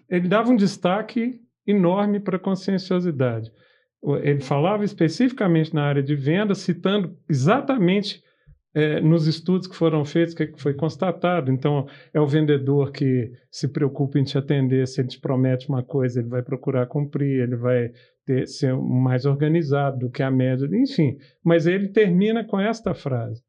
ele 0.08 0.28
dava 0.28 0.50
um 0.50 0.56
destaque 0.56 1.40
enorme 1.66 2.20
para 2.20 2.36
a 2.36 2.40
conscienciosidade. 2.40 3.50
Ele 4.22 4.40
falava 4.40 4.84
especificamente 4.84 5.74
na 5.74 5.84
área 5.84 6.02
de 6.02 6.14
venda, 6.14 6.54
citando 6.54 7.16
exatamente 7.28 8.22
é, 8.72 9.00
nos 9.00 9.26
estudos 9.26 9.66
que 9.66 9.76
foram 9.76 10.04
feitos 10.04 10.34
que 10.34 10.52
foi 10.56 10.74
constatado. 10.74 11.50
Então, 11.50 11.86
é 12.12 12.20
o 12.20 12.26
vendedor 12.26 12.92
que 12.92 13.30
se 13.50 13.68
preocupa 13.68 14.18
em 14.18 14.24
te 14.24 14.38
atender. 14.38 14.86
Se 14.86 15.00
ele 15.00 15.08
te 15.08 15.20
promete 15.20 15.68
uma 15.68 15.82
coisa, 15.82 16.20
ele 16.20 16.28
vai 16.28 16.42
procurar 16.42 16.86
cumprir, 16.86 17.42
ele 17.42 17.56
vai 17.56 17.90
ter, 18.24 18.46
ser 18.46 18.74
mais 18.74 19.26
organizado 19.26 19.98
do 19.98 20.10
que 20.10 20.22
a 20.22 20.30
média, 20.30 20.66
enfim. 20.72 21.16
Mas 21.44 21.66
ele 21.66 21.88
termina 21.88 22.42
com 22.44 22.58
esta 22.58 22.94
frase: 22.94 23.42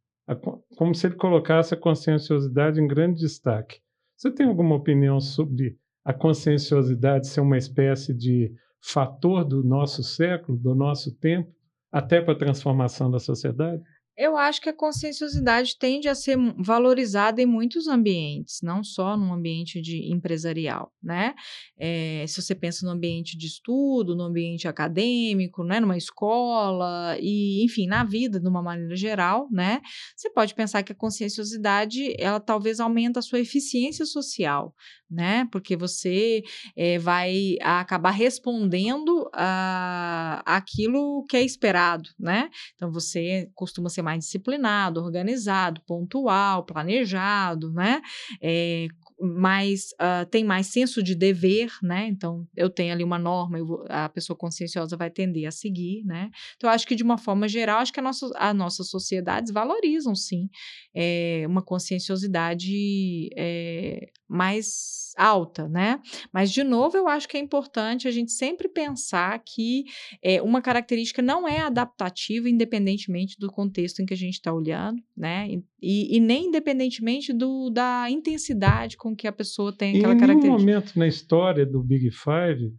como 0.77 0.93
se 0.95 1.07
ele 1.07 1.15
colocasse 1.15 1.73
a 1.73 1.77
conscienciosidade 1.77 2.79
em 2.79 2.87
grande 2.87 3.19
destaque. 3.19 3.81
Você 4.15 4.31
tem 4.31 4.45
alguma 4.45 4.75
opinião 4.75 5.19
sobre 5.19 5.77
a 6.05 6.13
conscienciosidade 6.13 7.27
ser 7.27 7.41
uma 7.41 7.57
espécie 7.57 8.13
de 8.13 8.53
fator 8.81 9.43
do 9.43 9.63
nosso 9.63 10.03
século, 10.03 10.57
do 10.57 10.73
nosso 10.73 11.15
tempo, 11.17 11.51
até 11.91 12.21
para 12.21 12.33
a 12.33 12.37
transformação 12.37 13.11
da 13.11 13.19
sociedade? 13.19 13.81
Eu 14.21 14.37
acho 14.37 14.61
que 14.61 14.69
a 14.69 14.73
conscienciosidade 14.73 15.75
tende 15.79 16.07
a 16.07 16.13
ser 16.13 16.37
valorizada 16.59 17.41
em 17.41 17.45
muitos 17.47 17.87
ambientes, 17.87 18.59
não 18.61 18.83
só 18.83 19.17
no 19.17 19.33
ambiente 19.33 19.81
de 19.81 20.13
empresarial, 20.13 20.93
né? 21.01 21.33
É, 21.75 22.23
se 22.27 22.39
você 22.39 22.53
pensa 22.53 22.85
no 22.85 22.91
ambiente 22.91 23.35
de 23.35 23.47
estudo, 23.47 24.15
no 24.15 24.25
ambiente 24.25 24.67
acadêmico, 24.67 25.63
né, 25.63 25.79
numa 25.79 25.97
escola 25.97 27.17
e, 27.19 27.65
enfim, 27.65 27.87
na 27.87 28.03
vida 28.03 28.39
de 28.39 28.47
uma 28.47 28.61
maneira 28.61 28.95
geral, 28.95 29.47
né? 29.51 29.81
Você 30.15 30.29
pode 30.29 30.53
pensar 30.53 30.83
que 30.83 30.91
a 30.91 30.95
conscienciosidade, 30.95 32.13
ela 32.19 32.39
talvez 32.39 32.79
aumenta 32.79 33.17
a 33.17 33.23
sua 33.23 33.39
eficiência 33.39 34.05
social, 34.05 34.75
né? 35.09 35.47
Porque 35.51 35.75
você 35.75 36.43
é, 36.77 36.99
vai 36.99 37.55
acabar 37.59 38.11
respondendo 38.11 39.23
uh, 39.29 40.41
aquilo 40.45 41.25
que 41.27 41.35
é 41.35 41.41
esperado, 41.43 42.07
né? 42.19 42.51
Então 42.75 42.91
você 42.91 43.49
costuma 43.55 43.89
ser 43.89 44.03
mais 44.03 44.10
disciplinado, 44.17 45.01
organizado, 45.01 45.81
pontual, 45.81 46.65
planejado, 46.65 47.71
né? 47.71 48.01
É, 48.41 48.87
mais 49.21 49.89
uh, 49.93 50.25
tem 50.29 50.43
mais 50.43 50.67
senso 50.67 51.03
de 51.03 51.13
dever, 51.13 51.71
né? 51.83 52.07
Então 52.07 52.47
eu 52.55 52.69
tenho 52.69 52.91
ali 52.91 53.03
uma 53.03 53.19
norma, 53.19 53.63
vou, 53.63 53.85
a 53.87 54.09
pessoa 54.09 54.35
conscienciosa 54.35 54.97
vai 54.97 55.11
tender 55.11 55.47
a 55.47 55.51
seguir, 55.51 56.03
né? 56.03 56.31
Então 56.55 56.69
eu 56.69 56.73
acho 56.73 56.87
que 56.87 56.95
de 56.95 57.03
uma 57.03 57.17
forma 57.17 57.47
geral, 57.47 57.79
acho 57.79 57.93
que 57.93 57.99
a 57.99 58.03
nossa, 58.03 58.29
as 58.35 58.55
nossas 58.55 58.89
sociedades 58.89 59.51
valorizam 59.51 60.15
sim 60.15 60.49
é, 60.95 61.43
uma 61.47 61.61
conscienciosidade 61.61 63.29
é, 63.37 64.07
mais 64.27 65.00
alta, 65.17 65.67
né? 65.67 65.99
Mas 66.33 66.51
de 66.51 66.63
novo 66.63 66.97
eu 66.97 67.07
acho 67.07 67.27
que 67.27 67.37
é 67.37 67.39
importante 67.39 68.07
a 68.07 68.11
gente 68.11 68.31
sempre 68.31 68.67
pensar 68.67 69.39
que 69.39 69.85
é, 70.23 70.41
uma 70.41 70.61
característica 70.61 71.21
não 71.21 71.47
é 71.47 71.59
adaptativa 71.61 72.49
independentemente 72.49 73.37
do 73.39 73.51
contexto 73.51 74.01
em 74.01 74.05
que 74.05 74.13
a 74.13 74.17
gente 74.17 74.33
está 74.33 74.53
olhando, 74.53 75.01
né? 75.15 75.47
E, 75.81 76.17
e, 76.17 76.19
nem 76.19 76.45
independentemente 76.47 77.33
do, 77.33 77.69
da 77.69 78.07
intensidade 78.09 78.97
com 78.97 79.15
que 79.15 79.27
a 79.27 79.31
pessoa 79.31 79.75
tem 79.75 79.97
aquela 79.97 80.13
em 80.13 80.19
característica. 80.19 80.61
Em 80.61 80.65
momento 80.65 80.99
na 80.99 81.07
história 81.07 81.65
do 81.65 81.81
Big 81.81 82.11
Five, 82.11 82.71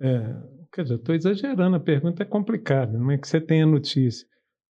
é, 0.00 0.34
quer 0.72 0.82
dizer, 0.82 0.96
estou 0.96 1.14
exagerando, 1.14 1.76
a 1.76 1.80
pergunta 1.80 2.22
é 2.22 2.26
complicada, 2.26 2.98
não 2.98 3.10
é 3.10 3.18
que 3.18 3.26
você 3.26 3.40
tenha 3.40 3.64
notícia. 3.64 4.26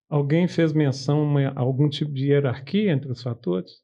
Alguém 0.08 0.46
fez 0.46 0.72
menção 0.72 1.36
a 1.36 1.58
algum 1.58 1.88
tipo 1.88 2.12
de 2.12 2.28
hierarquia 2.28 2.92
entre 2.92 3.10
os 3.10 3.22
fatores? 3.22 3.82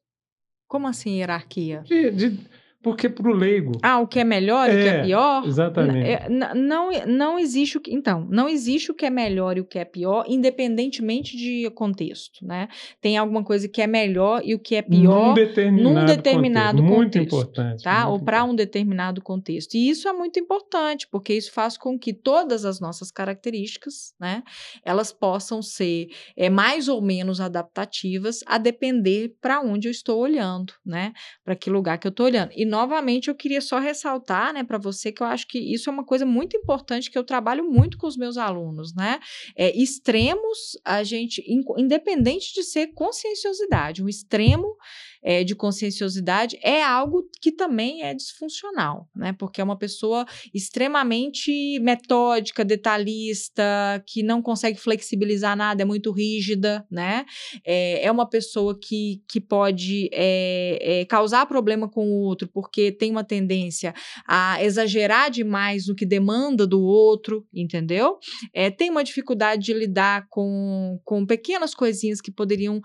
Como 0.67 0.87
assim 0.87 1.17
hierarquia? 1.17 1.81
De, 1.81 2.11
de 2.11 2.39
porque 2.83 3.07
para 3.07 3.31
o 3.31 3.33
leigo. 3.33 3.71
Ah, 3.81 3.99
o 3.99 4.07
que 4.07 4.19
é 4.19 4.25
melhor 4.25 4.69
e 4.69 4.73
o 4.73 4.83
que 4.83 4.89
é 4.89 5.03
pior? 5.03 5.47
Exatamente. 5.47 6.05
É, 6.05 6.27
não, 6.29 6.91
não 7.07 7.39
existe 7.39 7.77
o 7.77 7.81
que. 7.81 7.93
Então, 7.93 8.27
não 8.29 8.49
existe 8.49 8.91
o 8.91 8.93
que 8.93 9.05
é 9.05 9.09
melhor 9.09 9.57
e 9.57 9.61
o 9.61 9.65
que 9.65 9.79
é 9.79 9.85
pior, 9.85 10.25
independentemente 10.27 11.37
de 11.37 11.69
contexto, 11.71 12.45
né? 12.45 12.67
Tem 12.99 13.17
alguma 13.17 13.41
coisa 13.41 13.69
que 13.69 13.81
é 13.81 13.87
melhor 13.87 14.41
e 14.43 14.53
o 14.53 14.59
que 14.59 14.75
é 14.75 14.81
pior 14.81 15.29
num 15.29 15.33
determinado, 15.33 15.95
num 15.95 16.05
determinado 16.05 16.77
contexto. 16.83 16.95
contexto. 16.95 17.17
Muito 17.17 17.17
importante. 17.17 17.83
Tá? 17.83 18.01
Muito 18.01 18.11
Ou 18.11 18.19
para 18.19 18.43
um 18.43 18.53
determinado 18.53 19.21
contexto. 19.21 19.75
E 19.75 19.89
isso 19.89 20.09
é 20.09 20.13
muito 20.13 20.37
importante, 20.37 21.07
porque 21.09 21.33
isso 21.33 21.53
faz 21.53 21.77
com 21.77 21.97
que 21.97 22.11
todas 22.11 22.65
as 22.65 22.81
nossas 22.81 23.09
características, 23.09 24.13
né? 24.19 24.43
Elas 24.83 25.13
possam 25.13 25.61
ser 25.61 26.07
é, 26.35 26.49
mais 26.49 26.89
ou 26.89 27.01
menos 27.01 27.39
adaptativas 27.39 28.41
a 28.45 28.57
depender 28.57 29.37
para 29.39 29.61
onde 29.61 29.87
eu 29.87 29.91
estou 29.91 30.19
olhando, 30.19 30.73
né? 30.85 31.13
Para 31.45 31.55
que 31.55 31.69
lugar 31.69 31.97
que 31.97 32.07
eu 32.07 32.11
estou 32.11 32.25
olhando. 32.25 32.51
E 32.53 32.72
novamente 32.73 33.27
eu 33.27 33.35
queria 33.35 33.61
só 33.61 33.77
ressaltar, 33.77 34.51
né, 34.51 34.63
para 34.63 34.79
você 34.79 35.11
que 35.11 35.21
eu 35.21 35.27
acho 35.27 35.47
que 35.47 35.59
isso 35.59 35.91
é 35.91 35.93
uma 35.93 36.03
coisa 36.03 36.25
muito 36.25 36.57
importante 36.57 37.11
que 37.11 37.17
eu 37.17 37.23
trabalho 37.23 37.63
muito 37.69 37.99
com 37.99 38.07
os 38.07 38.17
meus 38.17 38.35
alunos, 38.35 38.95
né? 38.95 39.19
É, 39.55 39.77
extremos, 39.79 40.57
a 40.83 41.03
gente, 41.03 41.43
independente 41.77 42.51
de 42.51 42.63
ser 42.63 42.87
conscienciosidade, 42.87 44.03
um 44.03 44.09
extremo 44.09 44.75
é, 45.23 45.43
de 45.43 45.55
conscienciosidade 45.55 46.59
é 46.61 46.83
algo 46.83 47.23
que 47.41 47.51
também 47.51 48.03
é 48.03 48.13
disfuncional, 48.13 49.07
né? 49.15 49.33
Porque 49.33 49.61
é 49.61 49.63
uma 49.63 49.77
pessoa 49.77 50.25
extremamente 50.53 51.79
metódica, 51.79 52.65
detalhista, 52.65 54.03
que 54.05 54.21
não 54.21 54.41
consegue 54.41 54.77
flexibilizar 54.77 55.55
nada, 55.55 55.81
é 55.81 55.85
muito 55.85 56.11
rígida, 56.11 56.85
né? 56.91 57.25
É, 57.65 58.05
é 58.05 58.11
uma 58.11 58.29
pessoa 58.29 58.77
que, 58.77 59.23
que 59.27 59.39
pode 59.39 60.09
é, 60.11 61.05
causar 61.07 61.45
problema 61.45 61.89
com 61.89 62.05
o 62.05 62.19
outro 62.19 62.49
porque 62.53 62.91
tem 62.91 63.11
uma 63.11 63.23
tendência 63.23 63.93
a 64.27 64.61
exagerar 64.63 65.31
demais 65.31 65.87
no 65.87 65.95
que 65.95 66.05
demanda 66.05 66.67
do 66.67 66.81
outro, 66.81 67.47
entendeu? 67.53 68.17
Tem 68.77 68.89
uma 68.89 69.03
dificuldade 69.03 69.63
de 69.63 69.73
lidar 69.73 70.27
com, 70.29 70.99
com 71.05 71.25
pequenas 71.25 71.73
coisinhas 71.73 72.19
que 72.19 72.31
poderiam 72.31 72.81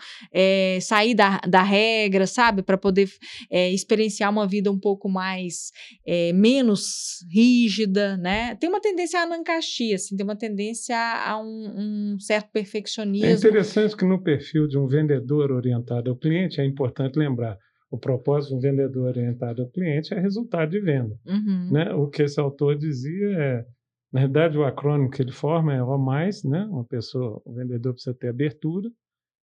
sair 0.80 1.14
da, 1.14 1.40
da 1.46 1.62
regra, 1.62 2.27
sabe? 2.28 2.62
Para 2.62 2.78
poder 2.78 3.08
é, 3.50 3.70
experienciar 3.72 4.30
uma 4.30 4.46
vida 4.46 4.70
um 4.70 4.78
pouco 4.78 5.08
mais, 5.08 5.70
é, 6.06 6.32
menos 6.32 7.24
rígida, 7.30 8.16
né? 8.16 8.54
Tem 8.56 8.68
uma 8.68 8.80
tendência 8.80 9.20
a 9.20 9.24
anancastia, 9.24 9.96
assim, 9.96 10.16
tem 10.16 10.24
uma 10.24 10.36
tendência 10.36 10.96
a 10.96 11.40
um, 11.40 12.14
um 12.14 12.20
certo 12.20 12.50
perfeccionismo. 12.52 13.26
É 13.26 13.32
interessante 13.32 13.96
que 13.96 14.04
no 14.04 14.22
perfil 14.22 14.66
de 14.66 14.78
um 14.78 14.86
vendedor 14.86 15.50
orientado 15.50 16.10
ao 16.10 16.16
cliente, 16.16 16.60
é 16.60 16.64
importante 16.64 17.18
lembrar, 17.18 17.58
o 17.90 17.98
propósito 17.98 18.50
de 18.50 18.56
um 18.56 18.60
vendedor 18.60 19.08
orientado 19.08 19.62
ao 19.62 19.68
cliente 19.68 20.12
é 20.12 20.20
resultado 20.20 20.70
de 20.70 20.80
venda. 20.80 21.18
Uhum. 21.26 21.70
Né? 21.72 21.94
O 21.94 22.08
que 22.08 22.22
esse 22.22 22.38
autor 22.38 22.76
dizia 22.76 23.26
é, 23.38 23.64
na 24.12 24.20
verdade, 24.20 24.56
o 24.56 24.64
acrônimo 24.64 25.10
que 25.10 25.20
ele 25.20 25.32
forma 25.32 25.74
é 25.74 25.82
O 25.82 25.98
mais, 25.98 26.42
né? 26.42 26.64
Uma 26.70 26.84
pessoa, 26.84 27.40
o 27.44 27.52
vendedor 27.52 27.92
precisa 27.92 28.16
ter 28.16 28.28
abertura, 28.28 28.90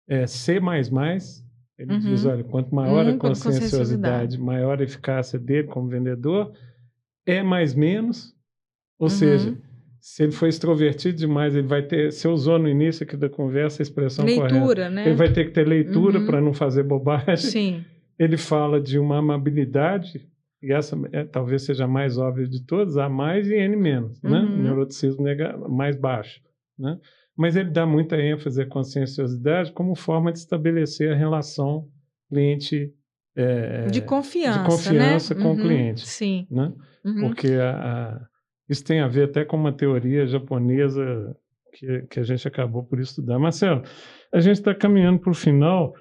é 0.08 0.28
C 0.28 0.60
ele 1.80 1.94
uhum. 1.94 2.00
diz, 2.00 2.26
olha, 2.26 2.44
quanto 2.44 2.76
maior 2.76 3.08
a 3.08 3.18
conscienciosidade, 3.18 4.38
maior 4.38 4.82
a 4.82 4.84
eficácia 4.84 5.40
dele 5.40 5.70
como 5.70 5.88
vendedor, 5.88 6.52
é 7.26 7.42
mais 7.42 7.74
menos, 7.74 8.36
ou 9.00 9.06
uhum. 9.06 9.10
seja, 9.10 9.58
se 10.02 10.24
ele 10.24 10.34
for 10.34 10.48
extrovertido 10.48 11.18
demais, 11.18 11.56
ele 11.56 11.68
vai 11.68 11.82
ter. 11.82 12.12
Você 12.12 12.28
usou 12.28 12.60
no 12.60 12.68
início 12.68 13.06
aqui 13.06 13.16
da 13.16 13.30
conversa 13.30 13.82
a 13.82 13.84
expressão 13.84 14.26
leitura, 14.26 14.60
correta. 14.60 14.90
né? 14.90 15.06
Ele 15.08 15.16
vai 15.16 15.32
ter 15.32 15.46
que 15.46 15.52
ter 15.52 15.66
leitura 15.66 16.20
uhum. 16.20 16.26
para 16.26 16.42
não 16.42 16.54
fazer 16.54 16.84
bobagem. 16.84 17.38
Sim. 17.38 17.86
Ele 18.20 18.36
fala 18.36 18.82
de 18.82 19.00
uma 19.00 19.20
amabilidade, 19.20 20.28
e 20.62 20.74
essa 20.74 21.00
é, 21.14 21.24
talvez 21.24 21.62
seja 21.62 21.86
a 21.86 21.88
mais 21.88 22.18
óbvia 22.18 22.46
de 22.46 22.66
todas, 22.66 22.98
A 22.98 23.08
mais 23.08 23.48
e 23.48 23.56
N 23.56 23.78
menos, 23.78 24.22
né? 24.22 24.40
Uhum. 24.40 24.64
Neuroticismo 24.64 25.24
mais 25.70 25.96
baixo, 25.96 26.42
né? 26.78 27.00
Mas 27.40 27.56
ele 27.56 27.70
dá 27.70 27.86
muita 27.86 28.18
ênfase 28.18 28.62
à 28.62 28.66
conscienciosidade 28.66 29.72
como 29.72 29.96
forma 29.96 30.30
de 30.30 30.40
estabelecer 30.40 31.14
a 31.14 31.16
relação 31.16 31.88
cliente 32.28 32.94
é, 33.34 33.86
de 33.86 34.02
confiança, 34.02 34.60
de 34.60 34.66
confiança 34.66 35.34
né? 35.34 35.42
com 35.42 35.52
uhum, 35.52 35.56
o 35.56 35.62
cliente, 35.62 36.06
sim, 36.06 36.46
né? 36.52 36.74
Uhum. 37.06 37.22
Porque 37.22 37.48
a, 37.54 37.72
a, 37.72 38.22
isso 38.68 38.84
tem 38.84 39.00
a 39.00 39.08
ver 39.08 39.30
até 39.30 39.46
com 39.46 39.56
uma 39.56 39.72
teoria 39.72 40.28
japonesa 40.28 41.34
que, 41.74 42.02
que 42.10 42.20
a 42.20 42.24
gente 42.24 42.46
acabou 42.46 42.84
por 42.84 43.00
estudar. 43.00 43.40
Marcelo, 43.40 43.84
a 44.34 44.42
gente 44.42 44.58
está 44.58 44.76
caminhando 44.76 45.20
para 45.22 45.32
o 45.32 45.34
final, 45.34 45.94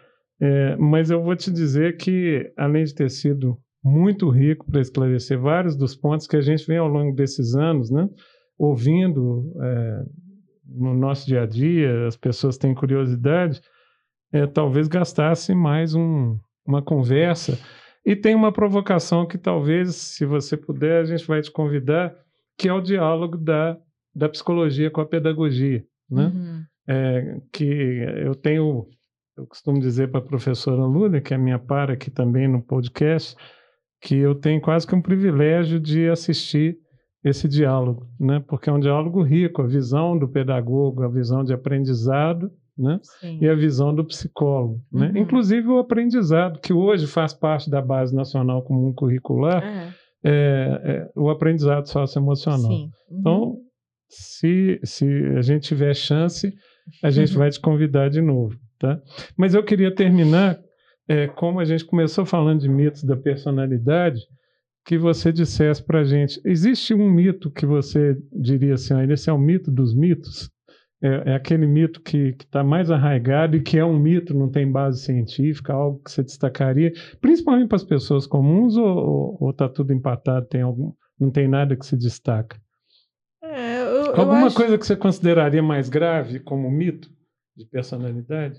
é, 0.43 0.74
mas 0.74 1.09
eu 1.09 1.23
vou 1.23 1.36
te 1.36 1.52
dizer 1.52 1.97
que 1.98 2.52
além 2.56 2.82
de 2.82 2.97
ter 2.97 3.10
sido 3.10 3.56
muito 3.85 4.28
rico 4.28 4.69
para 4.69 4.81
esclarecer 4.81 5.39
vários 5.39 5.77
dos 5.77 5.94
pontos 5.94 6.27
que 6.27 6.36
a 6.36 6.40
gente 6.40 6.66
vem 6.66 6.78
ao 6.78 6.89
longo 6.89 7.15
desses 7.15 7.55
anos, 7.55 7.93
né? 7.93 8.09
Ouvindo 8.59 9.55
é, 9.62 10.02
no 10.68 10.94
nosso 10.94 11.26
dia 11.26 11.42
a 11.42 11.46
dia, 11.46 12.06
as 12.06 12.16
pessoas 12.16 12.58
têm 12.58 12.74
curiosidade, 12.74 13.60
é, 14.32 14.46
talvez 14.46 14.86
gastasse 14.86 15.54
mais 15.54 15.94
um, 15.94 16.38
uma 16.66 16.82
conversa. 16.82 17.58
E 18.04 18.14
tem 18.14 18.34
uma 18.34 18.52
provocação 18.52 19.26
que 19.26 19.38
talvez, 19.38 19.94
se 19.94 20.24
você 20.24 20.56
puder, 20.56 21.02
a 21.02 21.04
gente 21.04 21.26
vai 21.26 21.40
te 21.40 21.50
convidar, 21.50 22.14
que 22.56 22.68
é 22.68 22.72
o 22.72 22.80
diálogo 22.80 23.36
da, 23.36 23.78
da 24.14 24.28
psicologia 24.28 24.90
com 24.90 25.00
a 25.00 25.06
pedagogia. 25.06 25.84
Né? 26.10 26.32
Uhum. 26.34 26.64
É, 26.86 27.40
que 27.52 27.64
eu 28.24 28.34
tenho, 28.34 28.86
eu 29.36 29.46
costumo 29.46 29.78
dizer 29.80 30.10
para 30.10 30.20
a 30.20 30.24
professora 30.24 30.82
Lula, 30.84 31.20
que 31.20 31.34
é 31.34 31.38
minha 31.38 31.58
para 31.58 31.94
aqui 31.94 32.10
também 32.10 32.48
no 32.48 32.62
podcast, 32.62 33.36
que 34.00 34.16
eu 34.16 34.34
tenho 34.34 34.60
quase 34.60 34.86
que 34.86 34.94
um 34.94 35.02
privilégio 35.02 35.80
de 35.80 36.08
assistir 36.08 36.78
esse 37.28 37.46
diálogo, 37.48 38.06
né? 38.18 38.42
Porque 38.46 38.68
é 38.68 38.72
um 38.72 38.80
diálogo 38.80 39.22
rico, 39.22 39.62
a 39.62 39.66
visão 39.66 40.18
do 40.18 40.28
pedagogo, 40.28 41.02
a 41.02 41.09
visão 41.09 41.44
de 41.44 41.52
aprendizado, 41.52 42.50
né? 42.76 43.00
Sim. 43.20 43.38
E 43.40 43.48
a 43.48 43.55
visão 43.55 43.94
do 43.94 44.05
psicólogo, 44.05 44.80
né? 44.92 45.10
Uhum. 45.14 45.18
Inclusive 45.22 45.66
o 45.68 45.78
aprendizado, 45.78 46.60
que 46.60 46.72
hoje 46.72 47.06
faz 47.06 47.32
parte 47.32 47.68
da 47.70 47.80
base 47.82 48.14
nacional 48.14 48.62
comum 48.62 48.92
curricular, 48.92 49.62
É. 49.62 49.92
é, 50.24 50.80
é 50.84 51.10
o 51.16 51.28
aprendizado 51.30 51.86
socioemocional. 51.86 52.70
Uhum. 52.70 52.90
Então, 53.10 53.56
se, 54.09 54.80
se 54.84 55.05
a 55.36 55.42
gente 55.42 55.64
tiver 55.68 55.94
chance, 55.94 56.52
a 57.02 57.10
gente 57.10 57.32
Uhum. 57.32 57.38
vai 57.38 57.50
te 57.50 57.60
convidar 57.60 58.09
de 58.09 58.20
novo, 58.20 58.56
tá? 58.78 59.00
Mas 59.36 59.55
eu 59.55 59.62
queria 59.62 59.94
terminar, 59.94 60.59
é, 61.09 61.26
como 61.26 61.60
a 61.60 61.64
gente 61.64 61.84
começou 61.84 62.24
falando 62.24 62.60
de 62.60 62.68
mitos 62.68 63.02
da 63.05 63.16
personalidade, 63.16 64.20
que 64.89 64.97
você 64.97 65.31
dissesse 65.31 65.82
para 65.85 66.01
a 66.01 66.05
gente, 66.05 66.40
existe 66.47 66.94
um 66.94 67.10
mito 67.10 67.51
que 67.51 67.66
você 67.66 68.16
diria 68.32 68.73
assim, 68.73 68.94
ah, 68.94 69.05
esse 69.05 69.28
é 69.28 69.32
o 69.35 69.36
mito 69.39 69.70
dos 69.70 69.94
mitos? 69.94 70.51
É, 71.02 71.32
é 71.32 71.35
aquele 71.35 71.66
mito 71.66 72.01
que 72.01 72.35
está 72.40 72.65
mais 72.65 72.90
arraigado 72.90 73.55
e 73.55 73.60
que 73.60 73.77
é 73.78 73.85
um 73.85 73.98
mito, 73.98 74.32
não 74.32 74.51
tem 74.51 74.73
base 74.73 75.02
científica, 75.02 75.74
algo 75.74 76.02
que 76.02 76.10
você 76.10 76.23
destacaria, 76.23 76.90
principalmente 77.20 77.69
para 77.69 77.77
as 77.77 77.85
pessoas 77.85 78.27
comuns, 78.27 78.78
ou 78.78 79.51
está 79.51 79.69
tudo 79.69 79.93
empatado, 79.93 80.47
tem 80.47 80.62
algum, 80.62 80.94
não 81.20 81.31
tem 81.31 81.47
nada 81.47 81.77
que 81.77 81.85
se 81.85 81.94
destaca? 81.94 82.59
É, 83.44 83.81
eu, 83.82 83.85
eu 84.06 84.15
Alguma 84.16 84.47
acho- 84.47 84.56
coisa 84.56 84.78
que 84.78 84.86
você 84.86 84.97
consideraria 84.97 85.62
mais 85.62 85.90
grave 85.90 86.40
como 86.40 86.70
mito 86.70 87.10
de 87.55 87.66
personalidade? 87.66 88.59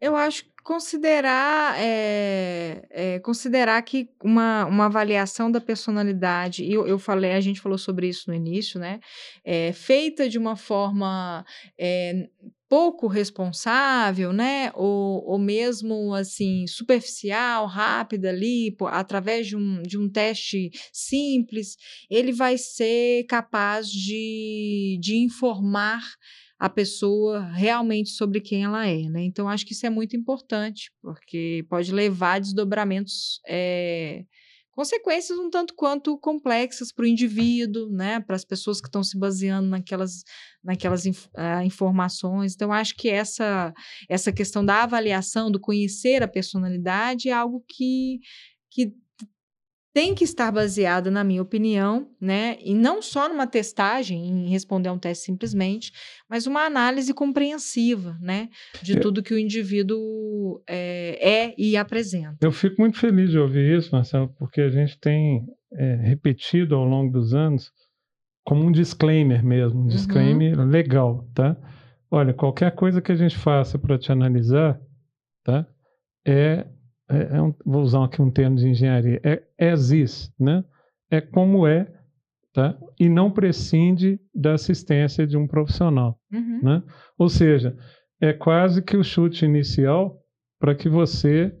Eu 0.00 0.14
acho 0.14 0.44
que 0.44 0.50
considerar, 0.62 1.76
é, 1.78 2.86
é, 2.90 3.18
considerar 3.20 3.80
que 3.82 4.08
uma, 4.22 4.66
uma 4.66 4.84
avaliação 4.86 5.50
da 5.50 5.60
personalidade, 5.60 6.62
e 6.62 6.72
eu, 6.72 6.86
eu 6.86 6.98
falei, 6.98 7.32
a 7.32 7.40
gente 7.40 7.60
falou 7.60 7.78
sobre 7.78 8.06
isso 8.08 8.28
no 8.28 8.36
início, 8.36 8.78
né? 8.78 9.00
É, 9.44 9.72
feita 9.72 10.28
de 10.28 10.38
uma 10.38 10.56
forma 10.56 11.44
é, 11.78 12.28
pouco 12.68 13.06
responsável, 13.06 14.32
né? 14.32 14.70
Ou, 14.74 15.24
ou 15.24 15.38
mesmo 15.38 16.14
assim, 16.14 16.66
superficial, 16.66 17.66
rápida 17.66 18.28
ali, 18.28 18.70
por, 18.72 18.92
através 18.92 19.46
de 19.46 19.56
um, 19.56 19.82
de 19.82 19.96
um 19.98 20.08
teste 20.08 20.70
simples, 20.92 21.76
ele 22.10 22.30
vai 22.30 22.58
ser 22.58 23.24
capaz 23.24 23.88
de, 23.88 24.98
de 25.00 25.16
informar 25.16 26.02
a 26.58 26.68
pessoa 26.68 27.40
realmente 27.52 28.10
sobre 28.10 28.40
quem 28.40 28.64
ela 28.64 28.86
é, 28.86 29.08
né? 29.08 29.22
Então, 29.22 29.48
acho 29.48 29.64
que 29.64 29.72
isso 29.72 29.86
é 29.86 29.90
muito 29.90 30.16
importante, 30.16 30.90
porque 31.00 31.64
pode 31.68 31.92
levar 31.92 32.34
a 32.34 32.38
desdobramentos, 32.40 33.40
é, 33.46 34.24
consequências 34.72 35.38
um 35.38 35.50
tanto 35.50 35.74
quanto 35.74 36.18
complexas 36.18 36.92
para 36.92 37.04
o 37.04 37.06
indivíduo, 37.06 37.88
né? 37.90 38.20
Para 38.20 38.34
as 38.34 38.44
pessoas 38.44 38.80
que 38.80 38.88
estão 38.88 39.04
se 39.04 39.16
baseando 39.16 39.68
naquelas, 39.68 40.24
naquelas 40.62 41.06
inf 41.06 41.26
uh, 41.26 41.62
informações. 41.64 42.54
Então, 42.54 42.72
acho 42.72 42.94
que 42.96 43.08
essa, 43.08 43.72
essa 44.08 44.32
questão 44.32 44.64
da 44.64 44.82
avaliação, 44.82 45.50
do 45.50 45.60
conhecer 45.60 46.22
a 46.22 46.28
personalidade, 46.28 47.28
é 47.28 47.32
algo 47.32 47.64
que, 47.68 48.18
que 48.70 48.92
tem 49.98 50.14
que 50.14 50.22
estar 50.22 50.52
baseada, 50.52 51.10
na 51.10 51.24
minha 51.24 51.42
opinião, 51.42 52.06
né, 52.20 52.56
e 52.64 52.72
não 52.72 53.02
só 53.02 53.28
numa 53.28 53.48
testagem, 53.48 54.28
em 54.28 54.48
responder 54.48 54.90
a 54.90 54.92
um 54.92 54.98
teste 54.98 55.24
simplesmente, 55.24 55.90
mas 56.30 56.46
uma 56.46 56.64
análise 56.64 57.12
compreensiva, 57.12 58.16
né, 58.20 58.48
de 58.80 58.92
eu, 58.92 59.00
tudo 59.00 59.24
que 59.24 59.34
o 59.34 59.38
indivíduo 59.40 60.62
é, 60.68 61.48
é, 61.48 61.54
e 61.58 61.76
apresenta. 61.76 62.36
Eu 62.40 62.52
fico 62.52 62.80
muito 62.80 62.96
feliz 62.96 63.32
de 63.32 63.40
ouvir 63.40 63.76
isso, 63.76 63.90
Marcelo, 63.90 64.32
porque 64.38 64.60
a 64.60 64.70
gente 64.70 64.96
tem 65.00 65.44
é, 65.72 65.96
repetido 65.96 66.76
ao 66.76 66.84
longo 66.84 67.12
dos 67.12 67.34
anos 67.34 67.72
como 68.44 68.64
um 68.64 68.70
disclaimer 68.70 69.44
mesmo, 69.44 69.80
um 69.80 69.82
uhum. 69.82 69.88
disclaimer 69.88 70.60
uhum. 70.60 70.66
legal, 70.66 71.28
tá? 71.34 71.56
Olha, 72.08 72.32
qualquer 72.32 72.70
coisa 72.70 73.02
que 73.02 73.10
a 73.10 73.16
gente 73.16 73.36
faça 73.36 73.76
para 73.76 73.98
te 73.98 74.12
analisar, 74.12 74.80
tá? 75.42 75.66
É 76.24 76.68
é, 77.08 77.36
é 77.36 77.42
um, 77.42 77.54
vou 77.64 77.82
usar 77.82 78.04
aqui 78.04 78.20
um 78.20 78.30
termo 78.30 78.56
de 78.56 78.68
engenharia, 78.68 79.20
é 79.24 79.42
as 79.70 79.90
is, 79.90 80.32
né? 80.38 80.64
É 81.10 81.20
como 81.20 81.66
é, 81.66 81.90
tá? 82.52 82.78
E 83.00 83.08
não 83.08 83.30
prescinde 83.30 84.20
da 84.34 84.54
assistência 84.54 85.26
de 85.26 85.36
um 85.36 85.46
profissional, 85.46 86.18
uhum. 86.32 86.60
né? 86.62 86.82
Ou 87.18 87.28
seja, 87.28 87.76
é 88.20 88.32
quase 88.32 88.82
que 88.82 88.96
o 88.96 89.04
chute 89.04 89.44
inicial 89.44 90.18
para 90.58 90.74
que 90.74 90.88
você 90.88 91.54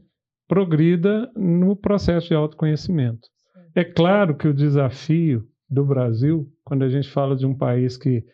progrida 0.46 1.30
no 1.36 1.76
processo 1.76 2.28
de 2.28 2.34
autoconhecimento. 2.34 3.28
É 3.74 3.84
claro 3.84 4.36
que 4.36 4.48
o 4.48 4.54
desafio 4.54 5.46
do 5.68 5.84
Brasil, 5.84 6.48
quando 6.64 6.82
a 6.84 6.88
gente 6.88 7.08
fala 7.08 7.36
de 7.36 7.46
um 7.46 7.56
país 7.56 7.96
que, 7.96 8.24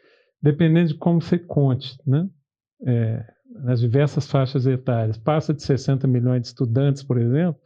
dependendo 0.41 0.89
de 0.89 0.95
como 0.95 1.20
você 1.20 1.39
conte, 1.39 1.97
né? 2.07 2.28
É, 2.86 3.34
nas 3.63 3.81
diversas 3.81 4.27
faixas 4.27 4.67
etárias, 4.67 5.17
passa 5.17 5.55
de 5.55 5.63
60 5.63 6.07
milhões 6.07 6.43
de 6.43 6.49
estudantes, 6.49 7.03
por 7.03 7.19
exemplo, 7.19 7.61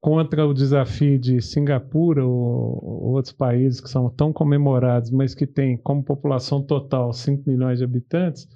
contra 0.00 0.46
o 0.46 0.54
desafio 0.54 1.18
de 1.18 1.42
Singapura 1.42 2.24
ou, 2.24 2.32
ou 2.32 3.12
outros 3.12 3.34
países 3.34 3.80
que 3.80 3.90
são 3.90 4.08
tão 4.08 4.32
comemorados, 4.32 5.10
mas 5.10 5.34
que 5.34 5.46
têm 5.46 5.76
como 5.76 6.02
população 6.02 6.62
total 6.62 7.12
5 7.12 7.48
milhões 7.48 7.78
de 7.78 7.84
habitantes, 7.84 8.48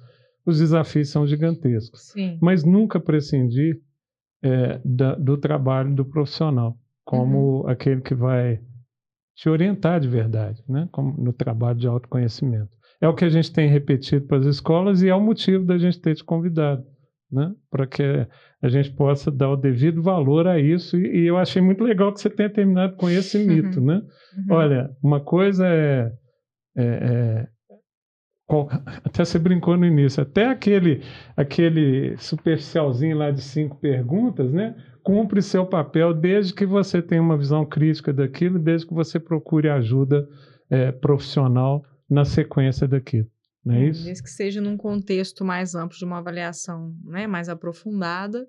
os 0.45 0.59
desafios 0.59 1.09
são 1.09 1.27
gigantescos. 1.27 2.11
Sim. 2.11 2.37
Mas 2.41 2.63
nunca 2.63 2.99
prescindir 2.99 3.81
é, 4.41 4.79
da, 4.83 5.15
do 5.15 5.37
trabalho 5.37 5.93
do 5.93 6.05
profissional, 6.05 6.77
como 7.03 7.61
uhum. 7.61 7.67
aquele 7.67 8.01
que 8.01 8.15
vai 8.15 8.59
te 9.35 9.49
orientar 9.49 9.99
de 9.99 10.07
verdade, 10.07 10.63
né? 10.67 10.87
como 10.91 11.21
no 11.21 11.33
trabalho 11.33 11.77
de 11.77 11.87
autoconhecimento. 11.87 12.74
É 13.01 13.07
o 13.07 13.13
que 13.13 13.25
a 13.25 13.29
gente 13.29 13.51
tem 13.51 13.67
repetido 13.67 14.25
para 14.25 14.37
as 14.37 14.45
escolas 14.45 15.01
e 15.01 15.09
é 15.09 15.15
o 15.15 15.21
motivo 15.21 15.65
da 15.65 15.77
gente 15.77 15.99
ter 15.99 16.15
te 16.15 16.23
convidado, 16.23 16.83
né? 17.31 17.51
Para 17.69 17.85
que 17.85 18.03
a 18.61 18.67
gente 18.67 18.91
possa 18.91 19.29
dar 19.29 19.49
o 19.49 19.55
devido 19.55 20.01
valor 20.01 20.47
a 20.47 20.59
isso. 20.59 20.97
E, 20.97 21.23
e 21.23 21.27
eu 21.27 21.37
achei 21.37 21.61
muito 21.61 21.83
legal 21.83 22.13
que 22.13 22.21
você 22.21 22.29
tenha 22.29 22.49
terminado 22.49 22.95
com 22.95 23.09
esse 23.09 23.37
uhum. 23.37 23.45
mito, 23.45 23.81
né? 23.81 24.01
Uhum. 24.37 24.55
Olha, 24.55 24.89
uma 25.03 25.19
coisa 25.19 25.67
é, 25.67 26.11
é, 26.77 26.83
é 26.83 27.47
até 29.03 29.25
você 29.25 29.39
brincou 29.39 29.75
no 29.75 29.85
início, 29.85 30.21
até 30.21 30.47
aquele, 30.47 31.01
aquele 31.35 32.15
superficialzinho 32.17 33.17
lá 33.17 33.31
de 33.31 33.41
cinco 33.41 33.75
perguntas, 33.77 34.51
né? 34.53 34.75
Cumpre 35.03 35.41
seu 35.41 35.65
papel 35.65 36.13
desde 36.13 36.53
que 36.53 36.65
você 36.65 37.01
tenha 37.01 37.21
uma 37.21 37.37
visão 37.37 37.65
crítica 37.65 38.13
daquilo, 38.13 38.59
desde 38.59 38.87
que 38.87 38.93
você 38.93 39.19
procure 39.19 39.69
ajuda 39.69 40.27
é, 40.69 40.91
profissional 40.91 41.83
na 42.09 42.25
sequência 42.25 42.87
daquilo. 42.87 43.29
Não 43.63 43.73
é, 43.73 43.85
é 43.85 43.89
isso? 43.89 44.03
Desde 44.03 44.23
que 44.23 44.29
seja 44.29 44.61
num 44.61 44.77
contexto 44.77 45.43
mais 45.43 45.73
amplo 45.73 45.97
de 45.97 46.05
uma 46.05 46.19
avaliação 46.19 46.95
né, 47.03 47.25
mais 47.25 47.49
aprofundada, 47.49 48.47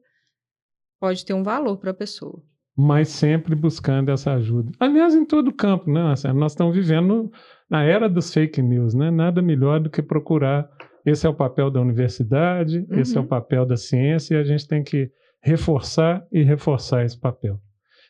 pode 1.01 1.25
ter 1.25 1.33
um 1.33 1.43
valor 1.43 1.79
para 1.79 1.91
a 1.91 1.95
pessoa. 1.95 2.43
Mas 2.77 3.09
sempre 3.09 3.55
buscando 3.55 4.11
essa 4.11 4.35
ajuda. 4.35 4.71
Aliás, 4.79 5.15
em 5.15 5.25
todo 5.25 5.53
campo, 5.53 5.91
né, 5.91 6.03
Marcelo? 6.03 6.39
Nós 6.39 6.53
estamos 6.53 6.75
vivendo 6.75 7.33
na 7.71 7.83
era 7.83 8.07
dos 8.07 8.33
fake 8.33 8.61
news, 8.61 8.93
né? 8.93 9.11
Nada 9.11 9.41
melhor 9.41 9.81
do 9.81 9.89
que 9.89 10.03
procurar. 10.03 10.69
Esse 11.05 11.27
é 11.27 11.31
o 11.31 11.35
papel 11.35 11.71
da 11.71 11.81
universidade, 11.81 12.81
uhum. 12.91 12.99
esse 12.99 13.17
é 13.17 13.21
o 13.21 13.23
uhum. 13.23 13.29
papel 13.29 13.65
da 13.65 13.77
ciência, 13.77 14.35
e 14.35 14.39
a 14.39 14.45
gente 14.45 14.69
tem 14.69 14.83
que 14.83 15.11
reforçar 15.41 16.27
e 16.31 16.43
reforçar 16.43 17.05
esse 17.05 17.19
papel. 17.19 17.59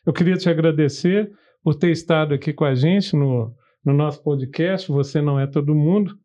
Eu 0.05 0.11
queria 0.11 0.35
te 0.35 0.49
agradecer 0.49 1.31
por 1.63 1.75
ter 1.75 1.91
estado 1.91 2.33
aqui 2.33 2.51
com 2.51 2.65
a 2.65 2.73
gente 2.73 3.15
no 3.15 3.55
no 3.85 3.93
nosso 3.93 4.21
podcast, 4.23 4.91
Você 4.91 5.21
Não 5.21 5.39
É 5.39 5.47
Todo 5.47 5.75
Mundo. 5.75 6.15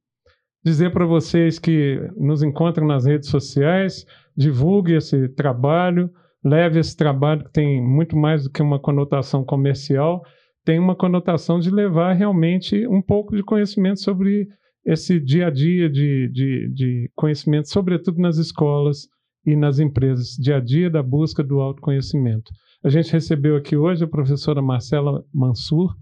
Dizer 0.65 0.93
para 0.93 1.05
vocês 1.05 1.59
que 1.59 1.99
nos 2.17 2.43
encontram 2.43 2.87
nas 2.87 3.05
redes 3.05 3.29
sociais, 3.29 4.07
divulgue 4.37 4.95
esse 4.95 5.29
trabalho, 5.31 6.11
leve 6.45 6.79
esse 6.79 6.97
trabalho 6.97 7.45
que 7.45 7.53
tem 7.53 7.83
muito 7.83 8.17
mais 8.17 8.45
do 8.45 8.51
que 8.51 8.63
uma 8.63 8.81
conotação 8.81 9.45
comercial, 9.45 10.23
tem 10.65 10.79
uma 10.79 10.95
conotação 10.95 11.59
de 11.59 11.71
levar 11.71 12.13
realmente 12.13 12.87
um 12.87 13.03
pouco 13.03 13.35
de 13.35 13.43
conhecimento 13.43 14.01
sobre 14.01 14.47
esse 14.85 15.21
dia 15.21 15.49
a 15.49 15.51
dia 15.51 15.89
de, 15.89 16.29
de, 16.29 16.73
de 16.73 17.11
conhecimento, 17.15 17.69
sobretudo 17.69 18.21
nas 18.21 18.37
escolas 18.37 19.09
e 19.45 19.57
nas 19.57 19.79
empresas, 19.79 20.37
dia 20.39 20.57
a 20.57 20.61
dia 20.61 20.89
da 20.89 21.03
busca 21.03 21.43
do 21.43 21.61
autoconhecimento. 21.61 22.53
A 22.85 22.89
gente 22.89 23.13
recebeu 23.13 23.57
aqui 23.57 23.77
hoje 23.77 24.05
a 24.05 24.09
professora 24.09 24.63
Marcela 24.63 25.25
Mansur, 25.33 25.95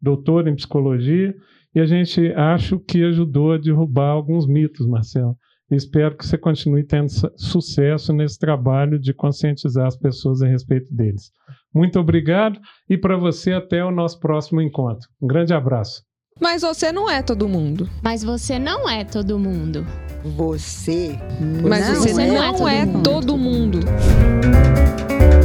doutor 0.00 0.48
em 0.48 0.54
psicologia, 0.54 1.34
e 1.74 1.80
a 1.80 1.86
gente 1.86 2.32
acho 2.32 2.78
que 2.80 3.02
ajudou 3.04 3.52
a 3.52 3.58
derrubar 3.58 4.10
alguns 4.10 4.46
mitos, 4.46 4.86
Marcelo. 4.86 5.36
espero 5.70 6.16
que 6.16 6.24
você 6.24 6.38
continue 6.38 6.84
tendo 6.84 7.08
sucesso 7.36 8.12
nesse 8.12 8.38
trabalho 8.38 8.98
de 8.98 9.12
conscientizar 9.12 9.86
as 9.86 9.96
pessoas 9.96 10.40
a 10.40 10.46
respeito 10.46 10.86
deles. 10.94 11.30
Muito 11.74 11.98
obrigado 11.98 12.58
e 12.88 12.96
para 12.96 13.16
você 13.16 13.52
até 13.52 13.84
o 13.84 13.90
nosso 13.90 14.18
próximo 14.20 14.62
encontro. 14.62 15.08
Um 15.20 15.26
grande 15.26 15.52
abraço. 15.52 16.02
Mas 16.40 16.62
você 16.62 16.92
não 16.92 17.10
é 17.10 17.22
todo 17.22 17.48
mundo. 17.48 17.88
Mas 18.02 18.22
você 18.22 18.58
não 18.58 18.88
é 18.88 19.04
todo 19.04 19.38
mundo. 19.38 19.86
Você 20.22 21.18
Mas 21.62 21.88
não 21.88 21.94
você 21.96 22.22
é 22.22 22.26
não 22.26 22.68
é 22.68 22.86
todo 22.86 22.96
mundo. 22.96 22.98
É 23.00 23.02
todo 23.02 23.36
mundo. 23.36 25.35